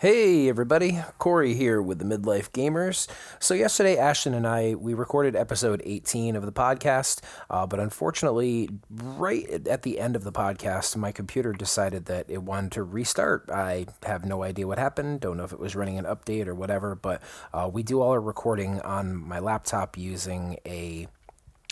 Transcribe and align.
Hey 0.00 0.48
everybody, 0.48 1.00
Corey 1.18 1.54
here 1.54 1.82
with 1.82 1.98
the 1.98 2.04
Midlife 2.04 2.52
Gamers. 2.52 3.08
So 3.40 3.52
yesterday, 3.52 3.96
Ashton 3.96 4.32
and 4.32 4.46
I 4.46 4.76
we 4.76 4.94
recorded 4.94 5.34
episode 5.34 5.82
18 5.84 6.36
of 6.36 6.46
the 6.46 6.52
podcast, 6.52 7.20
uh, 7.50 7.66
but 7.66 7.80
unfortunately, 7.80 8.68
right 8.88 9.66
at 9.66 9.82
the 9.82 9.98
end 9.98 10.14
of 10.14 10.22
the 10.22 10.30
podcast, 10.30 10.94
my 10.94 11.10
computer 11.10 11.52
decided 11.52 12.04
that 12.04 12.26
it 12.30 12.44
wanted 12.44 12.70
to 12.72 12.84
restart. 12.84 13.50
I 13.52 13.86
have 14.04 14.24
no 14.24 14.44
idea 14.44 14.68
what 14.68 14.78
happened. 14.78 15.18
Don't 15.18 15.36
know 15.36 15.42
if 15.42 15.52
it 15.52 15.58
was 15.58 15.74
running 15.74 15.98
an 15.98 16.04
update 16.04 16.46
or 16.46 16.54
whatever, 16.54 16.94
but 16.94 17.20
uh, 17.52 17.68
we 17.68 17.82
do 17.82 18.00
all 18.00 18.12
our 18.12 18.20
recording 18.20 18.80
on 18.82 19.16
my 19.16 19.40
laptop 19.40 19.98
using 19.98 20.58
a 20.64 21.08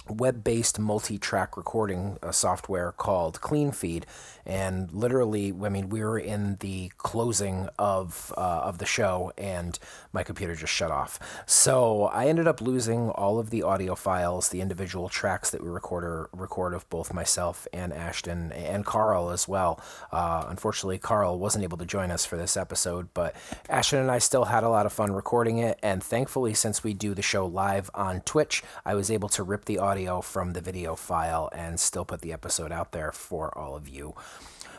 web-based 0.08 0.78
multi-track 0.78 1.56
recording 1.56 2.18
uh, 2.22 2.32
software 2.32 2.92
called 2.92 3.40
CleanFeed, 3.40 4.04
and 4.44 4.92
literally, 4.92 5.52
I 5.64 5.68
mean, 5.68 5.88
we 5.88 6.02
were 6.02 6.18
in 6.18 6.56
the 6.60 6.92
closing 6.98 7.68
of 7.78 8.32
uh, 8.36 8.60
of 8.64 8.78
the 8.78 8.86
show, 8.86 9.32
and 9.36 9.78
my 10.12 10.22
computer 10.22 10.54
just 10.54 10.72
shut 10.72 10.90
off. 10.90 11.18
So 11.46 12.04
I 12.04 12.26
ended 12.26 12.46
up 12.46 12.60
losing 12.60 13.10
all 13.10 13.38
of 13.38 13.50
the 13.50 13.62
audio 13.62 13.94
files, 13.96 14.50
the 14.50 14.60
individual 14.60 15.08
tracks 15.08 15.50
that 15.50 15.62
we 15.62 15.68
record 15.68 16.28
record 16.32 16.74
of 16.74 16.88
both 16.90 17.12
myself 17.12 17.66
and 17.72 17.92
Ashton 17.92 18.52
and 18.52 18.84
Carl 18.84 19.30
as 19.30 19.48
well. 19.48 19.80
Uh, 20.12 20.44
unfortunately, 20.48 20.98
Carl 20.98 21.38
wasn't 21.38 21.64
able 21.64 21.78
to 21.78 21.86
join 21.86 22.12
us 22.12 22.24
for 22.24 22.36
this 22.36 22.56
episode, 22.56 23.08
but 23.14 23.34
Ashton 23.68 23.98
and 23.98 24.10
I 24.10 24.18
still 24.18 24.44
had 24.44 24.62
a 24.62 24.68
lot 24.68 24.86
of 24.86 24.92
fun 24.92 25.12
recording 25.12 25.58
it, 25.58 25.78
and 25.82 26.02
thankfully, 26.02 26.54
since 26.54 26.84
we 26.84 26.94
do 26.94 27.14
the 27.14 27.22
show 27.22 27.46
live 27.46 27.90
on 27.94 28.20
Twitch, 28.20 28.62
I 28.84 28.94
was 28.94 29.10
able 29.10 29.28
to 29.30 29.42
rip 29.42 29.64
the 29.64 29.78
audio 29.78 29.95
audio 29.96 30.20
from 30.20 30.52
the 30.52 30.60
video 30.60 30.94
file 30.94 31.48
and 31.54 31.80
still 31.80 32.04
put 32.04 32.20
the 32.20 32.30
episode 32.30 32.70
out 32.70 32.92
there 32.92 33.10
for 33.12 33.56
all 33.56 33.74
of 33.74 33.88
you. 33.88 34.14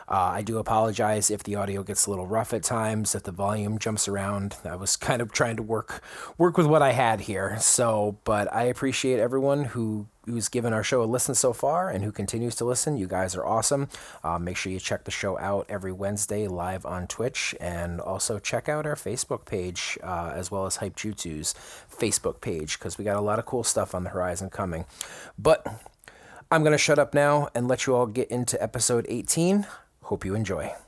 Uh, 0.09 0.31
I 0.35 0.41
do 0.41 0.57
apologize 0.57 1.29
if 1.29 1.43
the 1.43 1.55
audio 1.55 1.83
gets 1.83 2.05
a 2.05 2.09
little 2.09 2.27
rough 2.27 2.53
at 2.53 2.63
times, 2.63 3.13
if 3.13 3.23
the 3.23 3.31
volume 3.31 3.77
jumps 3.77 4.07
around. 4.07 4.55
I 4.63 4.75
was 4.75 4.95
kind 5.07 5.21
of 5.21 5.31
trying 5.31 5.57
to 5.57 5.63
work 5.63 6.01
work 6.37 6.57
with 6.57 6.67
what 6.67 6.81
I 6.81 6.91
had 6.91 7.21
here. 7.21 7.57
So, 7.59 8.17
but 8.23 8.53
I 8.53 8.63
appreciate 8.63 9.19
everyone 9.19 9.65
who 9.65 10.07
who's 10.25 10.49
given 10.49 10.73
our 10.73 10.83
show 10.83 11.01
a 11.01 11.05
listen 11.05 11.33
so 11.33 11.53
far 11.53 11.89
and 11.89 12.03
who 12.03 12.11
continues 12.11 12.55
to 12.55 12.65
listen. 12.65 12.97
You 12.97 13.07
guys 13.07 13.33
are 13.35 13.45
awesome. 13.45 13.87
Uh, 14.23 14.37
make 14.37 14.57
sure 14.57 14.71
you 14.71 14.79
check 14.79 15.05
the 15.05 15.11
show 15.11 15.39
out 15.39 15.65
every 15.69 15.93
Wednesday 15.93 16.47
live 16.47 16.85
on 16.85 17.07
Twitch 17.07 17.55
and 17.61 18.01
also 18.01 18.37
check 18.37 18.67
out 18.67 18.85
our 18.85 18.95
Facebook 18.95 19.45
page 19.45 19.97
uh, 20.03 20.33
as 20.35 20.51
well 20.51 20.65
as 20.65 20.77
Hype 20.77 20.97
Jutsu's 20.97 21.53
Facebook 21.89 22.41
page 22.41 22.77
because 22.77 22.97
we 22.97 23.05
got 23.05 23.15
a 23.15 23.21
lot 23.21 23.39
of 23.39 23.45
cool 23.45 23.63
stuff 23.63 23.95
on 23.95 24.03
the 24.03 24.09
horizon 24.09 24.49
coming. 24.49 24.83
But 25.39 25.65
I'm 26.51 26.61
going 26.61 26.73
to 26.73 26.77
shut 26.77 26.99
up 26.99 27.13
now 27.13 27.49
and 27.55 27.67
let 27.67 27.87
you 27.87 27.95
all 27.95 28.05
get 28.05 28.29
into 28.29 28.61
episode 28.61 29.05
18. 29.09 29.65
Hope 30.07 30.23
you 30.23 30.35
enjoy. 30.35 30.86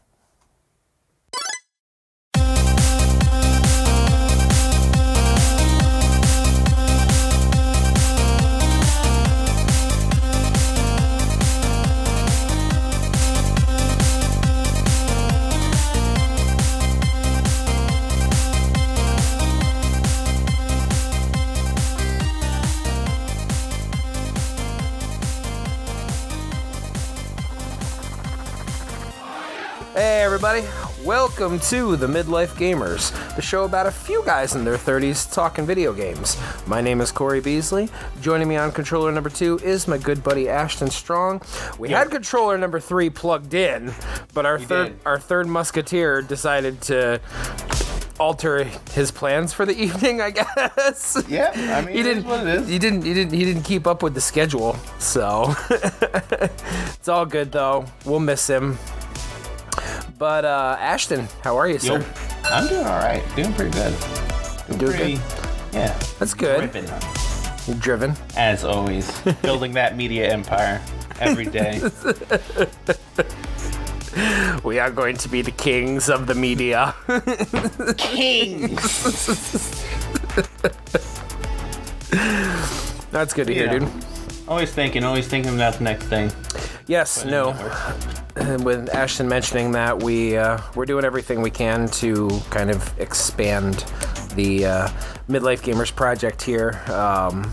Everybody. 30.41 30.65
Welcome 31.03 31.59
to 31.59 31.97
the 31.97 32.07
Midlife 32.07 32.51
Gamers, 32.51 33.11
the 33.35 33.41
show 33.41 33.65
about 33.65 33.87
a 33.87 33.91
few 33.91 34.23
guys 34.23 34.55
in 34.55 34.63
their 34.63 34.77
30s 34.77 35.29
talking 35.33 35.65
video 35.65 35.91
games. 35.91 36.37
My 36.65 36.79
name 36.79 37.01
is 37.01 37.11
Corey 37.11 37.41
Beasley. 37.41 37.89
Joining 38.21 38.47
me 38.47 38.55
on 38.55 38.71
controller 38.71 39.11
number 39.11 39.29
two 39.29 39.59
is 39.61 39.85
my 39.85 39.97
good 39.97 40.23
buddy 40.23 40.47
Ashton 40.47 40.89
Strong. 40.89 41.41
We 41.77 41.89
had 41.89 42.09
controller 42.09 42.57
number 42.57 42.79
three 42.79 43.09
plugged 43.09 43.53
in, 43.53 43.93
but 44.33 44.45
our 44.45 44.57
third 44.57 44.91
did. 44.91 44.99
our 45.05 45.19
third 45.19 45.47
musketeer 45.47 46.21
decided 46.21 46.79
to 46.83 47.19
alter 48.17 48.63
his 48.93 49.11
plans 49.11 49.51
for 49.51 49.65
the 49.65 49.73
evening, 49.83 50.21
I 50.21 50.29
guess. 50.29 51.21
Yeah, 51.27 51.51
I 51.53 51.85
mean, 51.85 51.97
he 51.97 52.01
didn't. 52.01 52.23
what 52.23 52.47
it 52.47 52.61
is. 52.61 52.67
He 52.69 52.79
didn't. 52.79 53.01
He 53.03 53.13
didn't. 53.13 53.33
He 53.33 53.43
didn't 53.43 53.63
keep 53.63 53.85
up 53.85 54.03
with 54.03 54.13
the 54.13 54.21
schedule. 54.21 54.77
So 54.99 55.53
it's 55.69 57.09
all 57.09 57.25
good 57.25 57.51
though. 57.51 57.83
We'll 58.05 58.21
miss 58.21 58.47
him. 58.47 58.77
But 60.19 60.43
uh, 60.45 60.75
Ashton, 60.79 61.27
how 61.43 61.55
are 61.57 61.65
you, 61.67 61.75
Yo, 61.75 61.79
sir? 61.99 62.05
I'm 62.43 62.67
doing 62.67 62.85
all 62.85 62.99
right. 62.99 63.23
Doing 63.37 63.53
pretty 63.53 63.71
good. 63.71 63.95
Doing 64.67 64.79
Doing 64.79 64.91
pretty, 64.97 65.13
Yeah. 65.71 65.97
That's 66.19 66.33
good. 66.33 66.59
Ripping, 66.61 66.85
You're 67.67 67.77
driven. 67.77 68.13
as 68.35 68.63
always. 68.65 69.09
Building 69.41 69.71
that 69.73 69.95
media 69.95 70.29
empire 70.31 70.81
every 71.19 71.45
day. 71.45 71.81
We 74.65 74.79
are 74.79 74.91
going 74.91 75.15
to 75.17 75.29
be 75.29 75.41
the 75.41 75.51
kings 75.51 76.09
of 76.09 76.27
the 76.27 76.35
media. 76.35 76.93
Kings. 77.97 78.75
That's 83.11 83.33
good 83.33 83.47
to 83.47 83.53
hear, 83.53 83.65
Yeah. 83.71 83.79
dude. 83.79 83.89
always 84.47 84.71
thinking, 84.73 85.05
always 85.05 85.27
thinking 85.27 85.55
about 85.55 85.75
the 85.75 85.83
next 85.85 86.05
thing. 86.05 86.31
Yes, 86.87 87.23
no. 87.23 87.53
With 88.63 88.89
Ashton 88.93 89.27
mentioning 89.27 89.73
that, 89.73 90.01
we 90.01 90.37
uh, 90.37 90.61
we're 90.75 90.85
doing 90.85 91.03
everything 91.03 91.41
we 91.41 91.51
can 91.51 91.87
to 91.89 92.29
kind 92.49 92.69
of 92.69 92.97
expand 92.99 93.83
the 94.35 94.65
uh, 94.65 94.87
Midlife 95.27 95.61
Gamers 95.61 95.93
project 95.95 96.41
here. 96.41 96.81
Um, 96.87 97.51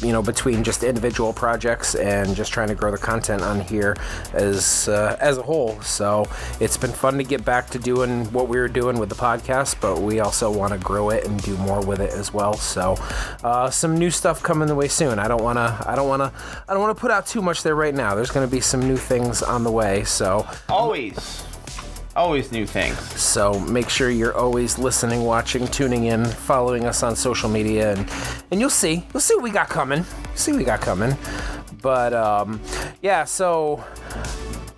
you 0.00 0.12
know, 0.12 0.22
between 0.22 0.62
just 0.62 0.82
individual 0.82 1.32
projects 1.32 1.94
and 1.94 2.34
just 2.36 2.52
trying 2.52 2.68
to 2.68 2.74
grow 2.74 2.90
the 2.90 2.98
content 2.98 3.42
on 3.42 3.60
here 3.60 3.96
as 4.32 4.88
uh, 4.88 5.16
as 5.20 5.38
a 5.38 5.42
whole. 5.42 5.80
So 5.82 6.26
it's 6.60 6.76
been 6.76 6.92
fun 6.92 7.16
to 7.18 7.24
get 7.24 7.44
back 7.44 7.70
to 7.70 7.78
doing 7.78 8.26
what 8.32 8.48
we 8.48 8.58
were 8.58 8.68
doing 8.68 8.98
with 8.98 9.08
the 9.08 9.14
podcast, 9.14 9.80
but 9.80 10.00
we 10.00 10.20
also 10.20 10.50
want 10.50 10.72
to 10.72 10.78
grow 10.78 11.10
it 11.10 11.26
and 11.26 11.42
do 11.42 11.56
more 11.58 11.84
with 11.84 12.00
it 12.00 12.10
as 12.10 12.32
well. 12.32 12.54
So 12.54 12.96
uh, 13.42 13.70
some 13.70 13.98
new 13.98 14.10
stuff 14.10 14.42
coming 14.42 14.68
the 14.68 14.74
way 14.74 14.88
soon. 14.88 15.18
I 15.18 15.28
don't 15.28 15.42
want 15.42 15.58
to. 15.58 15.84
I 15.86 15.94
don't 15.94 16.08
want 16.08 16.22
to. 16.22 16.32
I 16.68 16.72
don't 16.72 16.82
want 16.82 16.96
to 16.96 17.00
put 17.00 17.10
out 17.10 17.26
too 17.26 17.42
much 17.42 17.62
there 17.62 17.74
right 17.74 17.94
now. 17.94 18.14
There's 18.14 18.30
going 18.30 18.46
to 18.46 18.50
be 18.50 18.60
some 18.60 18.80
new 18.80 18.96
things 18.96 19.42
on 19.42 19.64
the 19.64 19.72
way. 19.72 20.04
So 20.04 20.46
Always. 20.68 21.44
Always 22.16 22.52
new 22.52 22.64
things. 22.66 22.98
so 23.20 23.58
make 23.60 23.88
sure 23.88 24.08
you're 24.08 24.36
always 24.36 24.78
listening, 24.78 25.24
watching, 25.24 25.66
tuning 25.66 26.04
in, 26.04 26.24
following 26.24 26.84
us 26.84 27.02
on 27.02 27.16
social 27.16 27.48
media, 27.48 27.92
and 27.92 28.08
and 28.50 28.60
you'll 28.60 28.70
see 28.70 29.04
you'll 29.12 29.20
see 29.20 29.34
what 29.34 29.42
we 29.42 29.50
got 29.50 29.68
coming. 29.68 30.04
See 30.34 30.52
what 30.52 30.58
we 30.58 30.64
got 30.64 30.80
coming. 30.80 31.16
But 31.82 32.12
um, 32.14 32.60
yeah, 33.02 33.24
so 33.24 33.84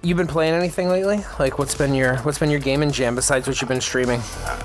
you've 0.02 0.16
been 0.16 0.26
playing 0.26 0.54
anything 0.54 0.88
lately? 0.88 1.20
Like 1.38 1.58
what's 1.58 1.74
been 1.74 1.94
your 1.94 2.16
what's 2.18 2.38
been 2.38 2.50
your 2.50 2.60
gaming 2.60 2.90
jam 2.90 3.14
besides 3.14 3.46
what 3.46 3.60
you've 3.60 3.68
been 3.68 3.80
streaming? 3.80 4.20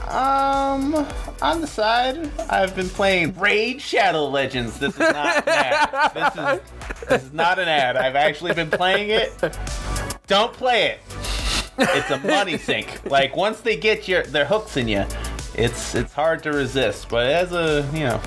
Um, 0.08 1.06
on 1.42 1.62
the 1.62 1.68
side, 1.68 2.30
I've 2.50 2.76
been 2.76 2.90
playing 2.90 3.38
Raid 3.38 3.82
Shadow 3.82 4.28
Legends. 4.28 4.80
This 4.80 4.94
is 4.94 5.00
not 5.00 5.38
an 5.38 5.44
ad. 5.48 6.12
This 6.14 6.36
is, 6.36 7.08
this 7.10 7.24
is 7.24 7.34
not 7.34 7.60
an 7.60 7.68
ad. 7.68 7.98
I've 7.98 8.16
actually 8.16 8.54
been 8.54 8.70
playing 8.70 9.10
it. 9.10 9.32
Don't 10.28 10.54
play 10.54 10.92
it. 10.92 11.00
It's 11.82 12.12
a 12.12 12.20
money 12.20 12.58
sink. 12.58 13.10
Like 13.10 13.36
once 13.36 13.62
they 13.62 13.76
get 13.76 14.08
your 14.08 14.24
their 14.24 14.46
hooks 14.46 14.78
in 14.78 14.88
you, 14.88 15.06
it's 15.56 15.96
it's 15.96 16.14
hard 16.14 16.44
to 16.44 16.52
resist. 16.52 17.10
But 17.10 17.28
as 17.28 17.54
a 17.54 17.88
you 17.94 18.02
know, 18.02 18.22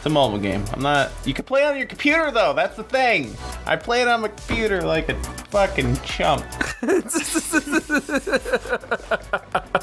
it's 0.00 0.06
a 0.06 0.10
mobile 0.10 0.38
game. 0.38 0.64
I'm 0.72 0.82
not. 0.82 1.10
You 1.24 1.34
can 1.34 1.44
play 1.44 1.64
on 1.64 1.76
your 1.76 1.86
computer 1.86 2.30
though. 2.30 2.54
That's 2.54 2.76
the 2.76 2.84
thing. 2.84 3.36
I 3.66 3.76
play 3.76 4.02
it 4.02 4.08
on 4.08 4.22
my 4.22 4.28
computer 4.28 4.82
like 4.82 5.08
a 5.08 5.14
fucking 5.50 5.96
chump. 6.02 6.44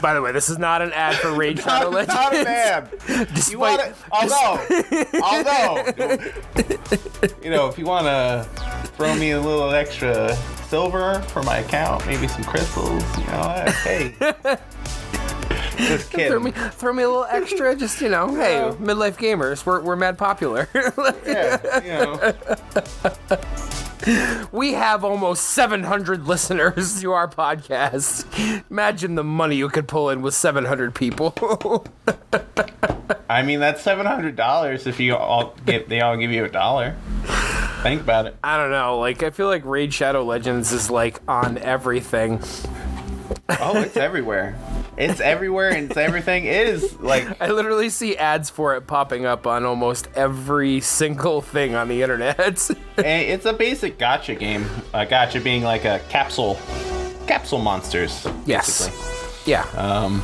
By 0.00 0.14
the 0.14 0.22
way, 0.22 0.32
this 0.32 0.48
is 0.48 0.58
not 0.58 0.80
an 0.82 0.92
ad 0.92 1.14
for 1.16 1.32
Raid 1.32 1.58
Shadow 1.60 1.90
Not, 1.90 2.08
Legends. 2.08 2.14
not 2.14 2.34
a 2.34 2.44
man. 2.44 2.88
Despite- 3.34 3.50
You 3.50 3.58
want 3.58 3.80
to, 3.80 3.94
although, 4.10 4.58
although, 5.22 5.76
you 7.42 7.50
know, 7.50 7.68
if 7.68 7.76
you 7.78 7.84
want 7.84 8.06
to 8.06 8.46
throw 8.96 9.14
me 9.14 9.32
a 9.32 9.40
little 9.40 9.70
extra 9.72 10.34
silver 10.68 11.20
for 11.28 11.42
my 11.42 11.58
account, 11.58 12.06
maybe 12.06 12.26
some 12.28 12.44
crystals, 12.44 13.02
you 13.18 13.24
know, 13.26 13.64
hey, 13.84 14.14
just 15.76 16.10
Throw 16.10 16.18
kidding. 16.18 16.42
me, 16.44 16.50
throw 16.52 16.92
me 16.92 17.02
a 17.02 17.08
little 17.08 17.24
extra, 17.24 17.74
just 17.76 18.00
you 18.00 18.08
know. 18.08 18.34
Hey, 18.34 18.54
Yeah. 18.56 18.72
midlife 18.74 19.16
gamers, 19.16 19.64
we're, 19.66 19.80
we're 19.80 19.96
mad 19.96 20.18
popular. 20.18 20.68
Yeah, 21.26 21.82
you 21.82 21.90
know, 21.92 23.38
We 24.50 24.72
have 24.72 25.04
almost 25.04 25.44
700 25.50 26.26
listeners 26.26 27.00
to 27.00 27.12
our 27.12 27.28
podcast. 27.28 28.26
Imagine 28.68 29.14
the 29.14 29.22
money 29.22 29.54
you 29.56 29.68
could 29.68 29.86
pull 29.86 30.10
in 30.10 30.22
with 30.22 30.34
700 30.34 30.92
people. 30.94 31.86
I 33.30 33.42
mean 33.42 33.60
that's 33.60 33.80
seven 33.80 34.04
hundred 34.04 34.36
dollars 34.36 34.86
if 34.86 35.00
you 35.00 35.16
all 35.16 35.54
get 35.64 35.88
they 35.88 36.00
all 36.02 36.16
give 36.18 36.30
you 36.32 36.44
a 36.44 36.48
dollar. 36.50 36.96
Think 37.82 38.00
about 38.02 38.26
it. 38.26 38.36
I 38.44 38.56
don't 38.58 38.70
know. 38.70 38.98
Like, 38.98 39.22
I 39.22 39.30
feel 39.30 39.46
like 39.46 39.64
Raid 39.64 39.94
Shadow 39.94 40.22
Legends 40.24 40.72
is 40.72 40.90
like 40.90 41.20
on 41.26 41.56
everything. 41.58 42.40
Oh, 43.60 43.80
it's 43.80 43.96
everywhere. 43.96 44.56
It's 44.96 45.20
everywhere 45.20 45.70
and 45.70 45.90
it's 45.90 45.96
everything. 45.96 46.44
It 46.44 46.68
is 46.68 47.00
like 47.00 47.40
I 47.40 47.48
literally 47.50 47.88
see 47.88 48.16
ads 48.16 48.50
for 48.50 48.76
it 48.76 48.86
popping 48.86 49.24
up 49.24 49.46
on 49.46 49.64
almost 49.64 50.08
every 50.14 50.80
single 50.80 51.40
thing 51.40 51.74
on 51.74 51.88
the 51.88 52.02
internet. 52.02 52.70
and 52.98 53.22
it's 53.22 53.46
a 53.46 53.52
basic 53.54 53.98
gacha 53.98 54.38
game. 54.38 54.66
A 54.92 55.06
gacha 55.06 55.42
being 55.42 55.62
like 55.62 55.84
a 55.84 56.00
capsule, 56.08 56.58
capsule 57.26 57.58
monsters. 57.58 58.26
yes. 58.44 58.88
Basically. 58.88 59.52
Yeah. 59.52 59.62
Um, 59.76 60.22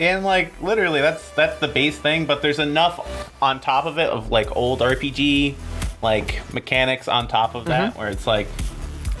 and 0.00 0.24
like 0.24 0.60
literally, 0.60 1.00
that's 1.00 1.30
that's 1.30 1.60
the 1.60 1.68
base 1.68 1.96
thing. 1.96 2.26
But 2.26 2.42
there's 2.42 2.58
enough 2.58 3.32
on 3.40 3.60
top 3.60 3.86
of 3.86 3.98
it 3.98 4.10
of 4.10 4.30
like 4.32 4.56
old 4.56 4.80
RPG, 4.80 5.54
like 6.02 6.40
mechanics 6.52 7.06
on 7.06 7.28
top 7.28 7.54
of 7.54 7.66
that, 7.66 7.96
where 7.96 8.08
it's 8.08 8.26
like, 8.26 8.48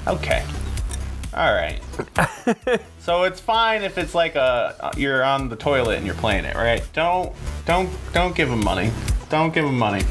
okay, 0.08 0.44
all 1.34 1.52
right. 1.54 1.80
so 2.98 3.22
it's 3.24 3.40
fine 3.40 3.82
if 3.82 3.96
it's 3.98 4.14
like 4.14 4.34
a 4.34 4.92
you're 4.96 5.24
on 5.24 5.48
the 5.48 5.56
toilet 5.56 5.96
and 5.96 6.06
you're 6.06 6.14
playing 6.16 6.44
it, 6.44 6.54
right? 6.56 6.82
Don't 6.92 7.32
don't 7.64 7.90
don't 8.12 8.34
give 8.34 8.50
him 8.50 8.62
money. 8.62 8.90
Don't 9.30 9.54
give 9.54 9.64
him 9.64 9.78
money. 9.78 10.04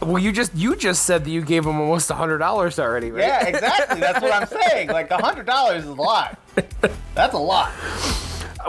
well, 0.00 0.18
you 0.18 0.32
just 0.32 0.54
you 0.54 0.74
just 0.74 1.04
said 1.04 1.24
that 1.24 1.30
you 1.30 1.42
gave 1.42 1.66
him 1.66 1.78
almost 1.78 2.10
a 2.10 2.14
hundred 2.14 2.38
dollars 2.38 2.78
already, 2.78 3.10
right? 3.10 3.24
Yeah, 3.24 3.46
exactly. 3.46 4.00
That's 4.00 4.22
what 4.22 4.32
I'm 4.32 4.46
saying. 4.46 4.88
Like 4.88 5.10
a 5.10 5.18
hundred 5.18 5.46
dollars 5.46 5.84
is 5.84 5.90
a 5.90 5.94
lot. 5.94 6.38
That's 7.14 7.34
a 7.34 7.38
lot. 7.38 7.70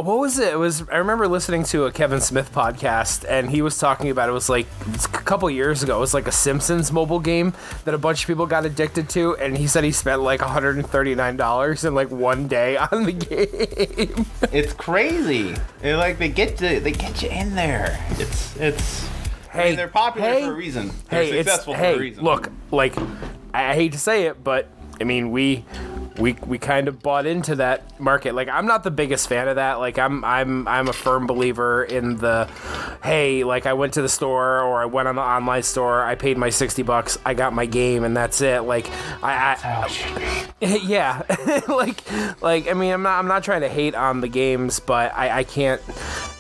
What 0.02 0.20
was 0.20 0.40
it? 0.40 0.54
It 0.54 0.58
was 0.58 0.84
I 0.90 0.98
remember 0.98 1.28
listening 1.28 1.64
to 1.66 1.86
a 1.86 1.92
Kevin 1.92 2.20
Smith 2.22 2.52
podcast 2.54 3.26
and 3.30 3.50
he 3.50 3.62
was 3.62 3.78
talking 3.78 4.10
about 4.10 4.30
it 4.30 4.32
was 4.32 4.50
like 4.50 4.68
a 4.94 5.08
couple 5.08 5.50
years 5.50 5.84
ago. 5.84 5.98
It 5.98 6.00
was 6.02 6.14
like 6.14 6.28
a 6.28 6.32
Simpsons 6.32 6.92
mobile 6.92 7.20
game 7.20 7.54
that 7.86 7.94
a 7.94 7.98
bunch 7.98 8.22
of 8.24 8.28
people 8.28 8.46
got 8.46 8.66
addicted 8.66 9.10
to 9.10 9.36
and 9.38 9.58
he 9.58 9.68
said 9.68 9.84
he 9.84 9.92
spent 9.92 10.22
like 10.22 10.42
$139 10.42 11.86
in 11.88 11.96
like 11.96 12.12
one 12.12 12.48
day 12.48 12.78
on 12.92 13.04
the 13.04 13.12
game. 13.12 14.26
It's 14.52 14.74
crazy. 14.74 15.56
It, 15.82 15.96
like 15.98 16.18
they 16.18 16.30
get 16.30 16.58
to, 16.58 16.80
they 16.80 16.92
get 16.92 17.22
you 17.22 17.30
in 17.30 17.56
there. 17.56 17.98
It's 18.12 18.56
it's. 18.58 19.08
I 19.54 19.58
Hey, 19.60 19.68
mean, 19.70 19.76
they're 19.78 19.88
popular 19.88 20.28
hey, 20.28 20.44
for 20.46 20.52
a 20.52 20.56
reason. 20.56 20.92
They're 21.10 21.24
hey, 21.24 21.30
it's 21.40 21.48
successful 21.50 21.76
hey, 21.76 21.96
a 21.96 22.00
reason. 22.00 22.24
look, 22.26 22.52
like 22.72 22.98
I, 23.54 23.72
I 23.72 23.74
hate 23.74 23.94
to 23.94 24.00
say 24.00 24.24
it, 24.26 24.44
but 24.44 24.68
I 25.00 25.06
mean 25.06 25.32
we 25.32 25.64
we 26.18 26.34
we 26.46 26.58
kind 26.58 26.88
of 26.88 27.02
bought 27.02 27.26
into 27.26 27.56
that 27.56 28.00
market. 28.00 28.36
Like 28.36 28.48
I'm 28.48 28.66
not 28.66 28.84
the 28.84 28.92
biggest 28.92 29.28
fan 29.28 29.48
of 29.48 29.56
that. 29.56 29.76
Like 29.76 29.98
I'm 29.98 30.24
I'm 30.24 30.68
I'm 30.68 30.88
a 30.88 30.94
firm 30.94 31.28
believer 31.28 31.84
in 31.84 32.18
the 32.18 32.50
hey, 33.04 33.44
like 33.44 33.66
I 33.66 33.74
went 33.74 33.94
to 33.94 34.02
the 34.02 34.10
store 34.10 34.62
or 34.62 34.82
I 34.82 34.86
went 34.86 35.08
on 35.08 35.16
the 35.16 35.22
online 35.22 35.64
store, 35.64 36.04
I 36.04 36.16
paid 36.16 36.38
my 36.38 36.50
60 36.50 36.84
bucks, 36.84 37.18
I 37.26 37.34
got 37.34 37.54
my 37.54 37.66
game 37.66 38.04
and 38.04 38.16
that's 38.16 38.42
it. 38.42 38.62
Like 38.62 38.90
I, 39.22 39.54
I 39.54 39.56
How 39.56 39.86
it 39.86 39.92
should 39.92 40.16
be. 40.16 40.46
yeah 40.84 41.22
like 41.68 42.02
like 42.42 42.70
i 42.70 42.74
mean 42.74 42.94
i'm 42.94 43.02
not 43.04 43.20
i'm 43.20 43.28
not 43.28 43.44
trying 43.44 43.62
to 43.62 43.70
hate 43.70 43.94
on 43.94 44.22
the 44.22 44.28
games 44.28 44.80
but 44.80 45.14
i 45.14 45.40
i 45.40 45.44
can't 45.44 45.82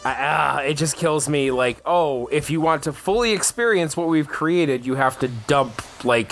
I, 0.05 0.13
uh, 0.13 0.59
it 0.61 0.75
just 0.75 0.95
kills 0.95 1.27
me 1.27 1.51
like 1.51 1.81
oh 1.85 2.27
if 2.27 2.49
you 2.49 2.61
want 2.61 2.83
to 2.83 2.93
fully 2.93 3.33
experience 3.33 3.97
what 3.97 4.07
we've 4.07 4.27
created 4.27 4.85
you 4.85 4.95
have 4.95 5.19
to 5.19 5.27
dump 5.27 5.81
like 6.05 6.31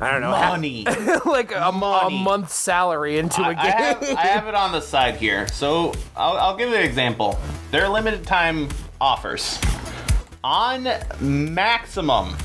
i 0.00 0.10
don't 0.12 0.20
know 0.20 0.30
Money. 0.30 0.84
like 1.26 1.52
a, 1.52 1.68
a 1.68 2.10
month's 2.10 2.54
salary 2.54 3.18
into 3.18 3.42
a 3.42 3.54
game 3.54 3.58
I 3.58 3.70
have, 3.70 4.02
I 4.02 4.26
have 4.26 4.46
it 4.46 4.54
on 4.54 4.72
the 4.72 4.80
side 4.80 5.16
here. 5.16 5.48
So 5.48 5.92
I'll, 6.16 6.36
I'll 6.36 6.56
give 6.56 6.68
you 6.70 6.76
an 6.76 6.84
example. 6.84 7.38
There 7.70 7.84
are 7.84 7.88
limited 7.88 8.24
time 8.24 8.68
offers. 9.00 9.60
On 10.44 10.88
maximum, 11.20 12.36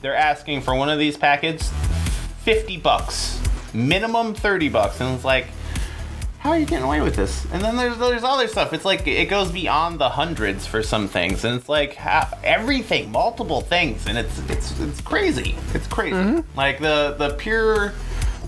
they're 0.00 0.16
asking 0.16 0.62
for 0.62 0.74
one 0.74 0.88
of 0.88 0.98
these 0.98 1.16
packets 1.16 1.70
50 2.44 2.78
bucks. 2.78 3.40
Minimum 3.74 4.34
30 4.34 4.70
bucks. 4.70 5.00
And 5.00 5.14
it's 5.14 5.24
like, 5.24 5.46
how 6.38 6.50
are 6.50 6.58
you 6.58 6.66
getting 6.66 6.84
away 6.84 7.00
with 7.00 7.16
this? 7.16 7.44
And 7.52 7.60
then 7.62 7.76
there's 7.76 7.98
there's 7.98 8.22
other 8.22 8.46
stuff. 8.46 8.72
It's 8.72 8.84
like 8.84 9.06
it 9.06 9.28
goes 9.28 9.50
beyond 9.50 9.98
the 9.98 10.08
hundreds 10.08 10.66
for 10.66 10.82
some 10.82 11.08
things, 11.08 11.44
and 11.44 11.56
it's 11.56 11.68
like 11.68 11.94
how, 11.94 12.28
everything, 12.44 13.10
multiple 13.10 13.60
things, 13.60 14.06
and 14.06 14.16
it's 14.16 14.38
it's 14.48 14.78
it's 14.80 15.00
crazy. 15.00 15.56
It's 15.74 15.86
crazy. 15.88 16.16
Mm-hmm. 16.16 16.58
Like 16.58 16.78
the 16.78 17.16
the 17.18 17.34
pure 17.34 17.92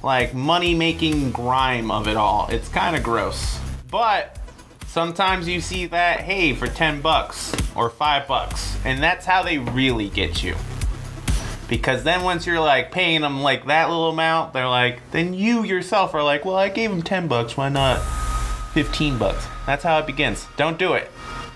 like 0.03 0.35
money 0.35 0.75
making 0.75 1.33
grime 1.33 1.91
of 1.91 2.07
it 2.07 2.17
all. 2.17 2.49
It's 2.51 2.69
kind 2.69 2.95
of 2.95 3.03
gross, 3.03 3.59
but 3.91 4.39
sometimes 4.87 5.49
you 5.49 5.61
see 5.61 5.87
that 5.87 6.21
hey 6.21 6.55
for 6.55 6.69
ten 6.69 7.01
bucks 7.01 7.53
or 7.75 7.91
five 7.91 8.29
bucks, 8.29 8.79
and 8.85 9.03
that's 9.03 9.27
how 9.27 9.43
they 9.43 9.59
really 9.59 10.09
get 10.09 10.45
you. 10.45 10.55
Because 11.71 12.03
then 12.03 12.25
once 12.25 12.47
you're 12.47 12.59
like 12.59 12.91
paying 12.91 13.21
them 13.21 13.43
like 13.43 13.67
that 13.67 13.89
little 13.89 14.11
amount, 14.11 14.53
they're 14.53 14.69
like, 14.69 15.09
then 15.13 15.33
you 15.33 15.63
yourself 15.63 16.15
are 16.15 16.23
like, 16.23 16.45
well, 16.45 16.57
I 16.57 16.69
gave 16.69 16.91
him 16.91 17.01
10 17.01 17.29
bucks, 17.29 17.57
why 17.57 17.69
not 17.69 18.01
15 18.75 19.19
bucks? 19.19 19.47
That's 19.67 19.85
how 19.85 20.01
it 20.01 20.07
begins. 20.07 20.49
Don't 20.57 20.81
do 20.81 20.95
it. 20.95 21.09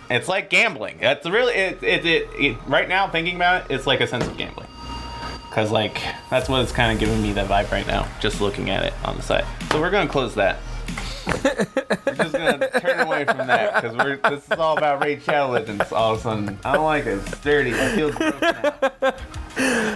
It's 0.09 0.29
like 0.29 0.51
gambling. 0.51 0.99
That's 1.01 1.29
really, 1.29 1.55
it, 1.55 1.83
it, 1.83 2.07
it, 2.07 2.29
it 2.39 2.57
right 2.69 2.89
now, 2.89 3.09
thinking 3.09 3.35
about 3.35 3.69
it, 3.69 3.75
it's 3.75 3.89
like 3.89 4.01
a 4.01 4.07
sense 4.07 4.25
of 4.25 4.37
gambling. 4.37 4.69
Because, 5.49 5.73
like, 5.73 6.01
that's 6.31 6.49
what 6.49 6.63
it's 6.63 6.73
kind 6.73 6.93
of 6.93 7.01
giving 7.01 7.21
me 7.21 7.33
that 7.33 7.49
vibe 7.49 7.73
right 7.73 7.87
now, 7.87 8.07
just 8.21 8.41
looking 8.41 8.71
at 8.71 8.85
it 8.85 8.95
on 9.05 9.17
the 9.17 9.23
site. 9.23 9.45
So 9.73 9.81
we're 9.81 9.91
going 9.91 10.07
to 10.07 10.13
close 10.13 10.37
that. 10.37 10.59
We're 11.27 12.15
just 12.15 12.35
to 12.35 12.71
turn 12.81 13.01
away 13.01 13.25
from 13.25 13.47
that 13.47 13.83
because 13.83 13.97
we're 13.97 14.17
this 14.17 14.45
is 14.45 14.59
all 14.59 14.77
about 14.77 15.03
Raid 15.03 15.23
Shadow 15.23 15.53
Legends 15.53 15.93
all 15.93 16.15
of 16.15 16.21
a 16.21 16.23
sudden. 16.23 16.59
I 16.65 16.75
don't 16.75 16.85
like 16.85 17.07
it. 17.07 17.19
It's 17.19 17.41
dirty. 17.41 17.71
It 17.71 17.95
feels 17.95 18.15
gross 18.15 18.41
now. 18.41 19.15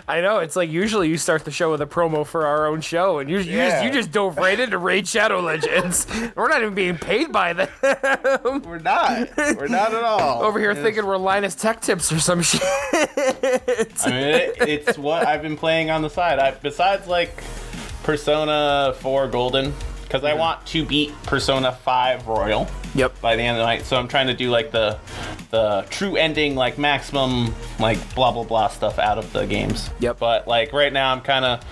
i 0.06 0.20
know 0.20 0.38
it's 0.38 0.54
like 0.54 0.70
usually 0.70 1.08
you 1.08 1.18
start 1.18 1.44
the 1.44 1.50
show 1.50 1.72
with 1.72 1.80
a 1.80 1.86
promo 1.86 2.24
for 2.24 2.46
our 2.46 2.66
own 2.66 2.80
show 2.80 3.18
and 3.18 3.28
you, 3.28 3.38
you 3.38 3.56
just 3.56 3.82
you 3.84 3.90
just 3.90 4.12
dove 4.12 4.36
right 4.36 4.60
into 4.60 4.78
raid 4.78 5.06
shadow 5.06 5.40
legends 5.40 6.06
we're 6.36 6.48
not 6.48 6.62
even 6.62 6.74
being 6.74 6.96
paid 6.96 7.32
by 7.32 7.52
them 7.52 7.68
We're 8.64 8.78
not. 8.78 9.28
We're 9.36 9.66
not 9.66 9.92
at 9.92 10.04
all. 10.04 10.42
over 10.44 10.60
here 10.60 10.70
And 10.70 10.78
thinking 10.78 11.04
we're 11.04 11.16
linus 11.16 11.56
tech 11.56 11.80
tips 11.80 12.12
or 12.12 12.20
some 12.20 12.40
shit 12.40 12.62
I 12.62 13.86
mean, 14.06 14.14
it, 14.14 14.56
it's 14.60 14.96
what 14.96 15.26
I've 15.26 15.42
been 15.42 15.56
playing 15.56 15.90
on 15.90 16.02
the 16.02 16.10
side. 16.10 16.38
I, 16.38 16.52
besides 16.52 17.06
like 17.08 17.42
Persona 18.02 18.94
4 19.00 19.28
Golden, 19.28 19.74
because 20.08 20.24
I 20.24 20.32
want 20.32 20.64
to 20.68 20.86
beat 20.86 21.12
Persona 21.24 21.70
5 21.70 22.26
Royal 22.26 22.66
yep 22.94 23.20
by 23.20 23.36
the 23.36 23.42
end 23.42 23.58
of 23.58 23.60
the 23.60 23.66
night. 23.66 23.84
So 23.84 23.96
I'm 23.96 24.08
trying 24.08 24.28
to 24.28 24.34
do 24.34 24.50
like 24.50 24.70
the 24.70 24.98
the 25.50 25.86
true 25.90 26.16
ending, 26.16 26.54
like 26.56 26.78
maximum, 26.78 27.54
like 27.78 27.98
blah 28.14 28.32
blah 28.32 28.44
blah 28.44 28.68
stuff 28.68 28.98
out 28.98 29.18
of 29.18 29.32
the 29.32 29.46
games. 29.46 29.90
Yep. 30.00 30.18
But 30.18 30.48
like 30.48 30.72
right 30.72 30.92
now, 30.92 31.12
I'm 31.12 31.20
kind 31.20 31.44
of. 31.44 31.64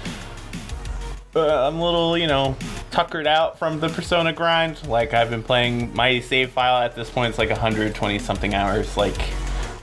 Uh, 1.34 1.68
I'm 1.68 1.76
a 1.76 1.84
little, 1.84 2.16
you 2.16 2.26
know, 2.26 2.56
tuckered 2.90 3.26
out 3.26 3.58
from 3.58 3.78
the 3.78 3.90
Persona 3.90 4.32
grind. 4.32 4.86
Like 4.88 5.12
I've 5.12 5.28
been 5.28 5.42
playing 5.42 5.94
my 5.94 6.20
save 6.20 6.50
file 6.50 6.82
at 6.82 6.96
this 6.96 7.10
point. 7.10 7.28
It's 7.28 7.38
like 7.38 7.50
120 7.50 8.18
something 8.18 8.54
hours. 8.54 8.96
Like 8.96 9.20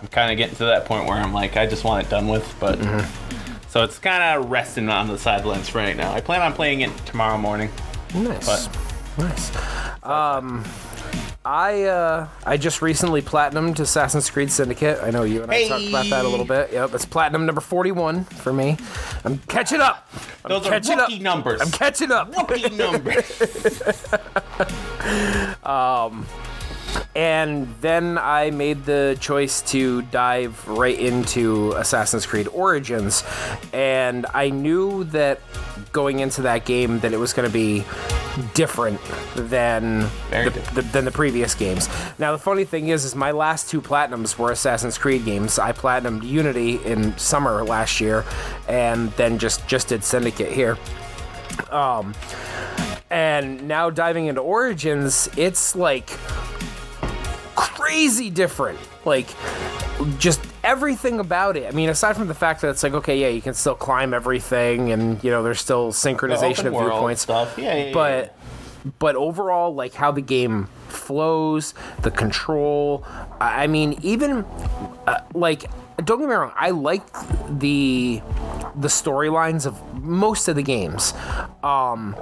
I'm 0.01 0.07
kind 0.07 0.31
of 0.31 0.37
getting 0.37 0.55
to 0.55 0.65
that 0.65 0.85
point 0.85 1.07
where 1.07 1.17
I'm 1.17 1.31
like, 1.31 1.55
I 1.55 1.67
just 1.67 1.83
want 1.83 2.07
it 2.07 2.09
done 2.09 2.27
with. 2.27 2.55
But 2.59 2.79
so 3.67 3.83
it's 3.83 3.99
kind 3.99 4.23
of 4.23 4.49
resting 4.49 4.89
on 4.89 5.07
the 5.07 5.17
sidelines 5.19 5.69
for 5.69 5.77
right 5.77 5.95
now. 5.95 6.11
I 6.11 6.21
plan 6.21 6.41
on 6.41 6.53
playing 6.53 6.81
it 6.81 6.91
tomorrow 7.05 7.37
morning. 7.37 7.69
Nice. 8.13 8.67
But- 8.67 8.77
Nice. 9.15 9.51
Um, 10.03 10.63
I 11.45 11.83
uh, 11.83 12.27
I 12.47 12.57
just 12.57 12.81
recently 12.81 13.21
platinumed 13.21 13.79
Assassin's 13.79 14.27
Creed 14.31 14.49
Syndicate. 14.51 14.97
I 15.03 15.11
know 15.11 15.21
you 15.21 15.43
and 15.43 15.51
I 15.51 15.67
talked 15.67 15.87
about 15.87 16.05
that 16.09 16.25
a 16.25 16.27
little 16.27 16.45
bit. 16.47 16.71
Yep, 16.73 16.95
it's 16.95 17.05
platinum 17.05 17.45
number 17.45 17.61
forty-one 17.61 18.23
for 18.23 18.51
me. 18.51 18.77
I'm 19.23 19.37
catching 19.47 19.81
up. 19.81 20.09
I'm 20.43 20.49
Those 20.49 20.65
are 20.65 20.69
catching 20.71 20.97
rookie 20.97 21.15
up. 21.17 21.21
numbers. 21.21 21.61
I'm 21.61 21.69
catching 21.69 22.11
up. 22.11 22.35
rookie 22.35 22.69
numbers. 22.75 23.41
And 27.15 27.73
then 27.81 28.17
I 28.17 28.49
made 28.49 28.85
the 28.85 29.17
choice 29.19 29.61
to 29.71 30.01
dive 30.03 30.67
right 30.67 30.97
into 30.97 31.73
Assassin's 31.73 32.25
Creed 32.25 32.47
Origins. 32.47 33.23
And 33.71 34.25
I 34.33 34.49
knew 34.49 35.03
that 35.05 35.39
going 35.91 36.19
into 36.19 36.41
that 36.41 36.65
game 36.65 36.99
that 36.99 37.13
it 37.13 37.17
was 37.17 37.33
going 37.33 37.47
to 37.47 37.53
be 37.53 37.83
different 38.53 38.99
than 39.35 39.99
the, 39.99 40.09
different. 40.31 40.75
the, 40.75 40.81
than 40.81 41.05
the 41.05 41.11
previous 41.11 41.53
games. 41.53 41.87
Now 42.17 42.31
the 42.31 42.37
funny 42.39 42.65
thing 42.65 42.87
is 42.87 43.05
is 43.05 43.15
my 43.15 43.31
last 43.31 43.69
two 43.69 43.81
platinums 43.81 44.37
were 44.37 44.51
Assassin's 44.51 44.97
Creed 44.97 45.23
games. 45.23 45.59
I 45.59 45.71
platinumed 45.71 46.23
Unity 46.23 46.83
in 46.83 47.15
summer 47.17 47.63
last 47.63 48.01
year 48.01 48.25
and 48.67 49.11
then 49.11 49.37
just 49.37 49.67
just 49.67 49.89
did 49.89 50.03
Syndicate 50.03 50.51
here. 50.51 50.77
Um 51.69 52.13
and 53.09 53.67
now 53.67 53.91
diving 53.91 54.25
into 54.25 54.41
Origins, 54.41 55.29
it's 55.37 55.75
like 55.75 56.09
crazy 57.83 58.29
different. 58.29 58.79
Like, 59.05 59.27
just 60.17 60.39
everything 60.63 61.19
about 61.19 61.57
it. 61.57 61.67
I 61.67 61.71
mean, 61.71 61.89
aside 61.89 62.15
from 62.15 62.27
the 62.27 62.33
fact 62.33 62.61
that 62.61 62.69
it's 62.69 62.83
like, 62.83 62.93
okay, 62.93 63.19
yeah, 63.19 63.27
you 63.27 63.41
can 63.41 63.53
still 63.53 63.75
climb 63.75 64.13
everything, 64.13 64.91
and 64.91 65.23
you 65.23 65.31
know, 65.31 65.43
there's 65.43 65.59
still 65.59 65.91
synchronization 65.91 66.65
of 66.65 66.73
viewpoints. 66.73 67.21
stuff. 67.21 67.57
Yeah, 67.57 67.75
yeah, 67.75 67.85
yeah. 67.85 67.93
But, 67.93 68.37
but 68.99 69.15
overall, 69.15 69.73
like 69.73 69.93
how 69.93 70.11
the 70.11 70.21
game 70.21 70.69
flows, 70.87 71.73
the 72.01 72.11
control. 72.11 73.05
I 73.39 73.63
I 73.63 73.67
mean, 73.67 73.99
even 74.01 74.45
uh, 75.07 75.19
like, 75.33 75.65
don't 75.97 76.19
get 76.19 76.29
me 76.29 76.35
wrong, 76.35 76.53
I 76.55 76.71
like 76.71 77.03
the 77.59 78.21
the 78.75 78.87
storylines 78.87 79.65
of 79.65 79.81
most 80.03 80.47
of 80.47 80.55
the 80.55 80.63
games. 80.63 81.13
Um, 81.63 82.15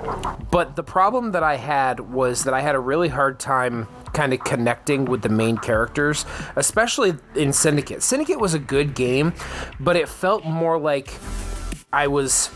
but 0.51 0.75
the 0.75 0.83
problem 0.83 1.31
that 1.31 1.43
I 1.43 1.55
had 1.55 1.99
was 1.99 2.43
that 2.43 2.53
I 2.53 2.61
had 2.61 2.75
a 2.75 2.79
really 2.79 3.07
hard 3.07 3.39
time 3.39 3.87
kind 4.13 4.33
of 4.33 4.43
connecting 4.43 5.05
with 5.05 5.21
the 5.21 5.29
main 5.29 5.57
characters, 5.57 6.25
especially 6.55 7.13
in 7.35 7.53
Syndicate. 7.53 8.03
Syndicate 8.03 8.39
was 8.39 8.53
a 8.53 8.59
good 8.59 8.93
game, 8.95 9.33
but 9.79 9.95
it 9.95 10.09
felt 10.09 10.43
more 10.45 10.77
like 10.77 11.13
I 11.93 12.07
was 12.07 12.49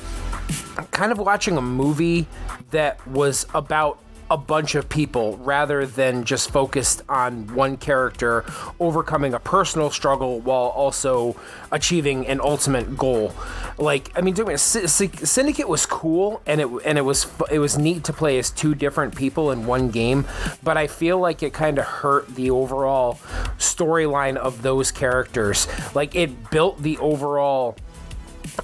kind 0.92 1.12
of 1.12 1.18
watching 1.18 1.58
a 1.58 1.62
movie 1.62 2.28
that 2.72 3.06
was 3.08 3.46
about 3.54 4.00
a 4.30 4.38
bunch 4.38 4.74
of 4.76 4.90
people 4.90 5.38
rather 5.38 5.86
than 5.86 6.24
just 6.24 6.50
focused 6.50 7.04
on 7.08 7.54
one 7.54 7.78
character 7.78 8.44
overcoming 8.80 9.34
a 9.34 9.40
personal 9.40 9.90
struggle 9.92 10.40
while 10.40 10.68
also 10.68 11.36
achieving 11.72 12.26
an 12.28 12.42
ultimate 12.42 12.98
goal. 12.98 13.34
Like, 13.78 14.12
I 14.18 14.22
mean, 14.22 14.34
doing 14.34 14.58
Syndicate 14.58 15.70
was 15.70 15.86
cool 15.86 16.42
and 16.46 16.62
it 16.62 16.68
and 16.86 16.98
it 16.98 17.04
was 17.04 17.28
it 17.52 17.60
was 17.60 17.78
neat 17.78 18.04
to 18.06 18.14
play 18.14 18.40
as 18.40 18.50
two 18.50 18.74
different 18.74 19.16
people 19.16 19.52
in 19.52 19.66
one 19.66 19.90
game, 19.90 20.26
but 20.64 20.78
I 20.78 20.88
feel 20.88 21.20
like 21.20 21.44
it 21.44 21.54
kind 21.54 21.78
of 21.78 21.86
hurt 21.86 22.34
the 22.36 22.50
overall 22.50 23.20
storyline 23.58 24.38
of 24.38 24.62
those 24.62 24.92
characters. 24.92 25.68
Like, 25.94 26.16
it 26.16 26.50
built 26.50 26.82
the 26.82 26.98
overall 26.98 27.78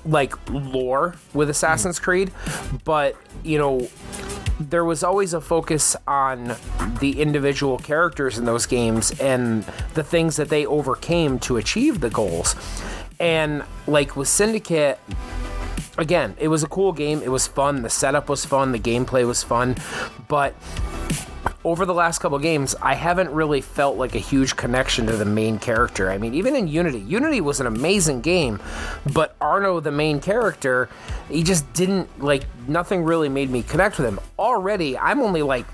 like 0.05 0.33
lore 0.50 1.15
with 1.33 1.50
Assassin's 1.50 2.00
Creed, 2.00 2.31
but 2.83 3.15
you 3.43 3.57
know, 3.57 3.88
there 4.60 4.86
was 4.86 5.03
always 5.03 5.33
a 5.33 5.41
focus 5.41 5.95
on 6.07 6.55
the 7.00 7.19
individual 7.21 7.77
characters 7.77 8.38
in 8.38 8.45
those 8.45 8.65
games 8.65 9.12
and 9.19 9.63
the 9.93 10.03
things 10.03 10.36
that 10.36 10.50
they 10.50 10.65
overcame 10.65 11.39
to 11.39 11.57
achieve 11.57 12.00
the 12.00 12.10
goals. 12.10 12.55
And 13.19 13.63
like 13.88 14.15
with 14.15 14.27
Syndicate, 14.27 15.00
again, 15.98 16.36
it 16.39 16.48
was 16.48 16.63
a 16.63 16.67
cool 16.67 16.91
game. 16.91 17.21
It 17.24 17.29
was 17.29 17.48
fun. 17.48 17.81
The 17.81 17.89
setup 17.89 18.29
was 18.29 18.45
fun. 18.45 18.71
The 18.71 18.79
gameplay 18.79 19.25
was 19.25 19.43
fun. 19.43 19.75
But 20.27 20.55
over 21.63 21.86
the 21.86 21.93
last 21.93 22.19
couple 22.19 22.38
games, 22.39 22.75
I 22.81 22.95
haven't 22.95 23.29
really 23.31 23.62
felt 23.62 23.98
like 23.98 24.15
a 24.15 24.19
huge 24.19 24.55
connection 24.55 25.05
to 25.07 25.15
the 25.15 25.25
main 25.25 25.60
character. 25.60 26.10
I 26.10 26.17
mean, 26.17 26.33
even 26.33 26.55
in 26.55 26.67
Unity, 26.67 27.00
Unity 27.00 27.41
was 27.41 27.60
an 27.60 27.67
amazing 27.67 28.21
game, 28.21 28.60
but 29.13 29.36
Arno, 29.39 29.79
the 29.79 29.91
main 29.91 30.19
character, 30.19 30.89
he 31.29 31.43
just 31.43 31.71
didn't 31.74 32.21
like 32.21 32.43
nothing 32.67 33.03
really 33.03 33.29
made 33.29 33.50
me 33.50 33.63
connect 33.63 33.98
with 33.98 34.07
him. 34.07 34.19
Already, 34.39 34.98
I'm 34.98 35.21
only 35.21 35.41
like 35.41 35.65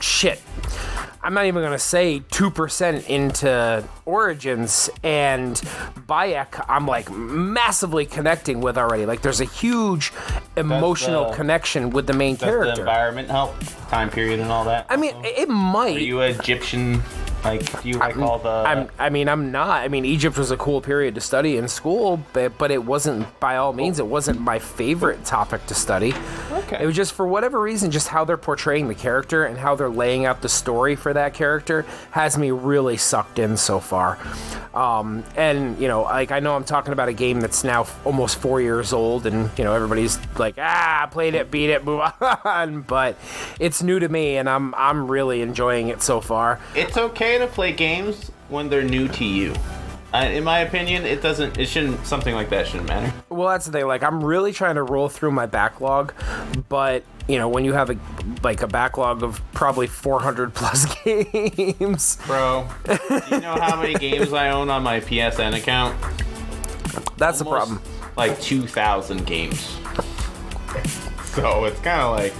shit. 0.00 0.40
I'm 1.24 1.32
not 1.32 1.46
even 1.46 1.62
gonna 1.62 1.78
say 1.78 2.22
two 2.30 2.50
percent 2.50 3.08
into 3.08 3.82
Origins 4.04 4.90
and 5.02 5.54
Bayek. 6.06 6.62
I'm 6.68 6.86
like 6.86 7.10
massively 7.10 8.04
connecting 8.04 8.60
with 8.60 8.76
already. 8.76 9.06
Like 9.06 9.22
there's 9.22 9.40
a 9.40 9.46
huge 9.46 10.12
emotional 10.56 11.30
the- 11.30 11.36
connection 11.36 11.90
with 11.90 12.06
the 12.06 12.12
main 12.12 12.34
Does 12.34 12.40
the 12.40 12.46
character. 12.46 12.80
environment 12.82 13.30
help? 13.30 13.54
Time 13.88 14.10
period 14.10 14.38
and 14.40 14.50
all 14.50 14.64
that? 14.66 14.86
I 14.90 14.96
mean, 14.96 15.14
it 15.24 15.48
might. 15.48 15.96
Are 15.96 16.00
you 16.00 16.20
Egyptian? 16.20 17.02
Like, 17.44 17.82
do 17.82 17.90
you 17.90 17.98
like 17.98 18.16
all 18.16 18.38
the. 18.38 18.48
I'm, 18.48 18.88
I 18.98 19.10
mean, 19.10 19.28
I'm 19.28 19.52
not. 19.52 19.82
I 19.82 19.88
mean, 19.88 20.06
Egypt 20.06 20.38
was 20.38 20.50
a 20.50 20.56
cool 20.56 20.80
period 20.80 21.14
to 21.16 21.20
study 21.20 21.58
in 21.58 21.68
school, 21.68 22.18
but, 22.32 22.56
but 22.56 22.70
it 22.70 22.82
wasn't, 22.82 23.38
by 23.38 23.56
all 23.58 23.74
means, 23.74 23.98
it 23.98 24.06
wasn't 24.06 24.40
my 24.40 24.58
favorite 24.58 25.26
topic 25.26 25.66
to 25.66 25.74
study. 25.74 26.14
Okay. 26.50 26.82
It 26.82 26.86
was 26.86 26.96
just, 26.96 27.12
for 27.12 27.26
whatever 27.26 27.60
reason, 27.60 27.90
just 27.90 28.08
how 28.08 28.24
they're 28.24 28.38
portraying 28.38 28.88
the 28.88 28.94
character 28.94 29.44
and 29.44 29.58
how 29.58 29.74
they're 29.74 29.90
laying 29.90 30.24
out 30.24 30.40
the 30.40 30.48
story 30.48 30.96
for 30.96 31.12
that 31.14 31.34
character 31.34 31.84
has 32.12 32.36
me 32.38 32.50
really 32.50 32.96
sucked 32.96 33.38
in 33.38 33.56
so 33.56 33.80
far. 33.80 34.18
Um, 34.74 35.24
and, 35.36 35.78
you 35.78 35.88
know, 35.88 36.02
like, 36.02 36.30
I 36.32 36.40
know 36.40 36.54
I'm 36.56 36.64
talking 36.64 36.92
about 36.92 37.08
a 37.08 37.12
game 37.12 37.40
that's 37.40 37.64
now 37.64 37.82
f- 37.82 38.06
almost 38.06 38.36
four 38.36 38.60
years 38.60 38.92
old, 38.92 39.24
and, 39.26 39.50
you 39.56 39.64
know, 39.64 39.72
everybody's 39.72 40.18
like, 40.36 40.56
ah, 40.58 41.08
played 41.10 41.34
it, 41.34 41.50
beat 41.50 41.70
it, 41.70 41.84
move 41.84 42.00
on. 42.44 42.82
But 42.82 43.16
it's 43.60 43.82
new 43.82 43.98
to 43.98 44.08
me, 44.08 44.36
and 44.36 44.48
I'm, 44.48 44.74
I'm 44.74 45.10
really 45.10 45.42
enjoying 45.42 45.88
it 45.88 46.02
so 46.02 46.20
far. 46.20 46.60
It's 46.74 46.96
okay 46.96 47.38
to 47.38 47.46
play 47.46 47.72
games 47.72 48.30
when 48.48 48.68
they're 48.68 48.82
new 48.82 49.08
to 49.08 49.24
you. 49.24 49.54
Uh, 50.14 50.26
in 50.26 50.44
my 50.44 50.60
opinion, 50.60 51.04
it 51.04 51.20
doesn't. 51.20 51.58
It 51.58 51.66
shouldn't. 51.66 52.06
Something 52.06 52.36
like 52.36 52.48
that 52.50 52.68
shouldn't 52.68 52.88
matter. 52.88 53.12
Well, 53.30 53.48
that's 53.48 53.66
the 53.66 53.72
thing. 53.72 53.86
Like, 53.88 54.04
I'm 54.04 54.22
really 54.22 54.52
trying 54.52 54.76
to 54.76 54.84
roll 54.84 55.08
through 55.08 55.32
my 55.32 55.46
backlog, 55.46 56.14
but 56.68 57.02
you 57.26 57.36
know, 57.36 57.48
when 57.48 57.64
you 57.64 57.72
have 57.72 57.90
a 57.90 57.96
like 58.44 58.62
a 58.62 58.68
backlog 58.68 59.24
of 59.24 59.40
probably 59.52 59.88
400 59.88 60.54
plus 60.54 60.86
games, 61.04 62.16
Bro, 62.26 62.68
do 62.86 62.92
you 63.30 63.40
know 63.40 63.56
how 63.56 63.80
many 63.80 63.94
games 63.94 64.32
I 64.32 64.50
own 64.50 64.70
on 64.70 64.84
my 64.84 65.00
PSN 65.00 65.56
account? 65.56 66.00
that's 67.16 67.40
the 67.40 67.44
Almost, 67.44 67.70
problem. 67.70 67.82
Like 68.16 68.40
2,000 68.40 69.26
games. 69.26 69.76
So 71.24 71.64
it's 71.64 71.80
kind 71.80 72.00
of 72.00 72.16
like 72.16 72.34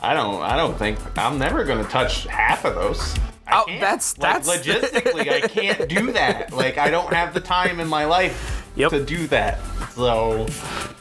I 0.00 0.14
don't. 0.14 0.40
I 0.42 0.54
don't 0.56 0.78
think 0.78 0.98
I'm 1.18 1.38
never 1.40 1.64
gonna 1.64 1.82
touch 1.88 2.26
half 2.26 2.64
of 2.64 2.76
those. 2.76 3.16
I 3.46 3.60
Oh, 3.60 3.64
can't. 3.66 3.80
that's- 3.80 4.18
like, 4.18 4.42
that's- 4.42 4.48
logistically 4.66 5.30
I 5.30 5.40
can't 5.46 5.88
do 5.88 6.12
that. 6.12 6.52
Like 6.52 6.78
I 6.78 6.90
don't 6.90 7.12
have 7.12 7.32
the 7.34 7.40
time 7.40 7.80
in 7.80 7.88
my 7.88 8.04
life 8.04 8.62
Yep. 8.76 8.90
to 8.90 9.04
do 9.04 9.26
that. 9.28 9.58
So 9.92 10.46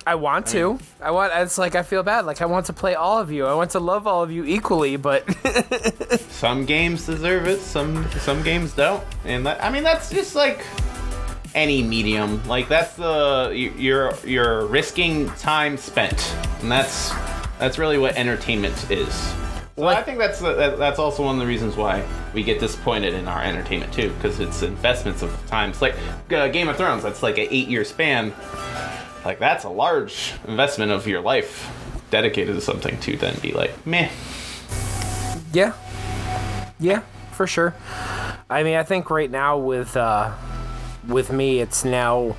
I 0.07 0.15
want 0.15 0.45
to. 0.47 0.79
I 1.01 1.11
want. 1.11 1.33
It's 1.35 1.57
like 1.57 1.75
I 1.75 1.83
feel 1.83 2.03
bad. 2.03 2.25
Like 2.25 2.41
I 2.41 2.45
want 2.45 2.67
to 2.67 2.73
play 2.73 2.95
all 2.95 3.19
of 3.19 3.31
you. 3.31 3.45
I 3.45 3.53
want 3.53 3.71
to 3.71 3.79
love 3.81 4.07
all 4.07 4.23
of 4.23 4.31
you 4.31 4.45
equally, 4.45 4.95
but 4.95 5.25
some 6.29 6.65
games 6.65 7.05
deserve 7.05 7.47
it. 7.47 7.59
Some 7.59 8.09
some 8.19 8.41
games 8.43 8.73
don't. 8.73 9.03
And 9.25 9.45
that, 9.45 9.61
I 9.61 9.69
mean 9.69 9.83
that's 9.83 10.09
just 10.09 10.35
like 10.35 10.63
any 11.53 11.83
medium. 11.83 12.45
Like 12.47 12.69
that's 12.69 12.93
the 12.95 13.51
you- 13.53 13.73
you're 13.77 14.13
you're 14.23 14.65
risking 14.67 15.29
time 15.31 15.75
spent, 15.75 16.33
and 16.61 16.71
that's 16.71 17.11
that's 17.59 17.77
really 17.77 17.97
what 17.97 18.15
entertainment 18.15 18.89
is. 18.89 19.33
So 19.75 19.81
Like- 19.83 19.97
I 19.97 20.03
think 20.03 20.19
that's 20.19 20.39
that's 20.39 20.99
also 20.99 21.23
one 21.23 21.35
of 21.35 21.41
the 21.41 21.47
reasons 21.47 21.75
why 21.75 22.03
we 22.33 22.43
get 22.43 22.59
disappointed 22.61 23.13
in 23.13 23.27
our 23.27 23.41
entertainment 23.43 23.91
too, 23.93 24.09
because 24.11 24.39
it's 24.39 24.61
investments 24.63 25.21
of 25.21 25.37
time. 25.47 25.71
It's 25.71 25.81
like 25.81 25.95
uh, 26.31 26.47
Game 26.47 26.69
of 26.69 26.77
Thrones. 26.77 27.03
That's 27.03 27.21
like 27.21 27.37
an 27.37 27.47
eight-year 27.49 27.83
span. 27.83 28.33
Like 29.25 29.37
that's 29.39 29.65
a 29.65 29.69
large 29.69 30.33
investment 30.47 30.91
of 30.91 31.07
your 31.07 31.19
life 31.19 31.69
dedicated 32.09 32.55
to 32.55 32.61
something 32.61 32.97
to 33.01 33.17
then 33.17 33.37
be 33.41 33.51
like 33.51 33.85
meh. 33.85 34.09
yeah, 35.51 35.73
yeah, 36.79 37.01
for 37.33 37.45
sure. 37.45 37.75
I 38.49 38.63
mean, 38.63 38.75
I 38.77 38.83
think 38.83 39.09
right 39.09 39.29
now 39.31 39.57
with 39.57 39.97
uh, 39.97 40.31
with 41.05 41.33
me, 41.33 41.59
it's 41.59 41.83
now 41.83 42.37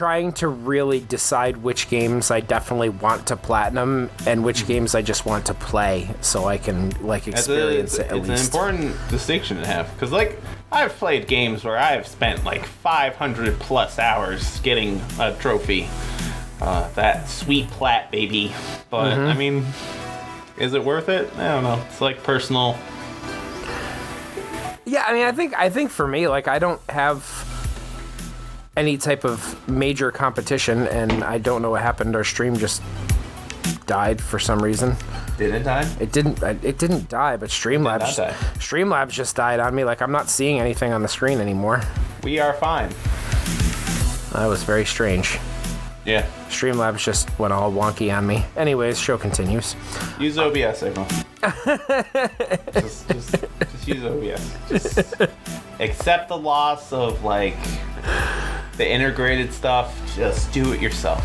trying 0.00 0.32
to 0.32 0.48
really 0.48 0.98
decide 0.98 1.58
which 1.58 1.90
games 1.90 2.30
I 2.30 2.40
definitely 2.40 2.88
want 2.88 3.26
to 3.26 3.36
platinum 3.36 4.08
and 4.26 4.42
which 4.42 4.66
games 4.66 4.94
I 4.94 5.02
just 5.02 5.26
want 5.26 5.44
to 5.46 5.52
play, 5.54 6.08
so 6.22 6.46
I 6.46 6.56
can 6.56 6.88
like 7.06 7.26
That's 7.26 7.46
a- 7.46 7.52
experience 7.52 7.98
it's, 7.98 7.98
it 7.98 8.06
at 8.10 8.16
least. 8.16 8.30
it's 8.30 8.40
an 8.40 8.46
important 8.46 9.08
distinction 9.10 9.58
to 9.58 9.66
have 9.66 9.92
because 9.92 10.10
like 10.10 10.40
i've 10.72 10.92
played 10.96 11.26
games 11.26 11.64
where 11.64 11.76
i've 11.76 12.06
spent 12.06 12.44
like 12.44 12.64
500 12.64 13.58
plus 13.58 13.98
hours 13.98 14.58
getting 14.60 15.02
a 15.18 15.34
trophy. 15.38 15.86
Uh, 16.62 16.88
that 16.94 17.28
sweet 17.28 17.68
plat 17.68 18.10
baby. 18.10 18.54
But 18.88 19.12
Mm-hmm. 19.16 19.26
i 19.26 19.34
mean 19.34 19.66
is 20.56 20.72
it 20.72 20.82
worth 20.82 21.10
it? 21.10 21.30
I 21.36 21.48
don't 21.48 21.62
know. 21.62 21.82
It's 21.90 22.00
like 22.00 22.22
personal. 22.22 22.78
Yeah, 24.86 25.04
I 25.06 25.12
mean, 25.12 25.26
I 25.26 25.32
think 25.32 25.52
I 25.58 25.68
think 25.68 25.90
for 25.90 26.08
me, 26.08 26.26
like, 26.26 26.48
I 26.48 26.58
don't 26.58 26.80
have 26.90 27.22
any 28.76 28.96
type 28.96 29.24
of 29.24 29.68
major 29.68 30.10
competition, 30.10 30.86
and 30.88 31.24
I 31.24 31.38
don't 31.38 31.62
know 31.62 31.70
what 31.70 31.82
happened. 31.82 32.14
Our 32.16 32.24
stream 32.24 32.56
just 32.56 32.82
died 33.86 34.20
for 34.20 34.38
some 34.38 34.62
reason. 34.62 34.96
did 35.36 35.54
it 35.54 35.64
die 35.64 35.88
It 35.98 36.12
didn't. 36.12 36.42
It 36.42 36.78
didn't 36.78 37.08
die, 37.08 37.36
but 37.36 37.50
Streamlabs. 37.50 38.16
die. 38.16 38.32
Streamlabs 38.58 39.10
just 39.10 39.34
died 39.36 39.58
on 39.60 39.74
me. 39.74 39.84
Like 39.84 40.00
I'm 40.00 40.12
not 40.12 40.28
seeing 40.30 40.60
anything 40.60 40.92
on 40.92 41.02
the 41.02 41.08
screen 41.08 41.40
anymore. 41.40 41.82
we 42.22 42.38
are 42.38 42.54
fine 42.54 42.88
That 44.32 44.46
was 44.46 44.62
very 44.62 44.84
strange. 44.86 45.38
Yeah 46.10 46.26
Streamlabs 46.48 46.98
just 47.04 47.38
went 47.38 47.52
all 47.52 47.72
wonky 47.72 48.14
on 48.16 48.26
me. 48.26 48.44
Anyways, 48.56 48.98
show 48.98 49.16
continues. 49.16 49.76
use 50.18 50.36
obs 50.38 50.78
signal 50.78 51.06
just, 52.74 53.08
just, 53.08 53.30
just 53.72 53.88
use 53.88 54.04
obs 54.04 54.56
just 54.68 55.14
accept 55.78 56.28
the 56.28 56.36
loss 56.36 56.92
of 56.92 57.22
like 57.24 57.56
the 58.76 58.86
integrated 58.88 59.52
stuff 59.52 59.96
just 60.16 60.52
do 60.52 60.72
it 60.72 60.80
yourself 60.80 61.24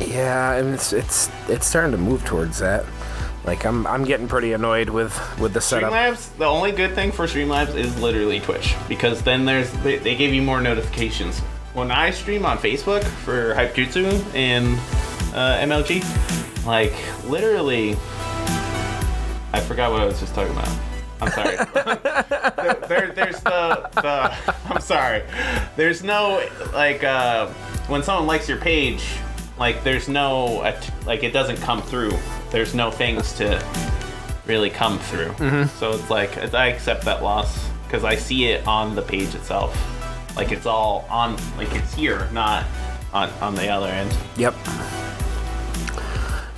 Yeah, 0.00 0.54
and 0.54 0.74
it's 0.74 0.92
it's 0.92 1.30
it's 1.48 1.66
starting 1.66 1.92
to 1.92 1.98
move 1.98 2.24
towards 2.24 2.58
that. 2.58 2.84
Like 3.44 3.64
I'm 3.64 3.86
I'm 3.86 4.04
getting 4.04 4.26
pretty 4.28 4.52
annoyed 4.52 4.88
with 4.88 5.14
with 5.38 5.52
the 5.52 5.60
setup. 5.60 5.92
Streamlabs, 5.92 6.36
the 6.38 6.44
only 6.44 6.72
good 6.72 6.94
thing 6.94 7.12
for 7.12 7.26
Streamlabs 7.26 7.74
is 7.74 8.00
literally 8.00 8.40
Twitch 8.40 8.74
because 8.88 9.22
then 9.22 9.44
there's 9.44 9.70
they, 9.82 9.98
they 9.98 10.14
give 10.16 10.32
you 10.32 10.42
more 10.42 10.60
notifications. 10.60 11.40
When 11.74 11.90
I 11.90 12.10
stream 12.10 12.44
on 12.44 12.58
Facebook 12.58 13.02
for 13.02 13.54
Hype 13.54 13.74
Jutsu 13.74 14.22
and 14.34 14.78
uh, 15.34 15.58
MLG, 15.60 16.04
like 16.66 16.92
literally, 17.24 17.92
I 19.54 19.60
forgot 19.60 19.90
what 19.90 20.02
I 20.02 20.04
was 20.04 20.20
just 20.20 20.34
talking 20.34 20.52
about. 20.52 20.68
I'm 21.22 21.30
sorry. 21.30 21.56
there, 21.56 22.74
there, 22.88 23.12
there's 23.12 23.40
the, 23.40 23.88
the. 23.94 24.54
I'm 24.70 24.80
sorry. 24.82 25.22
There's 25.76 26.02
no 26.02 26.46
like 26.74 27.04
uh, 27.04 27.46
when 27.86 28.02
someone 28.02 28.26
likes 28.26 28.48
your 28.50 28.58
page, 28.58 29.02
like 29.58 29.82
there's 29.82 30.08
no 30.08 30.74
like 31.06 31.22
it 31.22 31.32
doesn't 31.32 31.56
come 31.58 31.80
through. 31.80 32.12
There's 32.50 32.74
no 32.74 32.90
things 32.90 33.32
to 33.34 33.64
really 34.46 34.68
come 34.68 34.98
through. 34.98 35.30
Mm-hmm. 35.30 35.78
So 35.78 35.92
it's 35.92 36.10
like 36.10 36.36
I 36.54 36.66
accept 36.66 37.06
that 37.06 37.22
loss 37.22 37.66
because 37.86 38.04
I 38.04 38.16
see 38.16 38.46
it 38.46 38.66
on 38.66 38.94
the 38.94 39.02
page 39.02 39.34
itself. 39.34 39.74
Like 40.36 40.52
it's 40.52 40.66
all 40.66 41.06
on. 41.10 41.36
Like 41.56 41.72
it's 41.74 41.94
here, 41.94 42.28
not 42.32 42.64
on 43.12 43.30
on 43.40 43.54
the 43.54 43.68
other 43.68 43.88
end. 43.88 44.14
Yep. 44.36 44.54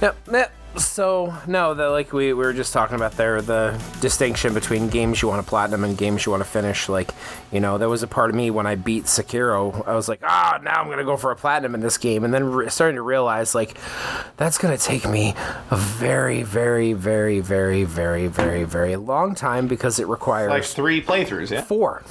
Yep. 0.00 0.16
yep. 0.30 0.52
So 0.76 1.32
no, 1.46 1.72
the 1.74 1.90
like 1.90 2.12
we, 2.12 2.32
we 2.32 2.34
were 2.34 2.52
just 2.52 2.72
talking 2.72 2.96
about 2.96 3.12
there, 3.12 3.40
the 3.40 3.80
distinction 4.00 4.54
between 4.54 4.88
games 4.88 5.22
you 5.22 5.28
want 5.28 5.40
to 5.40 5.48
platinum 5.48 5.84
and 5.84 5.96
games 5.96 6.26
you 6.26 6.32
want 6.32 6.42
to 6.42 6.48
finish. 6.48 6.88
Like, 6.88 7.12
you 7.52 7.60
know, 7.60 7.78
there 7.78 7.88
was 7.88 8.02
a 8.02 8.08
part 8.08 8.28
of 8.28 8.34
me 8.34 8.50
when 8.50 8.66
I 8.66 8.74
beat 8.74 9.04
Sekiro, 9.04 9.86
I 9.86 9.94
was 9.94 10.08
like, 10.08 10.20
ah, 10.24 10.58
now 10.64 10.82
I'm 10.82 10.90
gonna 10.90 11.04
go 11.04 11.16
for 11.16 11.30
a 11.30 11.36
platinum 11.36 11.76
in 11.76 11.80
this 11.80 11.96
game, 11.96 12.24
and 12.24 12.34
then 12.34 12.44
re- 12.44 12.68
starting 12.70 12.96
to 12.96 13.02
realize 13.02 13.54
like 13.54 13.78
that's 14.36 14.58
gonna 14.58 14.76
take 14.76 15.08
me 15.08 15.34
a 15.70 15.76
very, 15.76 16.42
very, 16.42 16.92
very, 16.92 17.38
very, 17.38 17.84
very, 17.84 18.26
very, 18.26 18.64
very 18.64 18.96
long 18.96 19.36
time 19.36 19.68
because 19.68 20.00
it 20.00 20.08
requires 20.08 20.50
Like 20.50 20.64
three 20.64 21.00
playthroughs, 21.00 21.50
yeah. 21.50 21.62
four. 21.62 22.02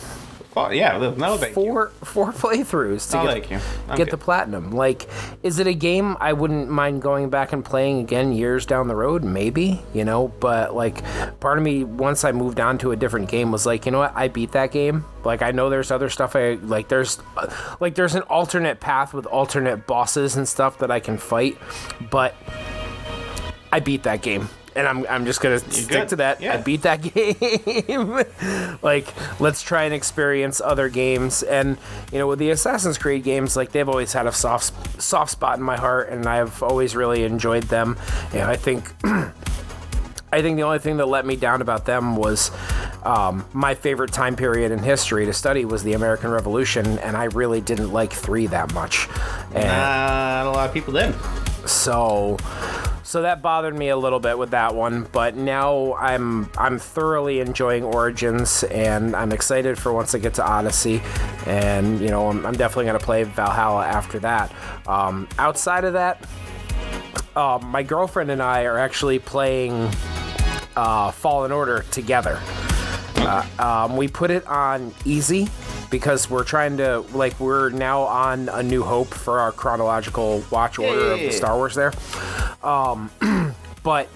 Oh, 0.56 0.70
yeah, 0.70 0.98
no, 1.18 1.38
thank 1.38 1.56
you. 1.56 1.64
four 1.64 1.88
four 2.04 2.32
playthroughs 2.32 3.10
to 3.12 3.20
Oh, 3.20 3.26
get. 3.26 3.50
Get 3.50 3.98
good. 3.98 4.12
the 4.12 4.18
platinum. 4.18 4.72
Like, 4.72 5.08
is 5.42 5.60
it 5.60 5.68
a 5.68 5.74
game 5.74 6.16
I 6.20 6.34
wouldn't 6.34 6.70
mind 6.70 7.02
going 7.02 7.30
back 7.30 7.54
and 7.54 7.66
playing 7.66 8.00
again 8.00 8.32
years 8.34 8.66
down 8.66 8.88
the 8.88 8.96
road? 8.96 9.24
Maybe, 9.24 9.82
you 9.94 10.06
know. 10.06 10.28
But 10.40 10.76
like, 10.76 11.02
part 11.40 11.58
of 11.58 11.64
me 11.64 11.84
once 11.84 12.24
I 12.24 12.32
moved 12.32 12.60
on 12.60 12.78
to 12.80 12.92
a 12.92 12.96
different 12.96 13.30
game 13.30 13.52
was 13.52 13.66
like, 13.66 13.86
you 13.86 13.92
know 13.92 14.00
what? 14.00 14.14
I 14.16 14.28
beat 14.28 14.52
that 14.52 14.72
game. 14.72 15.06
Like, 15.24 15.42
I 15.42 15.52
know 15.52 15.70
there's 15.70 15.90
other 15.90 16.10
stuff 16.10 16.36
I 16.36 16.54
like. 16.56 16.88
There's 16.88 17.18
like 17.80 17.96
there's 17.96 18.16
an 18.16 18.24
alternate 18.24 18.80
path 18.80 19.14
with 19.14 19.26
alternate 19.26 19.88
bosses 19.88 20.36
and 20.36 20.48
stuff 20.48 20.78
that 20.80 20.92
I 20.92 21.00
can 21.00 21.18
fight, 21.18 21.58
but 22.12 22.36
I 23.72 23.80
beat 23.80 24.04
that 24.04 24.22
game. 24.22 24.50
And 24.75 24.88
I'm, 24.88 25.06
I'm 25.08 25.25
just 25.25 25.42
gonna 25.42 25.60
stick 25.60 25.88
good. 25.88 26.10
to 26.10 26.15
that. 26.18 26.44
I 26.44 26.58
beat 26.58 26.82
that 26.84 27.01
game. 27.88 28.77
like, 28.82 29.08
let's 29.39 29.62
try 29.62 29.84
and 29.84 29.94
experience 29.94 30.62
other 30.62 30.89
games. 30.89 31.44
And 31.44 31.77
you 32.12 32.20
know, 32.20 32.27
with 32.27 32.39
the 32.39 32.50
Assassin's 32.51 32.98
Creed 32.98 33.24
games, 33.24 33.56
like 33.56 33.72
they've 33.72 33.88
always 33.89 34.13
had 34.13 34.27
a 34.27 34.32
soft 34.32 35.01
soft 35.01 35.32
spot 35.32 35.58
in 35.58 35.63
my 35.63 35.77
heart, 35.77 36.10
and 36.10 36.25
I've 36.25 36.62
always 36.63 36.96
really 36.96 37.24
enjoyed 37.24 37.63
them. 37.63 37.98
And 38.34 38.44
I 38.44 38.56
think. 38.56 38.92
I 40.34 40.42
think 40.42 40.58
the 40.58 40.63
only 40.63 40.80
thing 40.80 40.98
that 40.98 41.06
let 41.08 41.25
me 41.28 41.36
down 41.36 41.62
about 41.62 41.86
them 41.86 42.16
was 42.16 42.50
um, 43.04 43.46
my 43.54 43.75
favorite 43.75 44.12
time 44.12 44.36
period 44.36 44.72
in 44.72 44.80
history 44.80 45.28
to 45.28 45.34
study 45.34 45.63
was 45.63 45.84
the 45.84 45.94
American 45.94 46.32
Revolution, 46.32 46.98
and 47.00 47.16
I 47.16 47.25
really 47.25 47.62
didn't 47.62 47.94
like 47.94 48.12
three 48.12 48.48
that 48.48 48.74
much. 48.74 49.08
And 49.54 49.68
Not 49.68 50.48
a 50.48 50.50
lot 50.50 50.68
of 50.68 50.74
people 50.74 50.94
did. 50.94 51.13
so 51.70 52.38
so 53.04 53.22
that 53.22 53.44
bothered 53.44 53.75
me 53.78 53.90
a 53.90 53.98
little 53.98 54.20
bit 54.20 54.38
with 54.40 54.52
that 54.52 54.74
one 54.74 55.04
but 55.12 55.36
now 55.36 55.94
i'm 55.96 56.50
i'm 56.58 56.80
thoroughly 56.80 57.42
enjoying 57.42 57.84
origins 57.84 58.63
and 58.63 59.16
i'm 59.16 59.32
excited 59.32 59.78
for 59.78 59.94
once 59.94 60.16
i 60.16 60.18
get 60.18 60.34
to 60.34 60.44
odyssey 60.44 61.02
and 61.46 62.00
you 62.00 62.08
know 62.10 62.30
i'm, 62.30 62.44
I'm 62.46 62.56
definitely 62.56 62.86
going 62.86 62.98
to 63.00 63.06
play 63.06 63.24
valhalla 63.24 63.86
after 63.86 64.18
that 64.20 64.52
um, 64.88 65.28
outside 65.38 65.84
of 65.84 65.94
that 65.94 66.24
uh, 67.36 67.60
my 67.64 67.84
girlfriend 67.84 68.32
and 68.32 68.42
i 68.42 68.64
are 68.64 68.78
actually 68.78 69.20
playing 69.20 69.90
uh, 70.76 71.12
fallen 71.12 71.52
order 71.52 71.86
together. 71.92 72.40
Uh, 73.16 73.46
um, 73.60 73.98
we 73.98 74.08
put 74.08 74.32
it 74.32 74.46
on 74.48 74.94
easy 75.06 75.48
because 75.90 76.30
we're 76.30 76.44
trying 76.44 76.78
to 76.78 77.00
like 77.14 77.40
we're 77.40 77.70
now 77.70 78.02
on 78.02 78.50
a 78.50 78.64
new 78.64 78.84
hope 78.84 79.14
for 79.14 79.40
our 79.40 79.52
chronological 79.52 80.44
watch 80.50 80.80
order 80.80 81.12
of 81.12 81.20
the 81.20 81.32
star 81.32 81.56
wars 81.56 81.76
there. 81.76 81.94
Um, 82.64 83.12
but 83.84 84.10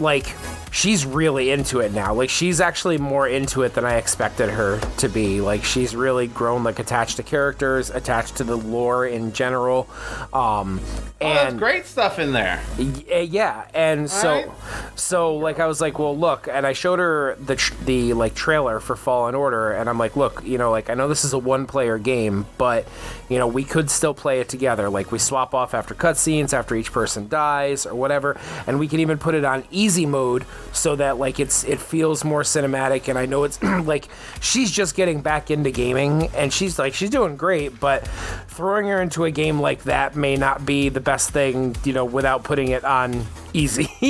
like 0.00 0.34
she's 0.70 1.06
really 1.06 1.50
into 1.50 1.80
it 1.80 1.92
now 1.92 2.12
like 2.12 2.28
she's 2.28 2.60
actually 2.60 2.98
more 2.98 3.26
into 3.26 3.62
it 3.62 3.72
than 3.74 3.84
i 3.86 3.94
expected 3.94 4.50
her 4.50 4.78
to 4.98 5.08
be 5.08 5.40
like 5.40 5.64
she's 5.64 5.96
really 5.96 6.26
grown 6.26 6.62
like 6.62 6.78
attached 6.78 7.16
to 7.16 7.22
characters 7.22 7.88
attached 7.90 8.36
to 8.36 8.44
the 8.44 8.54
lore 8.56 9.06
in 9.06 9.32
general 9.32 9.88
um 10.32 10.80
Oh, 11.20 11.26
and 11.26 11.58
great 11.58 11.84
stuff 11.84 12.20
in 12.20 12.30
there. 12.32 12.62
Y- 12.78 13.26
yeah 13.28 13.66
and 13.74 14.08
so 14.08 14.28
Alright. 14.36 14.50
so 14.94 15.34
like 15.36 15.58
i 15.58 15.66
was 15.66 15.80
like 15.80 15.98
well 15.98 16.16
look 16.16 16.46
and 16.48 16.64
i 16.64 16.72
showed 16.74 17.00
her 17.00 17.34
the 17.44 17.56
tr- 17.56 17.74
the 17.84 18.12
like 18.12 18.36
trailer 18.36 18.78
for 18.78 18.94
fallen 18.94 19.34
order 19.34 19.72
and 19.72 19.88
i'm 19.90 19.98
like 19.98 20.14
look 20.14 20.44
you 20.44 20.58
know 20.58 20.70
like 20.70 20.90
i 20.90 20.94
know 20.94 21.08
this 21.08 21.24
is 21.24 21.32
a 21.32 21.38
one 21.38 21.66
player 21.66 21.98
game 21.98 22.46
but 22.56 22.86
you 23.28 23.36
know 23.36 23.48
we 23.48 23.64
could 23.64 23.90
still 23.90 24.14
play 24.14 24.38
it 24.38 24.48
together 24.48 24.88
like 24.88 25.10
we 25.10 25.18
swap 25.18 25.54
off 25.54 25.74
after 25.74 25.92
cutscenes 25.92 26.52
after 26.52 26.76
each 26.76 26.92
person 26.92 27.26
dies 27.26 27.84
or 27.84 27.96
whatever 27.96 28.38
and 28.68 28.78
we 28.78 28.86
can 28.86 29.00
even 29.00 29.18
put 29.18 29.34
it 29.34 29.44
on 29.44 29.64
easy 29.72 29.87
mode 29.96 30.44
so 30.72 30.96
that 30.96 31.18
like 31.18 31.40
it's 31.40 31.64
it 31.64 31.80
feels 31.80 32.24
more 32.24 32.42
cinematic 32.42 33.08
and 33.08 33.18
i 33.18 33.26
know 33.26 33.44
it's 33.44 33.62
like 33.84 34.08
she's 34.40 34.70
just 34.70 34.94
getting 34.94 35.20
back 35.20 35.50
into 35.50 35.70
gaming 35.70 36.28
and 36.36 36.52
she's 36.52 36.78
like 36.78 36.94
she's 36.94 37.10
doing 37.10 37.36
great 37.36 37.78
but 37.80 38.06
throwing 38.48 38.86
her 38.86 39.00
into 39.00 39.24
a 39.24 39.30
game 39.30 39.60
like 39.60 39.84
that 39.84 40.14
may 40.16 40.36
not 40.36 40.64
be 40.66 40.88
the 40.88 41.00
best 41.00 41.30
thing 41.30 41.74
you 41.84 41.92
know 41.92 42.04
without 42.04 42.44
putting 42.44 42.68
it 42.68 42.84
on 42.84 43.24
easy 43.54 43.88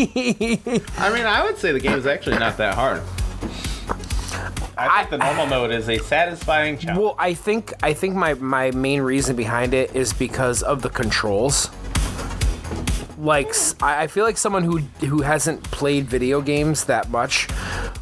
I 0.99 1.13
mean, 1.13 1.27
I 1.27 1.43
would 1.45 1.59
say 1.59 1.73
the 1.73 1.81
game 1.81 1.97
is 1.97 2.07
actually 2.07 2.39
not 2.39 2.57
that 2.59 2.75
hard. 2.75 3.03
I 4.77 5.01
think 5.05 5.11
the 5.11 5.19
normal 5.19 5.47
mode 5.55 5.71
is 5.73 5.89
a 5.89 5.99
satisfying 5.99 6.79
challenge. 6.79 6.99
well 7.01 7.15
i 7.19 7.35
think 7.35 7.73
i 7.83 7.93
think 7.93 8.15
my 8.15 8.35
my 8.35 8.71
main 8.73 9.01
reason 9.03 9.35
behind 9.37 9.75
it 9.75 9.95
is 9.95 10.13
because 10.13 10.63
of 10.63 10.83
the 10.83 10.91
controls 10.91 11.71
like 13.19 13.53
I 13.83 14.07
feel 14.07 14.25
like 14.25 14.39
someone 14.39 14.63
who 14.63 14.79
who 15.07 15.23
hasn't 15.23 15.63
played 15.65 16.07
video 16.07 16.41
games 16.41 16.85
that 16.85 17.11
much 17.11 17.49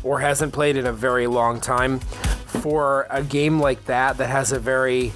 or 0.02 0.20
hasn't 0.20 0.52
played 0.52 0.76
in 0.76 0.86
a 0.86 0.92
very 0.92 1.26
long 1.26 1.60
time 1.60 2.00
for 2.00 3.06
a 3.10 3.22
game 3.22 3.58
like 3.58 3.86
that 3.86 4.18
that 4.18 4.28
has 4.28 4.52
a 4.52 4.58
very 4.58 5.12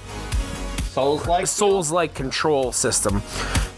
Souls 0.83 1.25
like 1.27 1.47
Souls 1.47 1.91
like 1.91 2.13
control 2.15 2.71
system 2.71 3.21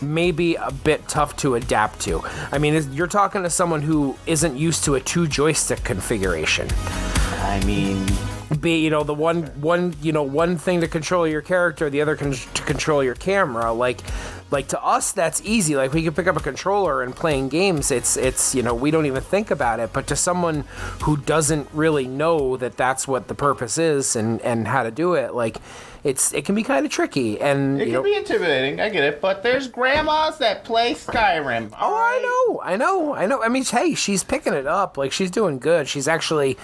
may 0.02 0.32
be 0.32 0.56
a 0.56 0.72
bit 0.72 1.08
tough 1.08 1.36
to 1.38 1.56
adapt 1.56 2.00
to. 2.02 2.22
I 2.52 2.58
mean, 2.58 2.92
you're 2.94 3.08
talking 3.08 3.44
to 3.44 3.50
someone 3.50 3.82
who 3.82 4.18
isn't 4.26 4.58
used 4.58 4.84
to 4.86 4.96
a 4.96 5.00
two 5.00 5.28
joystick 5.28 5.84
configuration. 5.84 6.68
I 7.40 7.64
mean, 7.66 8.06
Be 8.60 8.80
you 8.80 8.90
know 8.90 9.04
the 9.04 9.14
one 9.14 9.44
one 9.62 9.96
you 10.02 10.12
know 10.12 10.24
one 10.24 10.58
thing 10.58 10.82
to 10.82 10.88
control 10.88 11.28
your 11.28 11.42
character, 11.42 11.90
the 11.90 12.02
other 12.02 12.16
con- 12.16 12.34
to 12.34 12.64
control 12.64 13.04
your 13.04 13.16
camera. 13.16 13.72
Like 13.74 14.02
like 14.54 14.70
to 14.70 14.82
us 14.82 15.12
that's 15.12 15.42
easy. 15.44 15.76
Like 15.76 15.92
we 15.92 16.04
can 16.04 16.14
pick 16.14 16.28
up 16.28 16.38
a 16.38 16.40
controller 16.40 17.02
and 17.02 17.14
playing 17.14 17.50
games. 17.50 17.92
It's 17.92 18.16
it's 18.16 18.54
you 18.56 18.62
know 18.62 18.74
we 18.74 18.92
don't 18.92 19.08
even 19.08 19.22
think 19.22 19.52
about 19.52 19.80
it. 19.80 19.92
But 19.92 20.08
to 20.08 20.16
someone 20.16 20.64
who 21.02 21.18
doesn't 21.18 21.68
really 21.74 22.08
know 22.08 22.56
that 22.58 22.78
that's 22.78 23.08
what 23.08 23.28
the 23.28 23.36
purpose 23.36 23.78
is 23.78 24.16
and 24.16 24.40
and 24.42 24.68
how 24.68 24.84
to 24.84 24.92
do 24.92 25.16
it, 25.16 25.34
like 25.34 25.58
it's 26.04 26.34
it 26.34 26.46
can 26.46 26.54
be 26.56 26.64
kind 26.64 26.86
of 26.86 26.92
tricky. 26.92 27.42
And 27.42 27.82
it 27.82 27.86
can 27.86 27.94
know, 27.94 28.04
be 28.04 28.16
intimidating. 28.16 28.80
I 28.80 28.90
get 28.90 29.04
it, 29.04 29.22
but 29.22 29.42
there's 29.42 29.68
grandmas 29.68 30.38
that 30.38 30.64
play 30.64 30.94
Skyrim. 30.94 31.74
Oh, 31.80 31.96
I 31.96 32.20
know, 32.22 32.62
I 32.62 32.76
know, 32.78 33.16
I 33.16 33.26
know. 33.26 33.42
I 33.44 33.50
mean, 33.50 33.66
hey, 33.66 33.96
she's 33.96 34.24
picking 34.24 34.54
it 34.54 34.68
up. 34.68 34.98
Like 34.98 35.12
she's 35.12 35.32
doing 35.32 35.58
good. 35.58 35.88
She's 35.88 36.08
actually, 36.08 36.58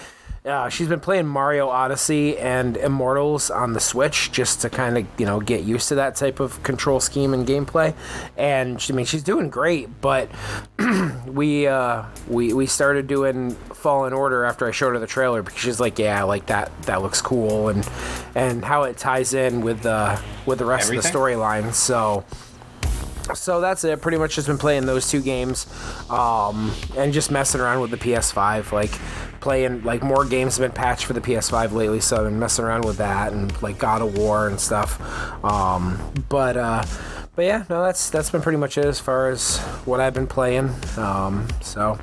uh, 0.44 0.70
she's 0.70 0.88
been 0.88 1.00
playing 1.00 1.26
Mario 1.26 1.68
Odyssey 1.68 2.38
and 2.38 2.76
Immortals 2.78 3.50
on 3.50 3.74
the 3.74 3.80
Switch 3.80 4.32
just 4.32 4.62
to 4.62 4.70
kind 4.70 4.96
of 4.96 5.06
you 5.18 5.26
know 5.26 5.38
get 5.40 5.64
used 5.64 5.88
to 5.88 5.96
that 5.96 6.16
type 6.16 6.40
of 6.40 6.62
control 6.62 6.98
scheme 6.98 7.34
and 7.34 7.46
gameplay. 7.46 7.94
And 8.38 8.80
she, 8.80 8.92
I 8.92 8.96
mean, 8.96 9.04
she's 9.04 9.22
doing 9.22 9.50
great. 9.50 10.00
But 10.00 10.30
we 11.26 11.66
uh, 11.66 12.04
we 12.26 12.54
we 12.54 12.66
started 12.66 13.06
doing 13.06 13.50
Fallen 13.74 14.14
Order 14.14 14.44
after 14.44 14.66
I 14.66 14.70
showed 14.70 14.94
her 14.94 14.98
the 14.98 15.06
trailer 15.06 15.42
because 15.42 15.58
she's 15.58 15.80
like, 15.80 15.98
yeah, 15.98 16.22
like 16.22 16.46
that 16.46 16.70
that 16.82 17.02
looks 17.02 17.20
cool 17.20 17.68
and 17.68 17.86
and 18.34 18.64
how 18.64 18.84
it 18.84 18.96
ties 18.96 19.34
in 19.34 19.60
with 19.60 19.82
the 19.82 20.18
with 20.46 20.58
the 20.58 20.64
rest 20.64 20.90
of 20.90 21.02
the 21.02 21.06
storyline. 21.06 21.74
So 21.74 22.24
so 23.34 23.60
that's 23.60 23.84
it. 23.84 24.00
Pretty 24.00 24.18
much 24.18 24.34
just 24.34 24.46
been 24.46 24.58
playing 24.58 24.86
those 24.86 25.10
two 25.10 25.20
games, 25.22 25.66
um, 26.10 26.72
and 26.96 27.12
just 27.12 27.30
messing 27.30 27.60
around 27.60 27.80
with 27.80 27.90
the 27.90 27.96
PS5. 27.96 28.72
Like 28.72 28.90
playing 29.40 29.82
like 29.82 30.02
more 30.02 30.24
games 30.24 30.56
have 30.56 30.64
been 30.64 30.74
patched 30.74 31.04
for 31.06 31.12
the 31.12 31.20
PS5 31.20 31.72
lately, 31.72 32.00
so 32.00 32.16
I've 32.18 32.24
been 32.24 32.38
messing 32.38 32.64
around 32.64 32.84
with 32.84 32.98
that 32.98 33.32
and 33.32 33.60
like 33.62 33.78
God 33.78 34.02
of 34.02 34.16
War 34.16 34.48
and 34.48 34.60
stuff. 34.60 35.00
Um, 35.44 35.98
but 36.28 36.56
uh, 36.56 36.84
but 37.34 37.44
yeah, 37.44 37.64
no, 37.70 37.82
that's 37.82 38.10
that's 38.10 38.30
been 38.30 38.42
pretty 38.42 38.58
much 38.58 38.76
it 38.78 38.84
as 38.84 39.00
far 39.00 39.30
as 39.30 39.58
what 39.84 40.00
I've 40.00 40.14
been 40.14 40.26
playing. 40.26 40.70
Um, 40.96 41.48
so. 41.62 41.98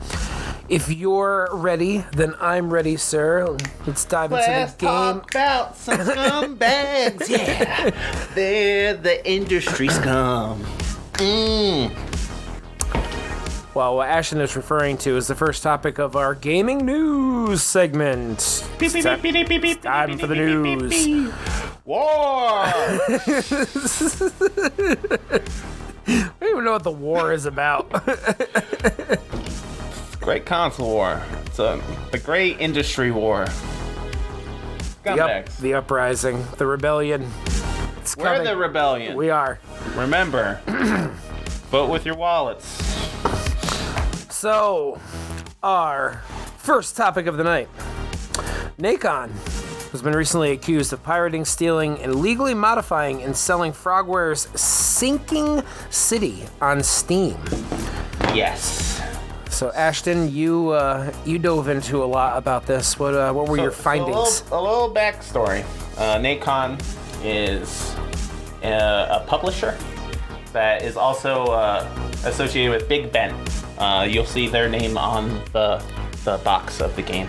If 0.70 0.92
you're 0.92 1.48
ready, 1.54 2.04
then 2.12 2.36
I'm 2.42 2.70
ready, 2.74 2.98
sir. 2.98 3.56
Let's 3.86 4.04
dive 4.04 4.34
into 4.34 4.44
Let's 4.44 4.74
the 4.74 4.80
game. 4.80 4.90
talk 4.90 5.32
about 5.32 5.78
some 5.78 5.98
scumbags. 6.02 7.30
yeah, 7.30 8.28
they're 8.36 8.94
the 8.96 9.26
industry 9.32 9.88
scum. 9.88 10.62
Mm. 11.18 11.92
Well, 13.74 13.96
what 13.98 14.08
Ashton 14.10 14.40
is 14.42 14.56
referring 14.56 14.98
to 15.00 15.18
is 15.18 15.28
the 15.28 15.36
first 15.36 15.62
topic 15.62 16.00
of 16.00 16.16
our 16.16 16.34
gaming 16.34 16.86
news 16.86 17.62
segment. 17.62 18.66
Beep, 18.80 18.94
beep, 18.94 19.04
beep, 19.04 19.22
beep, 19.22 19.34
beep, 19.34 19.48
beep, 19.50 19.62
beep, 19.62 19.82
time 19.82 20.18
for 20.18 20.28
the 20.28 20.36
news. 20.36 21.06
beep. 21.06 21.34
War! 21.86 22.00
I 22.00 23.00
don't 26.40 26.50
even 26.50 26.64
know 26.66 26.72
what 26.74 26.84
the 26.84 26.92
war 26.92 27.32
is 27.32 27.46
about. 27.46 27.90
great 30.20 30.46
console 30.46 30.90
war. 30.90 31.22
It's 31.46 31.60
a, 31.60 31.82
the 32.12 32.20
great 32.20 32.60
industry 32.60 33.12
war. 33.12 33.46
the, 35.04 35.12
up, 35.12 35.46
Scumbags. 35.46 35.58
the 35.60 35.76
uprising, 35.76 36.46
the 36.58 36.66
rebellion. 36.66 37.26
It's 38.08 38.16
We're 38.16 38.24
coming. 38.24 38.44
the 38.46 38.56
rebellion. 38.56 39.18
we 39.18 39.30
are. 39.30 39.60
Remember, 39.96 40.62
vote 41.70 41.90
with 41.90 42.06
your 42.06 42.16
wallets. 42.16 42.66
So, 44.34 44.98
our 45.62 46.22
first 46.58 46.96
topic 46.96 47.28
of 47.28 47.36
the 47.36 47.44
night. 47.44 47.68
Nacon 48.80 49.30
has 49.92 50.02
been 50.02 50.16
recently 50.16 50.52
accused 50.52 50.94
of 50.94 51.04
pirating, 51.04 51.44
stealing, 51.44 52.00
and 52.00 52.14
illegally 52.14 52.54
modifying 52.54 53.24
and 53.24 53.36
selling 53.36 53.74
Frogwares' 53.74 54.48
Sinking 54.58 55.62
City 55.90 56.46
on 56.62 56.82
Steam. 56.84 57.36
Yes. 58.34 59.02
So, 59.50 59.74
Ashton, 59.74 60.34
you 60.34 60.70
uh, 60.70 61.12
you 61.26 61.40
dove 61.40 61.68
into 61.68 62.02
a 62.02 62.06
lot 62.06 62.38
about 62.38 62.66
this. 62.68 62.98
What 62.98 63.16
uh, 63.16 63.34
what 63.34 63.50
were 63.50 63.58
your 63.58 63.72
So- 63.72 63.78
so 63.80 63.84
findings? 63.84 64.16
a, 64.16 64.56
little, 64.56 64.60
a 64.60 64.62
little 64.62 64.96
backstory. 64.96 65.66
Uh, 65.98 66.16
Nacon 66.20 66.80
is 67.24 67.96
a, 68.64 69.22
a 69.22 69.26
publisher 69.28 69.78
that 70.54 70.82
is 70.82 70.98
also 70.98 71.46
uh, 71.48 71.88
associated 72.26 72.72
with 72.72 72.90
Bigben. 72.90 73.34
Uh, 73.78 74.04
you'll 74.04 74.26
see 74.26 74.48
their 74.48 74.70
name 74.70 74.98
on 74.98 75.30
the 75.54 75.84
the 76.24 76.38
box 76.40 76.82
of 76.82 76.94
the 76.98 77.02
game. 77.02 77.28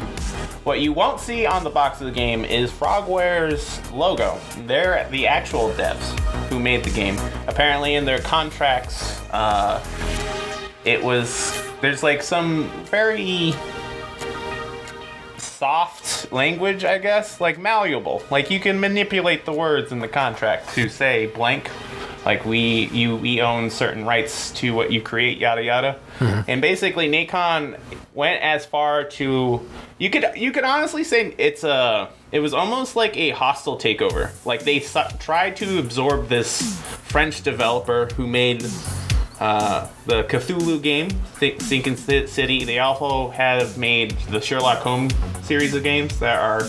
What 0.64 0.80
you 0.80 0.92
won't 0.92 1.20
see 1.20 1.46
on 1.46 1.62
the 1.62 1.70
box 1.70 2.00
of 2.00 2.06
the 2.06 2.12
game 2.12 2.44
is 2.44 2.68
Frogwares' 2.70 3.80
logo. 3.92 4.40
They're 4.66 5.08
the 5.10 5.26
actual 5.26 5.70
devs 5.70 6.18
who 6.48 6.58
made 6.58 6.82
the 6.82 6.90
game. 6.90 7.16
Apparently, 7.46 7.94
in 7.94 8.04
their 8.04 8.18
contracts, 8.18 9.20
uh, 9.30 9.82
it 10.84 11.02
was 11.02 11.62
there's 11.80 12.02
like 12.02 12.22
some 12.22 12.68
very 12.86 13.54
soft 15.36 15.97
language, 16.32 16.84
I 16.84 16.98
guess, 16.98 17.40
like 17.40 17.58
malleable. 17.58 18.22
Like 18.30 18.50
you 18.50 18.60
can 18.60 18.80
manipulate 18.80 19.44
the 19.44 19.52
words 19.52 19.92
in 19.92 20.00
the 20.00 20.08
contract 20.08 20.74
to 20.74 20.88
say 20.88 21.26
blank, 21.26 21.70
like 22.24 22.44
we 22.44 22.86
you 22.88 23.16
we 23.16 23.40
own 23.40 23.70
certain 23.70 24.04
rights 24.04 24.50
to 24.52 24.74
what 24.74 24.92
you 24.92 25.00
create, 25.00 25.38
yada 25.38 25.62
yada. 25.62 25.92
Hmm. 26.18 26.40
And 26.48 26.60
basically, 26.60 27.08
Nacon 27.08 27.78
went 28.14 28.42
as 28.42 28.66
far 28.66 29.04
to 29.04 29.66
you 29.98 30.10
could 30.10 30.26
you 30.36 30.52
could 30.52 30.64
honestly 30.64 31.04
say 31.04 31.34
it's 31.38 31.64
a 31.64 32.08
it 32.32 32.40
was 32.40 32.52
almost 32.52 32.96
like 32.96 33.16
a 33.16 33.30
hostile 33.30 33.78
takeover. 33.78 34.30
Like 34.44 34.64
they 34.64 34.80
su- 34.80 35.00
tried 35.18 35.56
to 35.56 35.78
absorb 35.78 36.28
this 36.28 36.78
French 37.08 37.42
developer 37.42 38.06
who 38.16 38.26
made 38.26 38.62
uh, 39.40 39.88
the 40.06 40.24
Cthulhu 40.24 40.82
game, 40.82 41.08
Th- 41.38 41.60
Sinking 41.60 41.96
City. 41.96 42.64
They 42.64 42.78
also 42.78 43.30
have 43.30 43.78
made 43.78 44.12
the 44.30 44.40
Sherlock 44.40 44.78
Holmes 44.78 45.14
series 45.42 45.74
of 45.74 45.82
games 45.82 46.18
that 46.20 46.38
are 46.38 46.66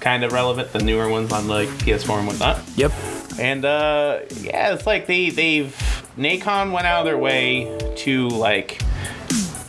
kind 0.00 0.24
of 0.24 0.32
relevant, 0.32 0.72
the 0.72 0.78
newer 0.78 1.08
ones 1.08 1.32
on 1.32 1.48
like 1.48 1.68
PS4 1.68 2.18
and 2.18 2.26
whatnot. 2.26 2.62
yep. 2.76 2.92
And 3.38 3.64
uh, 3.64 4.20
yeah, 4.40 4.74
it's 4.74 4.86
like 4.86 5.06
they 5.06 5.30
they've 5.30 5.74
Nacon 6.16 6.72
went 6.72 6.86
out 6.86 7.00
of 7.00 7.04
their 7.04 7.18
way 7.18 7.78
to 7.98 8.28
like 8.28 8.82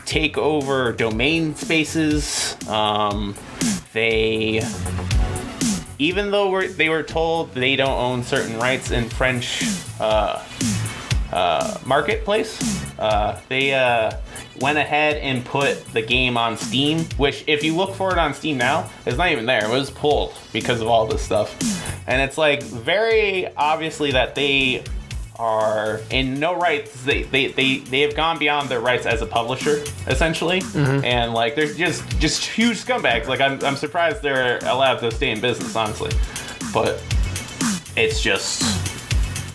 take 0.05 0.37
over 0.37 0.91
domain 0.91 1.55
spaces. 1.55 2.57
Um, 2.67 3.35
they 3.93 4.63
even 5.99 6.31
though 6.31 6.49
we're, 6.49 6.67
they 6.67 6.89
were 6.89 7.03
told 7.03 7.53
they 7.53 7.75
don't 7.75 7.89
own 7.99 8.23
certain 8.23 8.57
rights 8.57 8.89
in 8.89 9.09
French 9.09 9.63
uh, 9.99 10.43
uh, 11.31 11.77
marketplace, 11.85 12.59
uh, 12.99 13.39
they 13.49 13.73
uh, 13.73 14.11
went 14.59 14.77
ahead 14.77 15.17
and 15.17 15.45
put 15.45 15.85
the 15.93 16.01
game 16.01 16.37
on 16.37 16.57
Steam. 16.57 17.05
Which, 17.17 17.43
if 17.47 17.63
you 17.63 17.75
look 17.75 17.95
for 17.95 18.11
it 18.11 18.17
on 18.17 18.33
Steam 18.33 18.57
now, 18.57 18.89
it's 19.05 19.17
not 19.17 19.31
even 19.31 19.45
there. 19.45 19.65
It 19.65 19.69
was 19.69 19.91
pulled 19.91 20.33
because 20.51 20.81
of 20.81 20.87
all 20.87 21.05
this 21.05 21.21
stuff, 21.21 21.55
and 22.07 22.21
it's 22.21 22.37
like 22.37 22.63
very 22.63 23.53
obviously 23.55 24.11
that 24.11 24.35
they 24.35 24.83
are 25.35 26.01
in 26.09 26.39
no 26.39 26.55
rights. 26.55 27.03
They 27.03 27.23
they, 27.23 27.47
they, 27.47 27.77
they 27.77 28.01
have 28.01 28.15
gone 28.15 28.37
beyond 28.39 28.67
their 28.69 28.81
rights 28.81 29.05
as 29.05 29.21
a 29.21 29.25
publisher, 29.25 29.83
essentially, 30.07 30.61
and 31.05 31.33
like 31.33 31.55
they're 31.55 31.73
just 31.73 32.03
just 32.19 32.43
huge 32.43 32.77
scumbags. 32.77 33.27
Like 33.27 33.39
I'm 33.39 33.63
I'm 33.63 33.75
surprised 33.77 34.21
they're 34.21 34.57
allowed 34.63 34.97
to 34.97 35.11
stay 35.11 35.29
in 35.31 35.39
business, 35.39 35.75
honestly, 35.75 36.11
but 36.73 37.01
it's 37.95 38.21
just 38.21 38.88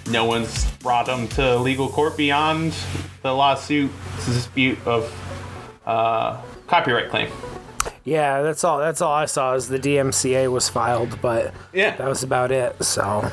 no 0.08 0.24
one's 0.24 0.70
brought 0.76 1.06
them 1.06 1.28
to 1.28 1.56
legal 1.58 1.88
court 1.88 2.16
beyond 2.16 2.74
the 3.22 3.32
lawsuit 3.32 3.90
dispute 4.26 4.78
of 4.86 5.10
uh, 5.86 6.40
copyright 6.66 7.10
claim. 7.10 7.30
Yeah, 8.04 8.42
that's 8.42 8.64
all. 8.64 8.78
That's 8.78 9.00
all 9.00 9.12
I 9.12 9.24
saw 9.24 9.54
is 9.54 9.68
the 9.68 9.78
DMCA 9.78 10.50
was 10.52 10.68
filed, 10.68 11.18
but 11.22 11.54
Yeah. 11.72 11.96
that 11.96 12.06
was 12.06 12.22
about 12.22 12.50
it. 12.52 12.82
So, 12.84 13.30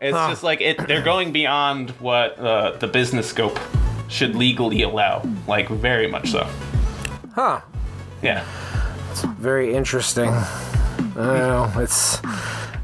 It's 0.00 0.16
Huh. 0.16 0.28
just 0.30 0.42
like 0.44 0.60
it. 0.60 0.86
They're 0.86 1.02
going 1.02 1.32
beyond 1.32 1.90
what 1.98 2.38
uh, 2.38 2.76
the 2.78 2.86
business 2.86 3.28
scope 3.28 3.58
should 4.08 4.36
legally 4.36 4.82
allow. 4.82 5.22
Like 5.48 5.68
very 5.68 6.06
much 6.06 6.30
so. 6.30 6.46
huh? 7.34 7.60
Yeah. 8.22 8.44
It's 9.10 9.22
very 9.22 9.74
interesting. 9.74 10.28
I 10.30 11.14
don't 11.16 11.16
know. 11.26 11.72
It's 11.78 12.20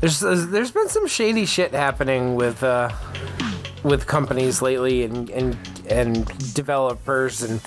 there's 0.01 0.21
there's 0.21 0.71
been 0.71 0.89
some 0.89 1.07
shady 1.07 1.47
shit 1.47 1.73
happening 1.73 2.35
with 2.35 2.63
uh, 2.63 2.91
with 3.83 4.07
companies 4.07 4.63
lately 4.63 5.05
and 5.05 5.31
and 5.31 5.57
and 5.89 6.55
developers 6.55 7.43
and. 7.43 7.61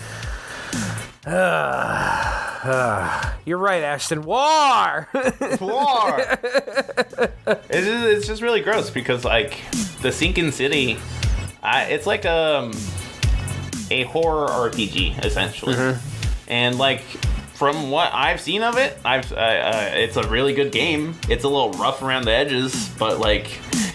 Uh, 1.23 2.41
uh, 2.63 3.33
you're 3.45 3.57
right, 3.57 3.83
Ashton. 3.83 4.23
War. 4.23 5.07
War. 5.61 6.15
it's, 7.47 7.69
just, 7.69 8.05
it's 8.05 8.27
just 8.27 8.41
really 8.41 8.61
gross 8.61 8.89
because 8.89 9.23
like 9.23 9.57
the 10.01 10.11
Sinking 10.11 10.51
City, 10.51 10.97
I, 11.61 11.85
it's 11.85 12.07
like 12.07 12.25
um 12.25 12.71
a 13.91 14.03
horror 14.05 14.47
RPG 14.47 15.23
essentially, 15.23 15.95
and 16.47 16.77
like 16.77 17.03
from 17.61 17.91
what 17.91 18.11
I've 18.11 18.41
seen 18.41 18.63
of 18.63 18.79
it, 18.79 18.97
I've 19.05 19.31
uh, 19.31 19.35
uh, 19.35 19.89
it's 19.93 20.17
a 20.17 20.27
really 20.27 20.55
good 20.55 20.71
game. 20.71 21.13
It's 21.29 21.43
a 21.43 21.47
little 21.47 21.71
rough 21.73 22.01
around 22.01 22.25
the 22.25 22.31
edges, 22.31 22.89
but 22.97 23.19
like 23.19 23.51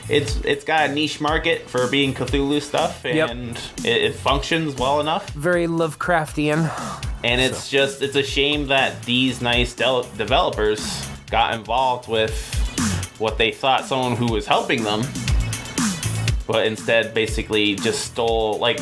it's 0.08 0.36
it's 0.44 0.62
got 0.62 0.88
a 0.88 0.94
niche 0.94 1.20
market 1.20 1.68
for 1.68 1.88
being 1.88 2.14
Cthulhu 2.14 2.62
stuff, 2.62 3.02
Yep. 3.04 3.28
and 3.28 3.56
it, 3.84 4.04
it 4.04 4.14
functions 4.14 4.76
well 4.76 5.00
enough. 5.00 5.28
Very 5.30 5.66
Lovecraftian. 5.66 6.70
And 7.24 7.40
it's 7.40 7.68
just 7.68 8.02
it's 8.02 8.14
a 8.14 8.22
shame 8.22 8.68
that 8.68 9.02
these 9.02 9.42
nice 9.42 9.74
del- 9.74 10.04
developers 10.16 11.04
got 11.28 11.52
involved 11.52 12.08
with 12.08 12.32
what 13.18 13.36
they 13.36 13.50
thought 13.50 13.84
someone 13.84 14.14
who 14.14 14.26
was 14.32 14.46
helping 14.46 14.84
them, 14.84 15.02
but 16.46 16.66
instead 16.68 17.14
basically 17.14 17.74
just 17.74 18.04
stole 18.04 18.60
like 18.60 18.78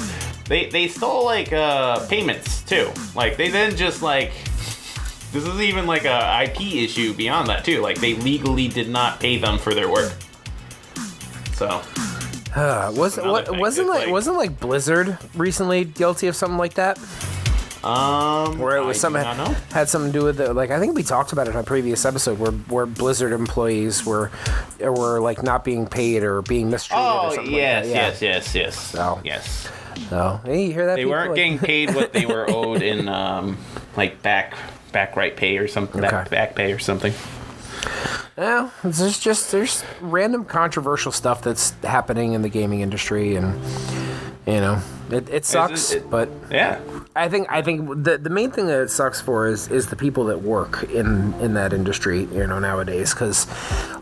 they 0.46 0.66
they 0.66 0.88
stole 0.88 1.24
like 1.24 1.54
uh, 1.54 2.06
payments 2.08 2.60
too. 2.64 2.90
Like 3.16 3.38
they 3.38 3.50
didn't 3.50 3.78
just 3.78 4.02
like 4.02 4.32
this 5.34 5.44
is 5.44 5.60
even 5.60 5.86
like 5.86 6.04
a 6.06 6.42
IP 6.44 6.60
issue 6.76 7.12
beyond 7.12 7.48
that 7.48 7.64
too. 7.64 7.82
Like 7.82 7.98
they 8.00 8.14
legally 8.14 8.68
did 8.68 8.88
not 8.88 9.20
pay 9.20 9.36
them 9.36 9.58
for 9.58 9.74
their 9.74 9.90
work. 9.90 10.12
So 11.54 11.82
Uh, 12.54 12.92
was 12.96 13.16
what 13.18 13.58
wasn't 13.58 13.88
like, 13.88 14.02
like- 14.04 14.10
wasn't 14.10 14.36
like 14.36 14.58
Blizzard 14.60 15.18
recently 15.34 15.84
guilty 15.84 16.26
of 16.28 16.36
something 16.36 16.58
like 16.58 16.74
that? 16.74 16.98
um, 17.82 18.58
Where 18.58 18.76
it 18.78 18.84
was 18.84 18.96
I 18.98 19.00
something 19.00 19.22
do 19.22 19.28
not 19.28 19.36
know. 19.50 19.56
had 19.72 19.88
something 19.90 20.10
to 20.12 20.18
do 20.18 20.24
with 20.24 20.38
the, 20.38 20.54
like 20.54 20.70
I 20.70 20.78
think 20.80 20.94
we 20.94 21.02
talked 21.02 21.32
about 21.32 21.48
it 21.48 21.50
in 21.50 21.56
a 21.58 21.62
previous 21.62 22.04
episode 22.06 22.38
where 22.38 22.52
where 22.52 22.86
Blizzard 22.86 23.32
employees 23.32 24.06
were 24.06 24.30
were 24.80 25.20
like 25.20 25.42
not 25.42 25.64
being 25.64 25.86
paid 25.86 26.22
or 26.22 26.40
being 26.42 26.70
mistreated 26.70 27.04
or 27.06 27.26
Oh 27.26 27.34
something 27.34 27.52
yes, 27.52 27.84
like 27.84 27.92
that. 27.94 27.94
Yeah. 27.94 28.06
yes, 28.08 28.22
yes, 28.22 28.54
yes, 28.54 28.78
So- 28.78 29.20
yes. 29.24 29.68
So 30.10 30.40
hey, 30.44 30.64
you 30.66 30.72
hear 30.72 30.86
that? 30.86 30.94
They 30.96 31.02
people? 31.02 31.12
weren't 31.12 31.30
Like- 31.30 31.36
getting 31.36 31.58
paid 31.58 31.94
what 31.94 32.12
they 32.12 32.24
were 32.26 32.48
owed 32.54 32.82
in 32.82 33.08
um, 33.08 33.58
like 33.96 34.22
back 34.22 34.54
back 34.94 35.16
right 35.16 35.36
pay 35.36 35.58
or 35.58 35.68
something, 35.68 36.00
back, 36.00 36.12
Okay. 36.14 36.30
back 36.30 36.54
pay 36.54 36.72
or 36.72 36.78
something. 36.78 37.12
Yeah, 38.38 38.70
there's 38.82 39.18
just 39.18 39.52
there's 39.52 39.84
random 40.00 40.44
controversial 40.46 41.12
stuff 41.12 41.42
that's 41.42 41.72
happening 41.82 42.32
in 42.32 42.40
the 42.42 42.48
gaming 42.48 42.80
industry, 42.80 43.36
and 43.36 43.60
you 44.46 44.54
know 44.60 44.80
it, 45.10 45.28
it 45.28 45.44
sucks, 45.44 45.92
it- 45.92 46.08
but 46.10 46.28
Yeah, 46.50 46.78
I 47.16 47.28
think 47.28 47.46
I 47.48 47.62
think 47.62 48.02
the 48.02 48.18
the 48.18 48.28
main 48.28 48.50
thing 48.50 48.66
that 48.66 48.80
it 48.80 48.90
sucks 48.90 49.20
for 49.20 49.46
is 49.46 49.68
is 49.68 49.86
the 49.86 49.94
people 49.94 50.24
that 50.24 50.42
work 50.42 50.82
in 50.90 51.32
in 51.34 51.54
that 51.54 51.72
industry, 51.72 52.24
you 52.32 52.44
know, 52.44 52.58
nowadays. 52.58 53.14
Because, 53.14 53.46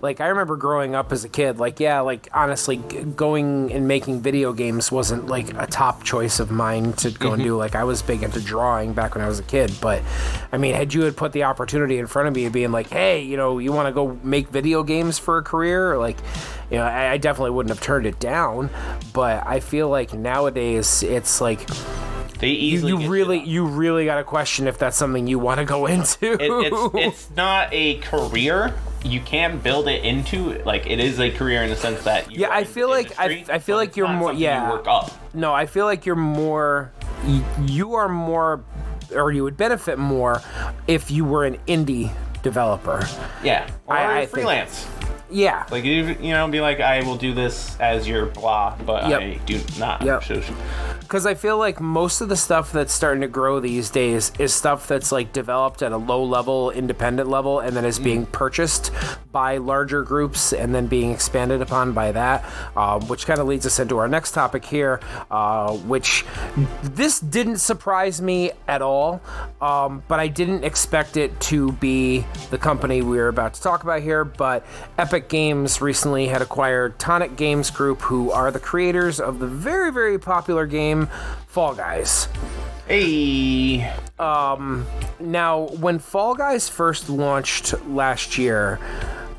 like, 0.00 0.22
I 0.22 0.28
remember 0.28 0.56
growing 0.56 0.94
up 0.94 1.12
as 1.12 1.22
a 1.22 1.28
kid, 1.28 1.58
like, 1.58 1.78
yeah, 1.78 2.00
like 2.00 2.30
honestly, 2.32 2.78
g- 2.88 3.02
going 3.02 3.70
and 3.70 3.86
making 3.86 4.22
video 4.22 4.54
games 4.54 4.90
wasn't 4.90 5.26
like 5.26 5.52
a 5.60 5.66
top 5.66 6.04
choice 6.04 6.40
of 6.40 6.50
mine 6.50 6.94
to 6.94 7.10
go 7.10 7.32
and 7.32 7.42
mm-hmm. 7.42 7.50
do. 7.50 7.56
Like, 7.58 7.74
I 7.74 7.84
was 7.84 8.00
big 8.00 8.22
into 8.22 8.40
drawing 8.40 8.94
back 8.94 9.14
when 9.14 9.22
I 9.22 9.28
was 9.28 9.38
a 9.38 9.42
kid, 9.44 9.76
but 9.82 10.00
I 10.50 10.56
mean, 10.56 10.74
had 10.74 10.94
you 10.94 11.02
had 11.02 11.14
put 11.14 11.32
the 11.32 11.42
opportunity 11.42 11.98
in 11.98 12.06
front 12.06 12.28
of 12.28 12.34
me, 12.34 12.46
of 12.46 12.54
being 12.54 12.72
like, 12.72 12.88
hey, 12.88 13.20
you 13.20 13.36
know, 13.36 13.58
you 13.58 13.72
want 13.72 13.88
to 13.88 13.92
go 13.92 14.18
make 14.22 14.48
video 14.48 14.82
games 14.82 15.18
for 15.18 15.36
a 15.36 15.42
career, 15.42 15.98
like. 15.98 16.16
You 16.70 16.78
know, 16.78 16.84
I, 16.84 17.10
I 17.10 17.16
definitely 17.18 17.50
wouldn't 17.50 17.68
have 17.68 17.84
turned 17.84 18.06
it 18.06 18.18
down, 18.18 18.70
but 19.12 19.46
I 19.46 19.60
feel 19.60 19.90
like 19.90 20.14
nowadays 20.14 21.02
it's 21.02 21.38
like 21.38 21.68
They 22.42 22.48
you, 22.48 22.74
easily 22.76 22.92
you 22.92 22.98
get 22.98 23.08
really 23.08 23.40
you 23.40 23.64
really 23.64 24.04
got 24.04 24.16
to 24.16 24.24
question 24.24 24.66
if 24.66 24.76
that's 24.76 24.96
something 24.98 25.26
you 25.26 25.38
want 25.38 25.58
to 25.60 25.64
go 25.64 25.86
into. 25.86 26.32
It, 26.34 26.40
it's 26.40 26.94
it's 26.94 27.30
not 27.36 27.68
a 27.72 27.94
career. 28.00 28.74
You 29.04 29.20
can 29.20 29.58
build 29.58 29.88
it 29.88 30.04
into 30.04 30.62
like 30.64 30.86
it 30.86 31.00
is 31.00 31.18
a 31.18 31.30
career 31.30 31.62
in 31.62 31.70
the 31.70 31.76
sense 31.76 32.04
that 32.04 32.30
you 32.30 32.40
Yeah, 32.42 32.50
I 32.50 32.64
feel 32.64 32.88
like- 32.88 33.18
I- 33.18 33.44
I 33.50 33.58
feel 33.58 33.76
like 33.76 33.96
you're 33.96 34.06
more- 34.08 34.32
yeah. 34.32 34.66
You 34.68 34.72
work 34.74 34.86
up. 34.86 35.10
no, 35.34 35.52
I 35.54 35.66
feel 35.66 35.86
like 35.86 36.04
you're 36.04 36.14
more 36.14 36.92
you 37.66 37.94
are 37.94 38.08
more 38.08 38.62
or 39.14 39.30
you 39.32 39.42
would 39.44 39.56
benefit 39.56 39.98
more 39.98 40.40
if 40.86 41.10
you 41.10 41.24
were 41.24 41.44
an 41.44 41.58
indie 41.68 42.12
developer. 42.42 43.06
Yeah, 43.42 43.68
or 43.86 43.96
I- 43.96 44.12
I 44.16 44.20
think- 44.20 44.30
freelance. 44.30 44.86
Yeah. 45.30 45.64
Like 45.70 45.84
you, 45.84 46.14
you 46.20 46.32
know, 46.32 46.46
be 46.48 46.60
like, 46.60 46.80
I 46.80 47.02
will 47.04 47.16
do 47.16 47.32
this 47.32 47.74
as 47.80 48.06
your 48.06 48.26
blah, 48.26 48.76
but 48.84 49.08
Yep. 49.08 49.20
I 49.22 49.40
do 49.46 49.60
not. 49.78 50.02
Yep. 50.02 50.24
Because 51.00 51.24
I 51.24 51.32
feel 51.32 51.56
like 51.56 51.80
most 51.80 52.20
of 52.20 52.28
the 52.28 52.36
stuff 52.36 52.70
that's 52.70 52.92
starting 52.92 53.22
to 53.22 53.28
grow 53.28 53.58
these 53.58 53.88
days 53.88 54.30
is 54.38 54.52
stuff 54.52 54.86
that's 54.88 55.10
like 55.10 55.32
developed 55.32 55.80
at 55.82 55.90
a 55.92 55.96
low 55.96 56.22
level, 56.22 56.70
independent 56.70 57.30
level, 57.30 57.60
and 57.60 57.74
then 57.74 57.86
is 57.86 57.98
being 57.98 58.26
purchased 58.26 58.90
by 59.30 59.56
larger 59.56 60.02
groups 60.02 60.52
and 60.52 60.74
then 60.74 60.86
being 60.86 61.10
expanded 61.10 61.62
upon 61.62 61.92
by 61.92 62.12
that. 62.12 62.44
Um, 62.76 63.08
which 63.08 63.26
kind 63.26 63.40
of 63.40 63.46
leads 63.46 63.64
us 63.64 63.78
into 63.78 63.96
our 63.96 64.08
next 64.08 64.32
topic 64.32 64.66
here, 64.66 65.00
uh, 65.30 65.72
which 65.72 66.26
this 66.82 67.20
didn't 67.20 67.56
surprise 67.58 68.20
me 68.20 68.52
at 68.68 68.82
all, 68.82 69.22
um, 69.62 70.02
but 70.08 70.20
I 70.20 70.28
didn't 70.28 70.62
expect 70.64 71.16
it 71.16 71.38
to 71.42 71.72
be 71.72 72.26
the 72.50 72.58
company 72.58 73.02
we 73.02 73.18
are 73.18 73.28
about 73.28 73.54
to 73.54 73.62
talk 73.62 73.82
about 73.82 74.02
here. 74.02 74.24
But 74.24 74.64
Epic 74.98 75.28
Games 75.28 75.80
recently 75.80 76.28
had 76.28 76.42
acquired 76.42 76.98
Tonic 76.98 77.36
Games 77.36 77.70
Group, 77.70 78.00
who 78.02 78.30
are 78.30 78.50
the 78.50 78.60
creators 78.60 79.20
of 79.20 79.38
the 79.38 79.46
very, 79.46 79.92
very 79.92 80.18
popular 80.18 80.66
game 80.66 81.08
Fall 81.46 81.74
Guys. 81.74 82.28
Hey, 82.88 83.92
Now, 85.20 85.68
when 85.80 85.98
Fall 85.98 86.34
Guys 86.34 86.68
first 86.68 87.08
launched 87.08 87.74
last 87.86 88.38
year, 88.38 88.78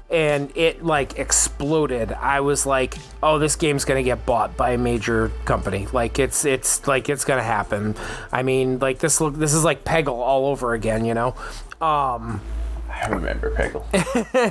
and 0.09 0.55
it 0.55 0.85
like 0.85 1.17
exploded, 1.17 2.13
I 2.13 2.41
was 2.41 2.65
like, 2.65 2.95
"Oh, 3.23 3.39
this 3.39 3.55
game's 3.55 3.83
gonna 3.83 4.03
get 4.03 4.25
bought 4.25 4.55
by 4.55 4.71
a 4.71 4.77
major 4.77 5.31
company. 5.45 5.87
Like 5.91 6.19
it's 6.19 6.45
it's 6.45 6.87
like 6.87 7.09
it's 7.09 7.25
gonna 7.25 7.43
happen." 7.43 7.95
I 8.31 8.43
mean, 8.43 8.77
like 8.79 8.99
this 8.99 9.19
look 9.19 9.35
this 9.35 9.53
is 9.53 9.63
like 9.63 9.83
Peggle 9.83 10.19
all 10.19 10.45
over 10.45 10.73
again, 10.73 11.03
you 11.03 11.15
know. 11.15 11.35
Um, 11.81 12.41
I 12.93 13.07
remember 13.09 13.51
Peggle. 13.51 13.83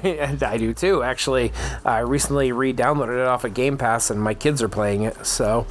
and 0.05 0.43
I 0.43 0.57
do 0.59 0.75
too. 0.75 1.03
Actually, 1.03 1.53
I 1.85 2.01
recently 2.01 2.53
re-downloaded 2.53 3.21
it 3.21 3.27
off 3.27 3.45
of 3.45 3.55
Game 3.55 3.79
Pass, 3.79 4.11
and 4.11 4.21
my 4.21 4.35
kids 4.35 4.63
are 4.63 4.69
playing 4.69 5.03
it. 5.03 5.25
So, 5.25 5.67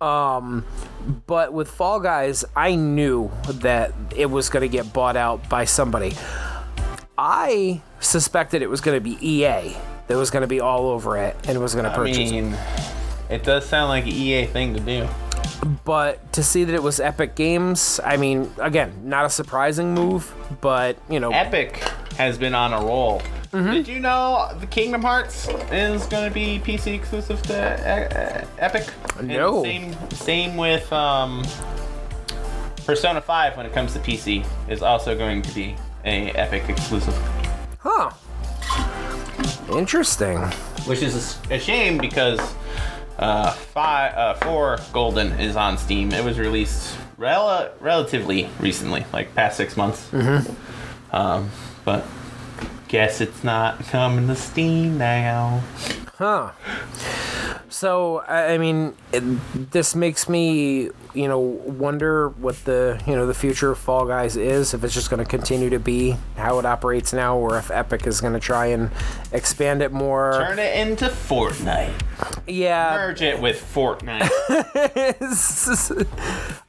um, 0.00 0.64
but 1.26 1.52
with 1.52 1.70
Fall 1.70 2.00
Guys, 2.00 2.44
I 2.56 2.74
knew 2.74 3.30
that 3.48 3.92
it 4.16 4.26
was 4.26 4.48
going 4.48 4.62
to 4.62 4.68
get 4.68 4.92
bought 4.92 5.16
out 5.16 5.48
by 5.48 5.64
somebody. 5.64 6.14
I 7.16 7.82
suspected 8.00 8.62
it 8.62 8.70
was 8.70 8.80
going 8.80 8.96
to 8.96 9.00
be 9.00 9.18
EA 9.20 9.76
that 10.06 10.16
was 10.16 10.30
going 10.30 10.42
to 10.42 10.48
be 10.48 10.60
all 10.60 10.86
over 10.88 11.16
it 11.18 11.36
and 11.48 11.60
was 11.60 11.74
going 11.74 11.84
to 11.84 11.90
I 11.90 11.96
purchase 11.96 12.30
it. 12.30 12.32
mean, 12.32 12.56
it 13.28 13.42
does 13.44 13.66
sound 13.66 13.88
like 13.90 14.04
an 14.04 14.10
EA 14.10 14.46
thing 14.46 14.74
to 14.74 14.80
do. 14.80 15.08
But 15.84 16.32
to 16.34 16.42
see 16.42 16.64
that 16.64 16.74
it 16.74 16.82
was 16.82 17.00
Epic 17.00 17.34
Games, 17.34 18.00
I 18.04 18.16
mean, 18.16 18.52
again, 18.58 18.92
not 19.04 19.24
a 19.24 19.30
surprising 19.30 19.92
move, 19.94 20.32
but 20.60 20.96
you 21.10 21.18
know, 21.20 21.30
Epic 21.30 21.76
has 22.16 22.38
been 22.38 22.54
on 22.54 22.72
a 22.72 22.80
roll. 22.80 23.20
Mm-hmm. 23.52 23.72
Did 23.72 23.88
you 23.88 23.98
know 23.98 24.50
the 24.60 24.66
Kingdom 24.66 25.02
Hearts 25.02 25.48
is 25.72 26.04
going 26.06 26.28
to 26.28 26.34
be 26.34 26.60
PC 26.62 26.94
exclusive 26.94 27.40
to 27.44 27.56
uh, 27.56 28.18
uh, 28.18 28.46
Epic? 28.58 28.92
And 29.18 29.28
No. 29.28 29.62
Same, 29.62 30.10
same 30.10 30.56
with 30.56 30.92
um, 30.92 31.42
Persona 32.84 33.20
5 33.20 33.56
when 33.56 33.66
it 33.66 33.72
comes 33.72 33.94
to 33.94 33.98
PC 34.00 34.46
is 34.68 34.82
also 34.82 35.16
going 35.16 35.42
to 35.42 35.54
be 35.54 35.76
a 36.04 36.30
Epic 36.32 36.68
exclusive, 36.68 37.14
huh? 37.78 38.10
Interesting. 39.70 40.38
which 40.86 41.02
is 41.02 41.38
a 41.50 41.58
shame 41.58 41.98
because 41.98 42.40
uh, 43.18 43.50
five, 43.52 44.14
uh, 44.14 44.34
4 44.34 44.78
Golden 44.92 45.32
is 45.40 45.56
on 45.56 45.78
Steam. 45.78 46.12
It 46.12 46.24
was 46.24 46.38
released 46.38 46.96
rel- 47.16 47.70
relatively 47.80 48.48
recently, 48.60 49.04
like 49.12 49.34
past 49.34 49.56
six 49.56 49.76
months. 49.76 50.08
Mm-hmm. 50.10 51.14
Um, 51.14 51.50
but 51.84 52.06
guess 52.88 53.20
it's 53.20 53.42
not 53.44 53.80
coming 53.80 54.28
to 54.28 54.36
Steam 54.36 54.98
now. 54.98 55.62
Huh. 56.16 56.52
So 57.70 58.22
I 58.22 58.58
mean, 58.58 58.94
it, 59.12 59.22
this 59.70 59.94
makes 59.94 60.28
me, 60.28 60.90
you 61.14 61.28
know, 61.28 61.38
wonder 61.38 62.28
what 62.30 62.56
the 62.64 63.00
you 63.06 63.14
know 63.14 63.26
the 63.26 63.34
future 63.34 63.70
of 63.70 63.78
Fall 63.78 64.06
Guys 64.06 64.36
is. 64.36 64.74
If 64.74 64.84
it's 64.84 64.94
just 64.94 65.10
going 65.10 65.22
to 65.22 65.28
continue 65.28 65.70
to 65.70 65.78
be 65.78 66.16
how 66.36 66.58
it 66.58 66.66
operates 66.66 67.12
now, 67.12 67.36
or 67.36 67.58
if 67.58 67.70
Epic 67.70 68.06
is 68.06 68.20
going 68.20 68.34
to 68.34 68.40
try 68.40 68.66
and 68.66 68.90
expand 69.32 69.82
it 69.82 69.92
more. 69.92 70.32
Turn 70.32 70.58
it 70.58 70.76
into 70.76 71.06
Fortnite. 71.06 71.92
Yeah. 72.46 72.96
Merge 72.96 73.22
it 73.22 73.40
with 73.40 73.56
Fortnite. 73.74 74.28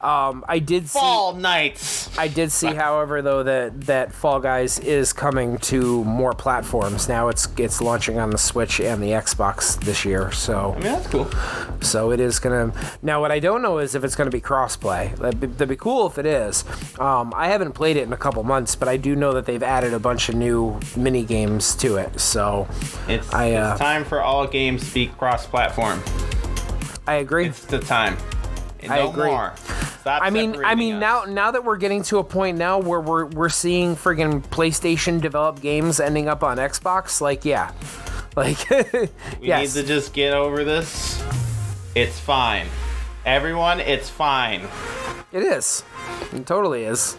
um, 0.00 0.44
I 0.48 0.58
did 0.58 0.88
see. 0.88 0.98
Fall 0.98 1.34
Nights. 1.34 2.16
I 2.18 2.28
did 2.28 2.52
see, 2.52 2.74
however, 2.74 3.22
though 3.22 3.42
that 3.42 3.80
that 3.82 4.12
Fall 4.12 4.40
Guys 4.40 4.78
is 4.78 5.12
coming 5.12 5.58
to 5.58 6.04
more 6.04 6.34
platforms 6.34 7.08
now. 7.08 7.28
It's 7.28 7.48
it's 7.56 7.80
launching 7.80 8.18
on 8.18 8.30
the 8.30 8.38
Switch 8.38 8.80
and 8.80 9.02
the 9.02 9.10
Xbox 9.10 9.78
this 9.80 10.04
year. 10.04 10.30
So 10.32 10.74
I 10.76 10.80
mean, 10.80 10.89
that's 10.92 11.06
cool. 11.08 11.30
So 11.80 12.10
it 12.12 12.20
is 12.20 12.38
gonna. 12.38 12.72
Now, 13.02 13.20
what 13.20 13.30
I 13.30 13.38
don't 13.38 13.62
know 13.62 13.78
is 13.78 13.94
if 13.94 14.04
it's 14.04 14.14
gonna 14.16 14.30
be 14.30 14.40
crossplay. 14.40 15.16
That'd 15.16 15.40
be, 15.40 15.46
that'd 15.46 15.68
be 15.68 15.76
cool 15.76 16.06
if 16.06 16.18
it 16.18 16.26
is. 16.26 16.64
Um, 16.98 17.32
I 17.36 17.48
haven't 17.48 17.72
played 17.72 17.96
it 17.96 18.02
in 18.02 18.12
a 18.12 18.16
couple 18.16 18.42
months, 18.44 18.76
but 18.76 18.88
I 18.88 18.96
do 18.96 19.16
know 19.16 19.32
that 19.34 19.46
they've 19.46 19.62
added 19.62 19.94
a 19.94 19.98
bunch 19.98 20.28
of 20.28 20.34
new 20.34 20.78
mini 20.96 21.24
games 21.24 21.74
to 21.76 21.96
it. 21.96 22.20
So 22.20 22.68
It's, 23.08 23.32
I, 23.32 23.52
uh, 23.52 23.72
it's 23.72 23.80
time 23.80 24.04
for 24.04 24.20
all 24.20 24.46
games 24.46 24.86
to 24.88 24.94
be 24.94 25.06
cross-platform. 25.06 26.02
I 27.06 27.14
agree. 27.14 27.46
It's 27.46 27.64
the 27.64 27.78
time. 27.78 28.16
And 28.82 28.92
I 28.92 28.98
no 28.98 29.10
agree. 29.10 29.26
more. 29.26 29.54
Stop 30.00 30.22
I 30.22 30.30
mean, 30.30 30.56
I 30.64 30.74
mean 30.74 30.94
us. 30.94 31.00
now 31.00 31.24
now 31.24 31.50
that 31.50 31.64
we're 31.64 31.76
getting 31.76 32.02
to 32.04 32.18
a 32.18 32.24
point 32.24 32.56
now 32.56 32.78
where 32.78 33.00
we're 33.00 33.26
we're 33.26 33.50
seeing 33.50 33.94
friggin' 33.94 34.42
PlayStation 34.44 35.20
developed 35.20 35.60
games 35.60 36.00
ending 36.00 36.28
up 36.28 36.42
on 36.42 36.56
Xbox, 36.56 37.20
like 37.20 37.44
yeah, 37.44 37.72
like 38.36 38.70
we 38.70 39.08
yes, 39.48 39.74
need 39.74 39.82
to 39.82 39.88
just 39.88 40.12
get 40.12 40.34
over 40.34 40.64
this. 40.64 41.22
It's 41.94 42.18
fine. 42.18 42.66
Everyone, 43.24 43.80
it's 43.80 44.08
fine. 44.08 44.62
it 45.32 45.42
is. 45.42 45.82
It 46.32 46.46
totally 46.46 46.84
is. 46.84 47.16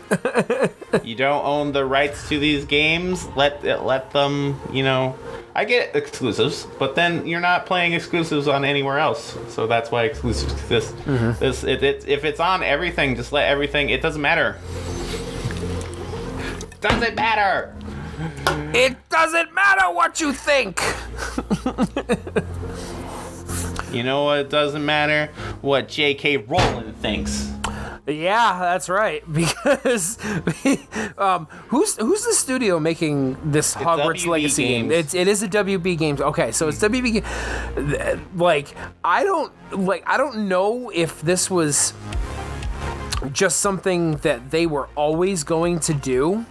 you 1.04 1.15
don't 1.15 1.43
own 1.45 1.74
the 1.74 1.84
rights 1.84 2.30
to 2.30 2.39
these 2.39 2.63
games. 2.63 3.28
Let 3.36 3.63
let 3.84 4.12
them. 4.12 4.60
You 4.71 4.84
know, 4.84 5.17
I 5.54 5.65
get 5.65 5.95
exclusives, 5.95 6.65
but 6.80 6.95
then 6.95 7.28
you're 7.28 7.41
not 7.41 7.65
playing 7.65 7.93
exclusives 7.93 8.47
on 8.47 8.63
anywhere 8.63 9.00
else. 9.00 9.38
So 9.50 9.67
that's 9.67 9.91
why 9.91 10.06
exclusives 10.06 10.54
exist. 10.54 10.95
Mm-hmm. 11.00 11.39
This, 11.39 11.63
it, 11.65 11.84
it, 11.84 12.08
if 12.08 12.24
it's 12.24 12.39
on 12.39 12.63
everything, 12.63 13.17
just 13.17 13.34
let 13.34 13.50
everything. 13.50 13.89
It 13.89 14.02
doesn't 14.02 14.21
matter. 14.21 14.58
Doesn't 16.80 17.15
matter. 17.15 17.76
It 18.73 18.97
doesn't 19.10 19.53
matter 19.53 19.91
what 19.91 20.19
you 20.21 20.34
think. 20.34 20.79
You 23.91 24.03
know 24.03 24.23
what? 24.23 24.39
It 24.39 24.49
doesn't 24.49 24.86
matter 24.86 25.29
what 25.60 25.89
J.K. 25.89 26.38
Rowling 26.38 26.93
thinks. 26.93 27.51
Yeah, 28.07 28.57
that's 28.60 28.89
right. 28.89 29.21
Because 29.31 30.17
um, 31.17 31.47
who's 31.67 31.97
who's 31.97 32.25
the 32.25 32.34
studio 32.34 32.79
making 32.79 33.38
this 33.51 33.75
Hogwarts 33.75 34.23
WB 34.23 34.27
Legacy 34.27 34.67
game? 34.67 34.91
It's 34.91 35.13
it 35.13 35.27
is 35.27 35.43
a 35.43 35.47
WB 35.47 35.97
Games. 35.97 36.21
Okay, 36.21 36.51
so 36.51 36.67
it's 36.67 36.79
WB. 36.79 37.23
Like 38.36 38.75
I 39.03 39.23
don't 39.23 39.51
like 39.71 40.03
I 40.07 40.17
don't 40.17 40.47
know 40.47 40.89
if 40.93 41.21
this 41.21 41.49
was 41.49 41.93
just 43.31 43.60
something 43.60 44.17
that 44.17 44.51
they 44.51 44.65
were 44.65 44.88
always 44.95 45.43
going 45.43 45.79
to 45.81 45.93
do. 45.93 46.45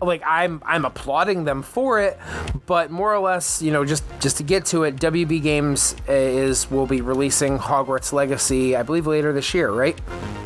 Like 0.00 0.22
I'm 0.26 0.62
I'm 0.66 0.84
applauding 0.84 1.44
them 1.44 1.62
for 1.62 2.00
it, 2.00 2.18
but 2.66 2.90
more 2.90 3.14
or 3.14 3.18
less, 3.18 3.62
you 3.62 3.72
know, 3.72 3.84
just 3.84 4.04
just 4.20 4.36
to 4.36 4.42
get 4.42 4.66
to 4.66 4.84
it, 4.84 4.96
WB 4.96 5.42
Games 5.42 5.96
uh, 6.08 6.12
is 6.12 6.70
will 6.70 6.86
be 6.86 7.00
releasing 7.00 7.58
Hogwarts 7.58 8.12
Legacy, 8.12 8.76
I 8.76 8.82
believe 8.82 9.06
later 9.06 9.32
this 9.32 9.54
year, 9.54 9.70
right? 9.70 9.96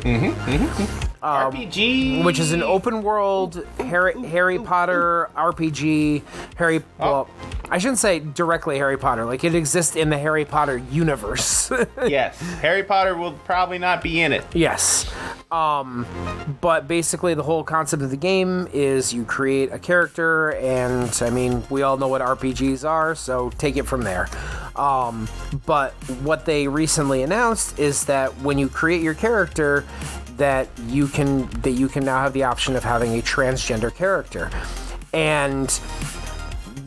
Mm 0.03 0.33
hmm. 0.33 1.11
RPG, 1.23 2.25
which 2.25 2.39
is 2.39 2.53
an 2.53 2.63
open 2.63 3.03
world 3.03 3.67
Harry, 3.79 4.21
Harry 4.29 4.59
Potter 4.59 5.29
RPG. 5.37 6.23
Harry, 6.57 6.83
well, 6.99 7.29
I 7.69 7.79
shouldn't 7.79 7.99
say 7.99 8.21
directly 8.21 8.79
Harry 8.79 8.97
Potter. 8.97 9.27
Like 9.27 9.45
it 9.45 9.55
exists 9.55 9.97
in 9.97 10.09
the 10.09 10.19
Harry 10.19 10.45
Potter 10.45 10.79
universe. 10.79 11.71
yes, 12.07 12.41
Harry 12.61 12.83
Potter 12.83 13.17
will 13.17 13.33
probably 13.33 13.79
not 13.79 14.03
be 14.03 14.21
in 14.21 14.33
it. 14.33 14.45
yes. 14.55 15.13
Um, 15.53 16.07
but 16.61 16.87
basically, 16.87 17.35
the 17.35 17.43
whole 17.43 17.65
concept 17.65 18.03
of 18.03 18.11
the 18.11 18.17
game 18.17 18.69
is 18.73 19.13
you 19.13 19.25
create 19.25 19.73
a 19.73 19.79
character, 19.79 20.53
and 20.53 21.17
I 21.23 21.31
mean, 21.31 21.65
we 21.71 21.83
all 21.83 21.97
know 21.97 22.09
what 22.09 22.23
RPGs 22.23 22.89
are, 22.89 23.15
so 23.17 23.51
take 23.59 23.77
it 23.77 23.85
from 23.85 24.03
there. 24.03 24.29
Um, 24.77 25.29
but 25.67 25.93
what 26.23 26.47
they 26.47 26.69
recently 26.69 27.23
announced 27.23 27.79
is 27.79 28.05
that 28.05 28.31
when 28.41 28.59
you 28.59 28.69
create 28.69 29.03
your 29.03 29.15
character, 29.15 29.85
that 30.37 30.69
you 30.87 31.07
can 31.07 31.49
that 31.63 31.73
you 31.73 31.89
can 31.89 32.05
now 32.05 32.23
have 32.23 32.33
the 32.33 32.45
option 32.45 32.77
of 32.77 32.85
having 32.85 33.19
a 33.19 33.23
transgender 33.23 33.95
character, 33.95 34.51
and 35.13 35.81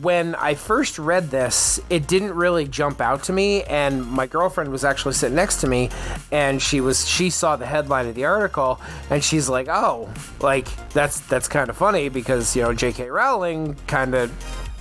when 0.04 0.34
I 0.34 0.54
first 0.54 0.98
read 0.98 1.30
this, 1.30 1.80
it 1.88 2.06
didn't 2.06 2.34
really 2.34 2.68
jump 2.68 3.00
out 3.00 3.24
to 3.24 3.32
me, 3.32 3.62
and 3.64 4.04
my 4.06 4.26
girlfriend 4.26 4.70
was 4.70 4.84
actually 4.84 5.14
sitting 5.14 5.34
next 5.34 5.62
to 5.62 5.66
me, 5.66 5.88
and 6.30 6.60
she 6.60 6.80
was 6.82 7.08
she 7.08 7.30
saw 7.30 7.56
the 7.56 7.66
headline 7.66 8.06
of 8.06 8.14
the 8.14 8.26
article, 8.26 8.80
and 9.08 9.24
she's 9.24 9.48
like, 9.48 9.66
"Oh, 9.68 10.08
like 10.40 10.68
that's 10.90 11.20
that's 11.20 11.48
kind 11.48 11.70
of 11.70 11.76
funny 11.76 12.10
because 12.10 12.54
you 12.54 12.62
know 12.62 12.74
J.K. 12.74 13.08
Rowling 13.10 13.74
kind 13.86 14.14
of." 14.14 14.30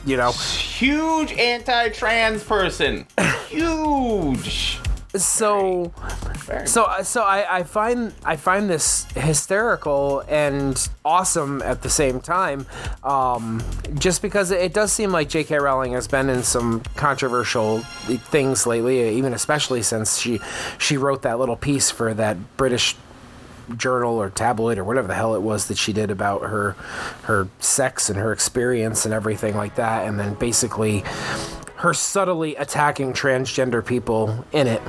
You 0.05 0.17
know, 0.17 0.33
Huge 0.33 1.31
anti-trans 1.31 2.43
person. 2.43 3.07
Huge. 3.47 4.77
So 5.15 5.93
Very 6.45 6.67
so 6.67 6.89
so 7.03 7.23
I, 7.23 7.59
I 7.59 7.63
find 7.63 8.13
I 8.25 8.35
find 8.35 8.69
this 8.69 9.05
hysterical 9.15 10.23
and 10.27 10.77
awesome 11.05 11.61
at 11.61 11.81
the 11.83 11.89
same 11.89 12.19
time, 12.19 12.65
um, 13.03 13.63
just 13.95 14.21
because 14.21 14.51
it 14.51 14.73
does 14.73 14.91
seem 14.91 15.11
like 15.11 15.29
J.K. 15.29 15.59
Rowling 15.59 15.93
has 15.93 16.07
been 16.07 16.29
in 16.29 16.43
some 16.43 16.81
controversial 16.95 17.79
things 17.79 18.65
lately, 18.65 19.15
even 19.17 19.33
especially 19.33 19.83
since 19.83 20.17
she 20.17 20.39
she 20.77 20.97
wrote 20.97 21.21
that 21.21 21.39
little 21.39 21.57
piece 21.57 21.91
for 21.91 22.13
that 22.13 22.57
British 22.57 22.95
journal 23.77 24.15
or 24.15 24.29
tabloid 24.29 24.77
or 24.77 24.83
whatever 24.83 25.07
the 25.07 25.15
hell 25.15 25.35
it 25.35 25.41
was 25.41 25.67
that 25.67 25.77
she 25.77 25.93
did 25.93 26.11
about 26.11 26.41
her 26.41 26.75
her 27.23 27.47
sex 27.59 28.09
and 28.09 28.19
her 28.19 28.33
experience 28.33 29.05
and 29.05 29.13
everything 29.13 29.55
like 29.55 29.75
that, 29.75 30.07
and 30.07 30.19
then 30.19 30.33
basically 30.33 31.03
her 31.83 31.93
subtly 31.93 32.55
attacking 32.55 33.11
transgender 33.11 33.85
people 33.85 34.45
in 34.53 34.67
it. 34.67 34.81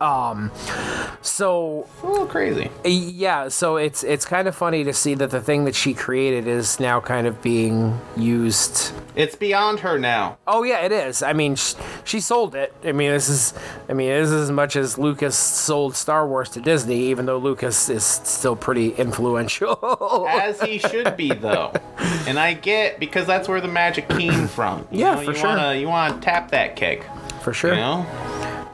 Um, 0.00 0.50
so 1.22 1.86
a 2.02 2.06
little 2.06 2.26
crazy. 2.26 2.70
yeah, 2.84 3.48
so 3.48 3.76
it's 3.76 4.02
it's 4.02 4.24
kind 4.24 4.48
of 4.48 4.54
funny 4.54 4.82
to 4.84 4.92
see 4.94 5.14
that 5.14 5.30
the 5.30 5.40
thing 5.40 5.64
that 5.66 5.74
she 5.74 5.92
created 5.94 6.46
is 6.46 6.80
now 6.80 7.00
kind 7.00 7.26
of 7.26 7.42
being 7.42 8.00
used. 8.16 8.92
It's 9.14 9.34
beyond 9.36 9.80
her 9.80 9.98
now. 9.98 10.38
Oh 10.46 10.62
yeah, 10.62 10.80
it 10.80 10.92
is. 10.92 11.22
I 11.22 11.34
mean, 11.34 11.54
sh- 11.56 11.74
she 12.04 12.20
sold 12.20 12.54
it. 12.54 12.72
I 12.84 12.92
mean, 12.92 13.10
this 13.10 13.28
is 13.28 13.52
I 13.88 13.92
mean, 13.92 14.08
this 14.08 14.28
is 14.30 14.42
as 14.44 14.50
much 14.50 14.76
as 14.76 14.96
Lucas 14.96 15.36
sold 15.36 15.94
Star 15.96 16.26
Wars 16.26 16.48
to 16.50 16.60
Disney, 16.60 17.08
even 17.08 17.26
though 17.26 17.38
Lucas 17.38 17.88
is 17.90 18.04
still 18.04 18.56
pretty 18.56 18.90
influential. 18.94 20.26
As 20.30 20.60
he 20.62 20.78
should 20.78 21.16
be, 21.16 21.30
though. 21.32 21.72
And 22.26 22.38
I 22.38 22.54
get 22.54 22.98
because 23.00 23.26
that's 23.26 23.48
where 23.48 23.60
the 23.60 23.68
magic 23.68 24.08
came 24.08 24.48
from. 24.48 24.86
You 24.90 25.00
Yeah, 25.00 25.14
know, 25.16 25.20
for 25.24 25.32
you 25.32 25.36
sure. 25.36 25.48
Wanna, 25.50 25.74
you 25.74 25.88
want 25.88 26.14
to 26.14 26.20
tap 26.24 26.50
that 26.52 26.76
keg. 26.76 27.04
For 27.42 27.52
sure. 27.52 27.70
You 27.74 27.80
know? 27.80 28.06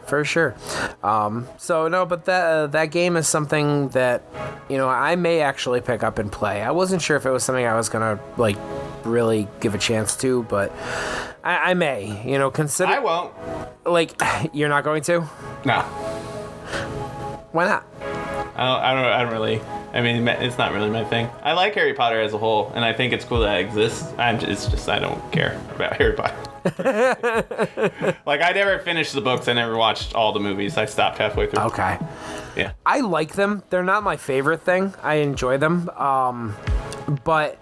For 0.07 0.25
sure. 0.25 0.55
Um, 1.03 1.47
so 1.59 1.89
no, 1.89 2.07
but 2.07 2.25
that 2.27 2.45
uh, 2.47 2.67
that 2.69 2.87
game 2.87 3.17
is 3.17 3.27
something 3.29 3.89
that 3.91 4.23
you 4.69 4.77
know 4.77 4.89
I 4.89 5.17
may 5.17 5.41
actually 5.41 5.81
pick 5.81 6.03
up 6.03 6.19
and 6.19 6.31
play. 6.31 6.63
I 6.63 6.71
wasn't 6.71 7.03
sure 7.03 7.17
if 7.17 7.27
it 7.27 7.31
was 7.31 7.45
something 7.45 7.65
I 7.67 7.75
was 7.77 7.89
gonna 7.89 8.19
like 8.37 8.57
really 9.05 9.49
give 9.61 9.75
a 9.75 9.79
chance 9.79 10.17
to, 10.17 10.43
but 10.45 10.73
I, 11.45 11.71
I 11.71 11.75
may. 11.75 12.23
You 12.29 12.39
know, 12.39 12.51
consider 12.51 12.93
I 12.93 12.99
won't. 12.99 13.33
like 13.85 14.21
you're 14.53 14.69
not 14.69 14.85
going 14.85 15.03
to. 15.05 15.21
No. 15.65 15.81
Why 17.53 17.65
not? 17.65 18.16
I 18.57 18.65
don't, 18.65 18.83
I 18.83 18.95
don't. 18.95 19.05
I 19.05 19.23
don't 19.23 19.33
really. 19.33 19.61
I 19.93 20.01
mean, 20.01 20.27
it's 20.27 20.57
not 20.57 20.73
really 20.73 20.89
my 20.89 21.05
thing. 21.05 21.29
I 21.43 21.53
like 21.53 21.75
Harry 21.75 21.93
Potter 21.93 22.21
as 22.21 22.33
a 22.33 22.39
whole, 22.39 22.73
and 22.75 22.85
I 22.85 22.93
think 22.93 23.13
it's 23.13 23.25
cool 23.25 23.41
that 23.41 23.61
it 23.61 23.67
exists. 23.67 24.13
I'm 24.19 24.39
just, 24.39 24.51
it's 24.51 24.67
just 24.69 24.89
I 24.89 24.99
don't 24.99 25.21
care 25.31 25.61
about 25.75 25.97
Harry 25.99 26.15
Potter. 26.15 26.35
like 28.27 28.41
I 28.43 28.53
never 28.53 28.79
finished 28.81 29.13
the 29.13 29.21
books. 29.21 29.47
I 29.47 29.53
never 29.53 29.77
watched 29.77 30.15
all 30.15 30.33
the 30.33 30.41
movies. 30.41 30.77
I 30.77 30.87
stopped 30.87 31.19
halfway 31.19 31.49
through. 31.49 31.65
Okay. 31.65 31.99
Yeah. 32.57 32.73
I 32.85 33.01
like 33.01 33.35
them. 33.35 33.63
They're 33.71 33.85
not 33.85 34.03
my 34.03 34.17
favorite 34.17 34.63
thing. 34.63 34.95
I 35.03 35.17
enjoy 35.17 35.59
them. 35.59 35.89
Um, 35.91 36.57
but 37.25 37.59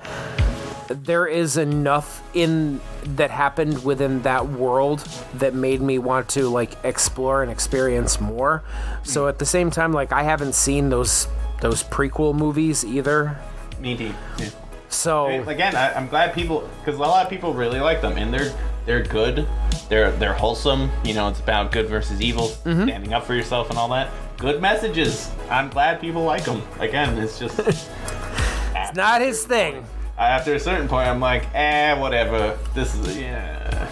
there 0.89 1.27
is 1.27 1.57
enough 1.57 2.23
in 2.35 2.81
that 3.05 3.31
happened 3.31 3.85
within 3.85 4.23
that 4.23 4.49
world 4.49 5.01
that 5.35 5.55
made 5.55 5.81
me 5.81 5.99
want 5.99 6.29
to 6.31 6.49
like 6.49 6.73
explore 6.85 7.43
and 7.43 7.51
experience 7.51 8.21
more. 8.21 8.63
So 9.03 9.29
at 9.29 9.39
the 9.39 9.47
same 9.47 9.71
time, 9.71 9.93
like 9.93 10.13
I 10.13 10.23
haven't 10.23 10.55
seen 10.55 10.89
those 10.91 11.29
those 11.61 11.83
prequel 11.85 12.35
movies 12.35 12.85
either. 12.85 13.39
Me 13.81 13.97
too. 13.97 14.13
Yeah. 14.39 14.51
So 14.89 15.43
Again, 15.49 15.75
I, 15.75 15.93
I'm 15.95 16.07
glad 16.09 16.35
people 16.35 16.69
because 16.85 16.99
a 16.99 17.03
lot 17.03 17.25
of 17.25 17.31
people 17.31 17.53
really 17.55 17.81
like 17.81 18.01
them, 18.01 18.17
and 18.17 18.33
they're 18.33 18.55
they're 18.87 19.03
good. 19.03 19.47
They're 19.89 20.13
they're 20.13 20.35
wholesome. 20.35 20.91
You 21.05 21.15
know, 21.15 21.29
it's 21.29 21.41
about 21.41 21.73
good 21.73 21.89
versus 21.89 22.21
evil, 22.21 22.49
Mm-hmm. 22.65 22.85
standing 22.85 23.13
up 23.13 23.25
for 23.25 23.35
yourself, 23.35 23.71
and 23.71 23.79
all 23.79 23.89
that. 23.91 24.11
Good 24.37 24.61
messages. 24.61 25.31
I'm 25.51 25.69
glad 25.71 26.01
people 26.01 26.23
like 26.25 26.45
them. 26.45 26.63
Again, 26.81 27.17
it's 27.19 27.39
just 27.39 27.59
it's 28.75 28.95
not 28.97 29.21
his 29.21 29.45
thing. 29.45 29.85
After 30.19 30.55
a 30.55 30.61
certain 30.61 30.89
point, 30.89 31.09
I'm 31.09 31.21
like, 31.21 31.47
eh, 31.55 31.99
whatever. 31.99 32.59
This 32.75 32.95
is 32.95 33.19
yeah, 33.19 33.89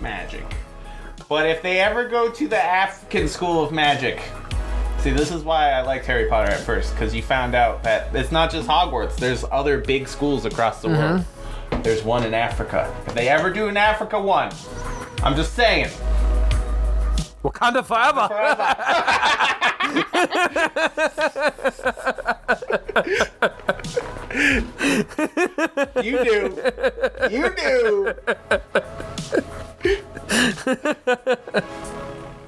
magic. 0.00 0.44
But 1.28 1.48
if 1.48 1.62
they 1.62 1.78
ever 1.80 2.08
go 2.08 2.30
to 2.30 2.48
the 2.48 2.62
African 2.62 3.28
School 3.28 3.62
of 3.62 3.70
Magic, 3.70 4.20
see, 4.98 5.10
this 5.10 5.30
is 5.30 5.44
why 5.44 5.70
I 5.70 5.82
liked 5.82 6.06
Harry 6.06 6.28
Potter 6.28 6.50
at 6.50 6.60
first, 6.60 6.92
because 6.92 7.14
you 7.14 7.22
found 7.22 7.54
out 7.54 7.82
that 7.84 8.14
it's 8.14 8.32
not 8.32 8.50
just 8.50 8.68
Hogwarts. 8.68 9.16
There's 9.16 9.44
other 9.52 9.78
big 9.78 10.08
schools 10.08 10.44
across 10.44 10.82
the 10.82 10.88
world. 10.88 11.24
There's 11.82 12.02
one 12.02 12.24
in 12.24 12.34
Africa. 12.34 12.92
If 13.06 13.14
they 13.14 13.28
ever 13.28 13.52
do 13.52 13.68
an 13.68 13.76
Africa 13.76 14.20
one, 14.20 14.50
I'm 15.22 15.36
just 15.36 15.54
saying. 15.54 15.88
Wakanda 17.44 17.84
forever. 17.84 18.28
You 26.02 26.24
do. 26.24 26.62
You 27.30 27.50
do. 27.56 28.14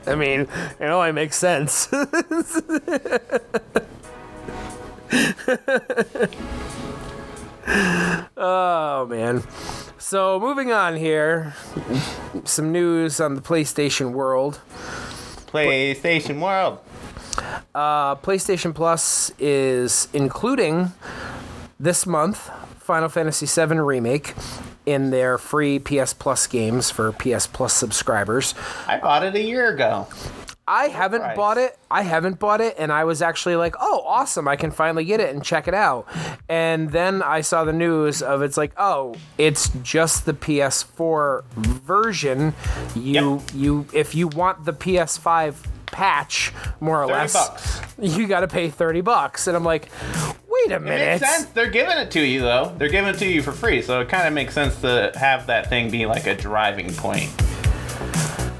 I 0.07 0.15
mean, 0.15 0.49
it 0.81 0.85
only 0.85 1.13
makes 1.13 1.37
sense. 1.37 1.89
oh 8.37 9.07
man. 9.09 9.43
So 9.99 10.39
moving 10.41 10.73
on 10.73 10.97
here, 10.97 11.55
some 12.45 12.73
news 12.73 13.21
on 13.21 13.35
the 13.35 13.41
PlayStation 13.41 14.13
world. 14.13 14.61
PlayStation 15.47 16.41
World. 16.41 16.79
Uh, 17.75 18.17
PlayStation 18.17 18.75
Plus 18.75 19.33
is 19.39 20.09
including 20.13 20.93
this 21.81 22.07
month 22.07 22.51
Final 22.79 23.09
Fantasy 23.09 23.47
VII 23.47 23.79
Remake 23.79 24.35
in 24.85 25.11
their 25.11 25.39
free 25.39 25.79
PS 25.79 26.13
Plus 26.13 26.47
games 26.47 26.91
for 26.91 27.13
PS 27.13 27.47
Plus 27.47 27.73
subscribers. 27.73 28.55
I 28.87 28.99
bought 28.99 29.23
it 29.25 29.35
a 29.35 29.43
year 29.43 29.73
ago. 29.73 30.09
I 30.67 30.87
haven't 30.89 31.23
price? 31.23 31.37
bought 31.37 31.59
it. 31.59 31.77
I 31.91 32.03
haven't 32.03 32.39
bought 32.39 32.61
it, 32.61 32.77
and 32.79 32.93
I 32.93 33.03
was 33.05 33.21
actually 33.21 33.57
like, 33.57 33.75
"Oh, 33.81 34.03
awesome! 34.07 34.47
I 34.47 34.55
can 34.57 34.71
finally 34.71 35.05
get 35.05 35.19
it 35.19 35.35
and 35.35 35.43
check 35.45 35.67
it 35.67 35.75
out." 35.75 36.07
And 36.49 36.91
then 36.91 37.21
I 37.21 37.41
saw 37.41 37.65
the 37.65 37.73
news 37.73 38.23
of 38.23 38.43
it's 38.43 38.57
like, 38.57 38.73
"Oh, 38.77 39.15
it's 39.39 39.71
just 39.83 40.25
the 40.25 40.33
PS4 40.35 41.43
version. 41.57 42.55
You 42.95 43.41
Yep. 43.41 43.41
you 43.55 43.87
if 43.93 44.15
you 44.15 44.29
want 44.29 44.65
the 44.65 44.73
PS5 44.73 45.67
patch, 45.93 46.53
more 46.81 47.03
or 47.05 47.07
30 47.07 47.13
less, 47.13 47.33
bucks. 47.33 47.81
you 47.99 48.27
got 48.27 48.41
to 48.41 48.49
pay 48.49 48.69
thirty 48.71 49.01
bucks." 49.01 49.47
And 49.47 49.57
I'm 49.57 49.65
like, 49.65 49.89
"Wait 50.49 50.73
a 50.73 50.81
minute. 50.81 50.81
It 50.81 50.81
minute." 50.81 51.21
makes 51.21 51.37
sense. 51.37 51.51
They're 51.51 51.71
giving 51.71 51.97
it 51.99 52.11
to 52.13 52.21
you 52.21 52.41
though. 52.41 52.75
They're 52.79 52.89
giving 52.89 53.15
it 53.15 53.19
to 53.19 53.27
you 53.27 53.43
for 53.43 53.53
free, 53.53 53.83
so 53.83 54.01
it 54.01 54.09
kind 54.09 54.27
of 54.27 54.35
makes 54.35 54.55
sense 54.55 54.81
to 54.81 55.13
have 55.15 55.47
that 55.47 55.69
thing 55.69 55.91
be 55.91 56.07
like 56.07 56.27
a 56.27 56.35
driving 56.35 56.93
point. 56.95 57.31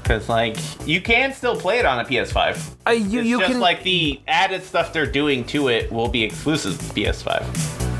Because 0.01 0.29
like 0.29 0.57
you 0.87 1.01
can 1.01 1.33
still 1.33 1.55
play 1.55 1.79
it 1.79 1.85
on 1.85 1.99
a 1.99 2.05
PS5. 2.05 2.75
Uh, 2.85 2.91
you 2.91 3.19
it's 3.19 3.27
you 3.27 3.39
just 3.39 3.51
can 3.51 3.61
like 3.61 3.83
the 3.83 4.19
added 4.27 4.63
stuff 4.63 4.93
they're 4.93 5.05
doing 5.05 5.43
to 5.45 5.69
it 5.69 5.91
will 5.91 6.09
be 6.09 6.23
exclusive 6.23 6.77
to 6.77 6.85
PS5. 6.93 7.92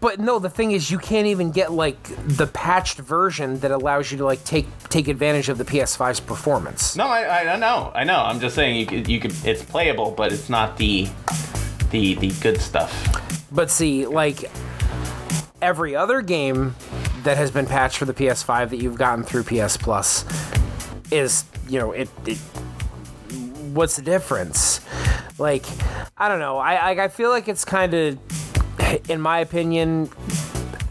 But 0.00 0.18
no, 0.18 0.38
the 0.38 0.50
thing 0.50 0.72
is, 0.72 0.90
you 0.90 0.98
can't 0.98 1.26
even 1.26 1.50
get 1.50 1.72
like 1.72 2.02
the 2.26 2.46
patched 2.46 2.98
version 2.98 3.60
that 3.60 3.70
allows 3.70 4.10
you 4.10 4.18
to 4.18 4.24
like 4.24 4.44
take 4.44 4.66
take 4.88 5.08
advantage 5.08 5.48
of 5.48 5.58
the 5.58 5.64
PS5's 5.64 6.20
performance. 6.20 6.96
No, 6.96 7.06
I, 7.06 7.22
I, 7.22 7.54
I 7.54 7.56
know, 7.56 7.92
I 7.94 8.04
know. 8.04 8.18
I'm 8.18 8.40
just 8.40 8.54
saying 8.54 8.76
you 8.76 8.86
could, 8.86 9.08
you 9.08 9.20
could. 9.20 9.34
It's 9.44 9.62
playable, 9.62 10.10
but 10.10 10.32
it's 10.32 10.48
not 10.48 10.76
the 10.76 11.08
the 11.90 12.14
the 12.14 12.32
good 12.40 12.60
stuff. 12.60 12.92
But 13.50 13.70
see, 13.70 14.06
like 14.06 14.50
every 15.62 15.96
other 15.96 16.22
game 16.22 16.74
that 17.24 17.36
has 17.36 17.50
been 17.50 17.66
patched 17.66 17.98
for 17.98 18.04
the 18.04 18.14
PS5 18.14 18.70
that 18.70 18.78
you've 18.78 18.98
gotten 18.98 19.24
through 19.24 19.44
PS 19.44 19.76
Plus 19.76 20.24
is, 21.10 21.44
you 21.68 21.78
know, 21.78 21.92
it. 21.92 22.08
it 22.26 22.38
what's 23.74 23.96
the 23.96 24.02
difference? 24.02 24.80
Like, 25.38 25.64
I 26.16 26.28
don't 26.28 26.40
know. 26.40 26.58
I 26.58 26.74
I, 26.74 27.04
I 27.04 27.08
feel 27.08 27.30
like 27.30 27.48
it's 27.48 27.64
kind 27.64 27.94
of, 27.94 28.18
in 29.08 29.20
my 29.20 29.38
opinion, 29.40 30.10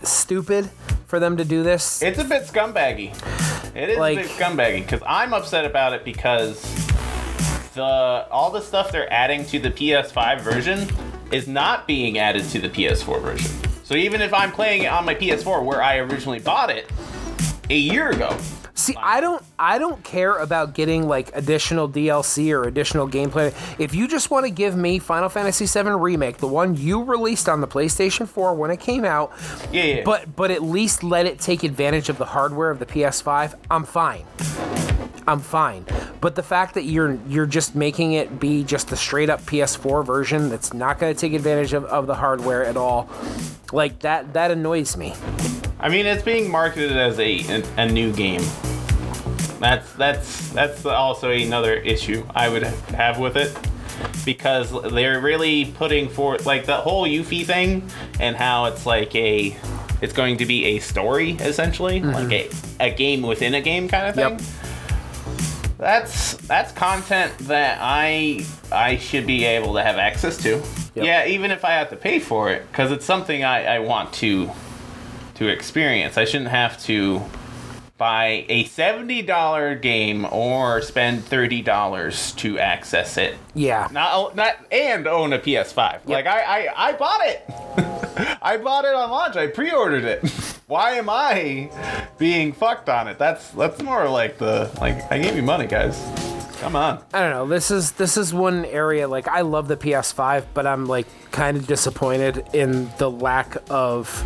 stupid 0.03 0.69
for 1.07 1.19
them 1.19 1.37
to 1.37 1.45
do 1.45 1.63
this. 1.63 2.01
It's 2.01 2.19
a 2.19 2.23
bit 2.23 2.43
scumbaggy. 2.43 3.15
It 3.75 3.89
is 3.89 3.97
Like- 3.97 4.17
a 4.17 4.21
bit 4.21 4.31
scumbaggy 4.31 4.81
because 4.83 5.01
I'm 5.07 5.33
upset 5.33 5.65
about 5.65 5.93
it 5.93 6.03
because 6.03 6.61
the 7.75 7.83
all 7.83 8.49
the 8.51 8.61
stuff 8.61 8.91
they're 8.91 9.11
adding 9.11 9.45
to 9.45 9.59
the 9.59 9.69
PS5 9.69 10.41
version 10.41 10.87
is 11.31 11.47
not 11.47 11.85
being 11.87 12.17
added 12.17 12.49
to 12.49 12.59
the 12.59 12.69
PS4 12.69 13.21
version. 13.21 13.51
So 13.83 13.95
even 13.95 14.21
if 14.21 14.33
I'm 14.33 14.51
playing 14.51 14.83
it 14.83 14.87
on 14.91 15.05
my 15.05 15.15
PS4 15.15 15.63
where 15.63 15.81
I 15.81 15.97
originally 15.97 16.39
bought 16.39 16.69
it 16.69 16.89
a 17.69 17.77
year 17.77 18.09
ago, 18.09 18.35
See, 18.77 18.95
I 18.95 19.21
don't 19.21 19.43
I 19.57 19.79
don't 19.79 20.03
care 20.03 20.37
about 20.37 20.75
getting 20.75 21.07
like 21.07 21.35
additional 21.35 21.89
DLC 21.89 22.51
or 22.53 22.65
additional 22.65 23.09
gameplay. 23.09 23.47
If 23.79 23.95
you 23.95 24.07
just 24.07 24.29
want 24.29 24.45
to 24.45 24.51
give 24.51 24.77
me 24.77 24.99
Final 24.99 25.29
Fantasy 25.29 25.65
VII 25.65 25.89
Remake, 25.89 26.37
the 26.37 26.47
one 26.47 26.75
you 26.75 27.01
released 27.03 27.49
on 27.49 27.59
the 27.59 27.67
PlayStation 27.67 28.27
4 28.27 28.53
when 28.53 28.69
it 28.69 28.79
came 28.79 29.03
out, 29.03 29.33
yeah, 29.71 29.83
yeah. 29.83 30.03
but 30.05 30.35
but 30.35 30.51
at 30.51 30.61
least 30.61 31.03
let 31.03 31.25
it 31.25 31.39
take 31.39 31.63
advantage 31.63 32.07
of 32.07 32.19
the 32.19 32.25
hardware 32.25 32.69
of 32.69 32.77
the 32.77 32.85
PS5, 32.85 33.55
I'm 33.71 33.83
fine. 33.83 34.25
I'm 35.25 35.39
fine. 35.39 35.83
But 36.21 36.35
the 36.35 36.43
fact 36.43 36.75
that 36.75 36.83
you're 36.83 37.17
you're 37.27 37.47
just 37.47 37.75
making 37.75 38.11
it 38.13 38.39
be 38.39 38.63
just 38.63 38.89
the 38.89 38.95
straight 38.95 39.31
up 39.31 39.41
PS4 39.41 40.05
version 40.05 40.49
that's 40.49 40.71
not 40.71 40.99
going 40.99 41.13
to 41.13 41.19
take 41.19 41.33
advantage 41.33 41.73
of, 41.73 41.83
of 41.85 42.05
the 42.05 42.15
hardware 42.15 42.63
at 42.63 42.77
all, 42.77 43.09
like 43.71 43.99
that 43.99 44.33
that 44.33 44.51
annoys 44.51 44.95
me. 44.95 45.15
I 45.79 45.89
mean, 45.89 46.05
it's 46.05 46.23
being 46.23 46.51
marketed 46.51 46.95
as 46.95 47.19
a 47.19 47.39
a, 47.49 47.63
a 47.77 47.91
new 47.91 48.13
game. 48.13 48.43
That's 49.59 49.91
that's 49.93 50.49
that's 50.51 50.85
also 50.85 51.31
another 51.31 51.73
issue 51.73 52.25
I 52.35 52.49
would 52.49 52.63
have 52.63 53.19
with 53.19 53.37
it 53.37 53.57
because 54.25 54.71
they're 54.91 55.19
really 55.19 55.65
putting 55.65 56.09
forth 56.09 56.45
like 56.45 56.65
the 56.65 56.77
whole 56.77 57.07
Yuffie 57.07 57.45
thing 57.45 57.89
and 58.19 58.35
how 58.35 58.65
it's 58.65 58.85
like 58.85 59.15
a 59.15 59.55
it's 60.01 60.13
going 60.13 60.37
to 60.37 60.45
be 60.45 60.65
a 60.65 60.79
story 60.79 61.31
essentially, 61.31 62.01
mm-hmm. 62.01 62.11
like 62.11 62.31
a, 62.31 62.49
a 62.79 62.93
game 62.93 63.21
within 63.23 63.55
a 63.55 63.61
game 63.61 63.87
kind 63.87 64.07
of 64.07 64.15
thing. 64.15 64.31
Yep. 64.31 64.41
That's 65.77 66.35
that's 66.47 66.71
content 66.71 67.37
that 67.39 67.79
I 67.81 68.45
I 68.71 68.97
should 68.97 69.27
be 69.27 69.45
able 69.45 69.75
to 69.75 69.83
have 69.83 69.97
access 69.97 70.37
to. 70.43 70.61
Yep. 70.95 71.05
Yeah, 71.05 71.27
even 71.27 71.51
if 71.51 71.63
I 71.63 71.71
have 71.71 71.89
to 71.91 71.95
pay 71.95 72.19
for 72.19 72.51
it, 72.51 72.69
because 72.71 72.91
it's 72.91 73.05
something 73.05 73.43
I, 73.43 73.75
I 73.75 73.79
want 73.79 74.13
to 74.13 74.49
to 75.35 75.47
experience. 75.47 76.17
I 76.17 76.25
shouldn't 76.25 76.49
have 76.49 76.81
to 76.83 77.21
buy 77.97 78.45
a 78.49 78.65
seventy 78.65 79.21
dollar 79.21 79.75
game 79.75 80.25
or 80.25 80.81
spend 80.81 81.23
thirty 81.23 81.61
dollars 81.61 82.31
to 82.33 82.59
access 82.59 83.17
it. 83.17 83.37
Yeah. 83.53 83.87
Not 83.91 84.35
not 84.35 84.55
and 84.71 85.07
own 85.07 85.33
a 85.33 85.39
PS5. 85.39 86.07
Like 86.07 86.27
I 86.27 86.41
I, 86.41 86.89
I 86.89 86.93
bought 86.93 87.21
it. 87.25 87.43
I 88.41 88.57
bought 88.57 88.85
it 88.85 88.93
on 88.93 89.09
launch. 89.09 89.35
I 89.35 89.47
pre-ordered 89.47 90.03
it. 90.05 90.23
Why 90.67 90.91
am 90.93 91.09
I 91.09 91.69
being 92.17 92.51
fucked 92.51 92.89
on 92.89 93.07
it? 93.07 93.17
That's 93.17 93.49
that's 93.51 93.81
more 93.81 94.09
like 94.09 94.37
the 94.37 94.69
like 94.81 95.11
I 95.11 95.17
gave 95.19 95.35
you 95.35 95.43
money, 95.43 95.65
guys. 95.67 95.97
Come 96.59 96.75
on. 96.75 97.03
I 97.13 97.21
don't 97.21 97.31
know. 97.31 97.47
This 97.47 97.69
is 97.69 97.91
this 97.93 98.17
is 98.17 98.33
one 98.33 98.65
area 98.65 99.07
like 99.07 99.27
I 99.27 99.41
love 99.41 99.67
the 99.67 99.77
PS5, 99.77 100.45
but 100.53 100.65
I'm 100.65 100.85
like 100.85 101.07
kind 101.31 101.55
of 101.55 101.67
disappointed 101.67 102.45
in 102.53 102.89
the 102.97 103.11
lack 103.11 103.57
of 103.69 104.23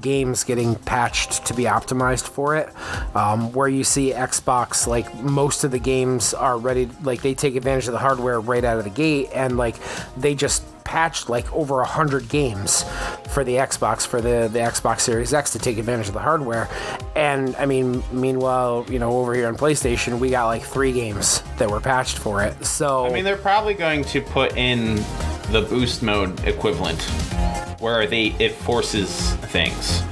games 0.00 0.44
getting 0.44 0.74
patched 0.74 1.46
to 1.46 1.54
be 1.54 1.64
optimized 1.64 2.28
for 2.28 2.56
it. 2.56 2.72
Um, 3.14 3.52
where 3.52 3.68
you 3.68 3.84
see 3.84 4.12
Xbox, 4.12 4.86
like 4.86 5.14
most 5.22 5.64
of 5.64 5.70
the 5.70 5.78
games 5.78 6.34
are 6.34 6.58
ready, 6.58 6.88
like 7.02 7.22
they 7.22 7.34
take 7.34 7.54
advantage 7.54 7.86
of 7.86 7.92
the 7.92 7.98
hardware 7.98 8.40
right 8.40 8.64
out 8.64 8.78
of 8.78 8.84
the 8.84 8.90
gate, 8.90 9.28
and 9.32 9.56
like 9.56 9.76
they 10.16 10.34
just 10.34 10.64
patched 10.84 11.28
like 11.28 11.52
over 11.52 11.80
a 11.80 11.86
hundred 11.86 12.28
games 12.28 12.84
for 13.28 13.44
the 13.44 13.54
Xbox 13.54 14.06
for 14.06 14.20
the 14.20 14.48
the 14.52 14.58
Xbox 14.58 15.00
Series 15.00 15.32
X 15.32 15.52
to 15.52 15.58
take 15.58 15.78
advantage 15.78 16.08
of 16.08 16.14
the 16.14 16.20
hardware. 16.20 16.68
And 17.16 17.54
I 17.56 17.66
mean, 17.66 18.02
meanwhile, 18.12 18.86
you 18.88 18.98
know, 18.98 19.18
over 19.18 19.34
here 19.34 19.48
on 19.48 19.56
PlayStation, 19.56 20.18
we 20.18 20.30
got 20.30 20.46
like 20.46 20.62
three 20.62 20.92
games 20.92 21.42
that 21.58 21.70
were 21.70 21.80
patched 21.80 22.18
for 22.18 22.42
it. 22.42 22.64
So 22.64 23.06
I 23.06 23.12
mean, 23.12 23.24
they're 23.24 23.36
probably 23.36 23.74
going 23.74 24.04
to 24.04 24.20
put 24.20 24.56
in 24.56 24.96
the 25.50 25.66
boost 25.68 26.02
mode 26.02 26.38
equivalent, 26.46 27.00
where 27.80 28.06
they 28.06 28.28
it 28.38 28.52
forces 28.52 29.34
things. 29.34 30.02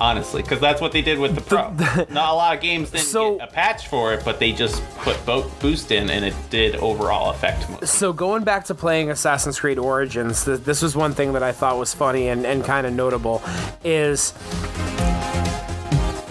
Honestly, 0.00 0.42
because 0.42 0.58
that's 0.60 0.80
what 0.80 0.90
they 0.92 1.02
did 1.02 1.18
with 1.18 1.34
the 1.34 1.40
Pro. 1.40 1.70
Not 2.10 2.30
a 2.30 2.34
lot 2.34 2.54
of 2.56 2.60
games 2.60 2.90
didn't 2.90 3.04
So- 3.06 3.36
get 3.38 3.48
a 3.48 3.52
patch 3.52 3.86
for 3.88 4.12
it, 4.12 4.24
but 4.24 4.38
they 4.40 4.52
just 4.52 4.82
put 4.98 5.24
bo- 5.24 5.48
boost 5.60 5.92
in, 5.92 6.10
and 6.10 6.24
it 6.24 6.34
did 6.50 6.74
overall 6.76 7.30
affect 7.30 7.68
most. 7.70 7.94
so 7.94 8.12
going 8.12 8.42
back 8.44 8.64
to 8.66 8.74
playing 8.74 9.10
Assassin's 9.10 9.60
Creed 9.60 9.78
Origins, 9.78 10.44
th- 10.44 10.60
this 10.60 10.82
was 10.82 10.96
one 10.96 11.12
thing 11.14 11.32
that 11.34 11.42
I 11.44 11.52
thought 11.52 11.78
was 11.78 11.94
funny 11.94 12.28
and, 12.28 12.44
and 12.44 12.64
kind 12.64 12.86
of 12.86 12.92
notable 12.92 13.40
is 13.84 14.32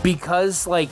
because 0.03 0.67
like 0.67 0.89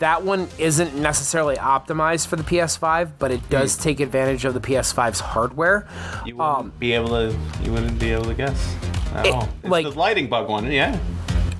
that 0.00 0.24
one 0.24 0.48
isn't 0.58 0.96
necessarily 0.96 1.54
optimized 1.56 2.26
for 2.26 2.34
the 2.34 2.42
PS5, 2.42 3.12
but 3.20 3.30
it 3.30 3.48
does 3.48 3.76
take 3.76 4.00
advantage 4.00 4.44
of 4.44 4.54
the 4.54 4.60
PS5's 4.60 5.20
hardware. 5.20 5.86
You 6.26 6.36
wouldn't 6.36 6.78
be 6.80 6.92
able 6.94 7.10
to. 7.10 7.36
You 7.62 7.72
wouldn't 7.72 8.00
be 8.00 8.10
able 8.10 8.24
to 8.24 8.34
guess 8.34 8.74
at 9.14 9.18
Um, 9.20 9.26
It- 9.26 9.34
all. 9.34 9.48
It's 9.62 9.70
like- 9.70 9.84
the 9.84 9.92
lighting 9.98 10.26
bug 10.28 10.48
one, 10.48 10.70
yeah. 10.72 10.96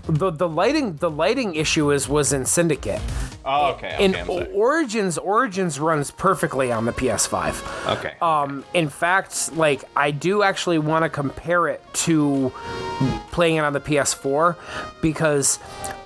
The 0.09 0.30
the 0.30 0.48
lighting 0.48 0.96
the 0.96 1.11
lighting 1.11 1.54
issue 1.54 1.90
is 1.90 2.09
was 2.09 2.32
in 2.32 2.46
Syndicate. 2.46 3.00
Oh, 3.44 3.72
okay. 3.72 3.94
okay 3.94 4.04
in 4.04 4.48
Origins, 4.54 5.16
Origins 5.16 5.78
runs 5.78 6.11
perfectly 6.11 6.70
on 6.72 6.84
the 6.84 6.92
PS5. 6.92 7.96
okay. 7.96 8.14
Um, 8.20 8.64
in 8.74 8.88
fact, 8.88 9.54
like 9.54 9.84
I 9.94 10.11
do 10.11 10.42
actually 10.42 10.78
want 10.78 11.04
to 11.04 11.09
compare 11.09 11.68
it 11.68 11.82
to 12.04 12.52
playing 13.30 13.56
it 13.56 13.61
on 13.61 13.72
the 13.72 13.80
PS4 13.80 14.56
because 15.00 15.59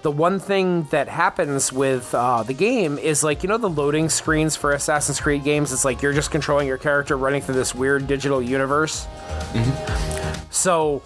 the 0.02 0.10
one 0.10 0.38
thing 0.40 0.84
that 0.90 1.08
happens 1.08 1.72
with 1.72 2.14
uh, 2.14 2.42
the 2.42 2.54
game 2.54 2.98
is 2.98 3.22
like 3.22 3.42
you 3.42 3.48
know 3.48 3.58
the 3.58 3.70
loading 3.70 4.08
screens 4.08 4.56
for 4.56 4.72
Assassin's 4.72 5.20
Creed 5.20 5.44
games. 5.44 5.72
It's 5.72 5.84
like 5.84 6.02
you're 6.02 6.12
just 6.12 6.30
controlling 6.30 6.66
your 6.66 6.78
character 6.78 7.16
running 7.16 7.40
through 7.40 7.54
this 7.54 7.74
weird 7.74 8.06
digital 8.06 8.42
universe. 8.42 9.06
So 10.50 11.02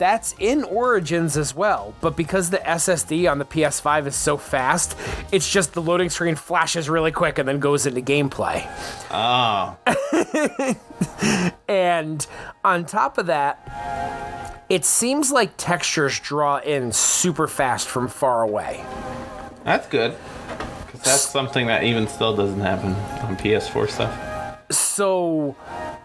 that's 0.00 0.34
in 0.38 0.64
Origins 0.64 1.36
as 1.36 1.54
well, 1.54 1.94
but 2.00 2.16
because 2.16 2.48
the 2.48 2.56
SSD 2.58 3.30
on 3.30 3.38
the 3.38 3.44
PS5 3.44 4.06
is 4.06 4.16
so 4.16 4.38
fast, 4.38 4.96
it's 5.30 5.48
just 5.48 5.74
the 5.74 5.82
loading 5.82 6.08
screen 6.08 6.34
flashes 6.36 6.88
really 6.88 7.12
quick 7.12 7.38
and 7.38 7.46
then 7.46 7.60
goes 7.60 7.84
into 7.86 8.00
gameplay. 8.00 8.66
oh, 9.10 9.76
And 11.68 12.26
on 12.64 12.84
top 12.86 13.18
of 13.18 13.26
that, 13.26 14.64
it 14.68 14.84
seems 14.84 15.30
like 15.30 15.52
textures 15.56 16.18
draw 16.18 16.58
in 16.58 16.92
super 16.92 17.46
fast 17.46 17.86
from 17.88 18.08
far 18.08 18.42
away. 18.42 18.82
that's 19.64 19.86
good. 19.88 20.16
'Cause 20.88 21.00
that's 21.02 21.20
something 21.28 21.66
that 21.68 21.84
even 21.84 22.08
still 22.08 22.34
doesn't 22.34 22.60
happen 22.60 22.94
on 23.24 23.36
PS4 23.36 23.86
stuff. 23.88 24.12
So 24.70 25.54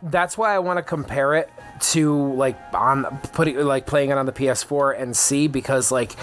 that's 0.01 0.37
why 0.37 0.53
I 0.53 0.59
want 0.59 0.77
to 0.77 0.83
compare 0.83 1.35
it 1.35 1.49
to 1.79 2.33
like 2.33 2.57
on 2.73 3.19
putting 3.33 3.57
like 3.57 3.85
playing 3.85 4.09
it 4.09 4.17
on 4.17 4.25
the 4.25 4.31
PS4 4.31 4.99
and 5.01 5.15
see 5.15 5.47
because 5.47 5.91
like 5.91 6.15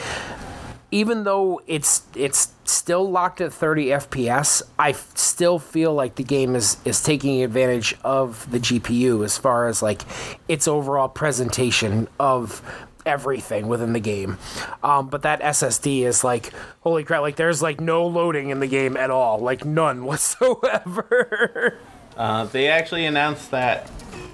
even 0.91 1.25
though 1.25 1.61
it's 1.67 2.03
it's 2.15 2.53
still 2.65 3.11
locked 3.11 3.41
at 3.41 3.53
30 3.53 3.87
FPS, 3.87 4.63
I 4.79 4.91
f- 4.91 5.17
still 5.17 5.59
feel 5.59 5.95
like 5.95 6.17
the 6.17 6.23
game 6.23 6.55
is 6.55 6.77
is 6.85 7.03
taking 7.03 7.43
advantage 7.43 7.97
of 8.05 8.49
the 8.51 8.61
GPU 8.61 9.25
as 9.25 9.39
far 9.39 9.67
as 9.69 9.83
like 9.83 10.03
its 10.49 10.69
overall 10.69 11.09
presentation 11.09 12.09
of 12.21 12.63
everything 13.05 13.69
within 13.69 13.95
the 13.95 14.01
game. 14.01 14.39
Um, 14.83 15.09
but 15.09 15.23
that 15.23 15.41
SSD 15.41 16.03
is 16.03 16.23
like 16.23 16.53
holy 16.81 17.05
crap! 17.05 17.23
Like 17.23 17.37
there's 17.37 17.63
like 17.63 17.81
no 17.81 18.07
loading 18.07 18.51
in 18.51 18.61
the 18.61 18.69
game 18.69 18.97
at 18.97 19.11
all, 19.11 19.39
like 19.39 19.65
none 19.65 20.05
whatsoever. 20.07 21.79
Uh, 22.17 22.45
they 22.47 22.69
actually 22.69 23.07
announced 23.07 23.51
that 23.51 23.91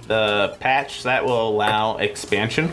the 0.07 0.57
patch 0.61 1.03
that 1.05 1.25
will 1.25 1.49
allow 1.49 1.97
expansion. 1.99 2.71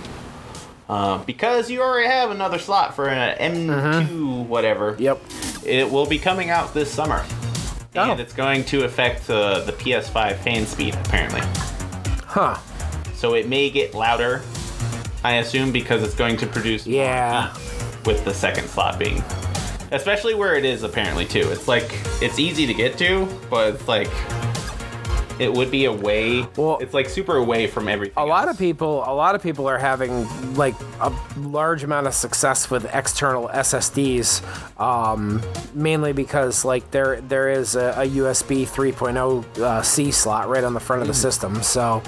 Uh, 0.87 1.17
because 1.25 1.69
you 1.71 1.81
already 1.81 2.07
have 2.07 2.29
another 2.31 2.59
slot 2.59 2.95
for 2.95 3.09
an 3.09 3.37
M2 3.53 4.45
whatever. 4.47 4.93
Mm-hmm. 4.93 5.01
Yep. 5.01 5.21
It 5.65 5.89
will 5.91 6.05
be 6.05 6.19
coming 6.19 6.49
out 6.51 6.73
this 6.73 6.91
summer. 6.91 7.25
And 7.95 8.11
Oh. 8.11 8.15
it's 8.21 8.33
going 8.33 8.63
to 8.65 8.83
affect 8.83 9.29
uh, 9.29 9.61
the 9.61 9.71
PS5 9.71 10.35
fan 10.37 10.65
speed, 10.67 10.95
apparently. 11.05 11.41
Huh. 12.25 12.57
So 13.15 13.33
it 13.33 13.47
may 13.47 13.69
get 13.69 13.95
louder, 13.95 14.41
I 15.23 15.37
assume, 15.37 15.71
because 15.71 16.03
it's 16.03 16.13
going 16.15 16.37
to 16.37 16.45
produce 16.47 16.85
Yeah. 16.85 17.53
with 18.05 18.23
the 18.25 18.33
second 18.33 18.67
slot 18.67 18.99
being. 18.99 19.23
Especially 19.91 20.35
where 20.35 20.55
it 20.55 20.65
is, 20.65 20.83
apparently, 20.83 21.25
too. 21.25 21.49
It's 21.51 21.67
like, 21.67 21.89
it's 22.21 22.37
easy 22.37 22.67
to 22.67 22.73
get 22.73 22.97
to, 22.99 23.27
but 23.49 23.75
it's 23.75 23.87
like, 23.87 24.09
it 25.39 25.51
would 25.53 25.69
be 25.71 25.85
away. 25.85 26.47
Well- 26.55 26.77
it's 26.79 26.93
like 26.93 27.09
super 27.09 27.35
away 27.37 27.67
from 27.67 27.87
everything. 27.87 28.13
a 28.17 28.25
lot 28.25 28.47
of 28.49 28.57
people 28.57 29.03
a 29.07 29.13
lot 29.13 29.35
of 29.35 29.43
people 29.43 29.67
are 29.67 29.77
having 29.77 30.25
like 30.55 30.75
a 31.01 31.11
large 31.37 31.83
amount 31.83 32.07
of 32.07 32.13
success 32.13 32.69
with 32.69 32.85
external 32.93 33.49
ssds 33.49 34.41
um, 34.79 35.41
mainly 35.73 36.13
because 36.13 36.63
like 36.63 36.89
there 36.91 37.19
there 37.21 37.49
is 37.49 37.75
a, 37.75 37.89
a 37.97 38.07
usb 38.21 38.63
3.0 38.67 39.57
uh, 39.59 39.81
c 39.81 40.11
slot 40.11 40.47
right 40.47 40.63
on 40.63 40.73
the 40.73 40.79
front 40.79 41.01
of 41.01 41.07
the 41.07 41.13
Mm. 41.13 41.17
system 41.17 41.63
so 41.63 42.01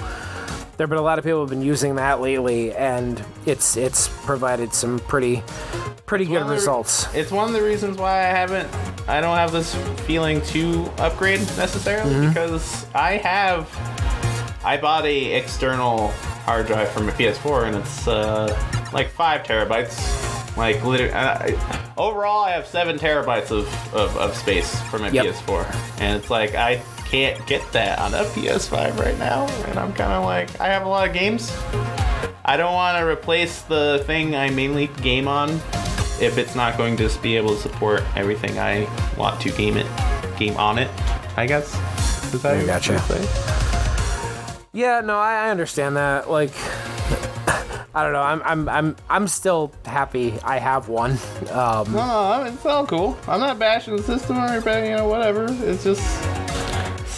there 0.78 0.84
have 0.86 0.90
been 0.90 0.98
a 0.98 1.02
lot 1.02 1.18
of 1.18 1.24
people 1.24 1.40
have 1.40 1.50
been 1.50 1.60
using 1.60 1.96
that 1.96 2.20
lately 2.20 2.72
and 2.72 3.22
it's 3.46 3.76
it's 3.76 4.08
provided 4.24 4.72
some 4.72 4.98
pretty 5.00 5.42
pretty 6.06 6.24
good 6.24 6.40
of 6.40 6.46
the- 6.48 6.54
results 6.54 7.12
It's 7.14 7.30
one 7.30 7.48
of 7.48 7.52
the 7.52 7.62
reasons 7.62 7.98
why 7.98 8.12
I 8.20 8.22
haven't. 8.30 8.68
I 9.08 9.20
don't 9.20 9.36
have 9.36 9.52
this 9.52 9.74
feeling 10.06 10.40
to 10.52 10.84
upgrade 10.98 11.40
necessarily 11.58 12.12
Mm-hmm. 12.14 12.28
because 12.28 12.86
I 12.94 13.18
have. 13.18 13.68
I 14.64 14.76
bought 14.76 15.04
a 15.04 15.34
external 15.34 16.08
hard 16.44 16.66
drive 16.66 16.88
for 16.90 17.00
my 17.00 17.12
PS4 17.12 17.66
and 17.68 17.76
it's 17.76 18.08
uh, 18.08 18.48
like 18.92 19.08
five 19.10 19.42
terabytes. 19.44 19.96
Like 20.56 20.82
literally, 20.84 21.12
I, 21.12 21.92
overall, 21.96 22.44
I 22.44 22.50
have 22.52 22.66
seven 22.66 22.98
terabytes 22.98 23.50
of, 23.50 23.66
of, 23.94 24.16
of 24.16 24.34
space 24.36 24.78
for 24.90 24.98
my 24.98 25.08
Yep. 25.10 25.26
PS4, 25.26 26.00
and 26.00 26.16
it's 26.20 26.30
like 26.30 26.54
I 26.56 26.82
can't 27.10 27.44
get 27.46 27.70
that 27.72 27.98
on 27.98 28.12
a 28.14 28.24
PS5 28.24 28.98
right 28.98 29.18
now, 29.18 29.46
and 29.66 29.78
I'm 29.78 29.92
kind 29.94 30.12
of 30.12 30.24
like 30.24 30.60
I 30.60 30.66
have 30.66 30.84
a 30.84 30.88
lot 30.88 31.08
of 31.08 31.14
games. 31.14 31.50
I 32.44 32.56
don't 32.56 32.72
want 32.74 32.98
to 32.98 33.06
replace 33.06 33.62
the 33.62 34.02
thing 34.06 34.34
I 34.34 34.50
mainly 34.50 34.88
game 35.02 35.28
on 35.28 35.50
if 36.20 36.36
it's 36.38 36.54
not 36.54 36.76
going 36.76 36.96
to 36.96 37.10
be 37.22 37.36
able 37.36 37.54
to 37.54 37.60
support 37.60 38.02
everything 38.16 38.58
I 38.58 38.88
want 39.16 39.40
to 39.42 39.50
game 39.52 39.76
it, 39.76 39.86
game 40.38 40.56
on 40.56 40.78
it. 40.78 40.90
I 41.36 41.46
guess. 41.46 41.74
Is 42.34 42.42
that 42.42 42.56
I 42.56 42.66
gotcha. 42.66 42.94
Yeah, 44.72 45.00
no, 45.00 45.18
I, 45.18 45.46
I 45.46 45.50
understand 45.50 45.96
that. 45.96 46.30
Like, 46.30 46.50
I 47.94 48.02
don't 48.02 48.12
know. 48.12 48.22
I'm, 48.22 48.42
I'm, 48.44 48.68
I'm, 48.68 48.96
I'm 49.08 49.28
still 49.28 49.72
happy. 49.84 50.34
I 50.44 50.58
have 50.58 50.88
one. 50.88 51.12
Um, 51.50 51.92
No, 51.92 52.42
no, 52.42 52.44
it's 52.52 52.66
all 52.66 52.86
cool. 52.86 53.16
I'm 53.26 53.40
not 53.40 53.58
bashing 53.58 53.96
the 53.96 54.02
system 54.02 54.36
or 54.36 54.46
anything, 54.46 54.90
you 54.90 54.96
know, 54.96 55.08
whatever. 55.08 55.46
It's 55.48 55.84
just 55.84 56.02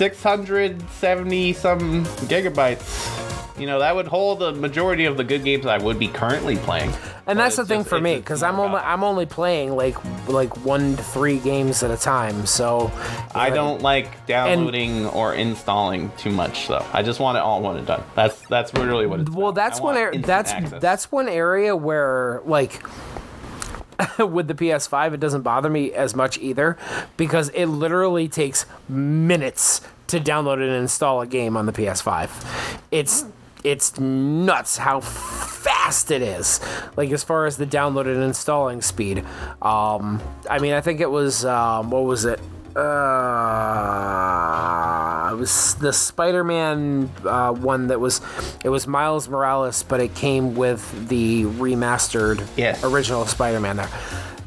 670 0.00 1.52
some 1.52 2.04
gigabytes. 2.26 3.58
You 3.60 3.66
know, 3.66 3.80
that 3.80 3.94
would 3.94 4.06
hold 4.06 4.38
the 4.38 4.52
majority 4.52 5.04
of 5.04 5.18
the 5.18 5.24
good 5.24 5.44
games 5.44 5.66
I 5.66 5.76
would 5.76 5.98
be 5.98 6.08
currently 6.08 6.56
playing. 6.56 6.90
and 7.26 7.38
that's 7.38 7.56
the 7.56 7.66
thing 7.66 7.80
just- 7.80 7.90
for 7.90 8.00
me 8.00 8.16
because 8.16 8.42
I'm 8.42 8.58
only, 8.58 8.78
I'm 8.78 9.04
only 9.04 9.26
playing 9.26 9.76
like, 9.76 9.96
like 10.26 10.64
one 10.64 10.96
to 10.96 11.02
three 11.02 11.38
games 11.38 11.82
at 11.82 11.90
a 11.90 11.98
time. 11.98 12.46
So 12.46 12.90
I 13.34 13.50
don't 13.50 13.82
like 13.82 14.24
downloading 14.24 15.04
or 15.08 15.34
installing 15.34 16.10
too 16.16 16.30
much, 16.30 16.68
though. 16.68 16.86
I 16.94 17.02
just 17.02 17.20
want 17.20 17.36
it 17.36 17.42
all 17.42 17.60
one 17.60 17.76
and 17.76 17.86
done. 17.86 18.02
That's 18.14 18.40
that's 18.48 18.72
really 18.72 19.06
what 19.06 19.20
it's. 19.20 19.30
Well, 19.30 19.48
about. 19.48 19.56
that's 19.56 19.80
I 19.80 19.82
one. 19.82 19.96
Ar- 19.98 20.14
that's 20.16 20.52
access. 20.52 20.80
that's 20.80 21.12
one 21.12 21.28
area 21.28 21.76
where 21.76 22.40
like. 22.46 22.82
with 24.18 24.48
the 24.48 24.54
PS5, 24.54 25.14
it 25.14 25.20
doesn't 25.20 25.42
bother 25.42 25.70
me 25.70 25.92
as 25.92 26.14
much 26.14 26.38
either 26.38 26.76
because 27.16 27.48
it 27.50 27.66
literally 27.66 28.28
takes 28.28 28.66
minutes 28.88 29.80
to 30.08 30.18
download 30.20 30.54
and 30.54 30.72
install 30.72 31.20
a 31.20 31.26
game 31.26 31.56
on 31.56 31.66
the 31.66 31.72
PS5. 31.72 32.30
It's 32.90 33.24
it's 33.62 34.00
nuts 34.00 34.78
how 34.78 35.00
fast 35.00 36.10
it 36.10 36.22
is. 36.22 36.60
Like 36.96 37.10
as 37.10 37.22
far 37.22 37.46
as 37.46 37.58
the 37.58 37.66
download 37.66 38.06
and 38.06 38.22
installing 38.22 38.80
speed. 38.82 39.18
Um, 39.60 40.20
I 40.48 40.58
mean, 40.58 40.72
I 40.72 40.80
think 40.80 41.00
it 41.00 41.10
was 41.10 41.44
um, 41.44 41.90
what 41.90 42.04
was 42.04 42.24
it? 42.24 42.40
Uh, 42.74 42.80
it 45.32 45.36
was 45.36 45.74
the 45.76 45.92
Spider-Man 45.92 47.10
uh, 47.24 47.52
one 47.52 47.88
that 47.88 48.00
was 48.00 48.20
it 48.64 48.68
was 48.68 48.86
Miles 48.86 49.28
Morales, 49.28 49.82
but 49.82 50.00
it 50.00 50.14
came 50.14 50.54
with 50.54 51.08
the 51.08 51.44
remastered 51.44 52.46
Yes. 52.56 52.82
original 52.84 53.26
Spider-Man 53.26 53.76
there. 53.76 53.88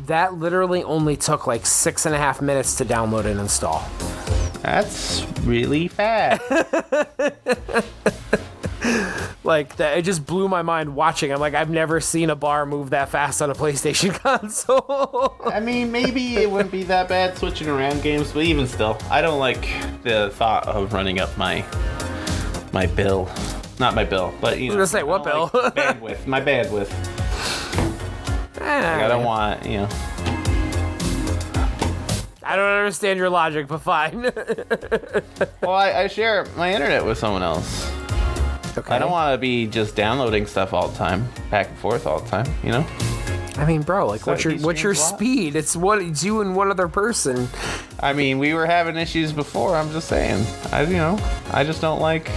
That 0.08 0.36
literally 0.36 0.84
only 0.84 1.16
took 1.16 1.48
like 1.48 1.66
six 1.66 2.06
and 2.06 2.14
a 2.14 2.18
half 2.18 2.42
minutes 2.42 2.76
to 2.76 2.86
download 2.86 3.26
and 3.26 3.40
install. 3.40 3.84
That's 4.62 5.26
really 5.42 5.88
fast. 5.88 6.42
Like 9.46 9.76
that, 9.76 9.98
it 9.98 10.04
just 10.04 10.26
blew 10.26 10.48
my 10.48 10.62
mind 10.62 10.96
watching. 10.96 11.32
I'm 11.32 11.40
like, 11.40 11.54
I've 11.54 11.70
never 11.70 12.00
seen 12.00 12.30
a 12.30 12.36
bar 12.36 12.66
move 12.66 12.92
that 12.92 13.10
fast 13.10 13.42
on 13.42 13.50
a 13.50 13.54
PlayStation 13.56 14.14
console. 14.14 15.36
I 15.46 15.60
mean, 15.60 15.92
maybe 15.92 16.38
it 16.38 16.50
wouldn't 16.50 16.72
be 16.72 16.84
that 16.84 17.10
bad 17.10 17.38
switching 17.38 17.68
around 17.68 18.02
games, 18.02 18.32
but 18.32 18.44
even 18.44 18.68
still, 18.68 18.98
I 19.10 19.22
don't 19.22 19.40
like 19.40 19.68
the 20.04 20.30
thought 20.36 20.68
of 20.68 20.94
running 20.94 21.20
up 21.20 21.38
my 21.38 21.66
my 22.72 22.86
bill. 22.86 23.30
Not 23.80 23.96
my 23.96 24.06
bill, 24.06 24.34
but 24.40 24.60
you 24.60 24.70
know. 24.70 24.76
gonna 24.76 24.88
say, 24.88 25.04
what 25.04 25.24
don't 25.24 25.54
like 25.54 25.76
bandwidth. 25.76 26.28
My 26.28 26.40
bandwidth. 26.40 26.90
Like, 28.60 28.72
I 28.76 29.08
don't 29.08 29.22
eh. 29.22 29.26
want, 29.26 29.66
you 29.66 29.78
know. 29.80 29.90
I 32.44 32.56
don't 32.56 32.78
understand 32.78 33.20
your 33.20 33.30
logic, 33.30 33.68
but 33.68 33.80
fine. 33.80 34.32
Well, 35.62 35.72
I, 35.72 36.04
I 36.04 36.08
share 36.08 36.46
my 36.58 36.74
internet 36.74 37.06
with 37.06 37.18
someone 37.18 37.42
else. 37.42 37.90
Okay. 38.78 38.96
I 38.96 39.00
don't 39.00 39.12
want 39.12 39.34
to 39.34 39.38
be 39.38 39.68
just 39.68 39.96
downloading 39.96 40.46
stuff 40.46 40.74
all 40.74 40.88
the 40.88 40.98
time, 40.98 41.28
back 41.50 41.70
and 41.70 41.78
forth 41.78 42.06
all 42.08 42.20
the 42.20 42.30
time. 42.30 42.48
You 42.64 42.72
know. 42.72 42.88
I 43.56 43.66
mean, 43.66 43.84
bro, 43.84 44.08
like, 44.08 44.26
what's 44.26 44.44
your 44.44 44.54
what's 44.58 44.82
your 44.82 44.96
streams 44.96 45.10
a 45.10 45.12
lot? 45.12 45.20
speed? 45.20 45.56
It's 45.56 45.76
what 45.76 46.02
it's 46.02 46.24
you 46.24 46.42
and 46.42 46.56
one 46.56 46.72
other 46.72 46.88
person. 46.88 47.48
I 48.00 48.14
mean, 48.14 48.40
we 48.40 48.54
were 48.54 48.66
having 48.66 48.98
issues 48.98 49.32
before. 49.32 49.76
I'm 49.76 49.92
just 49.92 50.08
saying. 50.08 50.46
I, 50.72 50.84
you 50.84 50.98
know, 50.98 51.20
I 51.52 51.64
just 51.64 51.80
don't 51.80 52.00
like 52.00 52.32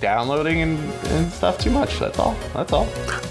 downloading 0.00 0.62
and, 0.62 0.78
and 1.06 1.32
stuff 1.32 1.58
too 1.58 1.70
much. 1.70 1.98
That's 1.98 2.18
all. 2.18 2.36
That's 2.54 2.72
all. 2.72 2.88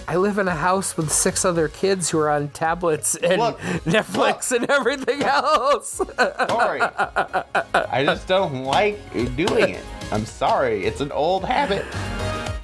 I 0.08 0.18
live 0.18 0.38
in 0.38 0.48
a 0.48 0.56
house 0.56 0.98
with 0.98 1.12
six 1.12 1.46
other 1.46 1.68
kids 1.68 2.10
who 2.10 2.20
are 2.20 2.30
on 2.30 2.50
tablets 2.50 3.16
and 3.16 3.42
Look, 3.42 3.60
Netflix 3.60 4.56
and 4.56 4.70
everything 4.70 5.22
else. 5.22 6.02
Sorry. 6.50 6.82
I 6.82 8.04
just 8.06 8.28
don't 8.28 8.64
like 8.64 9.00
doing 9.36 9.76
it. 9.76 9.84
I'm 10.12 10.26
sorry. 10.26 10.86
It's 10.86 11.02
an 11.02 11.12
old 11.12 11.46
habit. 11.46 11.86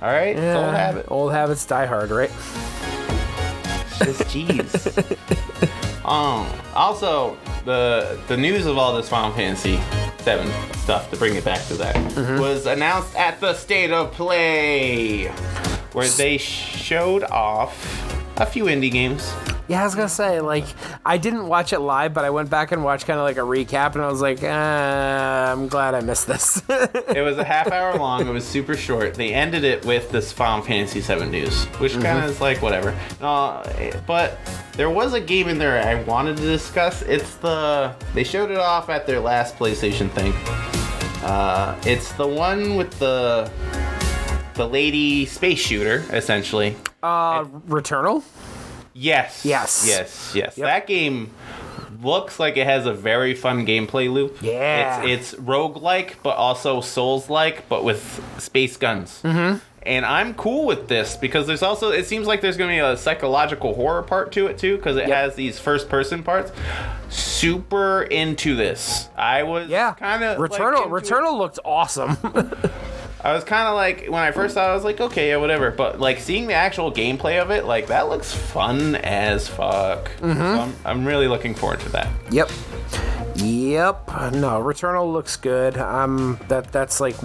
All 0.02 0.12
right. 0.12 0.36
It's 0.38 0.58
old 0.58 0.76
habit. 0.76 1.06
Old 1.10 1.32
habits 1.32 1.66
die 1.66 1.86
hard, 1.86 2.10
right? 2.10 2.32
Just 4.00 4.24
jeez. 4.30 4.86
um. 6.06 6.48
Also, 6.76 7.38
the 7.66 8.20
the 8.28 8.38
news 8.38 8.66
of 8.66 8.78
all 8.78 8.96
this 8.96 9.10
Final 9.10 9.32
Fantasy 9.34 9.80
Seven 10.24 10.50
stuff 10.78 11.10
to 11.12 11.18
bring 11.18 11.36
it 11.36 11.44
back 11.44 11.66
to 11.68 11.74
that 11.76 11.96
was 12.40 12.66
announced 12.66 13.14
at 13.18 13.42
the 13.42 13.54
State 13.54 13.92
of 13.92 14.14
Play, 14.14 15.26
where 15.92 16.08
they 16.08 16.38
showed 16.38 17.24
off 17.26 18.23
a 18.38 18.46
few 18.46 18.66
indie 18.66 18.92
games. 18.92 19.34
Yeah, 19.68 19.82
I 19.82 19.86
was 19.86 19.96
gonna 19.96 20.10
say, 20.10 20.42
like, 20.42 20.66
I 21.06 21.18
didn't 21.18 21.48
watch 21.48 21.72
it 21.72 21.80
live, 21.80 22.14
but 22.14 22.26
I 22.26 22.32
went 22.32 22.50
back 22.50 22.72
and 22.74 22.84
watched 22.84 23.08
kind 23.08 23.18
of 23.18 23.24
like 23.26 23.38
a 23.38 23.42
recap, 23.42 23.94
and 23.96 24.04
I 24.04 24.08
was 24.10 24.22
like, 24.22 24.44
uh, 24.44 24.48
I'm 24.48 25.68
glad 25.70 25.96
I 25.96 26.02
missed 26.02 26.28
this. 26.28 26.62
It 26.68 27.24
was 27.24 27.38
a 27.38 27.44
half 27.44 27.72
hour 27.72 27.98
long. 27.98 28.28
It 28.28 28.32
was 28.32 28.46
super 28.46 28.76
short. 28.76 29.14
They 29.14 29.34
ended 29.34 29.64
it 29.64 29.86
with 29.86 30.12
this 30.12 30.34
Final 30.34 30.62
Fantasy 30.64 31.00
VII 31.00 31.26
news, 31.28 31.66
which 31.80 31.94
kind 31.94 32.24
of 32.24 32.26
is 32.26 32.42
like 32.42 32.62
whatever. 32.62 32.98
Uh, 33.22 33.64
but 34.06 34.38
there 34.74 34.90
was 34.90 35.14
a 35.14 35.22
game 35.22 35.48
in 35.48 35.58
there 35.58 35.82
I 35.82 36.04
wanted 36.04 36.38
to 36.38 36.44
discuss. 36.44 37.02
It's 37.04 37.36
the 37.36 37.96
they 38.14 38.24
showed 38.24 38.52
it 38.52 38.58
off 38.58 38.90
at 38.90 39.08
their 39.08 39.20
last 39.20 39.58
PlayStation 39.58 40.10
thing. 40.12 40.34
Uh, 41.24 41.80
it's 41.86 42.12
the 42.14 42.28
one 42.28 42.76
with 42.76 42.92
the 43.00 43.50
the 44.56 44.68
lady 44.68 45.26
space 45.26 45.60
shooter, 45.60 46.04
essentially. 46.12 46.76
uh, 47.02 47.44
Returnal? 47.46 48.24
Yes. 48.94 49.44
Yes. 49.46 49.86
Yes. 49.88 50.34
Yes. 50.36 50.58
Yep. 50.58 50.66
That 50.68 50.88
game 50.88 51.32
looks 52.02 52.40
like 52.40 52.58
it 52.58 52.66
has 52.68 52.86
a 52.86 52.94
very 52.94 53.34
fun 53.34 53.66
gameplay 53.66 54.12
loop. 54.12 54.38
Yeah. 54.42 55.04
It's 55.04 55.34
it's 55.34 55.42
roguelike, 55.42 56.16
but 56.22 56.36
also 56.36 56.80
Souls-like, 56.82 57.68
but 57.70 57.84
with 57.84 58.24
space 58.40 58.78
guns. 58.78 59.22
Mm-hmm. 59.24 59.58
And 59.86 60.06
I'm 60.06 60.34
cool 60.36 60.66
with 60.66 60.88
this 60.88 61.18
because 61.18 61.46
there's 61.48 61.64
also 61.64 61.90
it 61.92 62.06
seems 62.06 62.28
like 62.28 62.40
there's 62.42 62.56
gonna 62.56 62.72
be 62.74 62.78
a 62.80 62.96
psychological 62.96 63.74
horror 63.74 64.04
part 64.04 64.32
to 64.34 64.48
it 64.48 64.58
too, 64.58 64.78
because 64.78 64.96
it 64.98 65.08
Yep. 65.08 65.18
has 65.18 65.36
these 65.36 65.60
first 65.60 65.90
person 65.90 66.24
parts. 66.24 66.52
Super 67.10 68.04
into 68.04 68.56
this. 68.56 69.10
I 69.18 69.44
was 69.44 69.70
Yeah. 69.70 69.94
kind 69.94 70.24
of 70.24 70.38
Returnal. 70.38 70.88
Returnal 70.88 71.38
looked 71.38 71.60
awesome. 71.66 72.18
I 73.24 73.34
was 73.34 73.46
kind 73.46 73.68
of 73.70 73.76
like 73.76 74.08
when 74.08 74.22
I 74.22 74.32
first 74.32 74.56
saw 74.56 74.68
it, 74.68 74.72
I 74.72 74.76
was 74.76 74.84
like, 74.84 75.00
okay, 75.00 75.30
yeah, 75.30 75.38
whatever. 75.38 75.72
But 75.72 76.00
like 76.00 76.20
seeing 76.20 76.48
the 76.48 76.54
actual 76.54 76.92
gameplay 76.92 77.42
of 77.42 77.52
it, 77.52 77.66
like 77.66 77.88
that 77.88 78.10
looks 78.10 78.34
fun 78.34 78.96
as 78.96 79.48
fuck. 79.48 80.12
Mm-hmm. 80.18 80.40
So 80.40 80.60
I'm, 80.62 80.76
I'm 80.84 81.06
really 81.06 81.30
looking 81.30 81.56
forward 81.56 81.80
to 81.82 81.90
that. 81.90 82.10
Yep. 82.32 82.52
Yep. 83.36 84.08
No, 84.34 84.62
Returnal 84.62 85.12
looks 85.12 85.38
good. 85.38 85.78
Um, 85.78 86.40
that 86.50 86.72
that's 86.72 87.00
like 87.00 87.16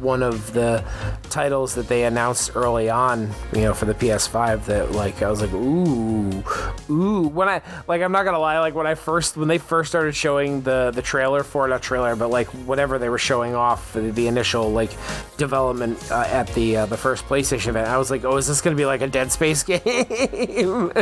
one 0.00 0.22
of 0.22 0.52
the 0.52 0.84
titles 1.30 1.76
that 1.76 1.86
they 1.86 2.04
announced 2.04 2.56
early 2.56 2.90
on, 2.90 3.30
you 3.52 3.62
know, 3.62 3.74
for 3.74 3.84
the 3.84 3.94
PS5. 3.94 4.64
That 4.66 4.92
like 4.92 5.22
I 5.22 5.30
was 5.30 5.40
like, 5.40 5.52
ooh, 5.52 6.42
ooh. 6.90 7.28
When 7.28 7.48
I 7.48 7.62
like, 7.86 8.02
I'm 8.02 8.10
not 8.10 8.24
gonna 8.24 8.40
lie. 8.40 8.58
Like 8.58 8.74
when 8.74 8.86
I 8.88 8.96
first 8.96 9.36
when 9.36 9.46
they 9.46 9.58
first 9.58 9.90
started 9.90 10.16
showing 10.16 10.62
the 10.62 10.90
the 10.92 11.02
trailer 11.02 11.44
for 11.44 11.68
not 11.68 11.80
trailer, 11.80 12.16
but 12.16 12.28
like 12.28 12.48
whatever 12.48 12.98
they 12.98 13.08
were 13.08 13.18
showing 13.18 13.54
off 13.54 13.92
the, 13.92 14.00
the 14.00 14.26
initial 14.26 14.70
like 14.70 14.90
development 15.36 16.10
uh, 16.10 16.24
at 16.28 16.48
the 16.54 16.78
uh, 16.78 16.86
the 16.86 16.96
first 16.96 17.24
PlayStation 17.26 17.68
event, 17.68 17.88
I 17.88 17.98
was 17.98 18.10
like, 18.10 18.24
oh, 18.24 18.36
is 18.36 18.48
this 18.48 18.60
gonna 18.60 18.76
be 18.76 18.86
like 18.86 19.00
a 19.00 19.06
Dead 19.06 19.30
Space 19.30 19.62
game? 19.62 20.92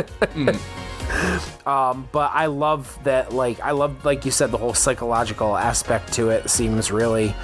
Um, 1.65 2.07
but 2.11 2.31
I 2.33 2.47
love 2.47 2.97
that, 3.03 3.33
like, 3.33 3.59
I 3.59 3.71
love, 3.71 4.03
like 4.05 4.25
you 4.25 4.31
said, 4.31 4.51
the 4.51 4.57
whole 4.57 4.73
psychological 4.73 5.55
aspect 5.55 6.13
to 6.13 6.29
it 6.29 6.49
seems 6.49 6.91
really, 6.91 7.35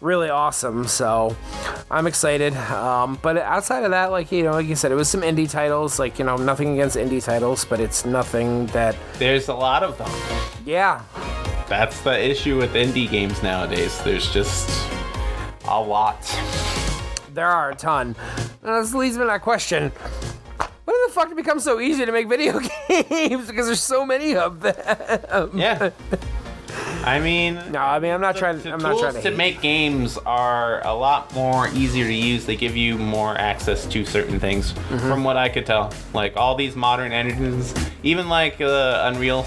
really 0.00 0.30
awesome. 0.30 0.86
So 0.86 1.36
I'm 1.90 2.06
excited. 2.06 2.54
Um, 2.56 3.18
but 3.22 3.36
outside 3.36 3.84
of 3.84 3.90
that, 3.90 4.10
like, 4.10 4.32
you 4.32 4.42
know, 4.44 4.52
like 4.52 4.66
you 4.66 4.76
said, 4.76 4.92
it 4.92 4.96
was 4.96 5.08
some 5.08 5.22
indie 5.22 5.50
titles, 5.50 5.98
like, 5.98 6.18
you 6.18 6.24
know, 6.24 6.36
nothing 6.36 6.72
against 6.72 6.96
indie 6.96 7.22
titles, 7.22 7.64
but 7.64 7.80
it's 7.80 8.04
nothing 8.04 8.66
that, 8.68 8.96
There's 9.18 9.48
a 9.48 9.54
lot 9.54 9.82
of 9.82 9.98
them. 9.98 10.10
yeah. 10.64 11.02
That's 11.68 12.00
the 12.00 12.18
issue 12.18 12.58
with 12.58 12.74
indie 12.74 13.08
games 13.08 13.42
nowadays. 13.44 14.02
There's 14.02 14.32
just 14.32 14.68
a 15.68 15.80
lot. 15.80 16.20
There 17.32 17.46
are 17.46 17.70
a 17.70 17.76
ton. 17.76 18.16
And 18.64 18.84
this 18.84 18.92
leads 18.92 19.16
me 19.16 19.22
to 19.22 19.26
that 19.28 19.42
question. 19.42 19.92
The 21.10 21.14
fuck 21.14 21.28
did 21.28 21.32
it 21.32 21.42
become 21.42 21.58
so 21.58 21.80
easy 21.80 22.06
to 22.06 22.12
make 22.12 22.28
video 22.28 22.60
games? 22.88 23.48
because 23.48 23.66
there's 23.66 23.82
so 23.82 24.06
many 24.06 24.36
of 24.36 24.60
them. 24.60 25.50
Yeah. 25.58 25.90
I 27.04 27.18
mean, 27.18 27.54
No, 27.72 27.80
I 27.80 27.98
mean 27.98 28.12
I'm 28.12 28.20
not 28.20 28.34
the, 28.34 28.38
trying. 28.40 28.60
the 28.60 28.72
I'm 28.72 28.78
not 28.78 28.98
trying 29.00 29.14
to. 29.14 29.22
to 29.22 29.36
make 29.36 29.60
games 29.60 30.18
are 30.18 30.86
a 30.86 30.94
lot 30.94 31.34
more 31.34 31.66
easier 31.74 32.04
to 32.06 32.12
use. 32.14 32.46
They 32.46 32.54
give 32.54 32.76
you 32.76 32.96
more 32.96 33.36
access 33.36 33.86
to 33.86 34.04
certain 34.04 34.38
things, 34.38 34.72
Mm-hmm. 34.72 34.98
from 35.08 35.24
what 35.24 35.36
I 35.36 35.48
could 35.48 35.66
tell. 35.66 35.92
Like 36.14 36.36
all 36.36 36.54
these 36.54 36.76
modern 36.76 37.10
engines, 37.10 37.74
even 38.04 38.28
like 38.28 38.60
uh, 38.60 39.02
Unreal, 39.12 39.44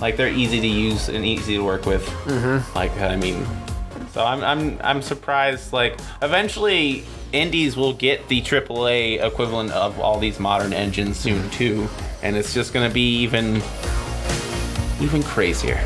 like 0.00 0.16
they're 0.16 0.28
easy 0.32 0.60
to 0.60 0.68
use 0.68 1.08
and 1.08 1.24
easy 1.24 1.56
to 1.56 1.64
work 1.64 1.84
with. 1.84 2.06
Mm-hmm. 2.26 2.78
Like 2.78 2.92
I 3.00 3.16
mean, 3.16 3.44
so 4.12 4.24
I'm 4.24 4.44
I'm 4.44 4.78
I'm 4.82 5.02
surprised. 5.02 5.72
Like 5.72 5.98
eventually, 6.20 7.04
indies 7.32 7.76
will 7.76 7.94
get 7.94 8.28
the 8.28 8.42
AAA 8.42 9.24
equivalent 9.24 9.72
of 9.72 9.98
all 9.98 10.18
these 10.18 10.38
modern 10.38 10.72
engines 10.72 11.16
soon 11.16 11.38
mm-hmm. 11.38 11.50
too, 11.50 11.88
and 12.22 12.36
it's 12.36 12.52
just 12.52 12.72
gonna 12.72 12.90
be 12.90 13.18
even 13.18 13.62
even 15.00 15.22
crazier. 15.22 15.80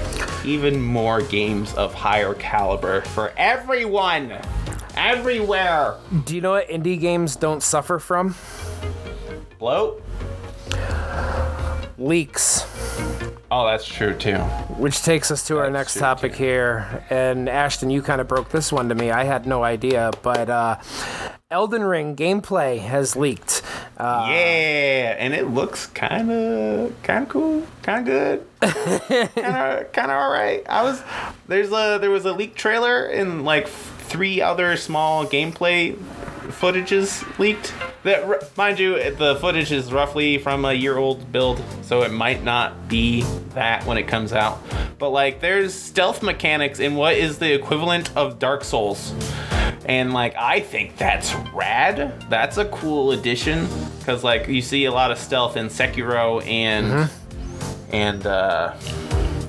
Even 0.45 0.81
more 0.81 1.23
games 1.23 1.75
of 1.75 1.95
higher 1.95 2.35
caliber 2.35 3.01
for 3.01 3.33
everyone. 3.37 4.33
Everywhere. 4.97 5.97
Do 6.25 6.35
you 6.35 6.41
know 6.41 6.53
what 6.53 6.69
indie 6.69 6.99
games 6.99 7.37
don't 7.37 7.63
suffer 7.63 7.99
from? 7.99 8.35
Bloat? 9.59 10.03
Leaks. 11.99 12.65
Oh, 13.51 13.67
that's 13.67 13.87
true 13.87 14.15
too. 14.15 14.39
Which 14.79 15.03
takes 15.03 15.31
us 15.31 15.47
to 15.47 15.59
our 15.59 15.71
next 15.71 15.99
topic 15.99 16.33
too. 16.33 16.45
here. 16.45 17.05
And 17.11 17.49
Ashton, 17.49 17.91
you 17.91 18.03
kind 18.03 18.21
of 18.21 18.27
broke 18.27 18.51
this 18.51 18.73
one 18.73 18.89
to 18.89 18.95
me. 18.95 19.11
I 19.11 19.25
had 19.25 19.47
no 19.47 19.63
idea, 19.63 20.11
but 20.23 20.51
uh, 20.51 20.79
Elden 21.51 21.85
Ring 21.85 22.17
gameplay 22.17 22.81
has 22.81 23.15
leaked. 23.15 23.63
Uh, 23.97 24.27
yeah, 24.31 25.15
and 25.19 25.33
it 25.33 25.49
looks 25.49 25.87
kind 25.87 26.31
of 26.31 27.03
kind 27.03 27.23
of 27.23 27.29
cool, 27.29 27.65
kind 27.83 28.09
of 28.09 28.13
good, 28.13 28.47
kind 29.35 29.57
of 29.57 29.93
kind 29.93 30.11
of 30.11 30.17
all 30.17 30.31
right. 30.31 30.65
I 30.69 30.83
was 30.83 31.03
there's 31.47 31.71
a 31.71 31.99
there 32.01 32.11
was 32.11 32.25
a 32.25 32.33
leaked 32.33 32.57
trailer 32.57 33.07
and 33.07 33.45
like 33.45 33.69
three 33.69 34.41
other 34.41 34.77
small 34.77 35.25
gameplay 35.25 35.97
footages 36.49 37.39
leaked. 37.39 37.75
That 38.03 38.57
mind 38.57 38.79
you, 38.79 39.11
the 39.13 39.37
footage 39.37 39.73
is 39.73 39.93
roughly 39.93 40.39
from 40.39 40.65
a 40.65 40.73
year 40.73 40.97
old 40.97 41.31
build, 41.33 41.63
so 41.83 42.03
it 42.03 42.13
might 42.13 42.43
not 42.45 42.89
be 42.89 43.23
that 43.55 43.85
when 43.87 43.99
it 43.99 44.09
comes 44.09 44.33
out. 44.33 44.61
But 44.99 45.11
like, 45.11 45.41
there's 45.41 45.75
stealth 45.75 46.23
mechanics 46.23 46.79
in 46.79 46.95
what 46.95 47.15
is 47.15 47.39
the 47.39 47.53
equivalent 47.53 48.17
of 48.17 48.39
Dark 48.39 48.65
Souls. 48.65 49.13
And 49.87 50.13
like 50.13 50.35
I 50.37 50.61
think 50.61 50.97
that's 50.97 51.33
rad. 51.55 52.25
That's 52.29 52.57
a 52.57 52.65
cool 52.67 53.13
addition 53.13 53.69
because 53.99 54.25
like 54.25 54.49
you 54.49 54.61
see 54.61 54.85
a 54.87 54.93
lot 54.93 55.13
of 55.13 55.19
stealth 55.19 55.57
in 55.57 55.67
Sekiro 55.67 56.45
and 56.45 57.09
and 57.93 58.27
uh, 58.27 58.75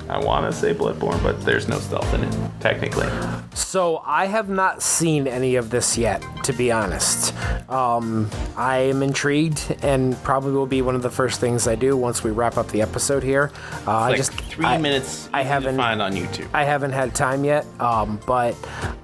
I 0.10 0.18
want 0.20 0.52
to 0.52 0.58
say 0.58 0.74
Bloodborne, 0.74 1.22
but 1.24 1.44
there's 1.46 1.68
no 1.68 1.80
stealth 1.80 2.14
in 2.14 2.24
it 2.24 2.36
technically. 2.60 3.08
So 3.54 4.02
I 4.06 4.26
have 4.26 4.50
not 4.50 4.82
seen 4.82 5.28
any 5.28 5.56
of 5.56 5.70
this 5.70 5.98
yet, 5.98 6.24
to 6.44 6.54
be 6.54 6.72
honest. 6.72 7.34
Um, 7.70 8.30
I 8.56 8.78
am 8.78 9.04
intrigued, 9.04 9.76
and 9.82 10.16
probably 10.24 10.52
will 10.54 10.66
be 10.66 10.82
one 10.82 10.96
of 10.96 11.02
the 11.02 11.10
first 11.10 11.40
things 11.40 11.68
I 11.68 11.76
do 11.76 11.98
once 11.98 12.24
we 12.24 12.32
wrap 12.32 12.58
up 12.58 12.70
the 12.70 12.82
episode 12.82 13.24
here. 13.24 13.52
Uh, 13.86 13.92
I 13.92 14.08
Like 14.10 14.18
just 14.18 14.32
three 14.34 14.66
I- 14.66 14.78
minutes. 14.78 15.30
I 15.34 15.44
haven't- 15.44 15.78
find 15.78 16.02
on 16.02 16.14
YouTube. 16.14 16.48
I 16.54 16.64
haven't 16.64 16.92
had 16.94 17.14
time 17.14 17.44
yet, 17.44 17.66
um, 17.80 18.20
but 18.26 18.56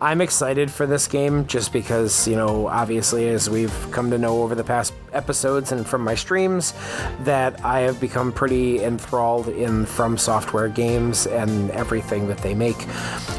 I'm 0.02 0.22
excited 0.22 0.72
for 0.72 0.86
this 0.86 1.08
game 1.08 1.46
just 1.48 1.74
because, 1.74 2.28
you 2.28 2.36
know, 2.36 2.68
obviously, 2.68 3.28
as 3.30 3.50
we've 3.50 3.74
come 3.92 4.10
to 4.12 4.18
know 4.18 4.42
over 4.44 4.56
the 4.56 4.64
past 4.64 4.94
episodes 5.14 5.72
and 5.72 5.86
from 5.86 6.02
my 6.02 6.16
streams, 6.16 6.74
that 7.22 7.64
I 7.64 7.80
have 7.82 8.00
become 8.00 8.32
pretty 8.32 8.84
enthralled 8.84 9.48
in 9.48 9.86
From 9.86 10.18
Software 10.18 10.68
games 10.68 11.28
and 11.28 11.72
everything 11.72 12.28
that 12.28 12.40
they 12.40 12.54
make. 12.54 12.86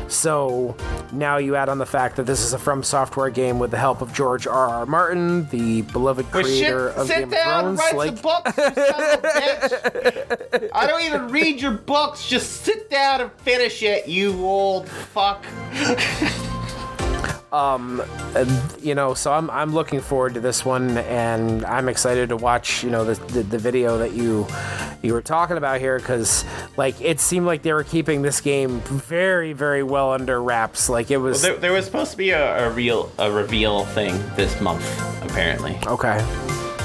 So 0.08 0.76
now 1.12 1.36
you 1.38 1.56
add 1.56 1.68
on 1.68 1.78
the 1.78 1.86
fact 1.86 2.16
that 2.16 2.26
this 2.26 2.40
is 2.40 2.52
a 2.52 2.58
From 2.58 2.82
Software 2.82 3.30
game 3.30 3.58
with 3.58 3.70
the 3.70 3.78
help 3.78 4.00
of 4.00 4.12
George 4.12 4.46
R. 4.46 4.68
R. 4.68 4.86
Martin, 4.86 5.48
the 5.48 5.82
beloved 5.82 6.26
creator 6.30 6.90
shit, 6.90 6.98
of 6.98 7.06
sit 7.06 7.18
Game 7.20 7.30
down, 7.30 7.64
of 7.66 7.78
Thrones. 7.78 7.80
write 7.80 7.96
like, 7.96 8.16
some 8.16 8.22
books, 8.22 8.56
you 8.56 8.64
son 8.64 9.02
of 9.02 9.24
a 9.24 9.28
bitch. 9.28 10.70
I 10.72 10.86
don't 10.86 11.02
even 11.02 11.28
read 11.28 11.60
your 11.60 11.72
books. 11.72 12.26
Just 12.28 12.62
sit 12.64 12.90
down 12.90 13.20
and 13.20 13.32
finish 13.32 13.82
it, 13.82 14.08
you 14.08 14.32
old 14.44 14.88
fuck. 14.88 15.44
Um, 17.54 18.02
you 18.80 18.96
know, 18.96 19.14
so 19.14 19.32
I'm 19.32 19.48
I'm 19.48 19.74
looking 19.74 20.00
forward 20.00 20.34
to 20.34 20.40
this 20.40 20.64
one, 20.64 20.98
and 20.98 21.64
I'm 21.64 21.88
excited 21.88 22.30
to 22.30 22.36
watch 22.36 22.82
you 22.82 22.90
know 22.90 23.04
the 23.04 23.14
the, 23.26 23.42
the 23.44 23.58
video 23.58 23.98
that 23.98 24.12
you 24.12 24.48
you 25.02 25.12
were 25.12 25.22
talking 25.22 25.56
about 25.56 25.78
here 25.78 25.98
because 25.98 26.44
like 26.76 27.00
it 27.00 27.20
seemed 27.20 27.46
like 27.46 27.62
they 27.62 27.72
were 27.72 27.84
keeping 27.84 28.22
this 28.22 28.40
game 28.40 28.80
very 28.80 29.52
very 29.52 29.84
well 29.84 30.12
under 30.12 30.42
wraps. 30.42 30.88
Like 30.88 31.12
it 31.12 31.18
was 31.18 31.42
There, 31.42 31.56
there 31.56 31.72
was 31.72 31.84
supposed 31.84 32.10
to 32.10 32.16
be 32.16 32.30
a, 32.30 32.66
a 32.66 32.70
real 32.70 33.12
a 33.18 33.30
reveal 33.30 33.84
thing 33.84 34.14
this 34.34 34.60
month, 34.60 34.84
apparently. 35.22 35.78
okay. 35.86 36.18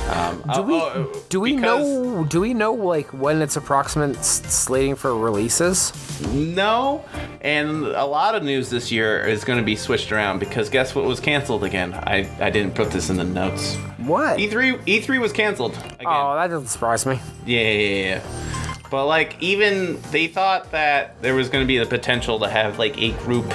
Um, 0.10 0.38
Do 0.38 0.43
oh, 0.47 0.62
we 0.64 0.74
oh, 0.74 1.12
uh, 1.14 1.20
do 1.30 1.39
we 1.39 1.55
know 1.55 2.26
do 2.26 2.41
we 2.41 2.53
know 2.53 2.74
like 2.74 3.07
when 3.14 3.41
it's 3.41 3.55
approximate 3.55 4.24
slating 4.24 4.95
for 4.95 5.16
releases? 5.16 5.93
No, 6.34 7.05
and 7.41 7.86
a 7.86 8.05
lot 8.05 8.34
of 8.34 8.43
news 8.43 8.70
this 8.70 8.91
year 8.91 9.22
is 9.22 9.43
going 9.43 9.60
to 9.60 9.66
be 9.66 9.76
switched 9.76 10.12
around 10.12 10.39
because 10.39 10.70
guess 10.70 10.95
what 10.95 11.05
was 11.05 11.20
canceled 11.20 11.64
again? 11.64 11.93
I, 11.93 12.28
I 12.39 12.49
didn't 12.49 12.74
put 12.74 12.89
this 12.89 13.10
in 13.12 13.18
the 13.18 13.24
notes. 13.24 13.76
What? 13.97 14.39
E3 14.39 14.84
E3 14.86 15.20
was 15.20 15.32
canceled 15.32 15.74
again. 15.76 16.07
Oh, 16.07 16.36
that 16.36 16.47
doesn't 16.47 16.70
surprise 16.70 17.05
me. 17.05 17.20
Yeah, 17.45 17.62
yeah, 17.62 17.72
yeah, 17.72 18.05
yeah. 18.16 18.80
But 18.89 19.05
like 19.05 19.41
even 19.41 20.01
they 20.12 20.28
thought 20.28 20.72
that 20.72 21.22
there 21.22 21.36
was 21.36 21.49
going 21.49 21.64
to 21.64 21.68
be 21.68 21.78
the 21.78 21.86
potential 21.86 22.39
to 22.39 22.49
have 22.49 22.80
like 22.80 22.97
a 22.97 23.12
group 23.20 23.45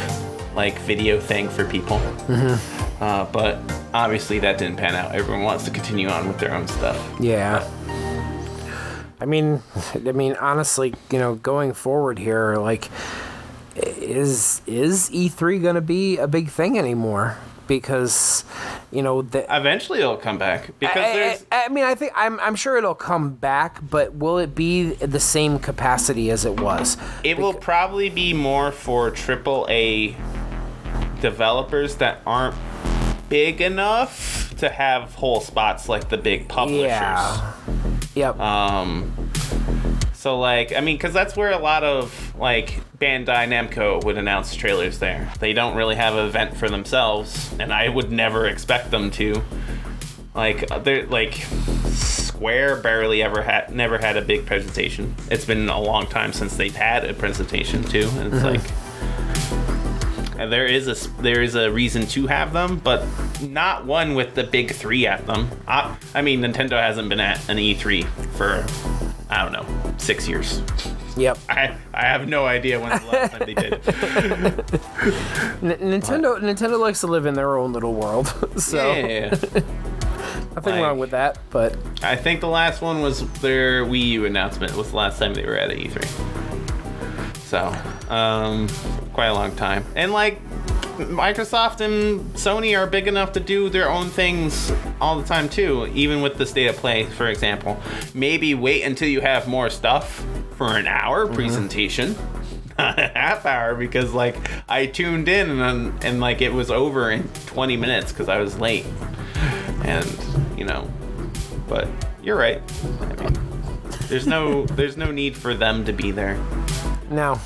like 0.55 0.79
video 0.81 1.19
thing 1.19 1.49
for 1.49 1.65
people. 1.65 1.99
Mm-hmm. 1.99 2.74
Uh, 3.01 3.25
but 3.27 3.59
obviously 3.93 4.39
that 4.39 4.59
didn't 4.59 4.77
pan 4.77 4.95
out. 4.95 5.15
Everyone 5.15 5.43
wants 5.43 5.65
to 5.65 5.71
continue 5.71 6.09
on 6.09 6.29
with 6.29 6.39
their 6.39 6.55
own 6.55 6.67
stuff. 6.69 6.97
Yeah. 7.21 7.69
I 9.21 9.27
mean, 9.27 9.63
I 9.95 10.13
mean, 10.13 10.35
honestly, 10.35 10.95
you 11.11 11.19
know, 11.19 11.35
going 11.37 11.73
forward 11.73 12.19
here, 12.19 12.57
like, 12.57 12.91
is 13.75 14.61
is 14.67 15.11
E3 15.11 15.63
going 15.63 15.75
to 15.77 15.81
be 15.81 16.19
a 16.19 16.29
big 16.29 16.49
thing 16.49 16.79
anymore? 16.79 17.39
Because, 17.67 18.45
you 18.91 19.01
know, 19.01 19.23
the. 19.23 19.47
Eventually 19.55 20.01
it'll 20.01 20.19
come 20.19 20.37
back 20.37 20.79
because 20.79 20.97
I, 20.97 21.13
there's 21.15 21.47
I, 21.51 21.65
I 21.65 21.69
mean, 21.71 21.85
I 21.85 21.95
think 21.95 22.13
I'm, 22.15 22.39
I'm 22.41 22.55
sure 22.57 22.77
it'll 22.77 22.95
come 22.95 23.31
back, 23.35 23.79
but 23.89 24.15
will 24.15 24.37
it 24.37 24.55
be 24.55 24.91
the 24.93 25.21
same 25.21 25.59
capacity 25.59 26.31
as 26.31 26.45
it 26.45 26.61
was? 26.61 26.99
It 27.23 27.39
will 27.39 27.55
probably 27.55 28.11
be 28.11 28.35
more 28.35 28.71
for 28.71 29.11
triple 29.11 29.67
A 29.71 30.15
developers 31.25 31.97
that 31.97 32.21
aren't 32.27 32.55
big 33.31 33.63
enough 33.63 34.55
to 34.59 34.69
have 34.69 35.15
whole 35.15 35.41
spots 35.41 35.89
like 35.89 36.11
the 36.11 36.19
big 36.19 36.47
publishers. 36.51 36.83
Yeah. 36.85 37.53
Yep. 38.15 38.39
Um, 38.39 39.31
so 40.13 40.39
like, 40.39 40.75
I 40.75 40.83
mean, 40.83 40.97
because 40.97 41.15
that's 41.15 41.35
where 41.35 41.51
a 41.51 41.59
lot 41.59 41.83
of 41.83 42.37
like 42.37 42.79
Bandai 42.99 43.49
Namco 43.49 44.05
would 44.05 44.19
announce 44.19 44.55
trailers. 44.55 44.99
There, 44.99 45.33
they 45.41 45.55
don't 45.55 45.75
really 45.75 45.95
have 45.95 46.15
an 46.15 46.27
event 46.27 46.59
for 46.59 46.69
themselves, 46.69 47.55
and 47.59 47.73
I 47.73 47.89
would 47.89 48.13
never 48.13 48.47
expect 48.47 48.91
them 48.91 49.11
to. 49.13 49.43
Like, 50.35 50.69
they're 50.85 51.07
like 51.07 51.47
Square 51.87 52.83
barely 52.83 53.23
ever 53.23 53.41
had, 53.41 53.75
never 53.75 53.97
had 53.97 54.19
a 54.19 54.23
big 54.23 54.45
presentation. 54.45 55.15
It's 55.31 55.47
been 55.47 55.71
a 55.71 55.81
long 55.81 56.07
time 56.07 56.35
since 56.35 56.55
they've 56.57 56.77
had 56.77 57.07
a 57.07 57.15
presentation 57.15 57.83
too, 57.83 58.11
and 58.19 58.35
it's 58.35 58.45
like. 58.45 58.61
And 60.39 60.53
there 60.53 60.67
is 60.67 60.89
a 60.89 61.11
there 61.23 61.43
is 61.43 61.55
a 61.55 61.71
reason 61.71 62.07
to 62.09 62.27
have 62.27 62.53
them, 62.53 62.79
but 62.83 63.07
not 63.41 63.87
one 63.87 64.15
with 64.15 64.35
the 64.35 64.43
big 64.45 64.73
three 64.73 65.07
at 65.07 65.27
them. 65.27 65.49
I, 65.69 65.97
I 66.15 66.23
mean, 66.23 66.41
Nintendo 66.41 66.73
hasn't 66.73 67.09
been 67.09 67.21
at 67.21 67.49
an 67.49 67.57
E3 67.59 68.05
for 68.37 68.65
I 69.31 69.43
don't 69.43 69.53
know 69.53 69.95
six 69.99 70.27
years. 70.29 70.61
Yep. 71.17 71.39
I 71.49 71.77
I 71.95 72.03
have 72.07 72.27
no 72.29 72.45
idea 72.47 72.81
when 72.81 72.91
the 72.91 73.07
last 73.07 73.31
time 73.33 73.43
they 73.47 73.55
did. 73.55 73.75
N- 75.63 75.79
Nintendo 75.81 76.39
Nintendo 76.41 76.79
likes 76.81 77.01
to 77.01 77.07
live 77.07 77.27
in 77.27 77.35
their 77.35 77.57
own 77.57 77.73
little 77.73 77.95
world, 77.95 78.27
so 78.61 78.93
Yeah. 78.93 79.31
nothing 80.55 80.75
like- 80.75 80.83
wrong 80.83 80.99
with 80.99 81.11
that. 81.13 81.39
But 81.51 81.77
I 82.03 82.17
think 82.17 82.41
the 82.41 82.49
last 82.49 82.83
one 82.83 83.01
was 83.03 83.27
their 83.41 83.85
Wii 83.85 84.07
U 84.09 84.27
announcement. 84.27 84.75
Was 84.77 84.91
the 84.91 84.97
last 84.97 85.19
time 85.21 85.35
they 85.35 85.47
were 85.47 85.57
at 85.57 85.71
E 85.73 85.89
E3. 85.89 86.54
So, 87.45 87.75
um, 88.09 88.69
quite 89.13 89.27
a 89.27 89.35
long 89.35 89.55
time. 89.57 89.85
And 89.95 90.13
like, 90.13 90.41
Microsoft 90.97 91.81
and 91.81 92.21
Sony 92.35 92.79
are 92.79 92.87
big 92.87 93.09
enough 93.09 93.33
to 93.33 93.41
do 93.41 93.69
their 93.69 93.91
own 93.91 94.09
things 94.09 94.73
all 95.01 95.19
the 95.19 95.27
time 95.27 95.49
too. 95.49 95.91
Even 95.93 96.23
with 96.23 96.37
the 96.37 96.47
state 96.47 96.67
of 96.67 96.77
play, 96.77 97.05
for 97.05 97.29
example. 97.29 97.81
Maybe 98.15 98.55
wait 98.55 98.83
until 98.83 99.09
you 99.09 99.21
have 99.21 99.49
more 99.49 99.71
stuff 99.71 100.25
for 100.57 100.77
an 100.77 100.87
hour 100.87 101.27
presentation. 101.27 102.17
Not 102.79 102.99
a 102.99 103.09
half 103.09 103.45
hour 103.45 103.75
because 103.75 104.13
like 104.13 104.37
I 104.69 104.87
tuned 104.87 105.29
in 105.29 105.61
and 105.61 106.05
and 106.05 106.21
like 106.21 106.41
it 106.41 106.53
was 106.53 106.71
over 106.71 107.11
in 107.11 107.29
20 107.47 107.77
minutes 107.77 108.13
because 108.13 108.29
I 108.29 108.39
was 108.39 108.59
late 108.59 108.87
and 109.85 110.59
you 110.59 110.65
know 110.65 110.91
but 111.69 111.87
you're 112.23 112.37
right 112.37 112.63
i 113.01 113.23
mean 113.23 113.39
there's 114.09 114.27
no 114.27 114.65
there's 114.67 114.97
no 114.97 115.11
need 115.11 115.37
for 115.37 115.55
them 115.55 115.85
to 115.85 115.93
be 115.93 116.11
there 116.11 116.37
now, 117.15 117.41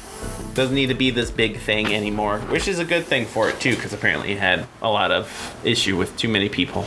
doesn't 0.54 0.74
need 0.74 0.88
to 0.88 0.94
be 0.94 1.10
this 1.10 1.30
big 1.30 1.58
thing 1.58 1.94
anymore 1.94 2.40
which 2.40 2.66
is 2.66 2.80
a 2.80 2.84
good 2.84 3.04
thing 3.04 3.24
for 3.24 3.48
it 3.48 3.60
too 3.60 3.76
because 3.76 3.92
apparently 3.92 4.32
it 4.32 4.38
had 4.38 4.66
a 4.82 4.88
lot 4.88 5.12
of 5.12 5.56
issue 5.62 5.96
with 5.96 6.16
too 6.16 6.28
many 6.28 6.48
people 6.48 6.84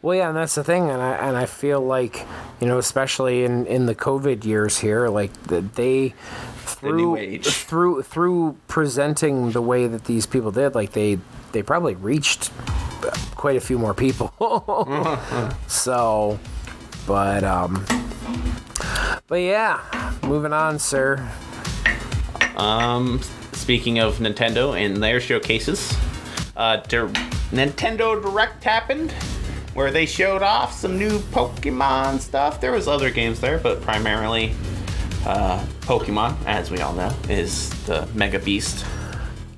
well, 0.00 0.16
yeah, 0.16 0.28
and 0.28 0.36
that's 0.36 0.54
the 0.54 0.64
thing, 0.64 0.90
and 0.90 1.02
I 1.02 1.12
and 1.16 1.36
I 1.36 1.46
feel 1.46 1.80
like 1.80 2.24
you 2.60 2.66
know, 2.66 2.78
especially 2.78 3.44
in 3.44 3.66
in 3.66 3.86
the 3.86 3.94
COVID 3.94 4.44
years 4.44 4.78
here, 4.78 5.08
like 5.08 5.32
that 5.44 5.74
they 5.74 6.14
through 6.58 7.16
age. 7.16 7.46
through 7.46 8.02
through 8.02 8.56
presenting 8.68 9.52
the 9.52 9.62
way 9.62 9.86
that 9.86 10.04
these 10.04 10.26
people 10.26 10.50
did, 10.52 10.74
like 10.74 10.92
they 10.92 11.18
they 11.52 11.62
probably 11.62 11.94
reached 11.96 12.52
quite 13.34 13.56
a 13.56 13.60
few 13.60 13.78
more 13.78 13.94
people. 13.94 14.32
so, 15.66 16.38
but 17.06 17.42
um, 17.42 17.84
but 19.26 19.40
yeah, 19.40 20.12
moving 20.22 20.52
on, 20.52 20.78
sir. 20.78 21.28
Um 22.58 23.20
speaking 23.52 23.98
of 23.98 24.18
nintendo 24.18 24.78
and 24.78 25.02
their 25.02 25.20
showcases 25.20 25.94
uh 26.56 26.76
Dir- 26.76 27.08
nintendo 27.50 28.20
direct 28.20 28.64
happened 28.64 29.12
where 29.74 29.90
they 29.90 30.06
showed 30.06 30.42
off 30.42 30.72
some 30.72 30.98
new 30.98 31.18
pokemon 31.18 32.20
stuff 32.20 32.60
there 32.60 32.72
was 32.72 32.88
other 32.88 33.10
games 33.10 33.40
there 33.40 33.58
but 33.58 33.80
primarily 33.82 34.54
uh, 35.26 35.62
Pokemon, 35.80 36.36
as 36.46 36.70
we 36.70 36.78
all 36.80 36.94
know, 36.94 37.12
is 37.28 37.68
the 37.86 38.08
Mega 38.14 38.38
Beast. 38.38 38.86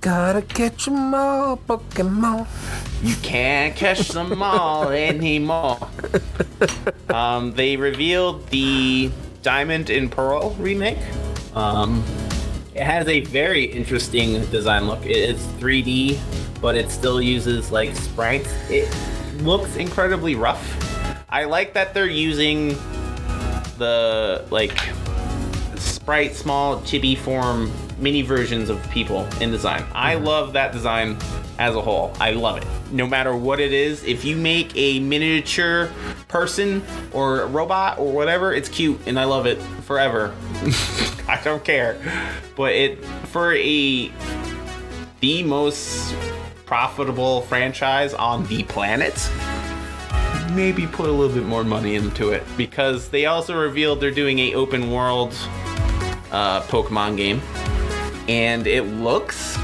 Gotta 0.01 0.41
catch 0.43 0.89
'em 0.89 1.15
all, 1.15 1.59
Pokemon. 1.59 2.47
You 3.03 3.15
can't 3.17 3.77
catch 3.77 4.09
them 4.09 4.43
all 4.43 4.89
anymore. 5.11 5.79
Um, 7.11 7.53
they 7.53 7.77
revealed 7.77 8.49
the 8.49 9.11
Diamond 9.43 9.91
and 9.91 10.11
Pearl 10.11 10.57
remake. 10.59 10.99
Um, 11.55 12.03
it 12.75 12.83
has 12.83 13.09
a 13.09 13.21
very 13.21 13.65
interesting 13.65 14.45
design 14.47 14.87
look. 14.87 15.05
It's 15.05 15.45
3D, 15.59 16.19
but 16.61 16.77
it 16.77 16.91
still 16.91 17.21
uses 17.21 17.73
like 17.73 17.95
sprites. 17.97 18.53
It 18.71 18.89
looks 19.43 19.77
incredibly 19.77 20.35
rough. 20.35 20.65
I 21.29 21.45
like 21.45 21.75
that 21.75 21.95
they're 21.95 22.07
using 22.07 22.69
the 23.79 24.47
like 24.51 24.77
sprite 26.01 26.35
small 26.35 26.79
chibi 26.81 27.17
form 27.17 27.71
mini 27.99 28.23
versions 28.23 28.71
of 28.71 28.83
people 28.91 29.29
in 29.41 29.51
design. 29.51 29.85
I 29.93 30.15
mm-hmm. 30.15 30.25
love 30.25 30.53
that 30.55 30.73
design 30.73 31.19
as 31.59 31.77
a 31.77 31.81
whole. 31.81 32.13
I 32.19 32.31
love 32.31 32.57
it. 32.57 32.67
No 32.91 33.07
matter 33.07 33.37
what 33.37 33.61
it 33.61 33.75
is, 33.75 34.03
if 34.05 34.25
you 34.25 34.35
make 34.35 34.75
a 34.75 34.99
miniature 35.01 35.91
person 36.27 36.83
or 37.13 37.43
a 37.43 37.47
robot 37.47 37.99
or 37.99 38.13
whatever, 38.13 38.55
it's 38.55 38.69
cute 38.69 38.99
and 39.07 39.21
I 39.21 39.25
love 39.25 39.45
it 39.47 39.61
forever. 39.85 40.35
I 41.29 41.39
don't 41.45 41.63
care. 41.63 42.01
But 42.57 42.73
it 42.73 43.05
for 43.27 43.55
a 43.55 44.11
the 45.21 45.43
most 45.43 46.15
profitable 46.65 47.43
franchise 47.43 48.15
on 48.15 48.47
the 48.47 48.63
planet, 48.65 49.31
maybe 50.53 50.87
put 50.87 51.11
a 51.11 51.13
little 51.13 51.35
bit 51.35 51.45
more 51.45 51.63
money 51.63 51.95
into 51.95 52.31
it 52.31 52.43
because 52.57 53.11
they 53.11 53.27
also 53.27 53.61
revealed 53.61 54.01
they're 54.01 54.11
doing 54.11 54.39
a 54.39 54.55
open 54.55 54.91
world 54.91 55.37
uh, 56.33 56.63
Pokemon 56.63 57.17
game, 57.17 57.41
and 58.29 58.67
it 58.67 58.83
looks 58.83 59.59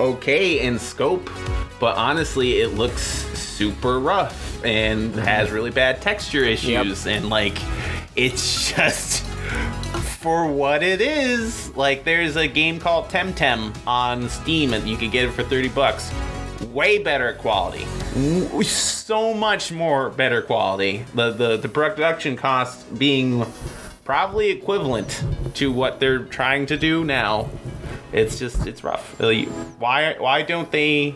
okay 0.00 0.60
in 0.60 0.78
scope, 0.78 1.28
but 1.80 1.96
honestly, 1.96 2.60
it 2.60 2.74
looks 2.74 3.02
super 3.02 3.98
rough 4.00 4.64
and 4.64 5.14
has 5.14 5.50
really 5.50 5.70
bad 5.70 6.00
texture 6.02 6.44
issues, 6.44 7.06
and 7.06 7.28
like 7.28 7.58
it's 8.16 8.72
just 8.74 9.24
for 10.18 10.46
what 10.46 10.82
it 10.82 11.00
is. 11.00 11.74
Like 11.76 12.04
there's 12.04 12.36
a 12.36 12.48
game 12.48 12.78
called 12.78 13.08
Temtem 13.08 13.74
on 13.86 14.28
Steam, 14.28 14.72
and 14.72 14.88
you 14.88 14.96
can 14.96 15.10
get 15.10 15.24
it 15.24 15.32
for 15.32 15.42
thirty 15.42 15.68
bucks. 15.68 16.12
Way 16.72 16.98
better 16.98 17.34
quality, 17.34 17.86
so 18.64 19.32
much 19.32 19.70
more 19.70 20.10
better 20.10 20.42
quality. 20.42 21.04
The 21.14 21.30
the 21.30 21.56
the 21.56 21.68
production 21.68 22.36
cost 22.36 22.98
being 22.98 23.46
probably 24.08 24.48
equivalent 24.48 25.22
to 25.52 25.70
what 25.70 26.00
they're 26.00 26.20
trying 26.20 26.64
to 26.64 26.78
do 26.78 27.04
now. 27.04 27.46
It's 28.10 28.38
just 28.38 28.66
it's 28.66 28.82
rough. 28.82 29.20
Why 29.20 30.16
why 30.18 30.40
don't 30.40 30.72
they? 30.72 31.10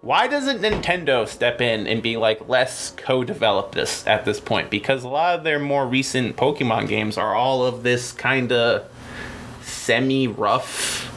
Why 0.00 0.26
doesn't 0.26 0.62
Nintendo 0.62 1.28
step 1.28 1.60
in 1.60 1.86
and 1.86 2.02
be 2.02 2.16
like, 2.16 2.48
let's 2.48 2.92
co-develop 2.92 3.72
this 3.72 4.06
at 4.06 4.24
this 4.24 4.40
point? 4.40 4.70
Because 4.70 5.04
a 5.04 5.08
lot 5.08 5.38
of 5.38 5.44
their 5.44 5.58
more 5.58 5.86
recent 5.86 6.36
Pokemon 6.36 6.88
games 6.88 7.18
are 7.18 7.34
all 7.34 7.66
of 7.66 7.82
this 7.82 8.10
kind 8.10 8.50
of 8.52 8.90
semi-rough 9.60 11.12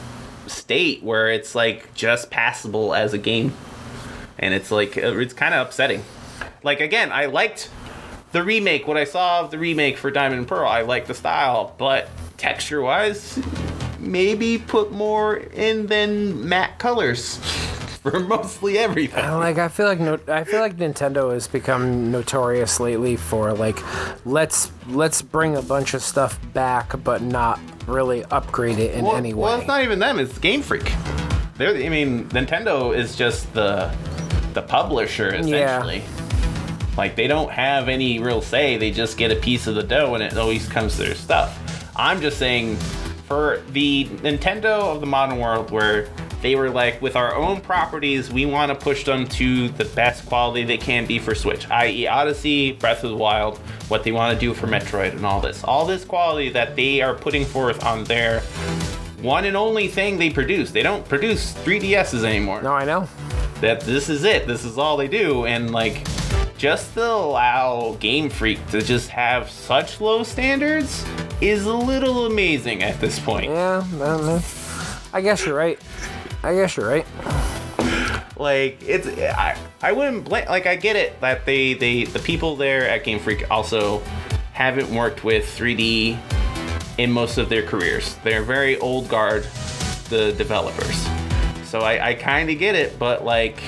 state 0.46 1.02
where 1.02 1.30
it's 1.30 1.54
like 1.54 1.94
just 1.94 2.30
passable 2.30 2.92
as 2.92 3.14
a 3.14 3.18
game, 3.18 3.54
and 4.38 4.52
it's 4.52 4.70
like 4.70 4.98
it's 4.98 5.32
kind 5.32 5.54
of 5.54 5.68
upsetting. 5.68 6.04
Like 6.62 6.80
again, 6.80 7.10
I 7.12 7.24
liked 7.26 7.70
the 8.34 8.42
remake. 8.42 8.86
What 8.86 8.98
I 8.98 9.04
saw 9.04 9.40
of 9.40 9.50
the 9.50 9.58
remake 9.58 9.96
for 9.96 10.10
Diamond 10.10 10.40
and 10.40 10.48
Pearl, 10.48 10.68
I 10.68 10.82
like 10.82 11.06
the 11.06 11.14
style, 11.14 11.74
but 11.78 12.08
texture-wise, 12.36 13.40
maybe 13.98 14.58
put 14.58 14.92
more 14.92 15.36
in 15.36 15.86
than 15.86 16.46
matte 16.46 16.78
colors 16.80 17.36
for 18.02 18.18
mostly 18.18 18.76
everything. 18.76 19.24
Uh, 19.24 19.38
like 19.38 19.58
I 19.58 19.68
feel 19.68 19.86
like 19.86 20.00
no, 20.00 20.18
I 20.26 20.42
feel 20.42 20.60
like 20.60 20.76
Nintendo 20.76 21.32
has 21.32 21.46
become 21.46 22.10
notorious 22.10 22.80
lately 22.80 23.16
for 23.16 23.54
like 23.54 23.78
let's 24.26 24.72
let's 24.88 25.22
bring 25.22 25.56
a 25.56 25.62
bunch 25.62 25.94
of 25.94 26.02
stuff 26.02 26.38
back, 26.52 26.92
but 27.04 27.22
not 27.22 27.60
really 27.86 28.24
upgrade 28.24 28.80
it 28.80 28.94
in 28.96 29.04
well, 29.04 29.16
any 29.16 29.32
way. 29.32 29.42
well, 29.44 29.58
it's 29.58 29.68
not 29.68 29.82
even 29.84 30.00
them; 30.00 30.18
it's 30.18 30.36
Game 30.38 30.60
Freak. 30.60 30.92
They're, 31.56 31.76
I 31.76 31.88
mean, 31.88 32.28
Nintendo 32.30 32.94
is 32.94 33.14
just 33.14 33.54
the 33.54 33.94
the 34.54 34.62
publisher 34.62 35.32
essentially. 35.34 36.02
Like 36.96 37.16
they 37.16 37.26
don't 37.26 37.50
have 37.50 37.88
any 37.88 38.18
real 38.18 38.40
say; 38.40 38.76
they 38.76 38.90
just 38.90 39.16
get 39.18 39.30
a 39.30 39.36
piece 39.36 39.66
of 39.66 39.74
the 39.74 39.82
dough, 39.82 40.14
and 40.14 40.22
it 40.22 40.36
always 40.36 40.68
comes 40.68 40.96
to 40.96 41.04
their 41.04 41.14
stuff. 41.14 41.58
I'm 41.96 42.20
just 42.20 42.38
saying, 42.38 42.76
for 43.26 43.62
the 43.70 44.06
Nintendo 44.06 44.94
of 44.94 45.00
the 45.00 45.06
modern 45.06 45.38
world, 45.38 45.70
where 45.70 46.08
they 46.42 46.56
were 46.56 46.68
like, 46.68 47.00
with 47.00 47.16
our 47.16 47.34
own 47.34 47.62
properties, 47.62 48.30
we 48.30 48.44
want 48.44 48.68
to 48.68 48.74
push 48.74 49.04
them 49.04 49.26
to 49.28 49.70
the 49.70 49.86
best 49.86 50.26
quality 50.26 50.62
they 50.62 50.76
can 50.76 51.06
be 51.06 51.18
for 51.18 51.34
Switch, 51.34 51.70
i.e., 51.70 52.06
Odyssey, 52.06 52.72
Breath 52.72 53.02
of 53.02 53.10
the 53.10 53.16
Wild, 53.16 53.56
what 53.88 54.04
they 54.04 54.12
want 54.12 54.34
to 54.34 54.38
do 54.38 54.52
for 54.52 54.66
Metroid, 54.66 55.12
and 55.12 55.24
all 55.24 55.40
this. 55.40 55.64
All 55.64 55.86
this 55.86 56.04
quality 56.04 56.50
that 56.50 56.76
they 56.76 57.00
are 57.00 57.14
putting 57.14 57.46
forth 57.46 57.82
on 57.82 58.04
their 58.04 58.40
one 59.22 59.46
and 59.46 59.56
only 59.56 59.88
thing 59.88 60.18
they 60.18 60.28
produce. 60.28 60.70
They 60.70 60.82
don't 60.82 61.08
produce 61.08 61.54
3DSs 61.54 62.24
anymore 62.24 62.60
no, 62.60 62.74
I 62.74 62.84
know. 62.84 63.08
that 63.62 63.80
this 63.80 64.10
is 64.10 64.24
it. 64.24 64.46
This 64.46 64.66
is 64.66 64.76
all 64.76 64.98
they 64.98 65.08
do, 65.08 65.46
and 65.46 65.70
like, 65.72 66.06
just 66.64 66.94
to 66.94 67.04
allow 67.04 67.94
Game 68.00 68.30
Freak 68.30 68.66
to 68.68 68.80
just 68.80 69.10
have 69.10 69.50
such 69.50 70.00
low 70.00 70.22
standards 70.22 71.04
is 71.42 71.66
a 71.66 71.74
little 71.74 72.24
amazing 72.24 72.82
at 72.82 72.98
this 73.02 73.18
point. 73.18 73.50
Yeah, 73.50 73.84
I 73.86 73.98
don't 73.98 74.24
know. 74.24 74.40
I 75.12 75.20
guess 75.20 75.44
you're 75.44 75.54
right. 75.54 75.78
I 76.42 76.54
guess 76.54 76.74
you're 76.74 76.88
right. 76.88 77.04
like 78.38 78.82
it's 78.82 79.06
I, 79.06 79.58
I 79.82 79.92
wouldn't 79.92 80.24
blame 80.24 80.46
like 80.48 80.64
I 80.64 80.76
get 80.76 80.96
it 80.96 81.20
that 81.20 81.44
they 81.44 81.74
they 81.74 82.04
the 82.04 82.18
people 82.20 82.56
there 82.56 82.88
at 82.88 83.04
Game 83.04 83.18
Freak 83.18 83.50
also 83.50 84.02
haven't 84.54 84.88
worked 84.88 85.22
with 85.22 85.44
3D 85.44 86.18
in 86.96 87.12
most 87.12 87.36
of 87.36 87.50
their 87.50 87.66
careers. 87.66 88.16
They're 88.24 88.42
very 88.42 88.78
old 88.78 89.10
guard, 89.10 89.42
the 90.08 90.32
developers. 90.38 91.06
So 91.64 91.80
I, 91.80 92.08
I 92.08 92.14
kind 92.14 92.48
of 92.48 92.58
get 92.58 92.74
it, 92.74 92.98
but 92.98 93.22
like 93.22 93.60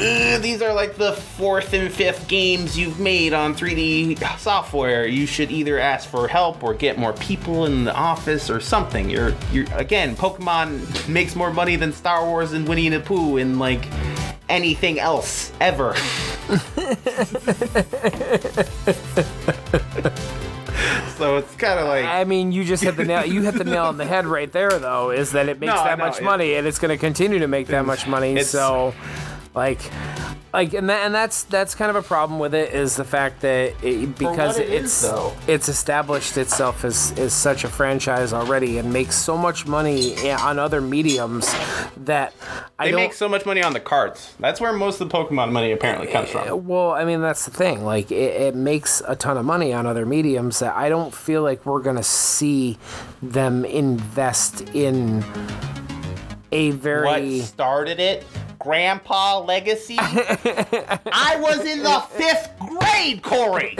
uh, 0.00 0.38
these 0.38 0.62
are 0.62 0.72
like 0.72 0.96
the 0.96 1.12
fourth 1.12 1.72
and 1.74 1.90
fifth 1.92 2.26
games 2.28 2.78
you've 2.78 2.98
made 2.98 3.32
on 3.32 3.54
3D 3.54 4.18
software. 4.38 5.06
You 5.06 5.26
should 5.26 5.50
either 5.50 5.78
ask 5.78 6.08
for 6.08 6.26
help 6.28 6.62
or 6.64 6.72
get 6.74 6.98
more 6.98 7.12
people 7.14 7.66
in 7.66 7.84
the 7.84 7.94
office 7.94 8.48
or 8.50 8.60
something. 8.60 9.10
You're 9.10 9.34
you're 9.52 9.66
again, 9.74 10.16
Pokemon 10.16 11.08
makes 11.08 11.36
more 11.36 11.52
money 11.52 11.76
than 11.76 11.92
Star 11.92 12.24
Wars 12.26 12.52
and 12.52 12.66
Winnie 12.66 12.88
the 12.88 13.00
Pooh 13.00 13.36
and 13.36 13.58
like 13.58 13.84
anything 14.48 14.98
else 14.98 15.52
ever. 15.60 15.94
so 21.16 21.36
it's 21.36 21.54
kind 21.56 21.78
of 21.78 21.86
like 21.86 22.04
I 22.04 22.24
mean, 22.24 22.50
you 22.52 22.64
just 22.64 22.82
hit 22.82 22.96
the 22.96 23.04
nail. 23.04 23.24
You 23.24 23.42
hit 23.42 23.54
the 23.54 23.64
nail 23.64 23.84
on 23.84 23.96
the 23.96 24.04
head 24.06 24.26
right 24.26 24.50
there, 24.50 24.70
though. 24.78 25.10
Is 25.10 25.32
that 25.32 25.48
it 25.48 25.60
makes 25.60 25.74
No, 25.74 25.84
that 25.84 25.98
know, 25.98 26.06
much 26.06 26.18
it- 26.18 26.24
money, 26.24 26.54
and 26.54 26.66
it's 26.66 26.78
going 26.78 26.90
to 26.90 26.96
continue 26.96 27.38
to 27.40 27.48
make 27.48 27.66
that 27.68 27.84
much 27.84 28.06
money. 28.06 28.30
It's- 28.32 28.48
So, 28.50 28.94
like, 29.54 29.80
like, 30.52 30.74
and 30.74 30.88
that, 30.88 31.06
and 31.06 31.14
that's 31.14 31.44
that's 31.44 31.74
kind 31.74 31.90
of 31.90 31.96
a 31.96 32.02
problem 32.02 32.38
with 32.38 32.54
it 32.54 32.72
is 32.72 32.96
the 32.96 33.04
fact 33.04 33.40
that 33.40 33.74
it, 33.82 34.16
because 34.16 34.58
it 34.58 34.68
is, 34.68 34.84
it's 34.84 35.02
though. 35.02 35.32
it's 35.46 35.68
established 35.68 36.36
itself 36.36 36.84
as 36.84 37.16
is 37.18 37.32
such 37.32 37.64
a 37.64 37.68
franchise 37.68 38.32
already 38.32 38.78
and 38.78 38.92
makes 38.92 39.16
so 39.16 39.36
much 39.36 39.66
money 39.66 40.14
eh, 40.18 40.36
on 40.36 40.58
other 40.58 40.80
mediums 40.80 41.52
that 41.96 42.32
I 42.78 42.86
they 42.86 42.90
don't. 42.92 43.00
make 43.00 43.12
so 43.12 43.28
much 43.28 43.44
money 43.44 43.62
on 43.62 43.72
the 43.72 43.80
cards. 43.80 44.34
That's 44.38 44.60
where 44.60 44.72
most 44.72 45.00
of 45.00 45.08
the 45.08 45.16
Pokemon 45.16 45.50
money 45.50 45.72
apparently 45.72 46.06
comes 46.06 46.30
from. 46.30 46.46
Eh, 46.46 46.52
well, 46.52 46.92
I 46.92 47.04
mean 47.04 47.20
that's 47.20 47.44
the 47.44 47.52
thing. 47.52 47.84
Like 47.84 48.12
it, 48.12 48.40
it 48.40 48.54
makes 48.54 49.02
a 49.06 49.16
ton 49.16 49.36
of 49.36 49.44
money 49.44 49.72
on 49.72 49.86
other 49.86 50.06
mediums 50.06 50.60
that 50.60 50.76
I 50.76 50.88
don't 50.88 51.14
feel 51.14 51.42
like 51.42 51.66
we're 51.66 51.82
gonna 51.82 52.02
see 52.04 52.78
them 53.20 53.64
invest 53.64 54.62
in 54.74 55.24
a 56.52 56.70
very 56.70 57.06
What 57.06 57.20
very 57.20 57.40
started 57.40 58.00
it? 58.00 58.26
Grandpa 58.60 59.40
legacy? 59.40 59.96
I 59.98 61.36
was 61.40 61.64
in 61.64 61.82
the 61.82 62.00
fifth 62.10 62.50
grade, 62.58 63.22
Corey. 63.22 63.76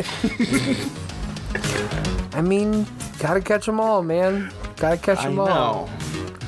I 2.32 2.40
mean, 2.42 2.86
gotta 3.18 3.40
catch 3.40 3.66
them 3.66 3.78
all, 3.78 4.02
man. 4.02 4.50
Gotta 4.76 4.96
catch 4.96 5.18
I 5.18 5.24
them 5.26 5.38
all. 5.38 5.46
know. 5.46 5.90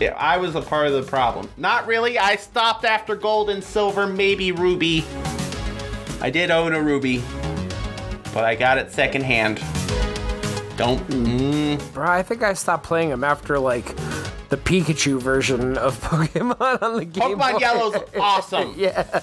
Yeah, 0.00 0.14
I 0.16 0.38
was 0.38 0.54
a 0.54 0.62
part 0.62 0.86
of 0.88 0.94
the 0.94 1.02
problem. 1.02 1.48
Not 1.56 1.86
really. 1.86 2.18
I 2.18 2.36
stopped 2.36 2.84
after 2.84 3.14
gold 3.14 3.50
and 3.50 3.62
silver, 3.62 4.06
maybe 4.06 4.50
ruby. 4.50 5.04
I 6.20 6.30
did 6.30 6.50
own 6.50 6.72
a 6.72 6.80
ruby, 6.80 7.22
but 8.32 8.44
I 8.44 8.54
got 8.54 8.78
it 8.78 8.90
secondhand. 8.90 9.58
Don't. 10.76 11.06
Mm, 11.08 11.92
Bro, 11.92 12.06
I 12.08 12.22
think 12.22 12.42
I 12.42 12.54
stopped 12.54 12.84
playing 12.84 13.10
them 13.10 13.22
after 13.24 13.58
like 13.58 13.94
the 14.52 14.58
Pikachu 14.58 15.18
version 15.18 15.78
of 15.78 15.98
Pokemon 16.02 16.82
on 16.82 16.96
the 16.98 17.06
Game 17.06 17.38
Boy. 17.38 17.44
Pokemon 17.44 17.60
Yellow's 17.60 17.96
awesome. 18.20 18.74
yeah. 18.76 19.20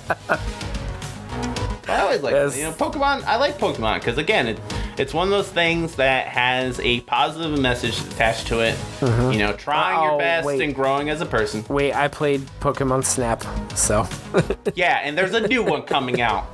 I 1.87 2.01
always 2.01 2.21
like 2.23 2.33
Yes. 2.33 2.57
you 2.57 2.63
know 2.63 2.71
Pokemon. 2.71 3.23
I 3.25 3.35
like 3.37 3.59
Pokemon 3.59 3.99
because 3.99 4.17
again, 4.17 4.47
it, 4.47 4.59
it's 4.97 5.13
one 5.13 5.27
of 5.27 5.31
those 5.31 5.47
things 5.49 5.95
that 5.97 6.25
has 6.27 6.79
a 6.79 7.01
positive 7.01 7.59
message 7.59 7.99
attached 8.01 8.47
to 8.47 8.59
it. 8.61 8.73
Mm-hmm. 9.01 9.31
You 9.33 9.37
know, 9.39 9.53
trying 9.53 9.97
Oh, 9.99 10.03
your 10.11 10.17
best 10.17 10.47
wait. 10.47 10.61
and 10.61 10.73
growing 10.73 11.11
as 11.11 11.21
a 11.21 11.27
person. 11.27 11.63
Wait, 11.69 11.93
I 11.93 12.07
played 12.07 12.41
Pokemon 12.59 13.05
Snap, 13.05 13.43
so 13.77 14.07
Yeah, 14.75 14.99
and 15.03 15.15
there's 15.15 15.35
a 15.35 15.47
new 15.47 15.61
one 15.63 15.83
coming 15.83 16.21
out. 16.21 16.45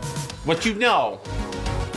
What 0.44 0.66
you 0.66 0.74
know, 0.76 1.20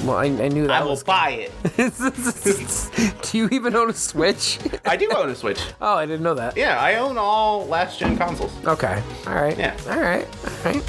well, 0.09 0.17
I, 0.17 0.25
I 0.25 0.49
knew 0.49 0.67
that 0.67 0.81
I 0.83 0.83
will 0.83 0.93
was. 0.93 1.05
buy 1.05 1.51
it. 1.51 3.23
Do 3.31 3.39
you 3.39 3.49
even 3.53 3.77
own 3.77 3.91
a 3.91 3.93
Switch? 3.93 4.59
I 4.85 4.97
do 4.97 5.11
own 5.15 5.29
a 5.29 5.35
Switch. 5.35 5.61
oh, 5.81 5.97
I 5.97 6.07
didn't 6.07 6.23
know 6.23 6.35
that. 6.35 6.57
Yeah, 6.57 6.81
I 6.81 6.97
own 6.97 7.19
all 7.19 7.67
last 7.67 7.99
gen 7.99 8.17
consoles. 8.17 8.53
Okay. 8.65 9.03
All 9.27 9.35
right. 9.35 9.57
Yeah. 9.59 9.77
All 9.89 10.01
right. 10.01 10.27
All 10.47 10.73
right. 10.73 10.85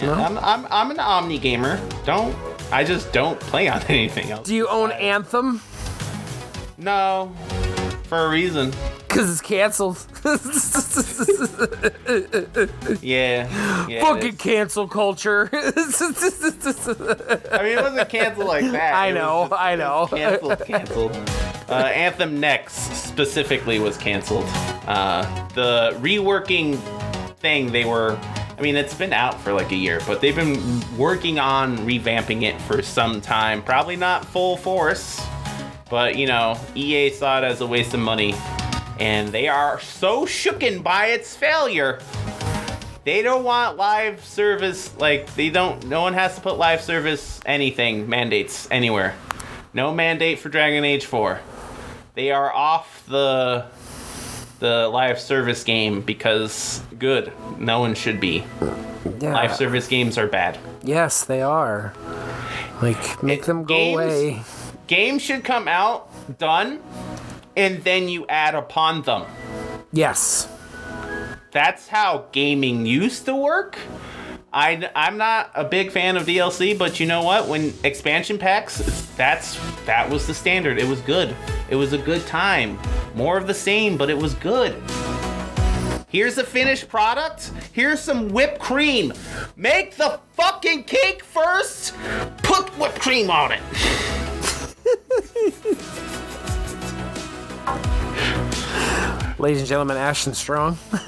Yeah, 0.00 0.12
I'm, 0.12 0.36
I'm, 0.38 0.66
I'm 0.70 0.90
an 0.90 0.98
Omni 0.98 1.38
gamer. 1.38 1.80
Don't 2.04 2.36
I 2.72 2.82
just 2.82 3.12
don't 3.12 3.38
play 3.38 3.68
on 3.68 3.82
anything 3.88 4.30
else. 4.30 4.46
Do 4.46 4.54
you 4.54 4.68
own 4.68 4.90
Anthem? 4.92 5.62
No, 6.78 7.34
for 8.06 8.26
a 8.26 8.28
reason. 8.28 8.72
Cause 9.08 9.30
it's 9.30 9.40
canceled. 9.40 10.04
Yeah, 13.02 13.86
yeah. 13.88 14.00
Fucking 14.00 14.36
cancel 14.36 14.88
culture. 14.88 15.48
I 15.52 15.56
mean, 17.62 17.78
it 17.78 17.82
wasn't 17.82 18.08
canceled 18.08 18.46
like 18.46 18.70
that. 18.72 18.94
I 18.94 19.08
It 19.08 19.14
know, 19.14 19.46
just- 19.48 19.60
I 19.60 19.76
know. 19.76 20.06
Canceled, 20.08 20.64
canceled. 20.66 21.12
Uh, 21.68 21.72
Anthem 21.94 22.40
Next 22.40 22.74
specifically 22.94 23.78
was 23.78 23.96
canceled. 23.96 24.44
Uh, 24.86 25.22
the 25.54 25.96
reworking 26.00 26.76
thing 27.38 27.70
they 27.72 27.84
were. 27.84 28.18
I 28.58 28.62
mean, 28.62 28.76
it's 28.76 28.94
been 28.94 29.12
out 29.12 29.38
for 29.40 29.52
like 29.52 29.70
a 29.72 29.76
year, 29.76 30.00
but 30.06 30.20
they've 30.22 30.34
been 30.34 30.80
working 30.96 31.38
on 31.38 31.76
revamping 31.78 32.42
it 32.42 32.58
for 32.62 32.80
some 32.82 33.20
time. 33.20 33.62
Probably 33.62 33.96
not 33.96 34.24
full 34.24 34.56
force, 34.56 35.20
but 35.90 36.16
you 36.16 36.26
know, 36.26 36.58
EA 36.74 37.10
saw 37.10 37.38
it 37.38 37.44
as 37.44 37.60
a 37.60 37.66
waste 37.66 37.94
of 37.94 38.00
money, 38.00 38.34
and 38.98 39.28
they 39.28 39.48
are 39.48 39.80
so 39.80 40.26
shooken 40.26 40.82
by 40.82 41.06
its 41.06 41.36
failure. 41.36 42.00
They 43.04 43.22
don't 43.22 43.44
want 43.44 43.76
live 43.76 44.24
service 44.24 44.96
like 44.98 45.32
they 45.36 45.50
don't 45.50 45.86
no 45.86 46.02
one 46.02 46.14
has 46.14 46.34
to 46.34 46.40
put 46.40 46.58
live 46.58 46.82
service 46.82 47.40
anything 47.46 48.08
mandates 48.08 48.66
anywhere. 48.70 49.14
No 49.72 49.92
mandate 49.94 50.38
for 50.38 50.48
dragon 50.48 50.84
age 50.84 51.04
4 51.04 51.38
they 52.16 52.32
are 52.32 52.52
off 52.52 53.04
the 53.06 53.66
the 54.58 54.88
live 54.88 55.20
service 55.20 55.62
game 55.62 56.00
because 56.00 56.82
good. 56.98 57.30
No 57.58 57.78
one 57.80 57.94
should 57.94 58.18
be. 58.18 58.42
Yeah. 59.20 59.34
live 59.34 59.54
service 59.54 59.86
games 59.86 60.16
are 60.18 60.26
bad. 60.26 60.58
Yes, 60.82 61.24
they 61.24 61.42
are. 61.42 61.92
Like, 62.80 63.22
make 63.22 63.44
them 63.44 63.64
go 63.64 63.74
games- 63.74 63.94
away. 64.00 64.42
Games 64.86 65.22
should 65.22 65.44
come 65.44 65.68
out 65.68 66.08
done 66.38 66.80
and 67.56 67.82
then 67.84 68.08
you 68.08 68.26
add 68.28 68.54
upon 68.54 69.02
them 69.02 69.24
Yes. 69.92 70.48
that's 71.52 71.88
how 71.88 72.26
gaming 72.32 72.84
used 72.86 73.24
to 73.26 73.34
work. 73.34 73.78
I, 74.52 74.90
I'm 74.94 75.16
not 75.18 75.50
a 75.54 75.64
big 75.64 75.90
fan 75.90 76.16
of 76.16 76.24
DLC, 76.26 76.76
but 76.78 76.98
you 76.98 77.06
know 77.06 77.22
what? 77.22 77.46
When 77.46 77.74
expansion 77.84 78.38
packs, 78.38 78.78
that's 79.16 79.58
that 79.84 80.08
was 80.08 80.26
the 80.26 80.32
standard. 80.34 80.78
It 80.78 80.86
was 80.86 81.00
good. 81.02 81.34
It 81.68 81.76
was 81.76 81.92
a 81.92 81.98
good 81.98 82.26
time. 82.26 82.78
More 83.14 83.36
of 83.36 83.46
the 83.46 83.52
same, 83.54 83.96
but 83.98 84.08
it 84.08 84.16
was 84.16 84.32
good. 84.34 84.72
Here's 86.08 86.38
a 86.38 86.44
finished 86.44 86.88
product. 86.88 87.52
Here's 87.72 88.00
some 88.00 88.28
whipped 88.30 88.58
cream. 88.58 89.12
Make 89.56 89.96
the 89.96 90.20
fucking 90.34 90.84
cake 90.84 91.22
first. 91.22 91.94
Put 92.38 92.68
whipped 92.78 93.00
cream 93.00 93.30
on 93.30 93.52
it. 93.52 93.60
Ladies 99.38 99.58
and 99.58 99.68
gentlemen, 99.68 99.98
Ashton 99.98 100.34
Strong. 100.34 100.78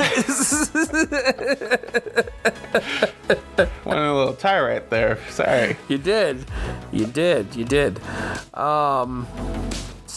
Went 3.84 3.99
a 3.99 4.14
little 4.14 4.34
tie 4.34 4.61
right 4.61 4.89
there. 4.91 5.18
Sorry. 5.30 5.76
You 5.89 5.99
did. 5.99 6.45
You 6.93 7.07
did. 7.07 7.57
You 7.57 7.64
did. 7.64 7.99
Um 8.55 9.26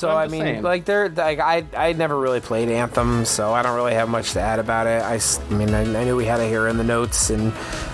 so 0.01 0.09
I 0.09 0.27
mean, 0.27 0.41
saying. 0.41 0.63
like 0.63 0.85
they're 0.85 1.09
like 1.09 1.39
I 1.39 1.63
I 1.77 1.93
never 1.93 2.19
really 2.19 2.39
played 2.39 2.69
Anthem, 2.69 3.23
so 3.23 3.53
I 3.53 3.61
don't 3.61 3.75
really 3.75 3.93
have 3.93 4.09
much 4.09 4.33
to 4.33 4.41
add 4.41 4.59
about 4.59 4.87
it. 4.87 5.03
I 5.03 5.19
mean, 5.53 5.73
I, 5.73 5.81
I 5.81 6.03
knew 6.03 6.15
we 6.15 6.25
had 6.25 6.39
it 6.39 6.47
here 6.47 6.67
in 6.67 6.77
the 6.77 6.83
notes, 6.83 7.29
and 7.29 7.53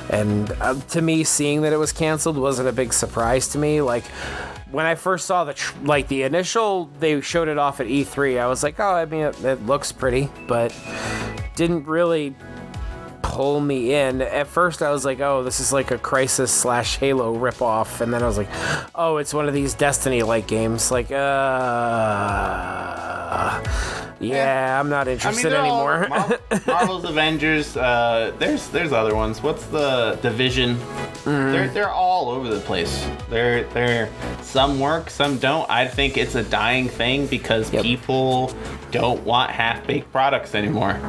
and 0.09 0.49
uh, 0.61 0.79
to 0.91 1.01
me, 1.01 1.25
seeing 1.25 1.61
that 1.63 1.73
it 1.73 1.77
was 1.77 1.91
canceled 1.91 2.37
wasn't 2.37 2.69
a 2.69 2.71
big 2.71 2.93
surprise 2.93 3.49
to 3.49 3.57
me. 3.57 3.81
Like 3.81 4.05
when 4.71 4.85
I 4.85 4.95
first 4.95 5.25
saw 5.25 5.43
the 5.43 5.53
tr- 5.53 5.77
like 5.83 6.07
the 6.07 6.23
initial, 6.23 6.89
they 6.99 7.21
showed 7.21 7.47
it 7.47 7.57
off 7.57 7.79
at 7.79 7.87
E3. 7.87 8.39
I 8.39 8.47
was 8.47 8.63
like, 8.63 8.79
oh, 8.79 8.93
I 8.93 9.05
mean, 9.05 9.21
it, 9.21 9.43
it 9.43 9.65
looks 9.65 9.91
pretty, 9.91 10.29
but 10.47 10.75
didn't 11.55 11.85
really 11.85 12.35
pull 13.37 13.59
me 13.61 13.93
in. 13.93 14.21
At 14.21 14.47
first, 14.47 14.81
I 14.81 14.89
was 14.91 15.05
like, 15.05 15.19
"Oh, 15.19 15.43
this 15.43 15.59
is 15.59 15.71
like 15.71 15.91
a 15.91 15.97
Crysis 15.99 16.49
slash 16.49 16.97
Halo 16.97 17.35
ripoff," 17.35 18.01
and 18.01 18.11
then 18.11 18.23
I 18.23 18.25
was 18.27 18.37
like, 18.37 18.49
"Oh, 18.95 19.17
it's 19.17 19.31
one 19.33 19.47
of 19.47 19.53
these 19.53 19.75
Destiny-like 19.75 20.47
games." 20.47 20.89
Like, 20.89 21.11
uh, 21.11 21.17
yeah, 24.19 24.79
I'm 24.79 24.89
not 24.89 25.07
interested 25.07 25.51
they're 25.51 25.59
all- 25.61 25.87
anymore. 25.89 26.07
Mar- 26.09 26.39
Marvel's 26.67 27.03
Avengers. 27.09 27.75
Uh, 27.77 28.33
there's 28.39 28.67
there's 28.69 28.91
other 28.93 29.15
ones. 29.15 29.41
What's 29.43 29.65
the 29.67 30.17
Division? 30.21 30.75
Mm-hmm. 30.77 31.51
They're 31.51 31.67
they're 31.69 31.89
all 31.89 32.29
over 32.29 32.47
the 32.47 32.59
place. 32.61 33.07
They're 33.29 33.63
they're 33.73 34.09
some 34.41 34.79
work, 34.79 35.09
some 35.09 35.37
don't. 35.37 35.69
I 35.69 35.87
think 35.87 36.17
it's 36.17 36.35
a 36.35 36.43
dying 36.43 36.87
thing 36.89 37.27
because 37.27 37.71
Yep. 37.73 37.83
people 37.83 38.51
don't 38.91 39.23
want 39.23 39.51
half 39.51 39.85
baked 39.85 40.11
products 40.11 40.55
anymore. 40.55 40.99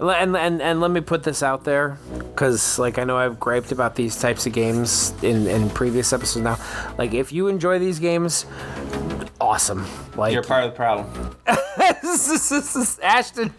And, 0.00 0.36
and 0.36 0.60
and 0.60 0.80
let 0.80 0.90
me 0.90 1.00
put 1.00 1.22
this 1.22 1.44
out 1.44 1.62
there, 1.62 1.96
because 2.18 2.76
like 2.80 2.98
I 2.98 3.04
know 3.04 3.16
I've 3.16 3.38
griped 3.38 3.70
about 3.70 3.94
these 3.94 4.18
types 4.18 4.46
of 4.46 4.52
games 4.52 5.14
in 5.22 5.46
in 5.46 5.70
previous 5.70 6.12
episodes. 6.12 6.42
Now, 6.42 6.58
like 6.98 7.14
if 7.14 7.30
you 7.32 7.46
enjoy 7.46 7.78
these 7.78 8.00
games, 8.00 8.44
awesome. 9.42 9.84
Like 10.16 10.32
You're 10.32 10.42
part 10.42 10.64
of 10.64 10.70
the 10.70 10.76
problem. 10.76 11.36
Ashton, 13.02 13.52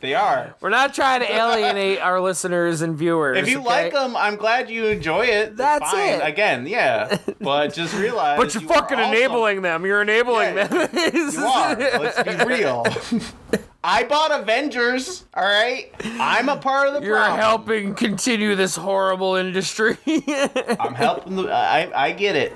They 0.00 0.14
are. 0.14 0.54
we're 0.60 0.70
not 0.70 0.94
trying 0.94 1.20
to 1.20 1.32
alienate 1.32 2.00
our 2.00 2.20
listeners 2.20 2.80
and 2.82 2.96
viewers. 2.96 3.38
If 3.38 3.48
you 3.48 3.58
okay? 3.60 3.66
like 3.68 3.92
them, 3.92 4.16
I'm 4.16 4.36
glad 4.36 4.68
you 4.70 4.86
enjoy 4.86 5.26
it. 5.26 5.56
That's 5.56 5.90
Fine. 5.90 6.08
it. 6.14 6.20
Again, 6.26 6.66
yeah. 6.66 7.18
But 7.40 7.74
just 7.74 7.94
realize. 7.94 8.36
but 8.38 8.52
you're 8.54 8.62
you 8.62 8.68
fucking 8.68 8.98
enabling 8.98 9.62
them. 9.62 9.84
You're 9.86 10.02
enabling 10.02 10.56
Yeah, 10.56 10.66
them. 10.66 10.88
You 11.14 11.44
are. 11.46 11.76
Let's 11.76 12.22
be 12.22 12.44
real. 12.44 12.84
I 13.84 14.04
bought 14.04 14.30
Avengers. 14.32 15.24
All 15.34 15.42
right. 15.44 15.92
I'm 16.04 16.48
a 16.48 16.56
part 16.56 16.88
of 16.88 16.94
the 16.94 17.02
You're 17.06 17.16
problem. 17.16 17.38
helping 17.40 17.94
continue 17.94 18.54
this 18.54 18.76
horrible 18.76 19.34
industry. 19.36 19.96
I'm 20.78 20.94
helping. 20.94 21.36
The, 21.36 21.52
I 21.52 21.90
I 22.06 22.12
get 22.12 22.36
it. 22.36 22.52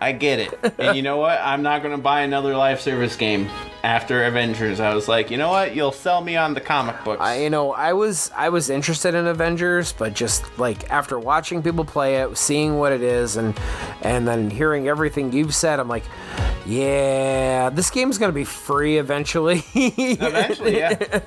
I 0.00 0.12
get 0.12 0.38
it. 0.38 0.74
And 0.78 0.96
you 0.96 1.02
know 1.02 1.18
what? 1.18 1.38
I'm 1.42 1.62
not 1.62 1.82
gonna 1.82 1.98
buy 1.98 2.22
another 2.22 2.56
live 2.56 2.80
service 2.80 3.16
game 3.16 3.48
after 3.82 4.24
Avengers. 4.24 4.80
I 4.80 4.94
was 4.94 5.08
like, 5.08 5.30
you 5.30 5.36
know 5.36 5.50
what? 5.50 5.74
You'll 5.74 5.92
sell 5.92 6.22
me 6.22 6.36
on 6.36 6.54
the 6.54 6.60
comic 6.60 7.02
books. 7.04 7.20
I, 7.20 7.42
you 7.42 7.50
know, 7.50 7.72
I 7.72 7.92
was 7.92 8.30
I 8.36 8.48
was 8.48 8.70
interested 8.70 9.14
in 9.14 9.26
Avengers, 9.26 9.92
but 9.92 10.14
just 10.14 10.58
like 10.58 10.90
after 10.90 11.18
watching 11.18 11.62
people 11.62 11.84
play 11.84 12.16
it, 12.16 12.36
seeing 12.38 12.78
what 12.78 12.92
it 12.92 13.02
is, 13.02 13.36
and 13.36 13.58
and 14.02 14.26
then 14.26 14.48
hearing 14.50 14.88
everything 14.88 15.32
you've 15.32 15.54
said, 15.54 15.78
I'm 15.78 15.88
like, 15.88 16.04
yeah, 16.66 17.70
this 17.70 17.90
game's 17.90 18.16
gonna 18.16 18.32
be 18.32 18.44
free 18.44 18.98
eventually. 18.98 19.64
Eventually, 19.74 20.78
yeah. 20.78 21.20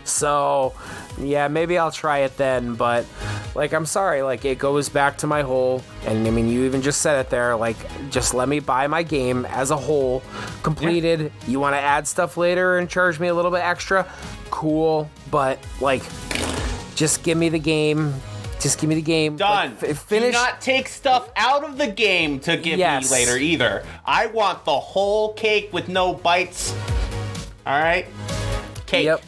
so, 0.04 0.74
yeah, 1.18 1.48
maybe 1.48 1.78
I'll 1.78 1.90
try 1.90 2.18
it 2.18 2.36
then. 2.36 2.74
But 2.74 3.06
like, 3.54 3.72
I'm 3.72 3.86
sorry, 3.86 4.22
like 4.22 4.44
it 4.44 4.58
goes 4.58 4.88
back 4.88 5.18
to 5.18 5.26
my 5.26 5.42
whole, 5.42 5.82
and 6.06 6.26
I 6.26 6.30
mean, 6.30 6.48
you 6.48 6.64
even 6.64 6.82
just 6.82 7.00
said 7.00 7.18
it 7.20 7.30
there. 7.30 7.56
Like, 7.56 7.76
just 8.10 8.34
let 8.34 8.48
me 8.48 8.60
buy 8.60 8.86
my 8.86 9.02
game 9.02 9.44
as 9.46 9.70
a 9.70 9.76
whole, 9.76 10.22
completed. 10.62 11.32
You 11.46 11.60
want 11.60 11.74
to 11.74 11.80
add 11.80 12.06
stuff 12.06 12.36
later 12.36 12.78
and 12.78 12.88
charge 12.88 13.18
me 13.20 13.28
a 13.28 13.34
little 13.34 13.50
bit 13.50 13.62
extra? 13.62 14.10
Cool, 14.50 15.10
but 15.30 15.58
like, 15.80 16.02
just 16.94 17.22
give 17.22 17.36
me 17.38 17.48
the 17.48 17.58
game. 17.58 18.14
Just 18.58 18.80
give 18.80 18.88
me 18.88 18.94
the 18.96 19.02
game. 19.02 19.36
Done. 19.36 19.76
Like, 19.76 19.90
f- 19.90 19.98
finish. 19.98 20.34
Do 20.34 20.40
not 20.40 20.60
take 20.62 20.88
stuff 20.88 21.30
out 21.36 21.62
of 21.62 21.76
the 21.76 21.86
game 21.86 22.40
to 22.40 22.56
give 22.56 22.78
Yes. 22.78 23.10
me 23.10 23.16
later 23.18 23.36
either. 23.36 23.84
I 24.04 24.26
want 24.26 24.64
the 24.64 24.78
whole 24.80 25.34
cake 25.34 25.72
with 25.74 25.88
no 25.88 26.14
bites. 26.14 26.74
All 27.66 27.78
right. 27.78 28.06
Cake. 28.86 29.04
Yep. 29.04 29.22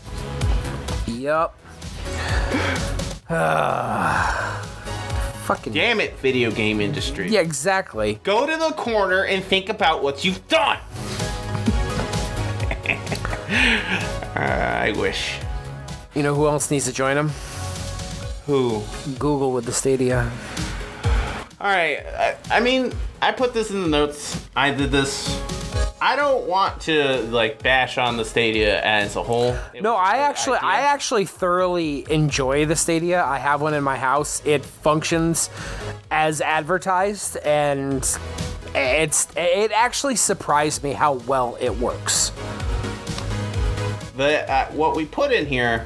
Yep. 1.08 1.54
Fucking. 5.44 5.72
Damn 5.72 6.00
it, 6.00 6.18
video 6.18 6.50
game 6.50 6.80
industry. 6.80 7.28
Yeah, 7.28 7.40
exactly. 7.40 8.20
Go 8.22 8.46
to 8.46 8.56
the 8.56 8.70
corner 8.72 9.24
and 9.24 9.44
think 9.44 9.68
about 9.68 10.02
what 10.02 10.24
you've 10.24 10.46
done. 10.48 10.76
uh, 14.36 14.36
I 14.36 14.92
wish. 14.96 15.38
You 16.14 16.22
know 16.22 16.34
who 16.34 16.46
else 16.46 16.70
needs 16.70 16.86
to 16.86 16.92
join 16.92 17.16
them? 17.16 17.30
Who? 18.46 18.82
Google 19.18 19.52
with 19.52 19.66
the 19.66 19.72
Stadia. 19.72 20.30
All 21.60 21.70
right. 21.70 21.98
I, 21.98 22.36
I 22.50 22.60
mean, 22.60 22.92
I 23.20 23.32
put 23.32 23.52
this 23.52 23.70
in 23.70 23.82
the 23.82 23.88
notes. 23.88 24.42
I 24.56 24.70
did 24.70 24.90
this. 24.90 25.28
I 26.00 26.14
don't 26.14 26.46
want 26.46 26.82
to 26.82 27.22
like 27.30 27.60
bash 27.62 27.98
on 27.98 28.16
the 28.16 28.24
Stadia 28.24 28.80
as 28.82 29.16
a 29.16 29.22
whole. 29.22 29.56
It 29.74 29.82
No, 29.82 29.96
I 29.96 29.96
a 29.96 30.08
I 30.10 30.16
good 30.16 30.22
actually, 30.22 30.58
I 30.58 30.80
actually 30.82 31.24
thoroughly 31.26 32.06
enjoy 32.10 32.66
the 32.66 32.76
Stadia. 32.76 33.24
I 33.24 33.38
have 33.38 33.60
one 33.60 33.74
in 33.74 33.82
my 33.82 33.96
house. 33.96 34.40
It 34.44 34.64
functions 34.64 35.50
as 36.10 36.40
advertised, 36.40 37.36
and 37.38 38.02
it's 38.74 39.28
it 39.36 39.72
actually 39.72 40.16
surprised 40.16 40.84
me 40.84 40.92
how 40.92 41.14
well 41.14 41.56
it 41.60 41.76
works. 41.78 42.30
the 44.16 44.48
uh, 44.50 44.66
what 44.72 44.94
we 44.94 45.04
put 45.04 45.32
in 45.32 45.46
here. 45.46 45.84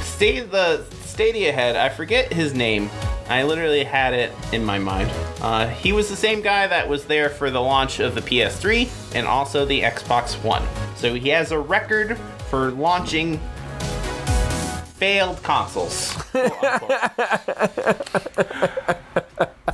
State 0.00 0.50
the 0.50 0.84
Stadia 1.04 1.52
head. 1.52 1.76
I 1.76 1.88
forget 1.88 2.32
his 2.32 2.54
name. 2.54 2.90
I 3.30 3.44
literally 3.44 3.84
had 3.84 4.12
it 4.12 4.32
in 4.52 4.64
my 4.64 4.80
mind. 4.80 5.08
Uh, 5.40 5.68
he 5.68 5.92
was 5.92 6.10
the 6.10 6.16
same 6.16 6.42
guy 6.42 6.66
that 6.66 6.88
was 6.88 7.04
there 7.04 7.30
for 7.30 7.48
the 7.48 7.60
launch 7.60 8.00
of 8.00 8.16
the 8.16 8.20
PS3 8.20 9.14
and 9.14 9.24
also 9.24 9.64
the 9.64 9.82
Xbox 9.82 10.34
One. 10.42 10.66
So 10.96 11.14
he 11.14 11.28
has 11.28 11.52
a 11.52 11.58
record 11.60 12.18
for 12.48 12.72
launching 12.72 13.38
failed 14.94 15.40
consoles. 15.44 16.12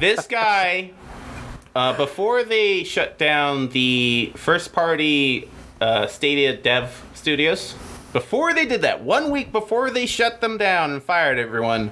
this 0.00 0.26
guy 0.26 0.90
uh, 1.74 1.96
before 1.96 2.44
they 2.44 2.84
shut 2.84 3.16
down 3.16 3.70
the 3.70 4.32
first 4.36 4.74
party 4.74 5.48
uh, 5.80 6.06
Stadia 6.06 6.54
dev 6.54 7.04
studios, 7.14 7.74
before 8.16 8.54
they 8.54 8.64
did 8.64 8.80
that, 8.80 9.04
one 9.04 9.30
week 9.30 9.52
before 9.52 9.90
they 9.90 10.06
shut 10.06 10.40
them 10.40 10.56
down 10.56 10.90
and 10.90 11.02
fired 11.02 11.38
everyone, 11.38 11.90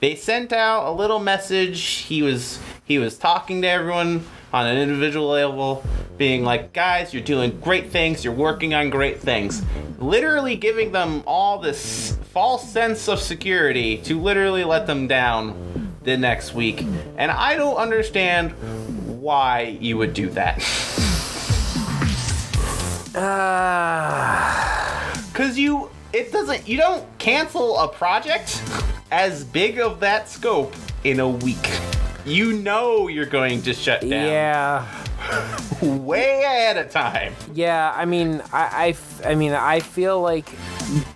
they 0.00 0.14
sent 0.14 0.50
out 0.50 0.88
a 0.88 0.90
little 0.90 1.18
message. 1.18 1.82
He 2.08 2.22
was 2.22 2.58
he 2.84 2.98
was 2.98 3.18
talking 3.18 3.60
to 3.60 3.68
everyone 3.68 4.24
on 4.54 4.66
an 4.66 4.78
individual 4.78 5.28
level, 5.28 5.84
being 6.16 6.44
like, 6.44 6.72
"Guys, 6.72 7.12
you're 7.12 7.22
doing 7.22 7.60
great 7.60 7.90
things. 7.90 8.24
You're 8.24 8.32
working 8.32 8.72
on 8.72 8.88
great 8.88 9.20
things." 9.20 9.62
Literally 9.98 10.56
giving 10.56 10.92
them 10.92 11.22
all 11.26 11.58
this 11.58 12.16
false 12.32 12.66
sense 12.66 13.06
of 13.06 13.20
security 13.20 13.98
to 13.98 14.18
literally 14.18 14.64
let 14.64 14.86
them 14.86 15.06
down 15.06 15.92
the 16.04 16.16
next 16.16 16.54
week. 16.54 16.86
And 17.18 17.30
I 17.30 17.54
don't 17.54 17.76
understand 17.76 18.52
why 19.20 19.76
you 19.78 19.98
would 19.98 20.14
do 20.14 20.30
that. 20.30 20.64
Ah. 23.14 24.75
Cause 25.36 25.58
you 25.58 25.90
it 26.14 26.32
doesn't 26.32 26.66
you 26.66 26.78
don't 26.78 27.04
cancel 27.18 27.78
a 27.78 27.88
project 27.88 28.62
as 29.10 29.44
big 29.44 29.78
of 29.78 30.00
that 30.00 30.30
scope 30.30 30.74
in 31.04 31.20
a 31.20 31.28
week. 31.28 31.78
You 32.24 32.54
know 32.54 33.08
you're 33.08 33.26
going 33.26 33.60
to 33.64 33.74
shut 33.74 34.00
down 34.00 34.10
yeah. 34.10 34.86
way 35.82 36.42
ahead 36.42 36.78
of 36.78 36.90
time. 36.90 37.34
Yeah, 37.52 37.92
I 37.94 38.06
mean, 38.06 38.42
I, 38.50 38.96
I 39.26 39.34
mean, 39.34 39.52
I 39.52 39.80
feel 39.80 40.22
like 40.22 40.48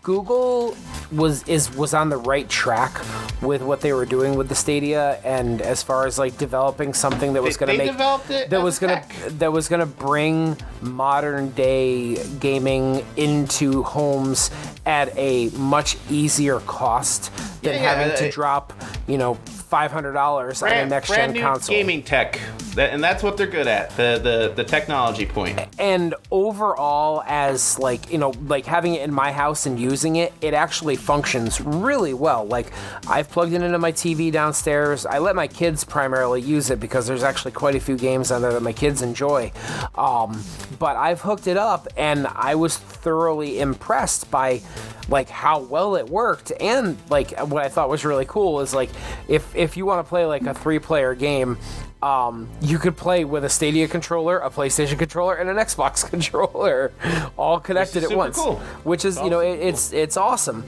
Google 0.02 0.76
was 1.12 1.42
is 1.48 1.74
was 1.74 1.94
on 1.94 2.08
the 2.08 2.16
right 2.16 2.48
track 2.48 3.00
with 3.42 3.62
what 3.62 3.80
they 3.80 3.92
were 3.92 4.06
doing 4.06 4.36
with 4.36 4.48
the 4.48 4.54
Stadia, 4.54 5.18
and 5.24 5.60
as 5.62 5.82
far 5.82 6.06
as 6.06 6.18
like 6.18 6.36
developing 6.38 6.94
something 6.94 7.32
that 7.32 7.42
was 7.42 7.56
going 7.56 7.70
to 7.72 7.78
make 7.78 7.90
developed 7.90 8.30
it 8.30 8.50
that 8.50 8.62
was 8.62 8.78
going 8.78 9.02
to 9.02 9.30
that 9.30 9.52
was 9.52 9.68
going 9.68 9.80
to 9.80 9.86
bring 9.86 10.56
modern 10.80 11.50
day 11.50 12.22
gaming 12.38 13.04
into 13.16 13.82
homes 13.82 14.50
at 14.86 15.16
a 15.16 15.50
much 15.50 15.96
easier 16.10 16.60
cost 16.60 17.34
than 17.62 17.74
Yeah, 17.74 17.82
yeah, 17.82 17.94
having 17.94 18.16
to 18.18 18.28
uh, 18.28 18.30
drop, 18.30 18.72
you 19.06 19.18
know, 19.18 19.38
five 19.70 19.92
hundred 19.92 20.12
dollars 20.12 20.62
on 20.62 20.70
a 20.70 20.86
next 20.86 21.08
brand 21.08 21.32
gen 21.32 21.42
new 21.42 21.48
console. 21.48 21.74
gaming 21.74 22.02
tech. 22.02 22.38
That, 22.74 22.90
and 22.90 23.02
that's 23.02 23.22
what 23.22 23.36
they're 23.36 23.46
good 23.46 23.66
at. 23.66 23.90
The 23.96 24.20
the 24.22 24.52
the 24.54 24.64
technology 24.64 25.26
point. 25.26 25.58
and 25.78 26.14
overall 26.30 27.22
as 27.26 27.78
like 27.78 28.10
you 28.12 28.18
know 28.18 28.32
like 28.46 28.66
having 28.66 28.94
it 28.94 29.02
in 29.02 29.12
my 29.14 29.32
house 29.32 29.66
and 29.66 29.78
using 29.78 30.16
it 30.16 30.32
it 30.40 30.54
actually 30.54 30.96
functions 30.96 31.60
really 31.60 32.14
well 32.14 32.44
like 32.46 32.72
i've 33.08 33.28
plugged 33.30 33.52
it 33.52 33.62
into 33.62 33.78
my 33.78 33.92
tv 33.92 34.30
downstairs 34.32 35.06
i 35.06 35.18
let 35.18 35.34
my 35.36 35.46
kids 35.46 35.84
primarily 35.84 36.40
use 36.42 36.70
it 36.70 36.80
because 36.80 37.06
there's 37.06 37.22
actually 37.22 37.52
quite 37.52 37.74
a 37.74 37.80
few 37.80 37.96
games 37.96 38.30
on 38.30 38.42
there 38.42 38.52
that 38.52 38.62
my 38.62 38.72
kids 38.72 39.02
enjoy 39.02 39.50
um, 39.96 40.42
but 40.78 40.96
i've 40.96 41.20
hooked 41.20 41.46
it 41.46 41.56
up 41.56 41.86
and 41.96 42.26
i 42.28 42.54
was 42.54 42.76
thoroughly 42.76 43.60
impressed 43.60 44.30
by 44.30 44.60
like 45.08 45.28
how 45.28 45.60
well 45.60 45.96
it 45.96 46.08
worked 46.08 46.52
and 46.60 46.96
like 47.10 47.38
what 47.40 47.64
i 47.64 47.68
thought 47.68 47.88
was 47.88 48.04
really 48.04 48.26
cool 48.26 48.60
is 48.60 48.74
like 48.74 48.90
if 49.28 49.54
if 49.60 49.76
you 49.76 49.84
want 49.84 50.04
to 50.04 50.08
play 50.08 50.24
like 50.24 50.42
a 50.42 50.54
three 50.54 50.78
player 50.78 51.14
game 51.14 51.58
um, 52.02 52.48
you 52.62 52.78
could 52.78 52.96
play 52.96 53.24
with 53.24 53.44
a 53.44 53.50
Stadia 53.50 53.86
controller, 53.86 54.38
a 54.38 54.48
PlayStation 54.48 54.98
controller, 54.98 55.34
and 55.34 55.50
an 55.50 55.56
Xbox 55.56 56.02
controller, 56.08 56.92
all 57.36 57.60
connected 57.60 58.04
at 58.04 58.16
once. 58.16 58.36
cool. 58.36 58.56
Which 58.84 59.04
is, 59.04 59.18
you 59.18 59.28
know, 59.28 59.40
it, 59.40 59.60
it's 59.60 59.92
it's 59.92 60.16
awesome. 60.16 60.64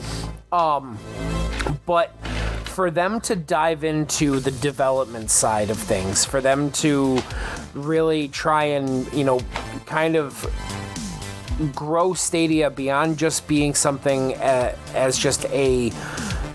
Um, 0.51 0.99
but 1.87 2.15
for 2.65 2.91
them 2.91 3.21
to 3.23 3.37
dive 3.37 3.85
into 3.85 4.41
the 4.41 4.51
development 4.51 5.31
side 5.31 5.71
of 5.71 5.79
things, 5.79 6.25
for 6.25 6.41
them 6.41 6.71
to 6.73 7.19
really 7.73 8.29
try 8.29 8.65
and 8.65 9.11
you 9.15 9.25
know, 9.25 9.41
kind 9.87 10.17
of 10.17 10.47
grow 11.75 12.13
Stadia 12.13 12.69
beyond 12.69 13.19
just 13.19 13.47
being 13.49 13.75
something 13.75 14.35
uh, 14.37 14.77
as 14.95 15.17
just 15.17 15.47
a 15.47 15.93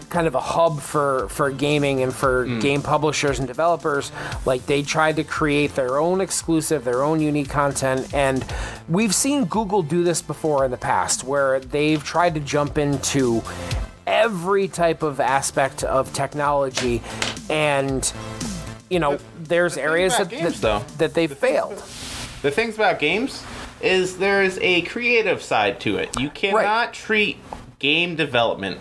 kind 0.09 0.27
of 0.27 0.35
a 0.35 0.39
hub 0.39 0.79
for 0.79 1.27
for 1.29 1.51
gaming 1.51 2.01
and 2.01 2.13
for 2.13 2.45
mm. 2.45 2.61
game 2.61 2.81
publishers 2.81 3.39
and 3.39 3.47
developers 3.47 4.11
like 4.45 4.65
they 4.65 4.81
tried 4.81 5.15
to 5.15 5.23
create 5.23 5.75
their 5.75 5.97
own 5.97 6.21
exclusive 6.21 6.83
their 6.83 7.03
own 7.03 7.19
unique 7.19 7.49
content 7.49 8.13
and 8.13 8.45
we've 8.87 9.13
seen 9.13 9.45
Google 9.45 9.83
do 9.83 10.03
this 10.03 10.21
before 10.21 10.63
in 10.65 10.71
the 10.71 10.77
past 10.77 11.23
where 11.23 11.59
they've 11.59 12.03
tried 12.03 12.33
to 12.35 12.39
jump 12.39 12.77
into 12.77 13.41
every 14.07 14.69
type 14.69 15.03
of 15.03 15.19
aspect 15.19 15.83
of 15.83 16.11
technology, 16.13 17.03
and 17.49 18.11
you 18.89 18.99
know, 18.99 19.19
there's 19.37 19.75
thing 19.75 19.83
areas 19.83 20.17
that 20.17 20.29
games, 20.29 20.61
that, 20.61 20.87
though, 20.87 20.97
that 20.97 21.13
they 21.13 21.27
failed. 21.27 21.77
The 22.41 22.49
things 22.49 22.75
about 22.75 22.99
games 22.99 23.43
is 23.81 24.17
there's 24.17 24.57
a 24.59 24.81
creative 24.83 25.43
side 25.43 25.79
to 25.81 25.97
it. 25.97 26.17
You 26.19 26.29
cannot 26.29 26.93
treat 26.93 27.37
game 27.79 28.15
development 28.15 28.79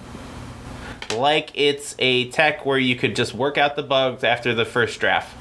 like 1.13 1.51
it's 1.55 1.95
a 1.99 2.29
tech 2.31 2.65
where 2.65 2.79
you 2.79 2.97
could 2.97 3.17
just 3.17 3.35
work 3.35 3.59
out 3.59 3.77
the 3.77 3.83
bugs 3.83 4.25
after 4.25 4.55
the 4.55 4.65
first 4.65 5.01
draft. 5.01 5.35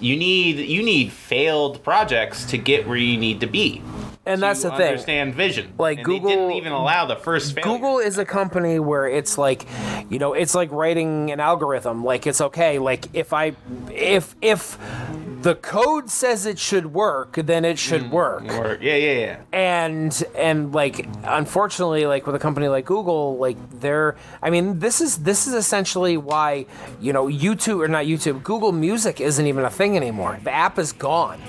You 0.00 0.16
need 0.16 0.58
you 0.58 0.82
need 0.82 1.12
failed 1.12 1.82
projects 1.82 2.44
to 2.46 2.58
get 2.58 2.86
where 2.86 2.96
you 2.96 3.16
need 3.16 3.40
to 3.40 3.46
be. 3.46 3.82
And 4.26 4.42
that's 4.42 4.62
the 4.62 4.70
thing. 4.70 4.88
Understand 4.88 5.34
vision. 5.34 5.72
Like, 5.78 5.98
And 5.98 6.06
they 6.06 6.18
Google- 6.18 6.30
didn't 6.30 6.52
even 6.52 6.72
allow 6.72 7.06
the 7.06 7.16
first 7.16 7.54
failure. 7.54 7.70
Google 7.70 7.98
is 7.98 8.16
a 8.18 8.24
company 8.24 8.78
where 8.78 9.06
it's 9.06 9.36
like, 9.36 9.66
you 10.08 10.18
know, 10.18 10.32
it's 10.32 10.54
like 10.54 10.72
writing 10.72 11.30
an 11.30 11.40
algorithm. 11.40 12.04
Like 12.04 12.26
it's 12.26 12.40
okay. 12.40 12.78
Like 12.78 13.06
if 13.12 13.32
I, 13.32 13.52
if 13.90 14.34
if 14.40 14.78
the 15.44 15.54
code 15.54 16.08
says 16.08 16.46
it 16.46 16.58
should 16.58 16.94
work, 16.94 17.34
then 17.34 17.66
it 17.66 17.78
should 17.78 18.04
mm, 18.04 18.10
work. 18.10 18.44
Or, 18.44 18.78
yeah, 18.80 18.96
yeah, 18.96 19.12
yeah. 19.12 19.40
And 19.52 20.24
and 20.34 20.74
like 20.74 21.06
unfortunately, 21.22 22.06
like 22.06 22.26
with 22.26 22.34
a 22.34 22.38
company 22.38 22.68
like 22.68 22.86
Google, 22.86 23.36
like 23.36 23.58
they're, 23.78 24.16
I 24.42 24.48
mean, 24.48 24.78
this 24.78 25.02
is 25.02 25.18
this 25.18 25.46
is 25.46 25.52
essentially 25.52 26.16
why 26.16 26.64
you 26.98 27.12
know 27.12 27.26
YouTube 27.26 27.84
or 27.84 27.88
not 27.88 28.06
YouTube, 28.06 28.42
Google 28.42 28.72
Music 28.72 29.20
isn't 29.20 29.46
even 29.46 29.66
a 29.66 29.70
thing 29.70 29.98
anymore. 29.98 30.40
The 30.42 30.50
app 30.50 30.78
is 30.78 30.92
gone. 30.92 31.42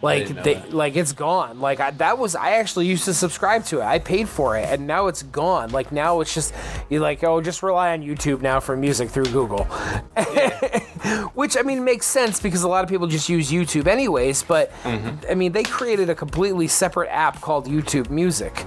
Like 0.00 0.28
they, 0.28 0.54
that. 0.54 0.72
like 0.72 0.94
it's 0.94 1.12
gone. 1.12 1.58
Like 1.60 1.80
I, 1.80 1.90
that 1.90 2.18
was 2.20 2.34
I 2.36 2.52
actually 2.52 2.86
used 2.86 3.04
to 3.06 3.14
subscribe 3.14 3.64
to 3.66 3.80
it. 3.80 3.84
I 3.84 3.98
paid 3.98 4.28
for 4.28 4.56
it, 4.56 4.66
and 4.66 4.86
now 4.86 5.06
it's 5.08 5.22
gone. 5.24 5.70
Like 5.70 5.90
now 5.92 6.20
it's 6.20 6.32
just 6.32 6.54
you 6.88 7.00
like 7.00 7.24
oh 7.24 7.40
just 7.40 7.62
rely 7.62 7.92
on 7.92 8.02
YouTube 8.02 8.42
now 8.42 8.60
for 8.60 8.76
music 8.76 9.08
through 9.10 9.26
Google, 9.26 9.64
which 11.34 11.56
I 11.56 11.62
mean 11.62 11.84
makes 11.84 12.06
sense 12.06 12.40
because 12.40 12.62
a 12.62 12.68
lot 12.68 12.84
of 12.84 12.90
people 12.90 13.06
just 13.06 13.28
use 13.28 13.50
YouTube 13.50 13.86
anyways. 13.86 14.42
But 14.42 14.70
Mm-hmm. 14.84 15.26
I 15.30 15.34
mean 15.34 15.52
they 15.52 15.62
created 15.62 16.10
a 16.10 16.14
completely 16.14 16.66
separate 16.68 17.08
app 17.10 17.40
called 17.40 17.66
YouTube 17.66 18.10
Music, 18.10 18.64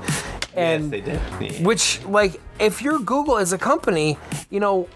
and 0.56 0.84
yes, 0.84 0.92
they 0.92 1.02
did. 1.02 1.22
Yeah. 1.60 1.66
which 1.68 2.04
like 2.06 2.40
if 2.60 2.82
you're 2.82 3.00
Google 3.00 3.38
as 3.38 3.54
a 3.54 3.58
company, 3.58 4.18
you 4.50 4.60
know. 4.60 4.88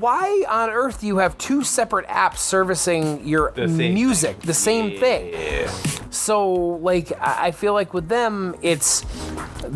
Why 0.00 0.44
on 0.48 0.68
earth 0.68 1.00
do 1.00 1.06
you 1.06 1.18
have 1.18 1.38
two 1.38 1.62
separate 1.62 2.04
apps 2.08 2.38
servicing 2.38 3.24
your 3.24 3.52
music, 3.54 4.38
thing. 4.38 4.46
the 4.46 4.54
same 4.54 4.98
thing? 4.98 5.32
So, 6.10 6.52
like, 6.52 7.12
I 7.20 7.52
feel 7.52 7.72
like 7.72 7.94
with 7.94 8.08
them, 8.08 8.56
it's 8.62 9.04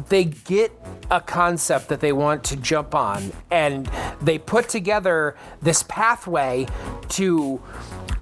they 0.08 0.24
get 0.24 0.72
a 1.10 1.20
concept 1.20 1.88
that 1.88 2.00
they 2.00 2.12
want 2.12 2.42
to 2.44 2.56
jump 2.56 2.94
on, 2.94 3.32
and 3.50 3.88
they 4.20 4.38
put 4.38 4.68
together 4.68 5.36
this 5.62 5.84
pathway 5.84 6.66
to, 7.10 7.62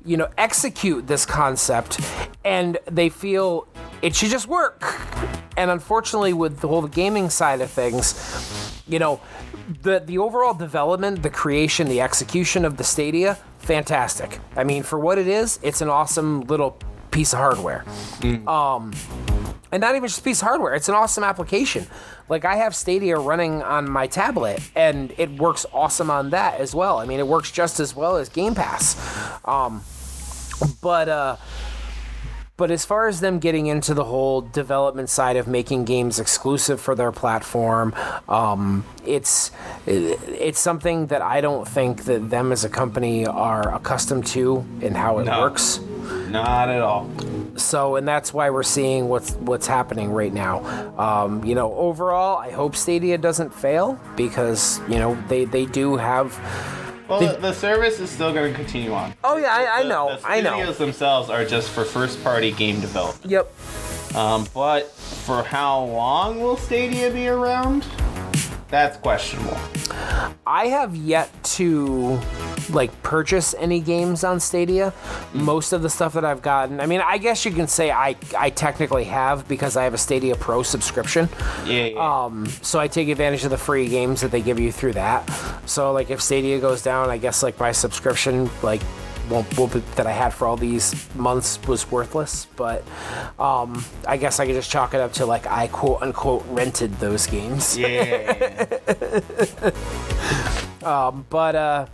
you 0.05 0.17
know, 0.17 0.29
execute 0.37 1.07
this 1.07 1.25
concept, 1.25 2.01
and 2.45 2.79
they 2.91 3.09
feel 3.09 3.67
it 4.03 4.15
should 4.15 4.31
just 4.31 4.47
work. 4.47 4.83
And 5.57 5.71
unfortunately, 5.71 6.33
with 6.33 6.61
the 6.61 6.69
whole 6.69 6.87
gaming 6.87 7.31
side 7.31 7.61
of 7.61 7.71
things, 7.71 8.83
you 8.87 8.99
know, 8.99 9.21
the 9.83 10.01
the 10.01 10.19
overall 10.19 10.55
development, 10.55 11.23
the 11.23 11.31
creation, 11.31 11.89
the 11.89 12.03
execution 12.03 12.65
of 12.67 12.77
the 12.77 12.85
Stadia, 12.85 13.39
fantastic. 13.59 14.39
I 14.57 14.65
mean, 14.65 14.83
for 14.83 14.99
what 14.99 15.19
it 15.19 15.29
is, 15.29 15.59
it's 15.63 15.81
an 15.81 15.89
awesome 15.89 16.43
little 16.43 16.77
piece 17.13 17.33
of 17.33 17.39
hardware. 17.39 17.85
Um, 18.49 18.93
and 19.71 19.81
not 19.81 19.95
even 19.95 20.09
just 20.09 20.21
a 20.21 20.23
piece 20.23 20.43
of 20.43 20.49
hardware, 20.49 20.75
it's 20.75 20.89
an 20.89 20.95
awesome 20.95 21.23
application. 21.25 21.87
Like 22.29 22.45
I 22.45 22.57
have 22.57 22.75
Stadia 22.75 23.17
running 23.19 23.63
on 23.63 23.89
my 23.91 24.07
tablet, 24.07 24.61
and 24.75 25.13
it 25.19 25.31
works 25.39 25.65
awesome 25.73 26.11
on 26.11 26.31
that 26.31 26.61
as 26.61 26.75
well. 26.75 26.99
I 26.99 27.05
mean, 27.07 27.21
it 27.21 27.27
works 27.27 27.51
just 27.53 27.79
as 27.81 27.95
well 27.95 28.17
as 28.17 28.29
Game 28.29 28.55
Pass. 28.55 28.97
Um, 29.45 29.83
but 30.81 31.09
uh, 31.09 31.37
but 32.63 32.71
as 32.71 32.85
far 32.85 33.09
as 33.09 33.19
them 33.19 33.41
getting 33.41 33.67
into 33.67 33.93
the 33.93 34.05
whole 34.05 34.41
development 34.41 35.11
side 35.11 35.37
of 35.37 35.49
making 35.49 35.85
games 35.85 36.21
exclusive 36.21 36.81
for 36.81 36.95
their 36.95 37.11
platform, 37.11 37.93
um, 38.29 38.85
it's 39.05 39.51
it's 39.85 40.61
something 40.61 41.09
that 41.09 41.23
I 41.23 41.41
don't 41.41 41.67
think 41.67 42.05
that 42.05 42.31
them 42.31 42.53
as 42.53 42.63
a 42.65 42.69
company 42.69 43.27
are 43.27 43.75
accustomed 43.75 44.27
to 44.27 44.65
in 44.81 44.95
how 44.95 45.19
it 45.19 45.25
No. 45.25 45.41
works. 45.41 45.81
Not 46.29 46.69
at 46.69 46.81
all. 46.83 47.11
So, 47.57 47.97
and 47.97 48.07
that's 48.07 48.33
why 48.33 48.51
we're 48.51 48.63
seeing 48.63 49.09
what's 49.09 49.33
what's 49.51 49.67
happening 49.67 50.13
right 50.13 50.33
now. 50.33 50.63
Um, 50.97 51.43
you 51.45 51.57
know, 51.57 51.75
overall, 51.75 52.39
I 52.39 52.53
hope 52.53 52.77
Stadia 52.77 53.19
doesn't 53.19 53.53
fail 53.53 53.99
because 54.15 54.79
you 54.89 55.01
know 55.01 55.19
they 55.27 55.47
they 55.47 55.67
do 55.67 55.97
have. 55.97 56.29
Well, 57.21 57.35
the, 57.35 57.41
the 57.41 57.53
service 57.53 58.01
is 58.01 58.09
still 58.11 58.33
going 58.33 58.53
to 58.53 58.59
continue 58.59 58.93
on. 58.93 59.15
Oh 59.23 59.37
yeah, 59.37 59.53
I, 59.75 59.83
know. 59.83 59.83
I 59.83 59.83
The- 59.83 59.89
know, 59.89 60.17
the 60.21 60.27
I 60.27 60.41
know. 60.41 60.51
studios 60.57 60.79
themselves 60.79 61.31
are 61.31 61.45
just 61.45 61.71
for 61.71 61.85
first-party 61.85 62.53
game 62.53 62.81
development. 62.81 63.31
Yep. 63.31 64.17
Um, 64.17 64.47
but 64.55 64.91
for 64.91 65.43
how 65.43 65.85
long 65.85 66.41
will 66.41 66.57
Stadia 66.57 67.11
be 67.11 67.29
around? 67.29 67.85
That's 68.73 68.97
questionable. 68.97 69.59
I 70.47 70.69
have 70.69 70.97
yet 70.97 71.31
to 71.59 72.19
like 72.71 73.03
purchase 73.03 73.55
any 73.59 73.81
games 73.81 74.25
on 74.25 74.41
Stadia. 74.41 74.95
Most 75.35 75.75
of 75.75 75.83
the 75.83 75.91
stuff 75.91 76.15
that 76.15 76.25
I've 76.25 76.41
gotten, 76.41 76.81
I 76.81 76.87
mean, 76.87 77.03
I 77.03 77.19
guess 77.19 77.45
you 77.45 77.51
can 77.51 77.69
say 77.69 77.91
I 77.91 78.17
I 78.37 78.49
technically 78.49 79.05
have 79.05 79.47
because 79.47 79.77
I 79.77 79.85
have 79.85 79.93
a 79.93 79.99
Stadia 79.99 80.37
Pro 80.37 80.63
subscription. 80.63 81.29
Yeah. 81.67 81.85
yeah. 81.85 82.25
Um, 82.25 82.47
so 82.63 82.81
I 82.81 82.89
take 82.89 83.11
advantage 83.11 83.45
of 83.45 83.51
the 83.51 83.59
free 83.59 83.89
games 83.89 84.23
that 84.23 84.31
they 84.31 84.41
give 84.41 84.59
you 84.59 84.73
through 84.73 84.95
that. 84.95 85.31
So 85.67 85.93
like 85.93 86.11
if 86.11 86.23
Stadia 86.23 86.59
goes 86.59 86.83
down, 86.83 87.11
I 87.11 87.19
guess 87.19 87.43
like 87.43 87.61
my 87.61 87.73
subscription 87.73 88.49
like 88.63 88.81
won't, 89.29 89.59
will 89.59 89.69
be, 89.69 89.81
that 89.97 90.07
I 90.07 90.13
had 90.13 90.33
for 90.35 90.47
all 90.47 90.57
these 90.57 91.09
months 91.15 91.61
was 91.67 91.91
worthless. 91.91 92.47
But 92.57 92.85
um, 93.39 93.85
I 94.07 94.17
guess 94.17 94.41
I 94.41 94.47
could 94.47 94.55
just 94.55 94.71
chalk 94.71 94.95
it 94.95 95.01
up 95.01 95.13
to 95.15 95.27
like 95.27 95.47
I 95.47 95.69
quote 95.69 96.03
unquote 96.03 96.45
rented 96.49 96.99
those 96.99 97.27
games. 97.27 97.77
yeah. 97.79 98.67
But 101.31 101.55
uh, 101.57 101.87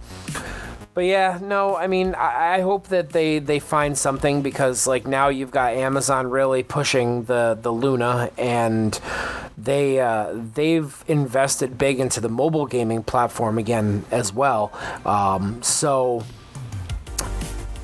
but 0.94 1.04
yeah, 1.04 1.38
no, 1.40 1.76
I 1.76 1.86
mean, 1.86 2.16
I, 2.16 2.56
I 2.56 2.60
hope 2.60 2.88
that 2.88 3.10
they 3.10 3.38
they 3.38 3.60
find 3.60 3.96
something 3.96 4.42
because 4.42 4.86
like 4.86 5.06
now 5.06 5.28
you've 5.28 5.52
got 5.52 5.74
Amazon 5.74 6.28
really 6.28 6.64
pushing 6.64 7.22
the 7.22 7.56
the 7.60 7.70
Luna 7.70 8.30
and 8.36 8.98
they 9.56 10.00
uh, 10.00 10.32
they've 10.34 11.04
invested 11.06 11.78
big 11.78 12.00
into 12.00 12.20
the 12.20 12.28
mobile 12.28 12.66
gaming 12.66 13.04
platform 13.04 13.58
again 13.58 14.04
as 14.10 14.32
well. 14.32 14.72
Um, 15.06 15.62
so. 15.62 16.24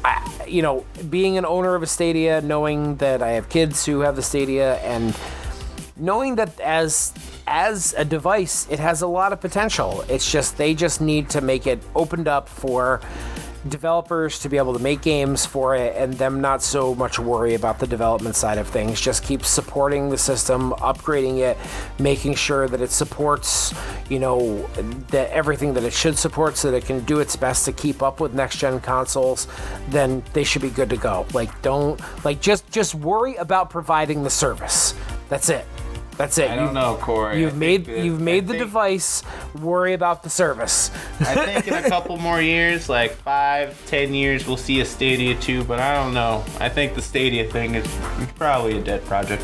I, 0.05 0.45
you 0.47 0.63
know, 0.63 0.85
being 1.09 1.39
an 1.39 1.47
owner 1.47 1.75
of 1.75 1.83
a 1.83 1.87
Stadia, 1.87 2.41
knowing 2.43 2.97
that 2.97 3.23
I 3.23 3.31
have 3.31 3.49
kids 3.49 3.87
who 3.87 4.01
have 4.01 4.17
the 4.17 4.23
Stadia, 4.23 4.77
and 4.77 5.17
knowing 5.97 6.37
that 6.37 6.61
as 6.61 7.15
as 7.47 7.95
a 7.97 8.05
device, 8.05 8.67
it 8.71 8.79
has 8.79 9.03
a 9.03 9.07
lot 9.07 9.33
of 9.33 9.41
potential. 9.41 10.05
It's 10.09 10.31
just 10.31 10.57
they 10.57 10.75
just 10.75 11.01
need 11.01 11.31
to 11.31 11.41
make 11.41 11.67
it 11.67 11.83
opened 11.95 12.29
up 12.29 12.49
for 12.49 13.01
developers 13.69 14.39
to 14.41 14.49
be 14.49 14.57
able 14.57 14.73
to 14.73 14.79
make 14.79 15.01
games 15.01 15.47
for 15.47 15.75
it 15.75 15.95
and 15.97 16.15
them 16.15 16.41
not 16.41 16.63
so 16.63 16.95
much 16.95 17.19
worry 17.19 17.55
about 17.55 17.79
the 17.79 17.87
development 17.87 18.37
side 18.37 18.59
of 18.59 18.69
things. 18.69 19.01
Just 19.01 19.25
keep 19.25 19.45
supporting 19.45 20.11
the 20.11 20.19
system 20.19 20.73
upgrading 20.73 21.39
it 21.39 21.57
making 21.99 22.35
sure 22.35 22.69
that 22.69 22.81
it 22.81 22.91
supports 22.91 23.75
you 24.09 24.19
know 24.19 24.63
that 25.09 25.31
everything 25.31 25.75
that 25.75 25.85
it 25.85 25.93
should 25.93 26.19
support 26.19 26.57
so 26.57 26.71
that 26.71 26.77
it 26.77 26.85
can 26.85 27.01
do 27.05 27.21
its 27.21 27.37
best 27.37 27.65
to 27.65 27.73
keep 27.73 28.03
up 28.03 28.21
with 28.21 28.35
next 28.35 28.59
gen 28.59 28.81
consoles 28.81 29.47
then 29.89 30.23
they 30.33 30.45
should 30.45 30.63
be 30.63 30.71
good 30.71 30.91
to 30.91 30.97
go. 30.97 31.27
Like 31.33 31.63
don't 31.63 32.01
like 32.25 32.41
just 32.41 32.71
just 32.71 32.95
worry 32.95 33.37
about 33.37 33.71
providing 33.71 34.23
the 34.23 34.31
service. 34.31 34.95
That's 35.29 35.49
it 35.49 35.67
that's 36.17 36.39
it 36.39 36.51
I 36.51 36.57
don't 36.57 36.75
know, 36.75 36.97
Corey. 37.01 37.41
You've 37.41 37.55
I 37.55 37.57
made 37.57 37.87
that- 37.87 37.99
you've 38.05 38.21
I 38.21 38.23
made 38.23 38.47
the 38.47 38.53
think- 38.55 38.65
device. 38.65 39.23
Worry 39.61 39.93
about 39.95 40.23
the 40.23 40.31
service. 40.31 40.91
I 41.21 41.35
think 41.47 41.69
in 41.69 41.75
a 41.75 41.89
couple 41.89 42.17
more 42.17 42.41
years, 42.41 42.89
like 42.89 43.13
five, 43.13 43.81
ten 43.87 44.15
years, 44.15 44.47
we'll 44.47 44.57
see 44.57 44.81
a 44.81 44.85
Stadia 44.85 45.35
2, 45.37 45.65
but 45.65 45.79
I 45.81 45.95
don't 45.95 46.13
know. 46.15 46.45
I 46.61 46.69
think 46.69 46.95
the 46.95 47.03
Stadia 47.03 47.45
thing 47.51 47.75
is 47.75 47.87
probably 48.37 48.79
a 48.79 48.83
dead 48.83 49.05
project. 49.07 49.43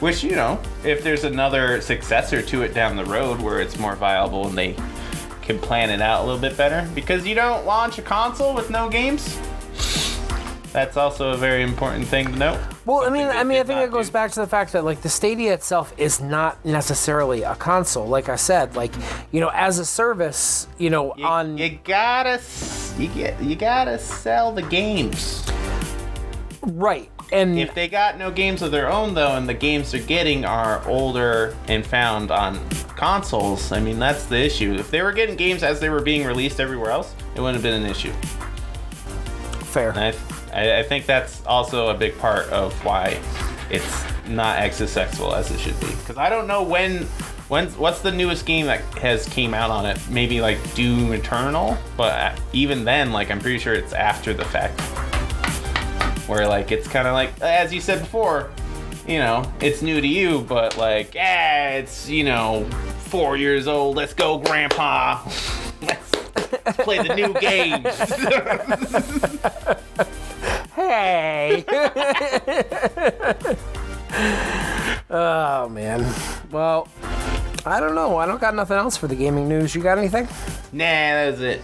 Which, 0.00 0.22
you 0.22 0.32
know, 0.36 0.60
if 0.84 1.02
there's 1.02 1.24
another 1.24 1.80
successor 1.80 2.42
to 2.42 2.62
it 2.62 2.74
down 2.74 2.96
the 2.96 3.04
road 3.04 3.40
where 3.40 3.60
it's 3.60 3.78
more 3.78 3.94
viable 3.96 4.46
and 4.48 4.58
they 4.58 4.76
can 5.42 5.58
plan 5.58 5.90
it 5.90 6.00
out 6.02 6.22
a 6.22 6.24
little 6.26 6.40
bit 6.40 6.56
better, 6.56 6.88
because 6.94 7.26
you 7.26 7.34
don't 7.34 7.64
launch 7.64 7.98
a 7.98 8.02
console 8.02 8.54
with 8.54 8.70
no 8.70 8.88
games. 8.88 9.38
That's 10.74 10.96
also 10.96 11.30
a 11.30 11.36
very 11.36 11.62
important 11.62 12.04
thing 12.08 12.32
to 12.32 12.36
note. 12.36 12.58
Well, 12.84 13.06
I 13.06 13.08
mean, 13.08 13.28
I 13.28 13.44
mean, 13.44 13.60
I 13.60 13.62
think 13.62 13.80
it 13.80 13.92
goes 13.92 14.08
do. 14.08 14.12
back 14.12 14.32
to 14.32 14.40
the 14.40 14.46
fact 14.48 14.72
that 14.72 14.84
like 14.84 15.02
the 15.02 15.08
Stadia 15.08 15.54
itself 15.54 15.94
is 15.96 16.20
not 16.20 16.64
necessarily 16.64 17.44
a 17.44 17.54
console. 17.54 18.08
Like 18.08 18.28
I 18.28 18.34
said, 18.34 18.74
like 18.74 18.92
you 19.30 19.40
know, 19.40 19.52
as 19.54 19.78
a 19.78 19.84
service, 19.84 20.66
you 20.76 20.90
know, 20.90 21.14
You, 21.16 21.24
on 21.24 21.56
you 21.58 21.78
gotta 21.84 22.40
you 22.98 23.06
get 23.06 23.40
you 23.40 23.54
gotta 23.54 24.00
sell 24.00 24.50
the 24.50 24.62
games. 24.62 25.48
right, 26.62 27.08
And 27.30 27.56
If 27.56 27.72
they 27.74 27.86
got 27.86 28.18
no 28.18 28.32
games 28.32 28.60
of 28.60 28.72
their 28.72 28.90
own 28.90 29.14
though, 29.14 29.36
and 29.36 29.48
the 29.48 29.54
games 29.54 29.92
they're 29.92 30.02
getting 30.02 30.44
are 30.44 30.84
older 30.88 31.54
and 31.68 31.86
found 31.86 32.32
on 32.32 32.58
consoles, 32.96 33.70
I 33.70 33.78
mean 33.78 34.00
that's 34.00 34.26
the 34.26 34.44
issue. 34.44 34.74
If 34.74 34.90
they 34.90 35.02
were 35.02 35.12
getting 35.12 35.36
games 35.36 35.62
as 35.62 35.78
they 35.78 35.88
were 35.88 36.02
being 36.02 36.26
released 36.26 36.58
everywhere 36.58 36.90
else, 36.90 37.14
it 37.36 37.40
wouldn't 37.40 37.54
have 37.54 37.62
been 37.62 37.80
an 37.80 37.88
issue. 37.88 38.12
fair. 39.66 39.92
I, 40.54 40.78
I, 40.78 40.82
think 40.84 41.04
that's 41.04 41.44
also 41.46 41.88
a 41.88 41.94
big 41.94 42.16
part 42.18 42.48
of 42.50 42.72
why 42.84 43.20
it's 43.70 44.04
not 44.28 44.58
as 44.58 44.76
successful 44.76 45.34
as 45.34 45.50
it 45.50 45.58
should 45.58 45.78
be. 45.80 45.88
Because 45.88 46.16
I 46.16 46.28
don't 46.28 46.46
know 46.46 46.62
when, 46.62 47.02
when, 47.48 47.68
what's 47.70 48.00
the 48.00 48.12
newest 48.12 48.46
game 48.46 48.66
that 48.66 48.80
has 48.98 49.28
came 49.28 49.52
out 49.52 49.70
on 49.70 49.84
it? 49.84 49.98
Maybe 50.08 50.40
like 50.40 50.58
Doom 50.74 51.12
Eternal, 51.12 51.76
but 51.96 52.12
uh, 52.12 52.36
even 52.52 52.84
then, 52.84 53.12
like 53.12 53.32
I'm 53.32 53.40
pretty 53.40 53.58
sure 53.58 53.74
it's 53.74 53.92
after 53.92 54.32
the 54.32 54.44
fact. 54.44 54.80
Where 56.28 56.46
like 56.46 56.70
it's 56.70 56.86
kind 56.86 57.08
of 57.08 57.14
like, 57.14 57.38
as 57.42 57.72
you 57.74 57.80
said 57.80 57.98
before, 57.98 58.50
you 59.08 59.18
know, 59.18 59.50
it's 59.60 59.82
new 59.82 60.00
to 60.00 60.06
you, 60.06 60.42
but 60.42 60.78
like, 60.78 61.14
yeah, 61.14 61.70
it's 61.70 62.08
you 62.08 62.22
know, 62.24 62.64
four 63.00 63.36
years 63.36 63.66
old. 63.66 63.96
Let's 63.96 64.14
go, 64.14 64.38
Grandpa. 64.38 65.20
Let's, 65.82 66.12
let's 66.64 66.78
play 66.78 67.06
the 67.06 67.14
new 67.14 67.34
games. 67.40 67.84
Hey. 70.74 71.64
oh 75.10 75.68
man. 75.68 76.00
Well, 76.50 76.88
I 77.64 77.80
don't 77.80 77.94
know. 77.94 78.18
I 78.18 78.26
don't 78.26 78.40
got 78.40 78.54
nothing 78.54 78.76
else 78.76 78.96
for 78.96 79.06
the 79.06 79.14
gaming 79.14 79.48
news. 79.48 79.74
You 79.74 79.82
got 79.82 79.98
anything? 79.98 80.24
Nah, 80.72 80.84
that's 80.84 81.40
it. 81.40 81.60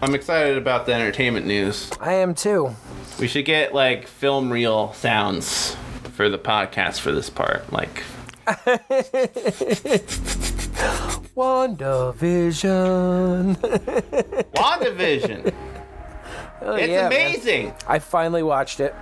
I'm 0.00 0.14
excited 0.14 0.56
about 0.56 0.86
the 0.86 0.94
entertainment 0.94 1.46
news. 1.46 1.90
I 2.00 2.14
am 2.14 2.34
too. 2.34 2.74
We 3.18 3.28
should 3.28 3.46
get 3.46 3.74
like 3.74 4.06
film 4.06 4.52
reel 4.52 4.92
sounds 4.92 5.76
for 6.12 6.28
the 6.28 6.38
podcast 6.38 7.00
for 7.00 7.12
this 7.12 7.30
part. 7.30 7.72
Like, 7.72 8.02
WandaVision. 11.36 13.56
WandaVision. 14.54 15.54
Oh, 16.66 16.74
it's 16.74 16.88
yeah, 16.88 17.08
man. 17.08 17.30
amazing. 17.30 17.74
I 17.86 18.00
finally 18.00 18.42
watched 18.42 18.80
it. 18.80 18.92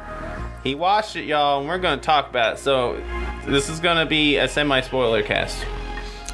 He 0.62 0.74
watched 0.74 1.16
it, 1.16 1.24
y'all, 1.24 1.60
and 1.60 1.68
we're 1.68 1.78
going 1.78 1.98
to 1.98 2.04
talk 2.04 2.28
about 2.28 2.54
it. 2.54 2.58
So, 2.58 3.02
this 3.46 3.70
is 3.70 3.80
going 3.80 3.96
to 3.96 4.06
be 4.06 4.36
a 4.36 4.46
semi 4.48 4.82
spoiler 4.82 5.22
cast. 5.22 5.64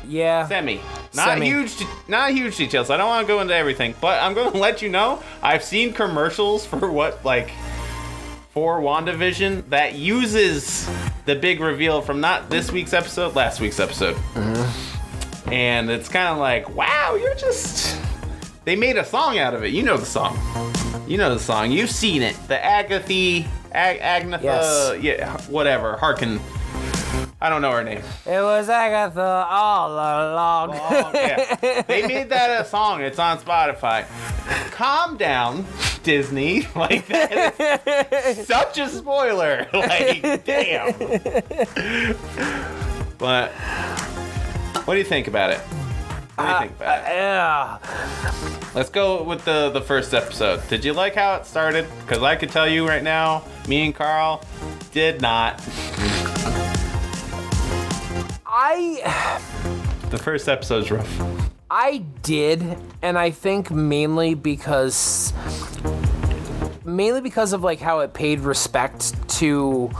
Yeah. 0.06 0.46
Semi. 0.48 0.80
Not 1.14 1.28
Semi. 1.28 1.46
huge, 1.46 1.76
not 2.08 2.32
huge 2.32 2.56
details. 2.56 2.90
I 2.90 2.96
don't 2.96 3.06
want 3.06 3.26
to 3.26 3.32
go 3.32 3.40
into 3.40 3.54
everything, 3.54 3.94
but 4.00 4.20
I'm 4.20 4.34
going 4.34 4.50
to 4.52 4.58
let 4.58 4.82
you 4.82 4.88
know. 4.88 5.22
I've 5.40 5.62
seen 5.62 5.92
commercials 5.92 6.66
for 6.66 6.90
what 6.90 7.24
like 7.24 7.52
for 8.50 8.80
WandaVision 8.80 9.68
that 9.70 9.94
uses 9.94 10.90
the 11.26 11.36
big 11.36 11.60
reveal 11.60 12.02
from 12.02 12.20
not 12.20 12.50
this 12.50 12.72
week's 12.72 12.92
episode, 12.92 13.36
last 13.36 13.60
week's 13.60 13.78
episode. 13.78 14.16
Mm-hmm. 14.34 15.52
And 15.52 15.90
it's 15.90 16.08
kind 16.08 16.28
of 16.28 16.38
like, 16.38 16.74
wow, 16.74 17.16
you're 17.20 17.36
just. 17.36 17.96
They 18.64 18.76
made 18.76 18.96
a 18.96 19.04
song 19.04 19.38
out 19.38 19.54
of 19.54 19.64
it. 19.64 19.68
You 19.72 19.82
know 19.82 19.96
the 19.96 20.06
song. 20.06 20.38
You 21.08 21.16
know 21.18 21.32
the 21.34 21.40
song. 21.40 21.70
You've 21.72 21.90
seen 21.90 22.22
it. 22.22 22.36
The 22.48 22.62
Agatha, 22.62 23.44
Ag- 23.72 24.00
Agnetha, 24.00 24.42
Yes. 24.42 25.02
yeah, 25.02 25.40
whatever. 25.48 25.96
Harkin. 25.96 26.40
I 27.42 27.48
don't 27.48 27.62
know 27.62 27.72
her 27.72 27.82
name. 27.82 28.02
It 28.26 28.42
was 28.42 28.68
Agatha 28.68 29.46
all 29.48 29.92
along. 29.92 30.70
Oh, 30.74 31.10
yeah. 31.14 31.82
They 31.88 32.06
made 32.06 32.28
that 32.28 32.60
a 32.60 32.68
song. 32.68 33.00
It's 33.00 33.18
on 33.18 33.38
Spotify. 33.38 34.04
Calm 34.72 35.16
down, 35.16 35.64
Disney. 36.02 36.68
Like 36.76 37.06
that 37.08 38.12
is 38.26 38.46
such 38.46 38.78
a 38.78 38.88
spoiler. 38.88 39.66
Like, 39.72 40.44
damn. 40.44 40.92
But 43.16 43.52
what 44.84 44.94
do 44.94 44.98
you 44.98 45.04
think 45.04 45.26
about 45.26 45.50
it? 45.50 45.60
What 46.40 46.46
do 46.46 46.52
you 46.52 46.58
think 46.60 46.72
uh, 46.72 46.84
about 46.84 46.98
it? 47.00 47.08
yeah. 47.08 48.70
Let's 48.74 48.88
go 48.88 49.22
with 49.22 49.44
the 49.44 49.70
the 49.70 49.80
first 49.80 50.14
episode. 50.14 50.66
Did 50.68 50.84
you 50.84 50.92
like 50.94 51.14
how 51.14 51.34
it 51.34 51.44
started? 51.44 51.86
Because 52.00 52.22
I 52.22 52.36
could 52.36 52.50
tell 52.50 52.68
you 52.68 52.88
right 52.88 53.02
now, 53.02 53.44
me 53.68 53.84
and 53.84 53.94
Carl 53.94 54.42
did 54.92 55.20
not. 55.20 55.60
I 58.46 59.44
The 60.10 60.18
first 60.18 60.48
episode's 60.48 60.90
rough. 60.90 61.20
I 61.70 61.98
did, 62.22 62.76
and 63.02 63.18
I 63.18 63.30
think 63.30 63.70
mainly 63.70 64.34
because 64.34 65.32
mainly 66.84 67.20
because 67.20 67.52
of 67.52 67.62
like 67.62 67.80
how 67.80 68.00
it 68.00 68.14
paid 68.14 68.40
respect 68.40 69.14
to 69.38 69.90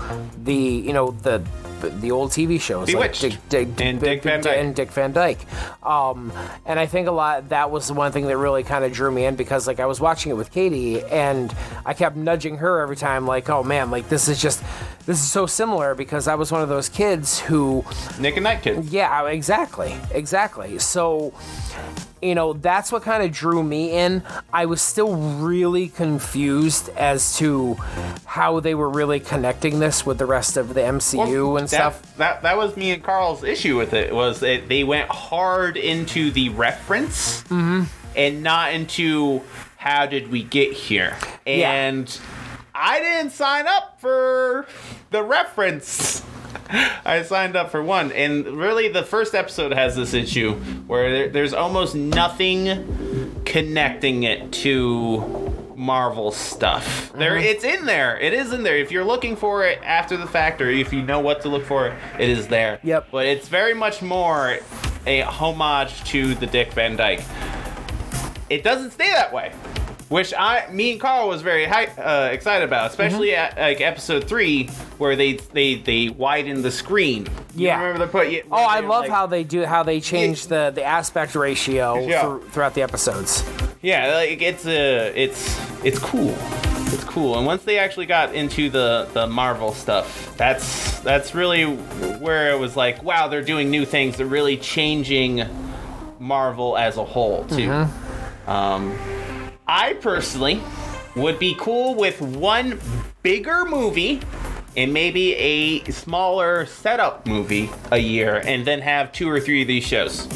the 0.43 0.55
you 0.55 0.93
know 0.93 1.11
the 1.23 1.43
the 1.89 2.11
old 2.13 2.31
TV 2.31 2.61
shows 2.61 2.87
Bewitched. 2.87 3.23
like 3.23 3.49
Dick, 3.49 3.77
Dick, 3.77 3.81
And 3.87 4.01
Dick 4.01 4.23
Van 4.23 4.41
Dyke. 4.41 4.57
and 4.59 4.75
Dick 4.75 4.91
Van 4.93 5.13
Dyke. 5.13 5.39
Um, 5.83 6.33
and 6.67 6.79
I 6.79 6.87
think 6.87 7.09
a 7.09 7.13
lot 7.13 7.49
that 7.49 7.71
was 7.71 7.89
the 7.89 7.95
one 7.95 8.13
thing 8.13 8.27
that 8.27 8.37
really 8.37 8.63
kind 8.63 8.85
of 8.85 8.93
drew 8.93 9.11
me 9.11 9.25
in 9.25 9.37
because 9.37 9.67
like 9.67 9.81
I 9.81 9.87
was 9.87 10.01
watching 10.01 10.31
it 10.31 10.35
with 10.37 10.51
Katie 10.53 11.03
and 11.05 11.55
I 11.87 11.95
kept 11.95 12.17
nudging 12.17 12.59
her 12.59 12.81
every 12.81 12.97
time 12.97 13.27
like 13.27 13.49
oh 13.49 13.63
man 13.63 13.91
like 13.91 14.09
this 14.09 14.29
is 14.29 14.41
just 14.41 14.63
this 15.07 15.19
is 15.21 15.31
so 15.31 15.47
similar 15.47 15.95
because 15.95 16.29
I 16.29 16.35
was 16.35 16.53
one 16.53 16.63
of 16.63 16.69
those 16.69 16.89
kids 16.89 17.41
who 17.41 17.85
Nick 18.19 18.37
at 18.37 18.43
Nite 18.43 18.63
Kids. 18.63 18.93
yeah, 18.93 19.27
exactly. 19.27 19.97
Exactly. 20.13 20.79
So, 20.79 21.33
you 22.23 22.35
know, 22.35 22.53
that's 22.53 22.93
what 22.93 23.03
kind 23.03 23.23
of 23.23 23.33
drew 23.33 23.63
me 23.63 23.91
in. 23.93 24.23
I 24.53 24.67
was 24.67 24.83
still 24.83 25.17
really 25.17 25.89
confused 25.89 26.89
as 26.91 27.37
to 27.39 27.75
how 28.27 28.61
they 28.61 28.75
were 28.75 28.89
really 28.91 29.21
connecting 29.21 29.79
this 29.81 30.05
with 30.05 30.19
the 30.19 30.27
rest 30.27 30.57
of 30.57 30.75
the 30.75 30.81
MCU 30.81 31.59
and 31.59 31.69
that, 31.69 31.95
stuff. 31.95 32.17
That 32.17 32.43
that 32.43 32.57
was 32.57 32.77
me 32.77 32.91
and 32.91 33.03
Carl's 33.03 33.43
issue 33.45 33.77
with 33.77 33.93
it 33.95 34.15
was 34.15 34.41
that 34.41 34.69
they 34.69 34.85
went 34.85 35.09
hard 35.09 35.77
into 35.77 36.31
the 36.31 36.49
reference 36.51 37.43
Mm-hmm. 37.45 37.85
and 38.17 38.43
not 38.43 38.73
into 38.73 39.41
how 39.77 40.07
did 40.07 40.31
we 40.31 40.43
get 40.43 40.73
here. 40.73 41.17
Yeah. 41.47 41.71
And 41.73 42.21
I 42.75 43.01
didn't 43.01 43.31
sign 43.33 43.67
up 43.67 44.01
for 44.01 44.67
the 45.11 45.23
reference. 45.23 46.23
I 47.05 47.23
signed 47.23 47.57
up 47.57 47.71
for 47.71 47.83
one, 47.83 48.13
and 48.13 48.47
really, 48.47 48.89
the 48.89 49.03
first 49.03 49.35
episode 49.35 49.73
has 49.73 49.97
this 49.97 50.15
issue 50.15 50.55
where 50.87 51.11
there, 51.11 51.29
there's 51.29 51.53
almost 51.53 51.95
nothing 51.95 53.43
connecting 53.45 54.23
it 54.23 54.53
to 54.53 55.51
Marvel 55.77 56.31
stuff. 56.31 57.13
There, 57.15 57.33
mm-hmm. 57.33 57.45
it's 57.45 57.65
in 57.65 57.87
there. 57.87 58.19
It 58.19 58.35
is 58.35 58.53
in 58.53 58.63
there. 58.63 58.77
If 58.77 58.93
you're 58.93 59.05
looking 59.05 59.35
for 59.35 59.65
it 59.65 59.81
after 59.83 60.17
the 60.17 60.27
fact, 60.27 60.61
or 60.61 60.69
if 60.69 60.93
you 60.93 61.03
know 61.03 61.21
what 61.21 61.41
to 61.43 61.49
look 61.49 61.65
for, 61.65 61.97
it 62.19 62.29
is 62.29 62.49
there. 62.49 62.79
Yep. 62.83 63.09
But 63.11 63.27
it's 63.27 63.49
very 63.49 63.75
much 63.75 64.03
more 64.03 64.59
a 65.07 65.23
homage 65.23 66.05
to 66.11 66.35
the 66.35 66.47
Dick 66.47 66.73
Van 66.75 66.97
Dyke. 66.97 67.25
It 68.51 68.63
doesn't 68.63 68.91
stay 68.91 69.11
that 69.11 69.33
way, 69.33 69.53
which 70.11 70.35
I, 70.37 70.69
me 70.71 70.93
and 70.93 71.01
Carl 71.01 71.29
was 71.29 71.41
very 71.41 71.65
hy- 71.65 71.87
uh, 71.97 72.29
excited 72.33 72.65
about, 72.69 72.91
especially 72.91 73.29
Mm-hmm. 73.29 73.59
at 73.59 73.69
like 73.71 73.81
episode 73.81 74.25
three, 74.29 74.67
where 74.99 75.17
they 75.17 75.35
they 75.55 75.77
they 75.77 76.11
widen 76.11 76.61
the 76.63 76.71
screen. 76.71 77.27
You 77.55 77.69
Yeah. 77.69 77.81
remember 77.81 78.05
the 78.07 78.11
put? 78.13 78.29
yeah, 78.31 78.41
Oh, 78.53 78.57
I 78.63 78.81
love 78.81 79.03
like- 79.03 79.11
how 79.11 79.27
they 79.27 79.45
do 79.45 79.65
how 79.65 79.83
they 79.83 80.01
change 80.01 80.49
the 80.49 80.71
the 80.75 80.85
aspect 80.85 81.35
ratio 81.35 82.07
Yeah. 82.07 82.21
through, 82.23 82.43
throughout 82.51 82.75
the 82.75 82.83
episodes. 82.83 83.43
Yeah, 83.83 84.15
like 84.17 84.43
it's 84.43 84.67
uh, 84.67 85.13
it's 85.15 85.59
it's 85.85 85.99
cool. 85.99 86.35
It's 86.93 87.05
cool. 87.05 87.37
And 87.39 87.47
once 87.47 87.63
they 87.63 87.79
actually 87.79 88.07
got 88.07 88.35
into 88.35 88.69
the 88.69 89.09
the 89.15 89.27
Marvel 89.29 89.73
stuff, 89.73 90.35
that's 90.37 90.99
that's 91.01 91.35
really 91.37 91.65
where 92.19 92.51
it 92.51 92.59
was 92.59 92.77
like, 92.77 93.03
wow, 93.05 93.29
they're 93.29 93.45
doing 93.55 93.71
new 93.71 93.87
things. 93.87 94.17
They're 94.17 94.27
really 94.27 94.57
changing 94.57 95.45
Marvel 96.19 96.77
as 96.77 96.97
a 96.97 97.05
whole 97.05 97.45
too. 97.45 97.87
Um, 98.49 98.99
I 99.73 99.93
personally 99.95 100.61
would 101.15 101.39
be 101.39 101.55
cool 101.57 101.95
with 101.95 102.21
one 102.21 102.81
bigger 103.23 103.65
movie 103.65 104.21
and 104.77 104.93
maybe 104.93 105.37
a 105.37 105.85
smaller 105.93 106.67
setup 106.67 107.25
movie 107.25 107.71
a 107.93 107.99
year, 107.99 108.43
and 108.45 108.67
then 108.67 108.81
have 108.81 109.13
two 109.13 109.31
or 109.31 109.39
three 109.39 109.63
of 109.63 109.69
these 109.69 109.85
shows. 109.85 110.27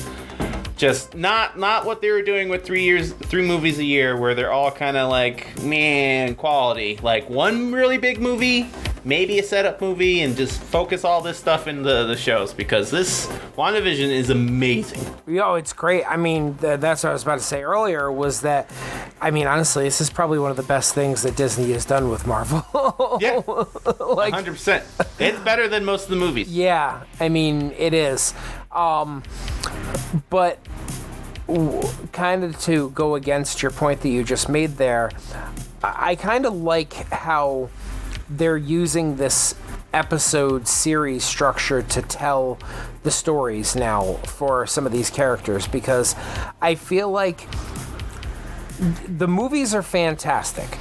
Just 0.77 1.16
not 1.16 1.59
not 1.59 1.85
what 1.85 2.01
they 2.01 2.12
were 2.12 2.23
doing 2.23 2.48
with 2.48 2.65
three 2.65 2.85
years 2.85 3.12
three 3.12 3.44
movies 3.44 3.81
a 3.81 3.85
year 3.85 4.16
where 4.16 4.36
they're 4.36 4.52
all 4.52 4.70
kind 4.70 4.97
of 4.97 5.11
like 5.11 5.61
man 5.65 6.36
quality. 6.36 7.01
Like 7.02 7.28
one 7.28 7.73
really 7.73 7.98
big 7.98 8.20
movie 8.20 8.70
maybe 9.05 9.39
a 9.39 9.43
setup 9.43 9.81
movie 9.81 10.20
and 10.20 10.36
just 10.36 10.60
focus 10.60 11.05
all 11.05 11.20
this 11.20 11.39
stuff 11.39 11.66
in 11.66 11.82
the, 11.82 12.06
the 12.06 12.16
shows 12.16 12.52
because 12.52 12.90
this 12.90 13.26
WandaVision 13.56 14.09
is 14.09 14.31
amazing 14.31 15.05
Yo, 15.26 15.55
it's 15.55 15.72
great. 15.72 16.05
I 16.05 16.16
mean, 16.16 16.55
th- 16.59 16.81
that's 16.81 17.02
what 17.02 17.10
I 17.10 17.12
was 17.14 17.22
about 17.22 17.39
to 17.39 17.44
say 17.44 17.62
earlier. 17.62 18.12
Was 18.12 18.43
that? 18.43 18.70
I 19.22 19.31
mean, 19.31 19.47
honestly, 19.47 19.85
this 19.85 20.01
is 20.02 20.10
probably 20.10 20.39
one 20.39 20.51
of 20.51 20.59
the 20.59 20.62
best 20.62 20.94
things 20.94 21.22
that 21.22 21.35
Disney 21.35 21.72
has 21.72 21.86
done 21.86 22.10
with 22.10 22.26
Marvel. 22.26 22.62
yeah 23.20 23.36
like, 23.36 24.35
100% 24.35 24.82
it's 25.18 25.39
better 25.40 25.68
than 25.68 25.85
most 25.85 26.05
of 26.05 26.10
the 26.10 26.16
movies 26.16 26.48
Yeah, 26.48 27.02
I 27.20 27.28
mean 27.28 27.72
it 27.78 27.94
is, 27.94 28.35
um, 28.72 29.22
but 30.31 30.59
kind 32.12 32.44
of 32.44 32.59
to 32.62 32.90
go 32.90 33.14
against 33.14 33.62
your 33.62 33.70
point 33.70 34.01
that 34.02 34.09
you 34.09 34.24
just 34.24 34.48
made 34.48 34.76
there, 34.76 35.10
I, 35.82 36.10
I 36.10 36.14
kind 36.16 36.47
of 36.47 36.55
like 36.55 36.93
how 37.10 37.70
they're 38.28 38.56
using 38.56 39.16
this 39.16 39.55
episode 39.92 40.66
series 40.66 41.24
structure 41.24 41.82
to 41.82 42.02
tell 42.02 42.59
the 43.02 43.10
stories 43.10 43.76
now 43.76 44.14
for 44.24 44.66
some 44.66 44.86
of 44.86 44.92
these 44.92 45.10
characters 45.10 45.68
because 45.68 46.16
I 46.60 46.74
feel 46.74 47.10
like 47.10 47.46
the 49.06 49.28
movies 49.28 49.74
are 49.74 49.82
fantastic 49.82 50.78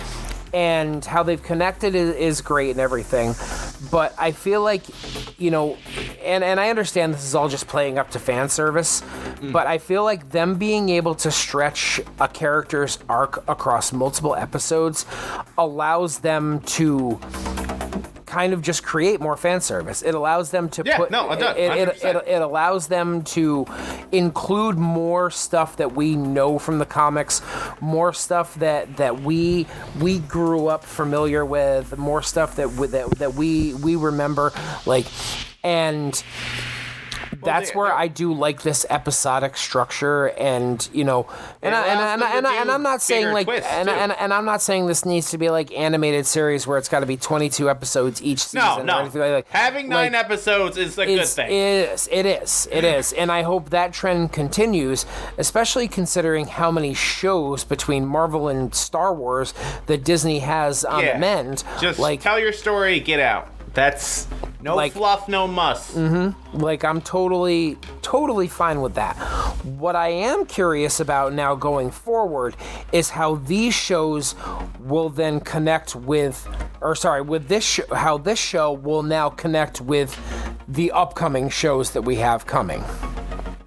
and 0.54 1.04
how 1.04 1.24
they've 1.24 1.42
connected 1.42 1.96
is, 1.96 2.42
great 2.42 2.72
and 2.72 2.80
everything 2.80 3.34
but 3.92 4.14
i 4.18 4.32
feel 4.32 4.62
like 4.62 4.84
you 5.40 5.52
know 5.52 5.78
and, 6.24 6.44
and 6.44 6.60
i 6.60 6.70
understand 6.70 7.14
this 7.14 7.24
is 7.24 7.36
all 7.36 7.50
just 7.50 7.68
playing 7.68 7.98
up 7.98 8.10
to 8.10 8.20
fan 8.20 8.50
service 8.50 9.02
mm. 9.02 9.52
but 9.52 9.68
i 9.68 9.78
feel 9.78 10.04
like 10.04 10.30
them 10.32 10.56
being 10.56 10.90
able 10.90 11.16
to 11.16 11.32
stretch 11.32 12.00
a 12.20 12.28
character's 12.28 13.00
arc 13.10 13.48
across 13.50 13.92
multiple 13.92 14.36
episodes 14.36 15.06
allows 15.58 16.20
them 16.20 16.60
to 16.62 17.20
kind 18.34 18.54
of 18.54 18.62
just 18.62 18.84
create 18.84 19.22
more 19.22 19.38
fan 19.38 19.62
service. 19.62 20.02
It 20.02 20.16
allows 20.16 20.52
them 20.52 20.70
to 20.70 20.84
Yeah, 20.84 20.98
put 20.98 21.12
no, 21.12 21.32
it 21.32 21.40
it, 21.42 21.72
it, 21.76 21.90
it, 22.04 22.16
100%. 22.16 22.28
it 22.28 22.42
allows 22.42 22.88
them 22.88 23.24
to 23.38 23.66
include 24.12 24.78
more 24.78 25.30
stuff 25.30 25.78
that 25.78 25.94
we 25.96 26.16
know 26.16 26.58
from 26.60 26.80
the 26.80 26.86
comics, 26.86 27.42
more 27.80 28.14
stuff 28.14 28.56
that 28.56 28.98
that 28.98 29.22
we 29.22 29.68
we 30.00 30.20
grew 30.20 30.68
up 30.68 30.84
familiar 30.84 31.46
with, 31.46 31.98
more 31.98 32.22
stuff 32.24 32.56
that 32.56 32.70
that 32.92 33.12
that 33.20 33.34
we 33.36 33.74
we 33.76 33.96
remember 33.96 34.52
like 34.86 35.06
and 35.64 36.24
that's 37.46 37.72
they- 37.72 37.78
where 37.78 37.92
I 37.94 38.08
do 38.08 38.34
like 38.34 38.62
this 38.62 38.86
episodic 38.90 39.58
structure, 39.58 40.28
and 40.28 40.88
you 40.94 41.04
know, 41.04 41.28
and 41.62 41.74
I, 41.76 41.88
and 41.88 42.00
I, 42.00 42.14
and, 42.14 42.24
I, 42.24 42.38
and, 42.38 42.48
I, 42.48 42.62
and 42.62 42.72
I'm 42.72 42.84
not 42.84 43.02
saying 43.02 43.32
like, 43.34 43.48
and, 43.48 43.90
and, 43.90 44.12
and 44.12 44.34
I'm 44.34 44.46
not 44.46 44.62
saying 44.62 44.88
this 44.88 45.06
needs 45.06 45.32
to 45.32 45.38
be 45.38 45.50
like 45.50 45.72
animated 45.74 46.26
series 46.26 46.66
where 46.68 46.78
it's 46.78 46.90
got 46.90 47.02
to 47.02 47.06
be 47.06 47.18
22 47.18 47.70
episodes 47.70 48.22
each 48.22 48.40
season. 48.40 48.86
No, 48.86 49.04
no. 49.04 49.20
like. 49.20 49.48
Having 49.50 49.90
nine 49.90 50.14
Like, 50.14 50.26
episodes 50.26 50.78
is 50.78 50.98
a 50.98 51.06
good 51.06 51.26
thing. 51.26 51.52
It 51.52 51.90
is. 51.92 52.10
It 52.12 52.26
is. 52.26 52.68
It 52.72 52.84
is. 52.84 53.14
And 53.14 53.32
I 53.32 53.42
hope 53.44 53.70
that 53.72 53.94
trend 53.94 54.32
continues, 54.32 55.06
especially 55.38 55.88
considering 55.88 56.46
how 56.48 56.72
many 56.72 56.94
shows 56.94 57.64
between 57.64 58.06
Marvel 58.06 58.48
and 58.48 58.74
Star 58.74 59.14
Wars 59.14 59.54
that 59.88 60.04
Disney 60.04 60.40
has 60.40 60.84
on 60.86 61.04
Yeah. 61.04 61.14
the 61.14 61.20
mend. 61.20 61.64
Just 61.80 62.00
like, 62.00 62.22
tell 62.22 62.40
your 62.40 62.54
story, 62.54 63.00
get 63.00 63.20
out. 63.20 63.50
That's 63.74 64.28
no 64.62 64.76
Like- 64.76 64.94
fluff, 64.94 65.28
no 65.28 65.48
muss. 65.48 65.94
Mm-hmm. 65.96 66.60
like 66.60 66.84
I'm 66.86 67.02
totally, 67.02 67.78
totally 68.02 68.48
fine 68.48 68.82
with 68.82 68.94
that. 68.96 69.16
What 69.66 69.96
I 69.96 70.10
am 70.10 70.46
curious 70.46 71.00
about 71.00 71.34
now 71.34 71.56
going 71.56 71.90
forward 71.90 72.56
is 72.92 73.10
how 73.10 73.36
these 73.36 73.74
shows 73.74 74.36
will 74.80 75.10
then 75.10 75.40
connect 75.40 75.96
with, 75.96 76.48
or 76.82 76.96
sorry, 76.96 77.22
with 77.24 77.48
this 77.48 77.64
sh- 77.64 77.80
how 77.92 78.18
this 78.20 78.38
show 78.40 78.72
will 78.72 79.02
now 79.04 79.30
connect 79.30 79.82
with 79.82 80.16
the 80.68 80.92
upcoming 80.92 81.50
shows 81.50 81.92
that 81.92 82.04
we 82.04 82.16
have 82.18 82.46
coming. 82.46 82.84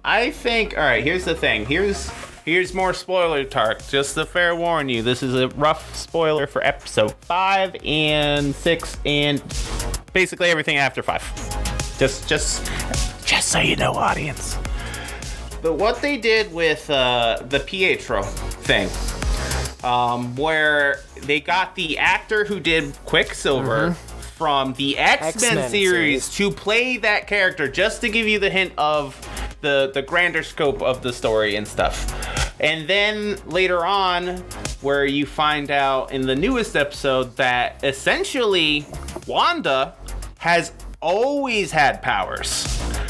I 0.05 0.31
think. 0.31 0.77
All 0.77 0.83
right. 0.83 1.03
Here's 1.03 1.25
the 1.25 1.35
thing. 1.35 1.65
Here's 1.65 2.09
here's 2.47 2.73
more 2.73 2.93
spoiler 2.93 3.43
talk. 3.43 3.85
Just 3.89 4.15
to 4.15 4.25
fair 4.25 4.55
warn 4.55 4.87
you, 4.87 5.03
this 5.03 5.21
is 5.21 5.35
a 5.35 5.49
rough 5.49 5.93
spoiler 5.95 6.47
for 6.47 6.63
episode 6.63 7.13
five 7.21 7.75
and 7.83 8.55
six 8.55 8.97
and 9.05 9.43
basically 10.13 10.49
everything 10.49 10.77
after 10.77 11.03
five. 11.03 11.21
Just 11.99 12.27
just 12.27 12.65
just 13.25 13.49
so 13.49 13.59
you 13.59 13.75
know, 13.75 13.93
audience. 13.93 14.57
But 15.61 15.73
what 15.73 16.01
they 16.01 16.17
did 16.17 16.53
with 16.53 16.89
uh, 16.89 17.43
the 17.49 17.59
Pietro 17.59 18.23
thing, 18.23 18.89
um, 19.83 20.33
where 20.37 21.01
they 21.23 21.41
got 21.41 21.75
the 21.75 21.97
actor 21.97 22.45
who 22.45 22.61
did 22.61 22.95
Quicksilver 23.05 23.91
from 24.37 24.73
the 24.73 24.97
X 24.97 25.41
Men 25.41 25.57
X-Men 25.57 25.69
series 25.69 26.23
series. 26.23 26.35
to 26.35 26.55
play 26.55 26.95
that 26.97 27.27
character, 27.27 27.67
just 27.67 27.99
to 28.01 28.09
give 28.09 28.25
you 28.25 28.39
the 28.39 28.49
hint 28.49 28.71
of 28.77 29.19
the 29.61 29.91
the 29.93 30.01
grander 30.01 30.43
scope 30.43 30.81
of 30.81 31.01
the 31.01 31.11
story 31.11 31.55
and 31.55 31.67
stuff. 31.67 32.36
And 32.59 32.87
then 32.87 33.37
later 33.47 33.85
on, 33.85 34.37
where 34.81 35.05
you 35.05 35.25
find 35.25 35.71
out 35.71 36.11
in 36.11 36.21
the 36.21 36.35
newest 36.35 36.75
episode 36.75 37.35
that 37.37 37.83
essentially 37.83 38.85
Wanda 39.25 39.95
has 40.39 40.71
always 41.01 41.71
had 41.71 42.01
powers. 42.01 42.65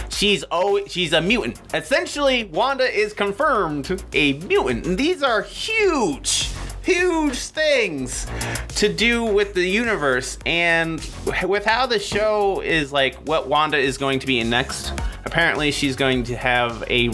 She's 0.09 0.43
always 0.45 0.91
she's 0.91 1.13
a 1.13 1.21
mutant. 1.21 1.61
Essentially, 1.73 2.45
Wanda 2.45 2.83
is 2.83 3.13
confirmed 3.13 4.03
a 4.13 4.33
mutant. 4.33 4.85
And 4.85 4.97
these 4.97 5.21
are 5.21 5.41
huge, 5.41 6.49
huge 6.81 7.37
things 7.37 8.25
to 8.69 8.91
do 8.91 9.23
with 9.23 9.53
the 9.53 9.65
universe. 9.65 10.39
And 10.45 10.99
with 11.43 11.65
how 11.65 11.85
the 11.85 11.99
show 11.99 12.61
is 12.61 12.91
like 12.91 13.15
what 13.27 13.47
Wanda 13.47 13.77
is 13.77 13.97
going 13.97 14.19
to 14.19 14.27
be 14.27 14.39
in 14.39 14.49
next, 14.49 14.93
apparently 15.25 15.71
she's 15.71 15.95
going 15.95 16.23
to 16.23 16.35
have 16.35 16.83
a 16.89 17.09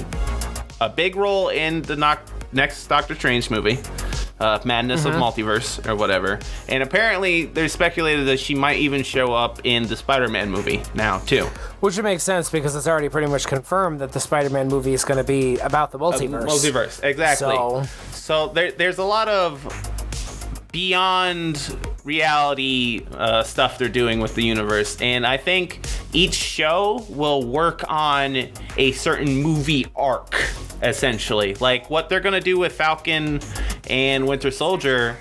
a 0.86 0.90
big 0.90 1.16
role 1.16 1.50
in 1.50 1.82
the 1.84 1.96
noc- 1.96 2.20
next 2.52 2.88
Doctor 2.88 3.16
Strange 3.16 3.50
movie, 3.50 3.80
uh, 4.40 4.60
Madness 4.66 5.06
of 5.06 5.14
Multiverse 5.14 5.88
or 5.88 5.96
whatever. 5.96 6.40
And 6.70 6.84
apparently, 6.84 7.46
there's 7.46 7.72
speculated 7.72 8.28
that 8.28 8.40
she 8.40 8.54
might 8.56 8.78
even 8.78 9.04
show 9.04 9.34
up 9.34 9.62
in 9.64 9.88
the 9.88 9.96
Spider-Man 9.96 10.50
movie 10.52 10.82
now 10.94 11.20
too. 11.20 11.46
Which 11.80 11.96
would 11.96 12.04
make 12.04 12.20
sense 12.20 12.50
because 12.50 12.76
it's 12.76 12.88
already 12.88 13.10
pretty 13.10 13.28
much 13.28 13.48
confirmed 13.48 14.00
that 14.02 14.12
the 14.12 14.20
Spider-Man 14.20 14.68
movie 14.68 14.94
is 14.94 15.04
going 15.06 15.18
to 15.18 15.24
be 15.24 15.58
about 15.60 15.92
the 15.92 16.00
multiverse. 16.00 16.46
Multiverse, 16.48 17.04
exactly. 17.04 17.56
So- 17.56 17.84
So, 18.14 18.48
there, 18.54 18.72
there's 18.72 19.00
a 19.00 19.04
lot 19.04 19.28
of 19.28 19.66
beyond 20.72 21.78
reality 22.04 23.06
uh, 23.14 23.44
stuff 23.44 23.78
they're 23.78 23.90
doing 23.90 24.20
with 24.20 24.36
the 24.36 24.44
universe, 24.44 24.98
and 25.02 25.26
I 25.26 25.38
think 25.38 25.86
each 26.14 26.34
show 26.34 27.06
will 27.10 27.46
work 27.46 27.84
on 27.90 28.48
a 28.78 28.92
certain 28.94 29.36
movie 29.42 29.86
arc, 29.96 30.36
essentially. 30.84 31.56
Like 31.56 31.90
what 31.90 32.10
they're 32.10 32.20
gonna 32.20 32.42
do 32.42 32.58
with 32.60 32.74
Falcon 32.74 33.40
and 33.90 34.28
Winter 34.28 34.52
Soldier 34.52 35.18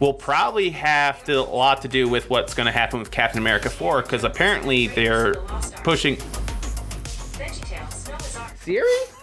will 0.00 0.14
probably 0.14 0.70
have 0.70 1.22
to, 1.24 1.38
a 1.38 1.42
lot 1.42 1.82
to 1.82 1.88
do 1.88 2.08
with 2.08 2.28
what's 2.30 2.54
going 2.54 2.64
to 2.66 2.72
happen 2.72 2.98
with 2.98 3.10
Captain 3.10 3.38
America 3.38 3.68
4 3.70 4.02
because 4.02 4.24
apparently 4.24 4.86
they're 4.88 5.34
pushing. 5.84 6.16
VeggieTales, 7.36 8.08
Noah's 8.08 8.36
Ark. 8.36 8.56
Siri? 8.58 8.84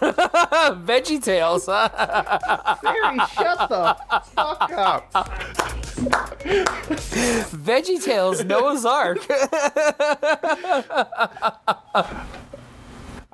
VeggieTales. 0.86 1.64
Siri, 2.80 3.18
shut 3.34 3.68
the 3.68 3.96
fuck 4.34 4.70
up. 4.72 5.12
VeggieTales, 7.52 8.46
Noah's 8.46 8.84
Ark. 8.84 9.18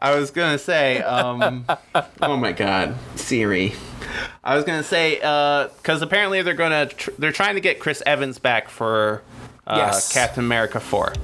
I 0.05 0.15
was 0.17 0.31
gonna 0.31 0.59
say, 0.59 1.01
um, 1.01 1.65
oh 2.21 2.37
my 2.37 2.53
god, 2.53 2.95
Siri. 3.17 3.73
I 4.45 4.55
was 4.55 4.63
gonna 4.65 4.83
say, 4.83 5.15
because 5.17 6.03
apparently 6.03 6.43
they're 6.43 6.53
gonna, 6.53 6.87
tr- 6.87 7.13
they're 7.19 7.33
trying 7.33 7.55
to 7.55 7.63
get 7.63 7.81
Chris 7.81 8.03
Evans 8.05 8.39
back 8.39 8.69
for 8.69 9.23
uh, 9.67 9.77
Yes. 9.79 10.13
Captain 10.13 10.45
America 10.45 10.79
4, 10.79 11.15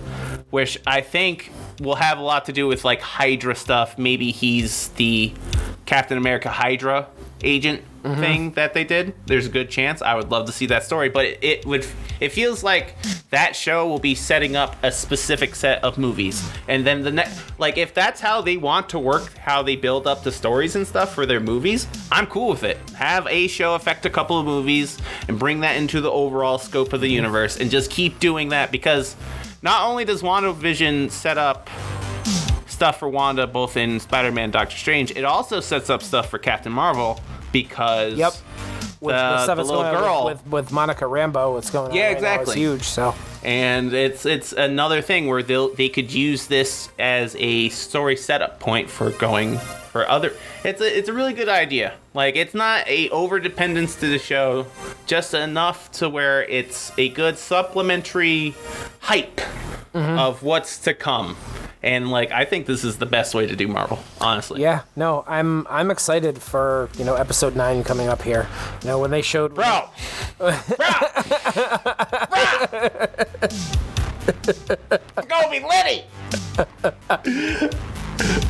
which 0.48 0.78
I 0.86 1.02
think 1.02 1.52
will 1.82 1.96
have 1.96 2.18
a 2.18 2.22
lot 2.22 2.46
to 2.46 2.52
do 2.54 2.66
with 2.66 2.82
like 2.82 3.02
Hydra 3.02 3.54
stuff. 3.54 3.98
Maybe 3.98 4.30
he's 4.30 4.88
the 4.90 5.30
Captain 5.84 6.16
America 6.16 6.48
Hydra 6.48 7.06
agent 7.42 7.82
mm-hmm. 8.02 8.20
thing 8.20 8.50
that 8.52 8.74
they 8.74 8.84
did. 8.84 9.14
There's 9.26 9.46
a 9.46 9.50
good 9.50 9.70
chance. 9.70 10.02
I 10.02 10.14
would 10.14 10.30
love 10.30 10.46
to 10.46 10.52
see 10.52 10.66
that 10.66 10.84
story, 10.84 11.08
but 11.08 11.24
it, 11.24 11.38
it 11.42 11.66
would, 11.66 11.86
it 12.20 12.30
feels 12.30 12.62
like 12.62 12.96
that 13.30 13.56
show 13.56 13.88
will 13.88 13.98
be 13.98 14.14
setting 14.14 14.56
up 14.56 14.76
a 14.82 14.92
specific 14.92 15.54
set 15.54 15.82
of 15.84 15.98
movies, 15.98 16.48
and 16.68 16.86
then 16.86 17.02
the 17.02 17.10
next, 17.10 17.40
like 17.58 17.78
if 17.78 17.94
that's 17.94 18.20
how 18.20 18.40
they 18.40 18.56
want 18.56 18.88
to 18.90 18.98
work, 18.98 19.36
how 19.38 19.62
they 19.62 19.76
build 19.76 20.06
up 20.06 20.22
the 20.22 20.32
stories 20.32 20.76
and 20.76 20.86
stuff 20.86 21.14
for 21.14 21.26
their 21.26 21.40
movies, 21.40 21.86
I'm 22.10 22.26
cool 22.26 22.50
with 22.50 22.62
it. 22.62 22.78
Have 22.90 23.26
a 23.28 23.46
show 23.46 23.74
affect 23.74 24.06
a 24.06 24.10
couple 24.10 24.38
of 24.38 24.46
movies 24.46 24.98
and 25.28 25.38
bring 25.38 25.60
that 25.60 25.76
into 25.76 26.00
the 26.00 26.10
overall 26.10 26.58
scope 26.58 26.92
of 26.92 27.00
the 27.00 27.08
universe, 27.08 27.58
and 27.58 27.70
just 27.70 27.90
keep 27.90 28.18
doing 28.18 28.48
that 28.50 28.72
because 28.72 29.16
not 29.62 29.86
only 29.86 30.04
does 30.04 30.22
WandaVision 30.22 31.10
set 31.10 31.36
up 31.36 31.68
stuff 32.80 32.98
for 32.98 33.10
Wanda 33.10 33.46
both 33.46 33.76
in 33.76 34.00
Spider-Man 34.00 34.44
and 34.44 34.52
Doctor 34.54 34.74
Strange, 34.74 35.10
it 35.10 35.22
also 35.22 35.60
sets 35.60 35.90
up 35.90 36.02
stuff 36.02 36.30
for 36.30 36.38
Captain 36.38 36.72
Marvel 36.72 37.20
because 37.52 38.14
Yep. 38.14 38.32
With, 39.02 39.14
The- 39.16 39.32
with 39.34 39.42
stuff 39.42 39.56
the 39.58 39.64
little 39.64 39.82
girl. 39.82 40.24
with, 40.24 40.42
with, 40.44 40.52
with 40.52 40.72
Monica 40.72 41.04
Rambeau, 41.04 41.52
what's 41.52 41.68
going 41.70 41.90
on? 41.90 41.94
Yeah, 41.96 42.06
right 42.06 42.12
exactly. 42.16 42.56
huge. 42.56 42.82
So 42.84 43.14
and 43.42 43.92
it's 43.92 44.24
it's 44.24 44.52
another 44.52 45.02
thing 45.02 45.26
where 45.26 45.42
they 45.42 45.68
they 45.76 45.88
could 45.90 46.10
use 46.12 46.46
this 46.46 46.88
as 46.98 47.36
a 47.38 47.68
story 47.70 48.16
setup 48.16 48.60
point 48.60 48.88
for 48.88 49.10
going 49.10 49.58
for 49.90 50.08
other 50.08 50.32
it's 50.64 50.80
a 50.80 50.98
it's 50.98 51.08
a 51.08 51.12
really 51.12 51.32
good 51.32 51.48
idea. 51.48 51.94
Like 52.14 52.36
it's 52.36 52.54
not 52.54 52.86
a 52.88 53.08
over 53.10 53.40
dependence 53.40 53.96
to 53.96 54.06
the 54.06 54.18
show 54.18 54.66
just 55.06 55.34
enough 55.34 55.90
to 55.92 56.08
where 56.08 56.44
it's 56.44 56.92
a 56.96 57.08
good 57.08 57.36
supplementary 57.36 58.54
hype 59.00 59.40
mm-hmm. 59.92 60.18
of 60.18 60.42
what's 60.42 60.78
to 60.78 60.94
come. 60.94 61.36
And 61.82 62.10
like 62.10 62.30
i 62.30 62.44
think 62.44 62.66
this 62.66 62.84
is 62.84 62.98
the 62.98 63.06
best 63.06 63.34
way 63.34 63.46
to 63.46 63.56
do 63.56 63.66
marvel 63.66 63.98
honestly. 64.20 64.60
Yeah, 64.62 64.82
no, 64.96 65.24
I'm 65.26 65.66
I'm 65.68 65.90
excited 65.90 66.40
for 66.40 66.88
you 66.96 67.04
know 67.04 67.14
episode 67.16 67.56
nine 67.56 67.82
coming 67.82 68.08
up 68.08 68.22
here. 68.22 68.46
You 68.82 68.88
know 68.88 68.98
when 68.98 69.10
they 69.10 69.22
showed 69.22 69.54
bro 69.54 69.88
bro! 70.38 70.48
Bro! 70.48 70.58
Go 75.28 75.50
be 75.50 75.60
Liddy! 75.60 76.04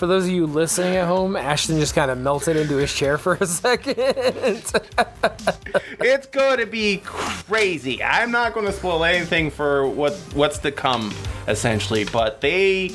For 0.00 0.06
those 0.06 0.24
of 0.24 0.30
you 0.30 0.46
listening 0.46 0.96
at 0.96 1.06
home, 1.06 1.36
Ashton 1.36 1.78
just 1.78 1.94
kind 1.94 2.10
of 2.10 2.16
melted 2.16 2.56
into 2.56 2.76
his 2.76 2.90
chair 2.90 3.18
for 3.18 3.34
a 3.34 3.44
second. 3.46 3.94
It's 6.00 6.26
going 6.28 6.58
to 6.58 6.64
be 6.64 7.02
crazy. 7.04 8.02
I'm 8.02 8.30
not 8.30 8.54
going 8.54 8.64
to 8.64 8.72
spoil 8.72 9.04
anything 9.04 9.50
for 9.50 9.86
what 9.86 10.14
what's 10.32 10.56
to 10.60 10.72
come, 10.72 11.12
essentially. 11.46 12.04
But 12.04 12.40
they, 12.40 12.88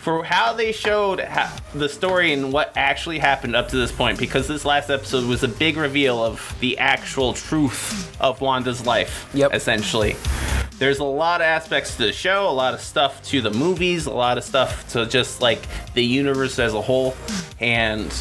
for 0.00 0.24
how 0.24 0.52
they 0.52 0.72
showed 0.72 1.20
ha- 1.20 1.56
the 1.74 1.88
story 1.88 2.32
and 2.32 2.52
what 2.52 2.72
actually 2.76 3.20
happened 3.20 3.54
up 3.54 3.68
to 3.68 3.76
this 3.76 3.92
point, 3.92 4.18
because 4.18 4.48
this 4.48 4.64
last 4.64 4.90
episode 4.90 5.28
was 5.28 5.44
a 5.44 5.48
big 5.48 5.76
reveal 5.76 6.20
of 6.20 6.56
the 6.58 6.76
actual 6.78 7.34
truth 7.34 8.20
of 8.20 8.40
Wanda's 8.40 8.84
life. 8.84 9.30
Yep. 9.32 9.54
Essentially, 9.54 10.16
there's 10.78 11.00
a 11.00 11.04
lot 11.04 11.40
of 11.40 11.44
aspects 11.44 11.96
to 11.96 12.06
the 12.06 12.12
show, 12.12 12.48
a 12.48 12.52
lot 12.52 12.72
of 12.72 12.80
stuff 12.80 13.20
to 13.24 13.40
the 13.40 13.50
movies, 13.50 14.06
a 14.06 14.12
lot 14.12 14.38
of 14.38 14.44
stuff 14.44 14.88
to 14.90 15.06
just 15.06 15.40
like 15.40 15.60
the 15.94 16.04
universe 16.04 16.47
as 16.56 16.72
a 16.72 16.80
whole, 16.80 17.16
and 17.60 18.14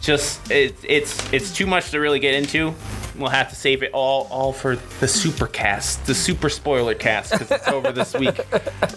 just 0.00 0.50
it, 0.50 0.74
it's 0.82 1.32
it's 1.32 1.54
too 1.54 1.66
much 1.66 1.90
to 1.92 2.00
really 2.00 2.18
get 2.18 2.34
into. 2.34 2.74
We'll 3.16 3.28
have 3.28 3.48
to 3.50 3.54
save 3.54 3.84
it 3.84 3.92
all 3.92 4.26
all 4.30 4.52
for 4.52 4.76
the 4.98 5.06
super 5.06 5.46
cast, 5.46 6.04
the 6.06 6.14
super 6.14 6.48
spoiler 6.48 6.94
cast, 6.94 7.30
because 7.30 7.50
it's 7.50 7.68
over 7.68 7.92
this 7.92 8.12
week. 8.14 8.40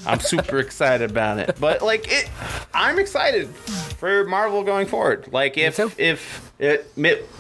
I'm 0.08 0.20
super 0.20 0.58
excited 0.58 1.12
about 1.12 1.38
it. 1.38 1.56
But 1.60 1.82
like 1.84 2.12
it, 2.12 2.30
I'm 2.74 2.98
excited 2.98 3.48
for 3.48 4.26
Marvel 4.26 4.64
going 4.64 4.88
forward. 4.88 5.32
Like 5.32 5.58
if 5.58 5.80
if 6.00 6.52
it 6.60 6.94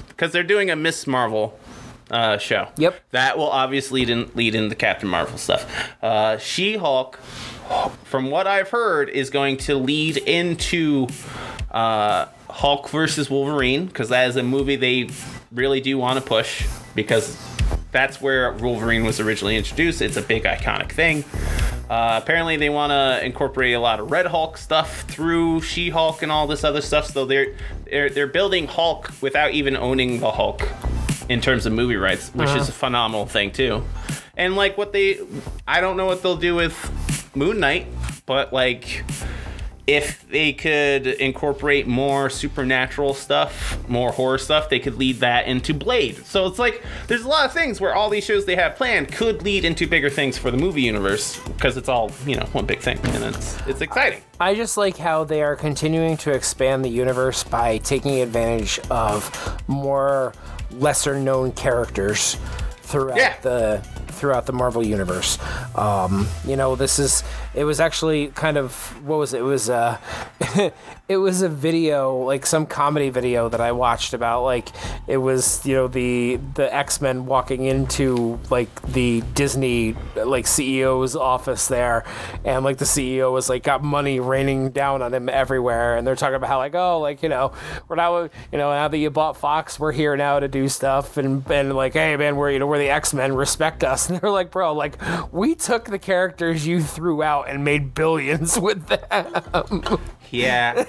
because 0.07 0.31
they're 0.31 0.43
doing 0.43 0.69
a 0.69 0.75
Miss 0.75 1.07
Marvel 1.07 1.59
uh, 2.09 2.37
show. 2.37 2.69
Yep. 2.77 2.99
That 3.11 3.37
will 3.37 3.49
obviously 3.49 4.01
lead 4.01 4.09
in 4.09 4.31
lead 4.35 4.55
into 4.55 4.75
Captain 4.75 5.09
Marvel 5.09 5.37
stuff. 5.37 5.93
Uh, 6.01 6.37
she 6.37 6.77
Hulk, 6.77 7.17
from 8.03 8.29
what 8.29 8.47
I've 8.47 8.69
heard, 8.69 9.09
is 9.09 9.29
going 9.29 9.57
to 9.57 9.75
lead 9.75 10.17
into 10.17 11.07
uh, 11.71 12.27
Hulk 12.49 12.89
versus 12.89 13.29
Wolverine 13.29 13.87
because 13.87 14.09
that 14.09 14.29
is 14.29 14.35
a 14.35 14.43
movie 14.43 14.75
they 14.75 15.09
really 15.51 15.81
do 15.81 15.97
want 15.97 16.19
to 16.19 16.25
push 16.25 16.67
because 16.95 17.37
that's 17.91 18.21
where 18.21 18.53
Wolverine 18.53 19.05
was 19.05 19.19
originally 19.19 19.57
introduced. 19.57 20.01
It's 20.01 20.17
a 20.17 20.21
big 20.21 20.43
iconic 20.43 20.91
thing. 20.91 21.23
Uh, 21.89 22.19
apparently, 22.21 22.57
they 22.57 22.69
want 22.69 22.91
to 22.91 23.25
incorporate 23.25 23.73
a 23.73 23.79
lot 23.79 23.99
of 23.99 24.11
Red 24.11 24.25
Hulk 24.25 24.57
stuff 24.57 25.01
through 25.03 25.61
She-Hulk 25.61 26.21
and 26.21 26.31
all 26.31 26.45
this 26.45 26.65
other 26.65 26.81
stuff. 26.81 27.07
So 27.07 27.25
they're 27.25 27.55
they're 27.85 28.09
they're 28.09 28.27
building 28.27 28.67
Hulk 28.67 29.11
without 29.21 29.51
even 29.51 29.77
owning 29.77 30.19
the 30.19 30.31
Hulk 30.31 30.67
in 31.29 31.41
terms 31.41 31.65
of 31.65 31.73
movie 31.73 31.95
rights, 31.95 32.29
which 32.29 32.49
is 32.49 32.55
a 32.55 32.59
uh-huh. 32.59 32.71
phenomenal 32.71 33.25
thing 33.25 33.51
too. 33.51 33.83
And 34.35 34.55
like 34.55 34.77
what 34.77 34.93
they, 34.93 35.19
I 35.67 35.81
don't 35.81 35.97
know 35.97 36.05
what 36.05 36.21
they'll 36.21 36.37
do 36.37 36.55
with 36.55 37.31
Moon 37.35 37.59
Knight, 37.59 37.87
but 38.25 38.53
like 38.53 39.03
if 39.87 40.27
they 40.27 40.51
could 40.51 41.07
incorporate 41.07 41.87
more 41.87 42.29
supernatural 42.29 43.13
stuff, 43.13 43.77
more 43.87 44.11
horror 44.11 44.37
stuff, 44.37 44.67
they 44.67 44.79
could 44.79 44.95
lead 44.95 45.21
that 45.21 45.47
into 45.47 45.73
Blade. 45.73 46.17
So 46.25 46.45
it's 46.45 46.59
like 46.59 46.83
there's 47.07 47.23
a 47.23 47.27
lot 47.27 47.45
of 47.45 47.53
things 47.53 47.79
where 47.79 47.95
all 47.95 48.09
these 48.09 48.25
shows 48.25 48.45
they 48.45 48.57
have 48.57 48.75
planned 48.75 49.13
could 49.13 49.43
lead 49.43 49.63
into 49.63 49.87
bigger 49.87 50.09
things 50.09 50.37
for 50.37 50.51
the 50.51 50.57
movie 50.57 50.81
universe 50.81 51.39
because 51.39 51.77
it's 51.77 51.87
all 51.87 52.11
you 52.25 52.35
know 52.35 52.45
one 52.51 52.65
big 52.65 52.79
thing, 52.79 52.99
and 53.05 53.23
it's 53.23 53.57
it's 53.65 53.79
exciting. 53.79 54.21
I 54.41 54.55
just 54.55 54.75
like 54.75 54.97
how 54.97 55.23
they 55.23 55.41
are 55.41 55.55
continuing 55.55 56.17
to 56.17 56.33
expand 56.33 56.83
the 56.83 56.89
universe 56.89 57.45
by 57.45 57.77
taking 57.77 58.19
advantage 58.19 58.79
of 58.91 59.57
more 59.69 60.33
lesser 60.71 61.19
known 61.19 61.51
characters 61.51 62.37
throughout 62.83 63.17
Yeah. 63.17 63.33
the 63.41 63.81
throughout 64.07 64.45
the 64.47 64.53
Marvel 64.53 64.83
universe. 64.83 65.37
Um, 65.75 66.27
you 66.45 66.55
know, 66.55 66.75
this 66.75 66.97
is 66.97 67.23
it 67.57 67.63
was 67.63 67.79
actually 67.79 68.27
kind 68.27 68.55
of 68.55 68.71
what 69.03 69.17
was 69.17 69.33
it? 69.33 69.39
It 69.39 69.43
was 69.43 69.67
uh 69.67 69.97
it 71.09 71.17
was 71.17 71.41
a 71.41 71.49
video, 71.49 72.15
like 72.17 72.45
some 72.45 72.67
comedy 72.67 73.09
video 73.09 73.49
that 73.49 73.59
I 73.59 73.71
watched 73.71 74.13
about 74.13 74.43
like 74.43 74.69
it 75.07 75.17
was, 75.17 75.65
you 75.65 75.73
know, 75.73 75.87
the 75.87 76.39
the 76.53 76.73
X-Men 76.73 77.25
walking 77.25 77.63
into 77.63 78.39
like 78.51 78.69
the 78.83 79.21
Disney 79.33 79.95
like 80.15 80.45
CEO's 80.45 81.15
office 81.15 81.67
there. 81.67 82.05
And 82.45 82.63
like 82.63 82.77
the 82.77 82.85
CEO 82.85 83.33
was 83.33 83.49
like 83.49 83.63
got 83.63 83.83
money 83.83 84.19
raining 84.19 84.69
down 84.69 85.01
on 85.01 85.11
him 85.11 85.27
everywhere. 85.27 85.97
And 85.97 86.05
they're 86.05 86.15
talking 86.15 86.35
about 86.35 86.49
how 86.49 86.59
like 86.59 86.75
oh 86.75 86.99
like 86.99 87.23
you 87.23 87.29
know 87.29 87.53
we're 87.87 87.95
now 87.95 88.21
you 88.23 88.29
know 88.53 88.69
now 88.69 88.87
that 88.87 88.97
you 88.97 89.09
bought 89.09 89.35
Fox 89.35 89.79
we're 89.79 89.93
here 89.93 90.15
now 90.15 90.39
to 90.39 90.47
do 90.47 90.69
stuff. 90.69 91.17
And 91.17 91.49
and 91.49 91.75
like 91.75 91.93
hey 91.93 92.15
man 92.17 92.35
we're 92.35 92.51
you 92.51 92.59
know 92.59 92.67
we're 92.67 92.77
the 92.77 92.89
X-Men 92.89 93.33
respect 93.33 93.83
us. 93.83 94.07
And 94.17 94.21
they're 94.21 94.29
like 94.29 94.51
bro 94.51 94.73
like 94.73 94.97
we 95.31 95.55
took 95.55 95.85
the 95.85 95.99
characters 95.99 96.65
you 96.67 96.81
threw 96.81 97.23
out 97.23 97.46
and 97.47 97.63
made 97.63 97.93
billions 97.93 98.59
with 98.59 98.85
them 98.87 99.99
Yeah. 100.31 100.83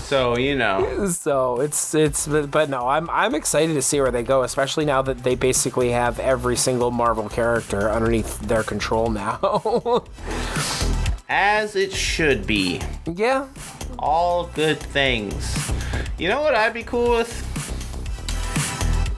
so 0.00 0.36
you 0.36 0.56
know, 0.56 1.08
so 1.08 1.60
it's 1.60 1.94
it's 1.94 2.26
but, 2.26 2.50
but 2.50 2.68
no 2.68 2.88
I'm 2.88 3.08
I'm 3.10 3.34
excited 3.34 3.74
to 3.74 3.82
see 3.82 4.00
where 4.00 4.10
they 4.10 4.22
go 4.24 4.42
especially 4.42 4.84
now 4.84 5.00
that 5.02 5.22
they 5.22 5.36
basically 5.36 5.90
have 5.90 6.18
every 6.18 6.56
single 6.56 6.90
Marvel 6.90 7.28
character 7.28 7.90
underneath 7.90 8.40
their 8.40 8.62
control 8.64 9.10
now 9.10 10.04
as 11.28 11.76
it 11.76 11.92
should 11.92 12.46
be. 12.46 12.80
yeah 13.06 13.46
all 13.98 14.48
good 14.54 14.78
things. 14.78 15.72
You 16.18 16.28
know 16.28 16.42
what 16.42 16.54
I'd 16.54 16.74
be 16.74 16.82
cool 16.82 17.10
with? 17.10 17.30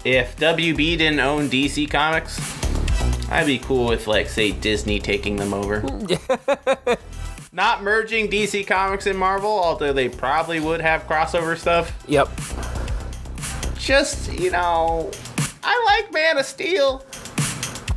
If 0.05 0.37
WB 0.37 0.99
didn't 0.99 1.19
own 1.19 1.49
DC 1.49 1.91
Comics, 1.91 2.39
I'd 3.31 3.47
be 3.47 3.59
cool 3.59 3.89
with, 3.89 4.07
like, 4.07 4.29
say, 4.29 4.53
Disney 4.53 5.01
taking 5.01 5.37
them 5.37 5.53
over. 5.53 5.83
Not 7.53 7.83
merging 7.83 8.29
DC 8.29 8.67
Comics 8.67 9.07
and 9.07 9.19
Marvel, 9.19 9.51
although 9.51 9.93
they 9.93 10.09
probably 10.09 10.61
would 10.61 10.81
have 10.81 11.07
crossover 11.09 11.57
stuff. 11.57 11.93
yep 12.07 12.29
Just, 13.79 14.33
you 14.33 14.51
know, 14.51 15.11
I 15.63 16.01
like 16.03 16.13
Man 16.13 16.39
of 16.39 16.45
Steel. 16.45 17.05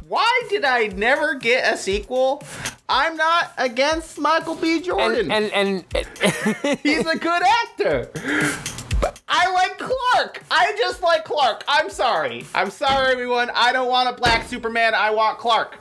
Why 0.07 0.43
did 0.49 0.65
I 0.65 0.87
never 0.87 1.35
get 1.35 1.71
a 1.71 1.77
sequel? 1.77 2.41
I'm 2.87 3.15
not 3.15 3.51
against 3.57 4.17
Michael 4.17 4.55
B. 4.55 4.81
Jordan. 4.81 5.31
and 5.31 5.51
and, 5.51 5.85
and 5.93 6.79
He's 6.79 7.05
a 7.05 7.15
good 7.17 7.43
actor. 7.43 8.09
I 9.27 9.51
like 9.53 9.77
Clark. 9.77 10.43
I 10.49 10.75
just 10.77 11.01
like 11.01 11.23
Clark. 11.23 11.63
I'm 11.67 11.89
sorry. 11.89 12.45
I'm 12.55 12.69
sorry, 12.71 13.11
everyone. 13.11 13.51
I 13.53 13.71
don't 13.71 13.87
want 13.89 14.09
a 14.09 14.13
black 14.19 14.47
Superman. 14.47 14.93
I 14.95 15.11
want 15.11 15.37
Clark. 15.39 15.77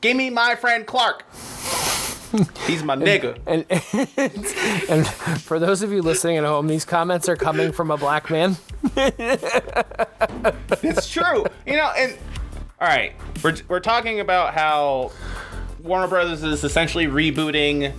Give 0.00 0.16
me 0.16 0.30
my 0.30 0.54
friend 0.54 0.86
Clark. 0.86 1.24
He's 2.66 2.82
my 2.82 2.96
nigga. 2.96 3.38
and, 3.46 3.64
and 4.90 5.06
for 5.40 5.58
those 5.58 5.82
of 5.82 5.92
you 5.92 6.02
listening 6.02 6.36
at 6.36 6.44
home, 6.44 6.66
these 6.66 6.84
comments 6.84 7.28
are 7.28 7.36
coming 7.36 7.72
from 7.72 7.90
a 7.90 7.96
black 7.96 8.30
man. 8.30 8.56
It's 10.82 11.08
true. 11.08 11.46
You 11.66 11.76
know, 11.76 11.90
and 11.96 12.18
all 12.80 12.88
right, 12.88 13.14
we're 13.42 13.56
we're 13.68 13.80
talking 13.80 14.20
about 14.20 14.52
how 14.52 15.12
Warner 15.82 16.08
Brothers 16.08 16.42
is 16.42 16.64
essentially 16.64 17.06
rebooting 17.06 17.94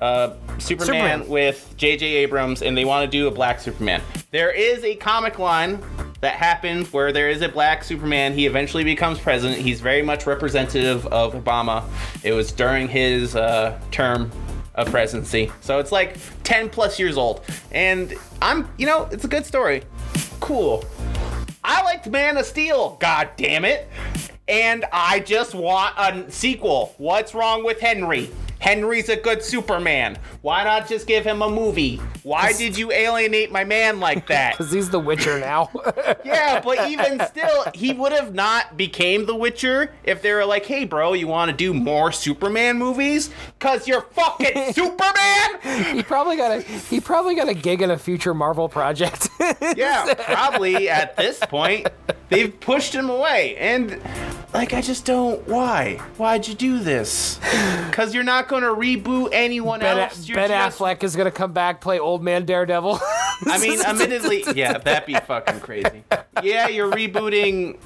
uh, 0.00 0.34
Superman, 0.58 0.86
Superman. 0.86 1.28
with 1.28 1.74
J.J. 1.76 2.06
Abrams, 2.06 2.62
and 2.62 2.76
they 2.76 2.84
want 2.84 3.10
to 3.10 3.10
do 3.10 3.28
a 3.28 3.30
black 3.30 3.60
Superman. 3.60 4.02
There 4.30 4.50
is 4.50 4.82
a 4.84 4.94
comic 4.96 5.38
line 5.38 5.82
that 6.20 6.34
happened 6.34 6.86
where 6.88 7.12
there 7.12 7.30
is 7.30 7.42
a 7.42 7.48
black 7.48 7.84
Superman. 7.84 8.34
He 8.34 8.46
eventually 8.46 8.84
becomes 8.84 9.18
president. 9.18 9.60
He's 9.60 9.80
very 9.80 10.02
much 10.02 10.26
representative 10.26 11.06
of 11.08 11.34
Obama. 11.34 11.84
It 12.22 12.32
was 12.32 12.52
during 12.52 12.88
his 12.88 13.36
uh, 13.36 13.78
term 13.90 14.30
of 14.74 14.88
presidency, 14.90 15.50
so 15.60 15.78
it's 15.78 15.92
like 15.92 16.16
10 16.44 16.70
plus 16.70 16.98
years 16.98 17.16
old. 17.16 17.42
And 17.72 18.14
I'm, 18.40 18.68
you 18.78 18.86
know, 18.86 19.08
it's 19.10 19.24
a 19.24 19.28
good 19.28 19.44
story. 19.44 19.82
Cool. 20.40 20.84
I 21.62 21.82
liked 21.82 22.08
Man 22.08 22.36
of 22.38 22.46
Steel, 22.46 22.96
god 23.00 23.30
damn 23.36 23.64
it. 23.64 23.88
And 24.48 24.84
I 24.92 25.20
just 25.20 25.54
want 25.54 25.94
a 25.96 26.30
sequel. 26.30 26.94
What's 26.98 27.34
wrong 27.34 27.64
with 27.64 27.78
Henry? 27.80 28.30
Henry's 28.60 29.08
a 29.08 29.16
good 29.16 29.42
Superman. 29.42 30.18
Why 30.42 30.64
not 30.64 30.88
just 30.88 31.06
give 31.06 31.24
him 31.24 31.42
a 31.42 31.48
movie? 31.48 31.96
Why 32.22 32.52
did 32.52 32.76
you 32.76 32.92
alienate 32.92 33.50
my 33.50 33.64
man 33.64 33.98
like 34.00 34.26
that? 34.28 34.50
Because 34.60 34.72
he's 34.72 34.90
the 34.90 34.98
Witcher 34.98 35.38
now. 35.40 35.70
yeah, 36.24 36.60
but 36.60 36.90
even 36.90 37.20
still, 37.26 37.64
he 37.74 37.92
would 37.92 38.12
have 38.12 38.34
not 38.34 38.76
became 38.76 39.24
the 39.24 39.34
Witcher 39.34 39.92
if 40.04 40.20
they 40.20 40.32
were 40.32 40.44
like, 40.44 40.66
"Hey, 40.66 40.84
bro, 40.84 41.14
you 41.14 41.26
want 41.26 41.50
to 41.50 41.56
do 41.56 41.72
more 41.72 42.12
Superman 42.12 42.78
movies? 42.78 43.30
Cause 43.58 43.88
you're 43.88 44.02
fucking 44.02 44.72
Superman." 44.74 45.94
he 45.94 46.02
probably 46.02 46.36
got 46.36 46.58
a 46.58 46.60
he 46.60 47.00
probably 47.00 47.34
got 47.34 47.48
a 47.48 47.54
gig 47.54 47.80
in 47.80 47.90
a 47.90 47.98
future 47.98 48.34
Marvel 48.34 48.68
project. 48.68 49.28
Yeah, 49.76 50.12
probably 50.14 50.90
at 50.90 51.16
this 51.16 51.38
point 51.38 51.88
they've 52.28 52.58
pushed 52.60 52.94
him 52.94 53.08
away. 53.08 53.56
And 53.56 54.00
like 54.52 54.72
I 54.72 54.80
just 54.80 55.04
don't. 55.04 55.46
Why? 55.48 55.96
Why'd 56.16 56.46
you 56.48 56.54
do 56.54 56.78
this? 56.78 57.38
Because 57.90 58.14
you're 58.14 58.22
not 58.24 58.46
going 58.46 58.62
to 58.62 58.68
reboot 58.68 59.30
anyone 59.32 59.80
Ben, 59.80 59.98
else. 59.98 60.26
You're 60.28 60.36
ben 60.36 60.48
just- 60.48 60.78
Affleck 60.78 61.02
is 61.02 61.16
gonna 61.16 61.32
come 61.32 61.52
back, 61.52 61.80
play 61.80 61.98
old 61.98 62.22
man 62.22 62.44
Daredevil. 62.46 63.00
I 63.46 63.58
mean, 63.58 63.80
admittedly, 63.84 64.44
yeah, 64.54 64.78
that'd 64.78 65.06
be 65.06 65.14
fucking 65.14 65.58
crazy. 65.58 66.04
Yeah, 66.40 66.68
you're 66.68 66.90
rebooting 66.90 67.78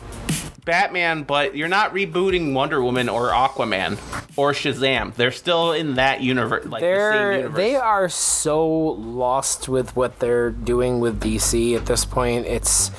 Batman, 0.67 1.23
but 1.23 1.57
you're 1.57 1.69
not 1.69 1.95
rebooting 1.95 2.53
Wonder 2.53 2.83
Woman 2.83 3.09
or 3.09 3.31
Aquaman 3.31 3.93
or 4.37 4.53
Shazam. 4.53 5.15
They're 5.15 5.33
still 5.33 5.73
in 5.73 5.95
that 5.95 6.21
universe, 6.21 6.67
like 6.67 6.83
the 6.83 6.87
same 6.87 6.91
they're 6.91 7.33
universe. 7.39 7.57
they 7.57 7.77
are 7.77 8.09
so 8.11 8.69
lost 8.69 9.69
with 9.69 9.97
what 9.97 10.19
they're 10.21 10.51
doing 10.51 11.01
with 11.01 11.19
DC 11.21 11.75
at 11.77 11.87
this 11.87 12.05
point. 12.05 12.45
It's 12.47 12.91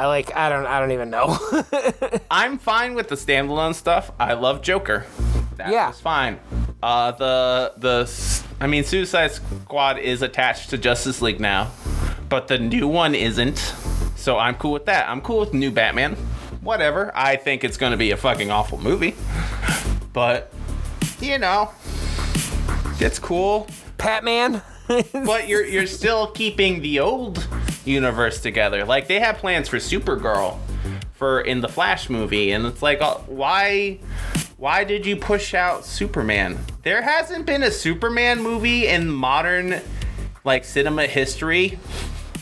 I 0.00 0.06
like 0.06 0.34
I 0.34 0.48
don't 0.48 0.64
I 0.66 0.80
don't 0.80 0.92
even 0.92 1.10
know. 1.10 1.36
I'm 2.30 2.56
fine 2.56 2.94
with 2.94 3.08
the 3.08 3.16
standalone 3.16 3.74
stuff. 3.74 4.10
I 4.18 4.32
love 4.32 4.62
Joker. 4.62 5.04
That 5.58 5.70
Yeah. 5.70 5.88
was 5.88 6.00
fine. 6.00 6.40
Uh, 6.82 7.10
the 7.12 7.72
the 7.76 8.10
I 8.62 8.66
mean, 8.66 8.84
Suicide 8.84 9.32
Squad 9.32 9.98
is 9.98 10.22
attached 10.22 10.70
to 10.70 10.78
Justice 10.78 11.20
League 11.20 11.38
now, 11.38 11.70
but 12.30 12.48
the 12.48 12.58
new 12.58 12.88
one 12.88 13.14
isn't. 13.14 13.58
So 14.16 14.38
I'm 14.38 14.54
cool 14.54 14.72
with 14.72 14.86
that. 14.86 15.06
I'm 15.06 15.20
cool 15.20 15.40
with 15.40 15.52
new 15.52 15.70
Batman. 15.70 16.14
Whatever. 16.62 17.12
I 17.14 17.36
think 17.36 17.62
it's 17.62 17.76
gonna 17.76 17.98
be 17.98 18.10
a 18.12 18.16
fucking 18.16 18.50
awful 18.50 18.78
movie, 18.78 19.14
but 20.14 20.50
you 21.20 21.36
know, 21.38 21.72
it's 23.00 23.18
cool. 23.18 23.66
Patman. 23.98 24.62
But 25.12 25.46
you're 25.46 25.64
you're 25.64 25.86
still 25.86 26.28
keeping 26.32 26.80
the 26.82 26.98
old 27.00 27.46
universe 27.90 28.40
together. 28.40 28.84
Like 28.84 29.08
they 29.08 29.20
have 29.20 29.38
plans 29.38 29.68
for 29.68 29.76
Supergirl 29.76 30.58
for 31.12 31.40
in 31.40 31.60
the 31.60 31.68
Flash 31.68 32.08
movie, 32.08 32.52
and 32.52 32.64
it's 32.66 32.82
like, 32.82 33.00
uh, 33.02 33.16
why 33.26 33.98
why 34.56 34.84
did 34.84 35.06
you 35.06 35.16
push 35.16 35.54
out 35.54 35.84
Superman? 35.84 36.58
There 36.82 37.02
hasn't 37.02 37.46
been 37.46 37.62
a 37.62 37.70
Superman 37.70 38.42
movie 38.42 38.86
in 38.86 39.10
modern 39.10 39.80
like 40.44 40.64
cinema 40.64 41.06
history 41.06 41.78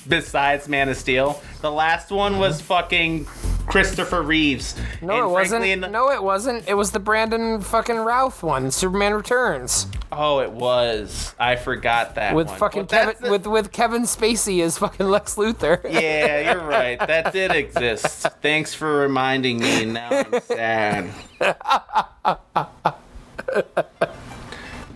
besides 0.08 0.68
Man 0.68 0.88
of 0.88 0.96
Steel. 0.96 1.42
The 1.60 1.70
last 1.70 2.10
one 2.10 2.38
was 2.38 2.60
fucking 2.60 3.26
Christopher 3.68 4.22
Reeves. 4.22 4.74
No, 5.02 5.14
And 5.14 5.26
it 5.26 5.30
wasn't. 5.30 5.64
in 5.64 5.80
No, 5.80 6.10
it 6.10 6.22
wasn't. 6.22 6.66
It 6.68 6.74
was 6.74 6.90
the 6.92 6.98
Brandon 6.98 7.60
fucking 7.60 7.96
Routh 7.96 8.42
one, 8.42 8.70
Superman 8.70 9.14
Returns, 9.14 9.86
Oh, 10.10 10.40
it 10.40 10.50
was. 10.50 11.34
I 11.38 11.56
forgot 11.56 12.14
that 12.14 12.34
with 12.34 12.48
one. 12.48 12.56
fucking 12.58 12.86
Well, 12.90 13.04
Kevin 13.04 13.14
the- 13.22 13.30
with 13.30 13.46
with 13.46 13.72
Kevin 13.72 14.02
Spacey 14.04 14.62
as 14.62 14.78
fucking 14.78 15.06
Lex 15.06 15.34
Luthor. 15.34 15.80
Yeah, 15.84 16.52
you're 16.54 16.64
right. 16.66 16.98
That 16.98 17.32
did 17.32 17.50
exist. 17.52 18.26
Thanks 18.40 18.72
for 18.74 19.00
reminding 19.00 19.60
me. 19.60 19.84
Now 19.84 20.08
I'm 20.10 20.40
sad. 20.40 21.10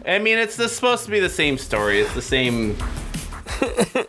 I 0.04 0.18
mean, 0.18 0.38
it's 0.38 0.54
supposed 0.72 1.04
to 1.04 1.10
be 1.10 1.20
the 1.20 1.28
same 1.28 1.58
story. 1.58 2.00
It's 2.00 2.14
the 2.14 2.22
same 2.22 2.76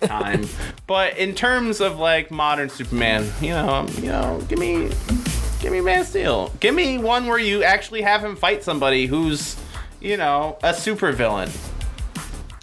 time, 0.08 0.46
but 0.88 1.18
in 1.18 1.36
terms 1.36 1.82
of 1.82 1.98
like 2.00 2.32
modern 2.32 2.70
Superman, 2.70 3.30
you 3.42 3.50
know, 3.50 3.68
um, 3.70 3.88
you 3.98 4.08
know, 4.10 4.42
give 4.48 4.60
me, 4.60 4.90
give 5.60 5.72
me 5.72 5.82
Man 5.82 6.06
Steel. 6.06 6.52
Give 6.60 6.74
me 6.76 6.98
one 6.98 7.28
where 7.28 7.38
you 7.40 7.64
actually 7.64 8.02
have 8.02 8.24
him 8.24 8.36
fight 8.36 8.64
somebody 8.64 9.06
who's, 9.06 9.56
you 10.02 10.18
know, 10.18 10.58
a 10.64 10.70
supervillain. 10.72 11.50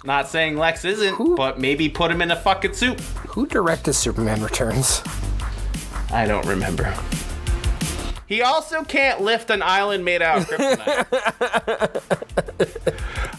Not 0.03 0.27
saying 0.29 0.57
Lex 0.57 0.83
isn't, 0.85 1.15
Who- 1.15 1.35
but 1.35 1.59
maybe 1.59 1.87
put 1.89 2.09
him 2.11 2.21
in 2.21 2.31
a 2.31 2.35
fucking 2.35 2.73
suit. 2.73 2.99
Who 3.29 3.45
directed 3.45 3.93
Superman 3.93 4.41
Returns? 4.41 5.01
I 6.11 6.25
don't 6.27 6.45
remember. 6.45 6.93
He 8.31 8.41
also 8.41 8.83
can't 8.85 9.19
lift 9.19 9.49
an 9.49 9.61
island 9.61 10.05
made 10.05 10.21
out 10.21 10.37
of 10.39 10.47
kryptonite. 10.47 11.05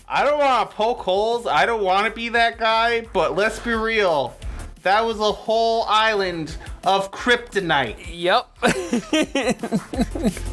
I 0.07 0.23
don't 0.23 0.39
want 0.39 0.69
to 0.69 0.77
poke 0.77 0.99
holes. 0.99 1.47
I 1.47 1.65
don't 1.65 1.83
want 1.83 2.07
to 2.07 2.13
be 2.13 2.29
that 2.29 2.59
guy, 2.59 3.07
but 3.15 3.35
let's 3.35 3.59
be 3.59 3.73
real. 3.73 4.37
That 4.83 5.07
was 5.07 5.19
a 5.19 5.33
whole 5.33 5.85
island 5.89 6.55
of 6.85 7.11
kryptonite. 7.11 8.05
Yep. 8.13 8.49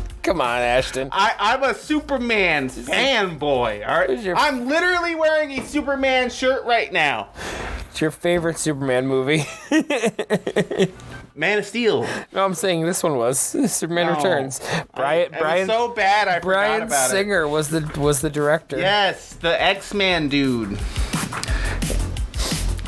Come 0.23 0.39
on, 0.39 0.61
Ashton. 0.61 1.09
I, 1.11 1.35
I'm 1.37 1.63
a 1.63 1.73
Superman 1.73 2.69
fanboy, 2.69 3.85
All 3.85 3.99
right, 3.99 4.23
your- 4.23 4.37
I'm 4.37 4.67
literally 4.69 5.15
wearing 5.15 5.51
a 5.59 5.65
Superman 5.65 6.29
shirt 6.29 6.63
right 6.63 6.93
now. 6.93 7.27
It's 7.91 7.99
your 7.99 8.11
favorite 8.11 8.57
Superman 8.57 9.05
movie. 9.05 9.43
Man 11.39 11.57
of 11.57 11.65
Steel. 11.65 12.05
no, 12.33 12.43
I'm 12.43 12.53
saying 12.53 12.85
this 12.85 13.01
one 13.01 13.15
was 13.15 13.39
Superman 13.71 14.07
No. 14.07 14.15
Returns. 14.17 14.59
Brian 14.93 15.33
It 15.33 15.39
Brian 15.39 15.67
so 15.67 15.87
bad 15.93 16.27
I 16.27 16.39
Brian 16.39 16.81
about 16.83 17.07
it. 17.07 17.11
Singer 17.11 17.47
was 17.47 17.69
the 17.69 17.89
was 17.97 18.19
the 18.19 18.29
director. 18.29 18.77
Yes, 18.77 19.35
the 19.35 19.59
X 19.61 19.93
Men 19.93 20.27
dude. 20.27 20.77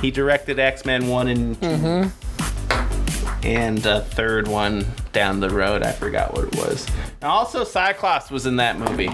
He 0.01 0.11
directed 0.11 0.59
X 0.59 0.83
Men 0.83 1.07
1 1.07 1.27
and 1.29 1.61
2. 1.61 1.67
Mm-hmm. 1.67 3.45
And 3.47 3.85
a 3.85 4.01
third 4.01 4.47
one 4.47 4.85
down 5.13 5.39
the 5.39 5.49
road. 5.49 5.81
I 5.83 5.93
forgot 5.93 6.33
what 6.33 6.45
it 6.47 6.55
was. 6.55 6.85
And 7.21 7.29
also, 7.31 7.63
Cyclops 7.63 8.29
was 8.29 8.45
in 8.45 8.57
that 8.57 8.77
movie. 8.77 9.11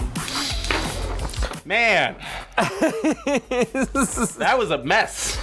Man, 1.64 2.16
that 2.56 4.54
was 4.58 4.70
a 4.70 4.82
mess. 4.82 5.38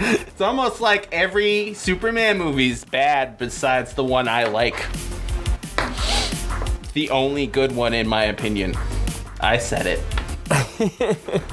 It's 0.00 0.40
almost 0.40 0.80
like 0.80 1.08
every 1.12 1.74
Superman 1.74 2.38
movie's 2.38 2.84
bad 2.84 3.38
besides 3.38 3.94
the 3.94 4.04
one 4.04 4.28
I 4.28 4.44
like. 4.44 4.74
The 6.94 7.10
only 7.10 7.46
good 7.46 7.72
one, 7.72 7.94
in 7.94 8.06
my 8.08 8.24
opinion. 8.24 8.74
I 9.40 9.58
said 9.58 9.86
it. 9.86 11.42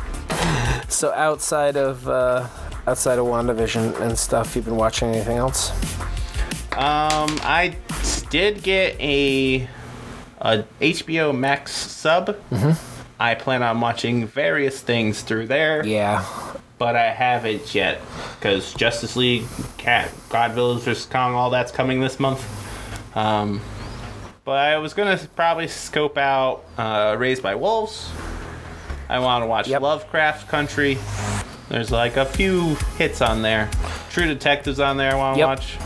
So 0.87 1.13
outside 1.13 1.77
of 1.77 2.07
uh, 2.07 2.47
outside 2.85 3.17
of 3.17 3.25
WandaVision 3.25 3.99
and 4.01 4.17
stuff, 4.17 4.55
you've 4.55 4.65
been 4.65 4.75
watching 4.75 5.09
anything 5.09 5.37
else? 5.37 5.71
Um, 6.73 7.39
I 7.43 7.77
did 8.29 8.61
get 8.61 8.99
a 8.99 9.67
a 10.41 10.63
HBO 10.81 11.35
Max 11.35 11.71
sub. 11.71 12.35
I 13.19 13.35
plan 13.35 13.63
on 13.63 13.79
watching 13.79 14.27
various 14.27 14.81
things 14.81 15.21
through 15.21 15.47
there, 15.47 15.85
Yeah. 15.85 16.25
But 16.81 16.95
I 16.95 17.11
haven't 17.11 17.75
yet 17.75 18.01
because 18.39 18.73
Justice 18.73 19.15
League, 19.15 19.43
Cat, 19.77 20.09
Godzilla 20.29 20.79
vs 20.79 21.05
Kong, 21.05 21.35
all 21.35 21.51
that's 21.51 21.71
coming 21.71 22.01
this 22.01 22.19
month. 22.19 22.43
Um, 23.15 23.61
but 24.45 24.53
I 24.57 24.79
was 24.79 24.95
gonna 24.95 25.19
probably 25.35 25.67
scope 25.67 26.17
out 26.17 26.63
uh, 26.79 27.15
Raised 27.19 27.43
by 27.43 27.53
Wolves. 27.53 28.09
I 29.09 29.19
want 29.19 29.43
to 29.43 29.45
watch 29.45 29.67
Yep. 29.67 29.79
Lovecraft 29.83 30.47
Country. 30.47 30.97
There's 31.69 31.91
like 31.91 32.17
a 32.17 32.25
few 32.25 32.73
hits 32.97 33.21
on 33.21 33.43
there. 33.43 33.69
True 34.09 34.25
Detectives 34.25 34.79
on 34.79 34.97
there. 34.97 35.11
I 35.11 35.15
want 35.15 35.35
to 35.35 35.39
Yep. 35.39 35.47
watch. 35.49 35.77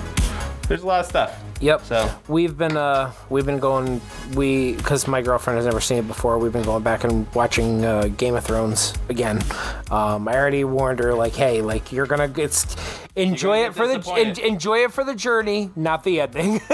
There's 0.69 0.83
a 0.83 0.87
lot 0.87 1.01
of 1.01 1.07
stuff. 1.07 1.43
Yep. 1.61 1.85
So 1.85 2.11
We've 2.27 2.57
been 2.57 2.75
uh 2.75 3.11
we've 3.29 3.45
been 3.45 3.59
going 3.59 4.01
we 4.35 4.73
because 4.73 5.07
my 5.07 5.21
girlfriend 5.21 5.57
has 5.57 5.65
never 5.65 5.79
seen 5.79 5.99
it 5.99 6.07
before. 6.07 6.37
We've 6.37 6.51
been 6.51 6.63
going 6.63 6.83
back 6.83 7.03
and 7.03 7.33
watching 7.33 7.85
uh, 7.85 8.07
Game 8.07 8.35
of 8.35 8.43
Thrones 8.43 8.93
again. 9.09 9.41
Um, 9.89 10.27
I 10.27 10.35
already 10.35 10.63
warned 10.63 10.99
her 10.99 11.13
like, 11.13 11.33
hey, 11.33 11.61
like 11.61 11.91
you're 11.91 12.07
gonna 12.07 12.31
it's 12.37 12.75
enjoy 13.15 13.57
gonna 13.57 13.67
it 13.69 13.73
for 13.73 13.87
the 13.87 14.13
en- 14.17 14.39
enjoy 14.39 14.83
it 14.83 14.91
for 14.91 15.03
the 15.03 15.15
journey, 15.15 15.71
not 15.75 16.03
the 16.03 16.21
ending. 16.21 16.59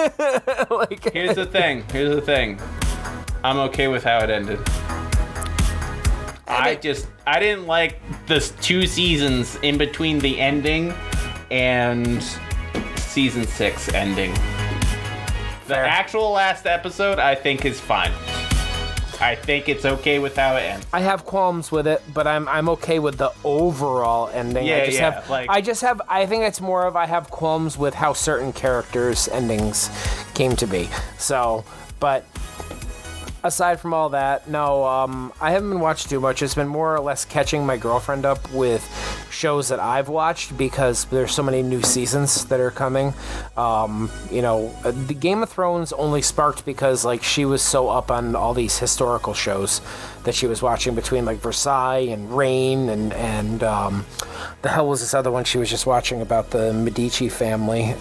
like 0.69 1.13
here's 1.13 1.35
the 1.35 1.47
thing. 1.49 1.83
Here's 1.91 2.15
the 2.15 2.21
thing. 2.21 2.59
I'm 3.43 3.57
okay 3.69 3.87
with 3.87 4.03
how 4.03 4.19
it 4.19 4.29
ended. 4.29 4.59
I 6.47 6.75
just 6.75 7.07
I 7.25 7.39
didn't 7.39 7.67
like 7.67 7.99
the 8.27 8.39
two 8.61 8.87
seasons 8.87 9.57
in 9.61 9.77
between 9.77 10.19
the 10.19 10.39
ending 10.39 10.93
and 11.49 12.23
season 12.97 13.45
six 13.45 13.93
ending. 13.93 14.33
The 15.71 15.75
Fair. 15.77 15.85
actual 15.85 16.31
last 16.31 16.65
episode 16.67 17.17
I 17.17 17.33
think 17.33 17.63
is 17.63 17.79
fine. 17.79 18.11
I 19.21 19.35
think 19.35 19.69
it's 19.69 19.85
okay 19.85 20.19
with 20.19 20.35
how 20.35 20.57
it 20.57 20.63
ends. 20.63 20.85
I 20.91 20.99
have 20.99 21.23
qualms 21.23 21.71
with 21.71 21.87
it, 21.87 22.03
but 22.13 22.27
I'm 22.27 22.45
I'm 22.49 22.67
okay 22.69 22.99
with 22.99 23.17
the 23.17 23.31
overall 23.45 24.27
ending. 24.33 24.65
I 24.65 24.67
Yeah, 24.67 24.85
just 24.85 24.97
yeah, 24.99 25.11
have 25.11 25.29
like- 25.29 25.49
I 25.49 25.61
just 25.61 25.81
have 25.83 26.01
I 26.09 26.25
think 26.25 26.43
it's 26.43 26.59
more 26.59 26.85
of 26.85 26.97
I 26.97 27.05
have 27.05 27.29
qualms 27.29 27.77
with 27.77 27.93
how 27.93 28.11
certain 28.11 28.51
characters' 28.51 29.29
endings 29.29 29.89
came 30.33 30.57
to 30.57 30.67
be. 30.67 30.89
So, 31.17 31.63
but 32.01 32.25
aside 33.43 33.79
from 33.79 33.93
all 33.93 34.09
that, 34.09 34.47
no, 34.49 34.85
um, 34.85 35.33
I 35.41 35.51
haven't 35.51 35.69
been 35.69 35.79
watching 35.79 36.09
too 36.09 36.19
much. 36.19 36.41
It's 36.41 36.55
been 36.55 36.67
more 36.67 36.95
or 36.95 36.99
less 36.99 37.25
catching 37.25 37.65
my 37.65 37.77
girlfriend 37.77 38.25
up 38.25 38.51
with 38.51 38.83
shows 39.31 39.69
that 39.69 39.79
I've 39.79 40.09
watched 40.09 40.57
because 40.57 41.05
there's 41.05 41.31
so 41.33 41.41
many 41.43 41.61
new 41.63 41.81
seasons 41.81 42.45
that 42.45 42.59
are 42.59 42.71
coming. 42.71 43.13
Um, 43.57 44.11
you 44.29 44.41
know, 44.41 44.69
the 44.83 45.13
Game 45.13 45.41
of 45.43 45.49
Thrones 45.49 45.91
only 45.93 46.21
sparked 46.21 46.65
because 46.65 47.03
like 47.05 47.23
she 47.23 47.45
was 47.45 47.61
so 47.61 47.89
up 47.89 48.11
on 48.11 48.35
all 48.35 48.53
these 48.53 48.77
historical 48.77 49.33
shows 49.33 49.81
that 50.23 50.35
she 50.35 50.45
was 50.45 50.61
watching 50.61 50.93
between 50.93 51.25
like 51.25 51.37
Versailles 51.39 52.09
and 52.09 52.35
Reign 52.35 52.89
and 52.89 53.11
and 53.13 53.63
um, 53.63 54.05
the 54.61 54.69
hell 54.69 54.87
was 54.87 54.99
this 55.01 55.13
other 55.15 55.31
one 55.31 55.43
she 55.43 55.57
was 55.57 55.69
just 55.69 55.85
watching 55.87 56.21
about 56.21 56.51
the 56.51 56.73
Medici 56.73 57.29
family. 57.29 57.95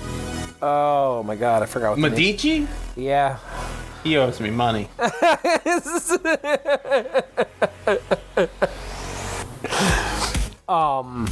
Oh 0.63 1.23
my 1.23 1.37
god, 1.37 1.63
I 1.63 1.67
forgot 1.67 1.91
what 1.91 1.97
the 1.97 2.03
name- 2.03 2.11
Medici? 2.13 2.69
yeah, 2.95 3.39
He 4.03 4.17
owes 4.17 4.41
me 4.41 4.51
money. 4.51 4.89
um, 10.69 11.27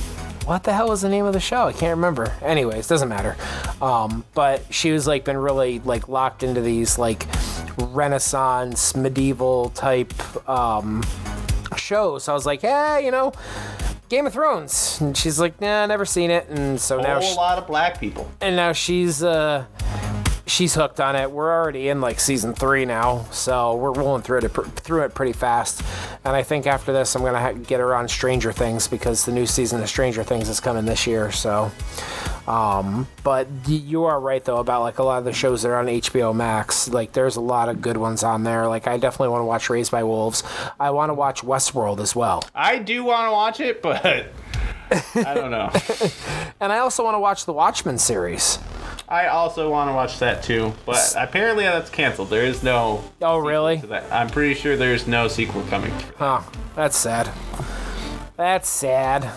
what 0.45 0.65
the 0.65 0.73
hell 0.73 0.89
was 0.89 1.03
the 1.03 1.09
name 1.09 1.24
of 1.24 1.32
the 1.32 1.40
show? 1.40 1.66
I 1.66 1.73
can't 1.73 1.97
remember. 1.97 2.32
Anyways, 2.43 2.86
doesn't 2.89 3.09
matter. 3.09 3.36
Um, 3.81 4.24
but 4.35 4.62
she 4.73 4.90
was 4.90 5.07
like 5.07 5.24
been 5.24 5.36
really 5.36 5.78
like 5.81 6.09
locked 6.09 6.43
into 6.43 6.61
these 6.61 6.99
like 6.99 7.27
Renaissance 7.78 8.95
medieval 8.97 9.70
type 9.70 10.12
um, 10.49 11.03
shows. 11.77 12.24
So 12.24 12.32
I 12.32 12.35
was 12.35 12.47
like, 12.47 12.62
yeah, 12.62 12.99
you 12.99 13.11
know, 13.11 13.32
Game 14.09 14.27
of 14.27 14.32
Thrones. 14.32 15.01
And 15.01 15.16
she's 15.16 15.39
like, 15.39 15.61
nah, 15.61 15.86
never 15.86 16.05
seen 16.05 16.31
it. 16.31 16.49
And 16.49 16.81
so 16.81 16.99
now, 17.01 17.19
a 17.19 17.23
she, 17.23 17.35
lot 17.35 17.59
of 17.59 17.66
black 17.66 18.01
people. 18.01 18.31
and 18.40 18.57
now 18.57 18.73
she's 18.73 19.23
uh, 19.23 19.65
she's 20.48 20.74
hooked 20.74 21.00
on 21.00 21.14
it. 21.14 21.30
We're 21.30 21.52
already 21.52 21.88
in 21.88 22.00
like 22.00 22.18
season 22.18 22.54
three 22.54 22.84
now, 22.84 23.26
so 23.30 23.76
we're 23.76 23.92
rolling 23.92 24.22
through 24.22 24.38
it 24.38 24.48
through 24.48 25.04
it 25.04 25.14
pretty 25.14 25.32
fast. 25.32 25.82
And 26.24 26.34
I 26.34 26.42
think 26.42 26.66
after 26.66 26.92
this, 26.92 27.14
I'm 27.14 27.22
gonna 27.22 27.54
get 27.54 27.80
her 27.80 27.94
on 27.94 28.08
Stranger 28.08 28.52
Things 28.52 28.88
because 28.88 29.24
the 29.24 29.32
new 29.32 29.46
season 29.46 29.80
of 29.80 29.88
Stranger 29.88 30.24
Things 30.24 30.48
is 30.48 30.60
coming 30.60 30.86
this 30.86 31.06
year. 31.06 31.30
So, 31.30 31.70
um, 32.46 33.06
but 33.22 33.46
you 33.66 34.04
are 34.04 34.18
right 34.18 34.44
though 34.44 34.58
about 34.58 34.82
like 34.82 34.98
a 34.98 35.02
lot 35.02 35.18
of 35.18 35.24
the 35.24 35.32
shows 35.32 35.62
that 35.62 35.68
are 35.68 35.76
on 35.76 35.86
HBO 35.86 36.34
Max. 36.34 36.88
Like 36.88 37.12
there's 37.12 37.36
a 37.36 37.40
lot 37.40 37.68
of 37.68 37.80
good 37.80 37.96
ones 37.96 38.22
on 38.22 38.42
there. 38.42 38.66
Like 38.66 38.86
I 38.86 38.96
definitely 38.96 39.28
want 39.28 39.42
to 39.42 39.46
watch 39.46 39.70
Raised 39.70 39.92
by 39.92 40.02
Wolves. 40.02 40.42
I 40.80 40.90
want 40.90 41.10
to 41.10 41.14
watch 41.14 41.42
Westworld 41.42 42.00
as 42.00 42.16
well, 42.16 42.44
I 42.54 42.78
do 42.78 43.04
want 43.04 43.28
to 43.28 43.32
watch 43.32 43.60
it, 43.60 43.82
but 43.82 44.32
I 44.90 45.34
don't 45.34 45.50
know. 45.50 45.70
and 46.60 46.72
I 46.72 46.78
also 46.78 47.04
want 47.04 47.14
to 47.14 47.20
watch 47.20 47.44
the 47.44 47.52
Watchmen 47.52 47.98
series. 47.98 48.58
I 49.09 49.28
also 49.28 49.70
want 49.70 49.89
to 49.89 49.94
watch 49.94 50.18
that 50.18 50.43
too, 50.43 50.74
but 50.85 51.14
apparently 51.16 51.64
that's 51.64 51.89
canceled. 51.89 52.28
There 52.28 52.44
is 52.44 52.62
no. 52.62 53.02
Oh 53.22 53.39
really? 53.39 53.82
I'm 54.10 54.28
pretty 54.28 54.55
sure 54.55 54.76
there's 54.76 55.06
no 55.06 55.28
sequel 55.28 55.62
coming. 55.64 55.93
Huh. 56.18 56.43
That's 56.76 56.97
sad. 56.97 57.30
That's 58.36 58.68
sad. 58.68 59.28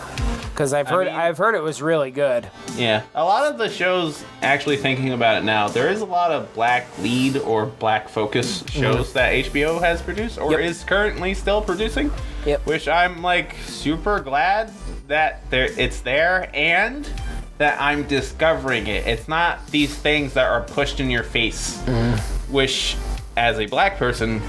Because 0.50 0.74
I've 0.74 0.88
heard 0.88 1.06
mean- 1.06 1.16
I've 1.16 1.38
heard 1.38 1.54
it 1.54 1.62
was 1.62 1.80
really 1.80 2.10
good. 2.10 2.48
Yeah, 2.76 3.02
a 3.14 3.24
lot 3.24 3.50
of 3.50 3.56
the 3.56 3.70
shows. 3.70 4.22
Actually, 4.42 4.76
thinking 4.76 5.12
about 5.12 5.38
it 5.38 5.44
now, 5.44 5.68
there 5.68 5.90
is 5.90 6.02
a 6.02 6.06
lot 6.06 6.30
of 6.30 6.52
black 6.52 6.86
lead 6.98 7.38
or 7.38 7.66
black 7.66 8.08
focus 8.10 8.62
mm-hmm. 8.62 8.80
shows 8.80 9.12
that 9.14 9.32
HBO 9.32 9.80
has 9.80 10.02
produced 10.02 10.38
or 10.38 10.52
Yep. 10.52 10.60
is 10.60 10.84
currently 10.84 11.32
still 11.32 11.62
producing. 11.62 12.10
Yep. 12.44 12.66
Which 12.66 12.88
I'm 12.88 13.22
like 13.22 13.54
super 13.64 14.20
glad 14.20 14.70
that 15.08 15.48
there 15.50 15.70
it's 15.78 16.00
there 16.00 16.50
and 16.54 17.08
that 17.62 17.80
I'm 17.80 18.08
discovering 18.08 18.88
it. 18.88 19.06
It's 19.06 19.28
not 19.28 19.64
these 19.68 19.94
things 19.94 20.34
that 20.34 20.46
are 20.46 20.62
pushed 20.62 20.98
in 20.98 21.10
your 21.10 21.22
face, 21.22 21.78
mm. 21.82 22.18
which, 22.50 22.96
as 23.36 23.60
a 23.60 23.66
black 23.66 23.98
person, 23.98 24.42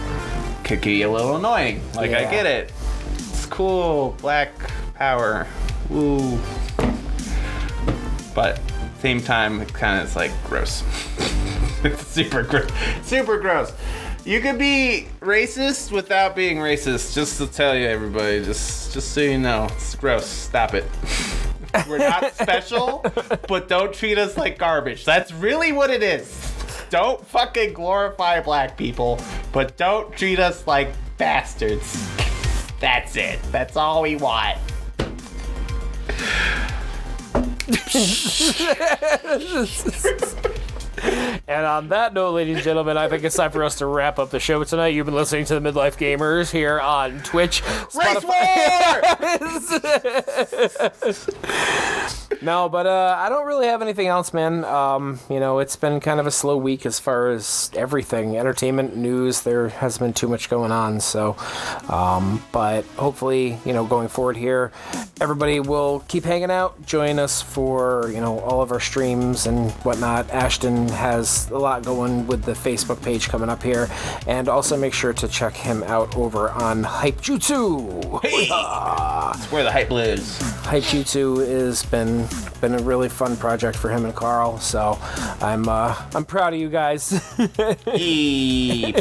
could 0.63 0.81
be 0.81 1.03
a 1.03 1.11
little 1.11 1.35
annoying. 1.35 1.79
Like 1.95 2.11
I 2.11 2.23
get 2.23 2.47
it. 2.47 2.73
It's 3.13 3.45
cool, 3.45 4.17
black 4.19 4.49
power. 4.95 5.45
Woo. 5.91 6.39
But 8.33 8.59
same 8.97 9.21
time, 9.21 9.61
it 9.61 9.71
kind 9.71 10.01
of 10.01 10.07
is 10.07 10.15
like 10.15 10.31
gross. 10.43 10.81
it's 11.83 12.07
super 12.07 12.41
gross. 12.41 12.71
Super 13.03 13.37
gross. 13.37 13.71
You 14.25 14.41
could 14.41 14.57
be 14.57 15.07
racist 15.19 15.91
without 15.91 16.35
being 16.35 16.57
racist. 16.57 17.13
Just 17.13 17.37
to 17.37 17.45
tell 17.45 17.75
you, 17.75 17.85
everybody, 17.85 18.43
just 18.43 18.91
just 18.91 19.11
so 19.11 19.21
you 19.21 19.37
know, 19.37 19.67
it's 19.71 19.93
gross. 19.93 20.25
Stop 20.25 20.73
it. 20.73 20.85
We're 21.87 21.97
not 21.97 22.33
special, 22.41 23.05
but 23.47 23.67
don't 23.67 23.93
treat 23.93 24.17
us 24.17 24.37
like 24.37 24.57
garbage. 24.57 25.05
That's 25.05 25.31
really 25.31 25.71
what 25.71 25.89
it 25.89 26.03
is. 26.03 26.51
Don't 26.89 27.25
fucking 27.27 27.73
glorify 27.73 28.39
black 28.41 28.77
people, 28.77 29.19
but 29.51 29.77
don't 29.77 30.15
treat 30.15 30.39
us 30.39 30.67
like 30.67 30.89
bastards. 31.17 32.07
That's 32.79 33.15
it. 33.15 33.39
That's 33.51 33.75
all 33.75 34.01
we 34.01 34.15
want. 34.15 34.57
And 41.47 41.65
on 41.65 41.89
that 41.89 42.13
note, 42.13 42.31
ladies 42.31 42.55
and 42.57 42.63
gentlemen, 42.63 42.97
I 42.97 43.09
think 43.09 43.23
it's 43.23 43.35
time 43.35 43.51
for 43.51 43.63
us 43.63 43.75
to 43.79 43.85
wrap 43.85 44.17
up 44.19 44.29
the 44.29 44.39
show 44.39 44.63
tonight. 44.63 44.89
You've 44.89 45.05
been 45.05 45.15
listening 45.15 45.45
to 45.45 45.59
the 45.59 45.71
Midlife 45.71 45.97
Gamers 45.97 46.51
here 46.51 46.79
on 46.79 47.19
Twitch, 47.19 47.61
Spotify. 47.63 48.29
No, 52.43 52.67
but 52.67 52.85
uh, 52.85 53.15
I 53.17 53.29
don't 53.29 53.47
really 53.47 53.67
have 53.67 53.81
anything 53.81 54.07
else, 54.07 54.33
man. 54.33 54.65
Um, 54.65 55.17
you 55.29 55.39
know, 55.39 55.59
it's 55.59 55.77
been 55.77 56.01
kind 56.01 56.19
of 56.19 56.27
a 56.27 56.31
slow 56.31 56.57
week 56.57 56.85
as 56.85 56.99
far 56.99 57.29
as 57.29 57.71
everything, 57.73 58.37
entertainment, 58.37 58.97
news. 58.97 59.43
There 59.43 59.69
hasn't 59.69 60.01
been 60.01 60.13
too 60.13 60.27
much 60.27 60.49
going 60.49 60.71
on. 60.71 60.99
So, 60.99 61.37
um, 61.87 62.43
but 62.51 62.83
hopefully, 62.97 63.59
you 63.63 63.71
know, 63.71 63.85
going 63.85 64.09
forward 64.09 64.35
here, 64.35 64.73
everybody 65.21 65.61
will 65.61 66.03
keep 66.09 66.25
hanging 66.25 66.51
out. 66.51 66.85
Join 66.85 67.17
us 67.17 67.41
for 67.41 68.09
you 68.13 68.19
know 68.19 68.39
all 68.39 68.61
of 68.61 68.73
our 68.73 68.81
streams 68.81 69.45
and 69.45 69.71
whatnot. 69.85 70.29
Ashton 70.29 70.89
has 70.93 71.49
a 71.49 71.57
lot 71.57 71.83
going 71.83 72.27
with 72.27 72.43
the 72.43 72.53
Facebook 72.53 73.01
page 73.01 73.29
coming 73.29 73.49
up 73.49 73.61
here, 73.61 73.89
and 74.27 74.47
also 74.47 74.77
make 74.77 74.93
sure 74.93 75.13
to 75.13 75.27
check 75.27 75.55
him 75.55 75.83
out 75.83 76.15
over 76.15 76.49
on 76.51 76.83
Hype 76.83 77.21
Jutsu. 77.21 78.21
Hey! 78.21 78.47
That's 78.47 79.51
where 79.51 79.63
the 79.63 79.71
hype 79.71 79.91
lives. 79.91 80.41
Hype 80.63 80.83
Jutsu 80.83 81.45
has 81.45 81.83
been 81.83 82.27
been 82.61 82.75
a 82.75 82.83
really 82.83 83.09
fun 83.09 83.35
project 83.35 83.77
for 83.77 83.89
him 83.89 84.05
and 84.05 84.15
Carl. 84.15 84.59
So 84.59 84.97
I'm 85.41 85.67
uh, 85.67 85.95
I'm 86.15 86.25
proud 86.25 86.53
of 86.53 86.59
you 86.59 86.69
guys. 86.69 87.21
Hey. 87.85 88.93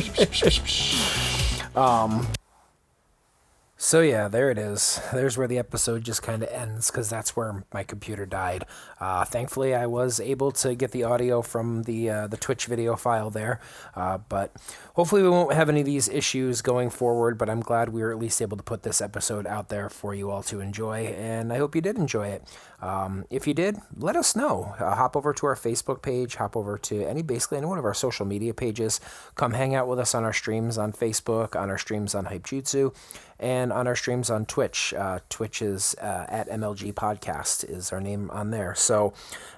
So 3.82 4.00
yeah, 4.00 4.28
there 4.28 4.48
it 4.48 4.58
is. 4.58 5.00
There's 5.12 5.36
where 5.36 5.48
the 5.48 5.58
episode 5.58 6.04
just 6.04 6.22
kind 6.22 6.44
of 6.44 6.48
ends 6.50 6.88
because 6.88 7.10
that's 7.10 7.34
where 7.34 7.64
my 7.74 7.82
computer 7.82 8.24
died. 8.24 8.64
Uh, 9.00 9.24
thankfully, 9.24 9.74
I 9.74 9.86
was 9.86 10.20
able 10.20 10.52
to 10.52 10.76
get 10.76 10.92
the 10.92 11.02
audio 11.02 11.42
from 11.42 11.82
the 11.82 12.08
uh, 12.08 12.26
the 12.28 12.36
Twitch 12.36 12.66
video 12.66 12.94
file 12.94 13.28
there, 13.28 13.58
uh, 13.96 14.18
but 14.18 14.52
hopefully 14.94 15.24
we 15.24 15.28
won't 15.28 15.52
have 15.52 15.68
any 15.68 15.80
of 15.80 15.86
these 15.86 16.08
issues 16.08 16.62
going 16.62 16.90
forward. 16.90 17.36
But 17.36 17.50
I'm 17.50 17.58
glad 17.58 17.88
we 17.88 18.02
were 18.02 18.12
at 18.12 18.20
least 18.20 18.40
able 18.40 18.56
to 18.56 18.62
put 18.62 18.84
this 18.84 19.00
episode 19.00 19.48
out 19.48 19.68
there 19.68 19.90
for 19.90 20.14
you 20.14 20.30
all 20.30 20.44
to 20.44 20.60
enjoy, 20.60 21.06
and 21.06 21.52
I 21.52 21.58
hope 21.58 21.74
you 21.74 21.80
did 21.80 21.96
enjoy 21.96 22.28
it. 22.28 22.44
Um, 22.80 23.24
if 23.30 23.48
you 23.48 23.54
did, 23.54 23.78
let 23.96 24.14
us 24.14 24.36
know. 24.36 24.74
Uh, 24.78 24.94
hop 24.94 25.16
over 25.16 25.32
to 25.32 25.46
our 25.46 25.56
Facebook 25.56 26.02
page, 26.02 26.36
hop 26.36 26.56
over 26.56 26.78
to 26.78 27.04
any 27.04 27.22
basically 27.22 27.58
any 27.58 27.66
one 27.66 27.78
of 27.78 27.84
our 27.84 27.94
social 27.94 28.26
media 28.26 28.54
pages. 28.54 29.00
Come 29.34 29.54
hang 29.54 29.74
out 29.74 29.88
with 29.88 29.98
us 29.98 30.14
on 30.14 30.22
our 30.22 30.32
streams 30.32 30.78
on 30.78 30.92
Facebook, 30.92 31.60
on 31.60 31.68
our 31.68 31.78
streams 31.78 32.14
on 32.14 32.26
Hype 32.26 32.44
Jutsu, 32.44 32.94
and 33.42 33.72
on 33.72 33.86
our 33.86 33.96
streams 33.96 34.30
on 34.30 34.46
Twitch. 34.46 34.94
Uh, 34.94 35.18
Twitch 35.28 35.60
is 35.60 35.94
uh, 36.00 36.26
at 36.28 36.48
MLG 36.48 36.94
Podcast 36.94 37.68
is 37.68 37.92
our 37.92 38.00
name 38.00 38.30
on 38.30 38.50
there. 38.50 38.74
So, 38.74 39.12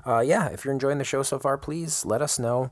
uh, 0.06 0.20
yeah, 0.20 0.48
if 0.48 0.64
you're 0.64 0.72
enjoying 0.72 0.98
the 0.98 1.04
show 1.04 1.22
so 1.22 1.38
far, 1.38 1.58
please 1.58 2.04
let 2.04 2.22
us 2.22 2.38
know 2.38 2.70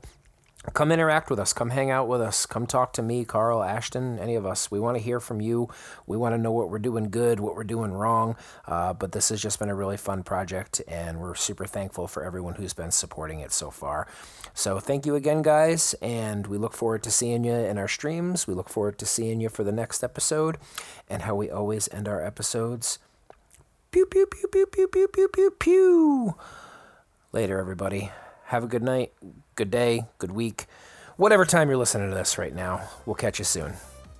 come 0.71 0.91
interact 0.91 1.29
with 1.29 1.39
us. 1.39 1.51
Come 1.51 1.71
hang 1.71 1.91
out 1.91 2.07
with 2.07 2.21
us. 2.21 2.45
Come 2.45 2.65
talk 2.65 2.93
to 2.93 3.01
me 3.01 3.25
carl 3.25 3.61
ashton 3.61 4.17
any 4.17 4.35
of 4.35 4.45
us. 4.45 4.71
We 4.71 4.79
want 4.79 4.97
to 4.97 5.03
hear 5.03 5.19
from 5.19 5.41
you. 5.41 5.67
We 6.07 6.15
want 6.15 6.33
to 6.33 6.37
know 6.37 6.51
what 6.51 6.69
we're 6.69 6.79
doing 6.79 7.09
good 7.09 7.39
what 7.39 7.55
we're 7.55 7.65
doing 7.65 7.91
wrong. 7.91 8.37
Uh, 8.65 8.93
but 8.93 9.11
this 9.11 9.29
has 9.29 9.41
just 9.41 9.59
been 9.59 9.69
a 9.69 9.75
really 9.75 9.97
fun 9.97 10.23
project 10.23 10.81
and 10.87 11.19
we're 11.19 11.35
super 11.35 11.65
thankful 11.65 12.07
for 12.07 12.23
everyone 12.23 12.55
who's 12.55 12.73
been 12.73 12.91
supporting 12.91 13.41
it 13.41 13.51
so 13.51 13.69
far. 13.69 14.07
So 14.53 14.79
thank 14.79 15.05
you 15.05 15.15
again 15.15 15.41
guys 15.41 15.95
and 16.01 16.47
we 16.47 16.57
look 16.57 16.73
forward 16.73 17.03
to 17.03 17.11
seeing 17.11 17.43
you 17.43 17.53
in 17.53 17.77
our 17.77 17.89
streams. 17.89 18.47
We 18.47 18.53
look 18.53 18.69
forward 18.69 18.97
to 18.99 19.05
seeing 19.05 19.41
you 19.41 19.49
for 19.49 19.63
the 19.65 19.71
next 19.71 20.03
episode 20.03 20.57
and 21.09 21.23
how 21.23 21.35
we 21.35 21.49
always 21.49 21.89
end 21.91 22.07
our 22.07 22.25
episodes. 22.25 22.99
Pew 23.91 24.05
pew 24.05 24.25
pew 24.25 24.47
pew 24.47 24.65
pew 24.65 24.87
pew 24.87 25.07
pew 25.07 25.27
pew 25.27 25.51
pew. 25.51 26.35
Later 27.31 27.59
everybody. 27.59 28.11
Have 28.45 28.63
a 28.63 28.67
good 28.67 28.83
night, 28.83 29.13
good 29.55 29.71
day, 29.71 30.05
good 30.17 30.31
week, 30.31 30.65
whatever 31.17 31.45
time 31.45 31.69
you're 31.69 31.77
listening 31.77 32.09
to 32.09 32.15
this 32.15 32.37
right 32.37 32.53
now. 32.53 32.81
We'll 33.05 33.15
catch 33.15 33.39
you 33.39 33.45
soon. 33.45 33.73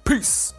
Peace. 0.06 0.54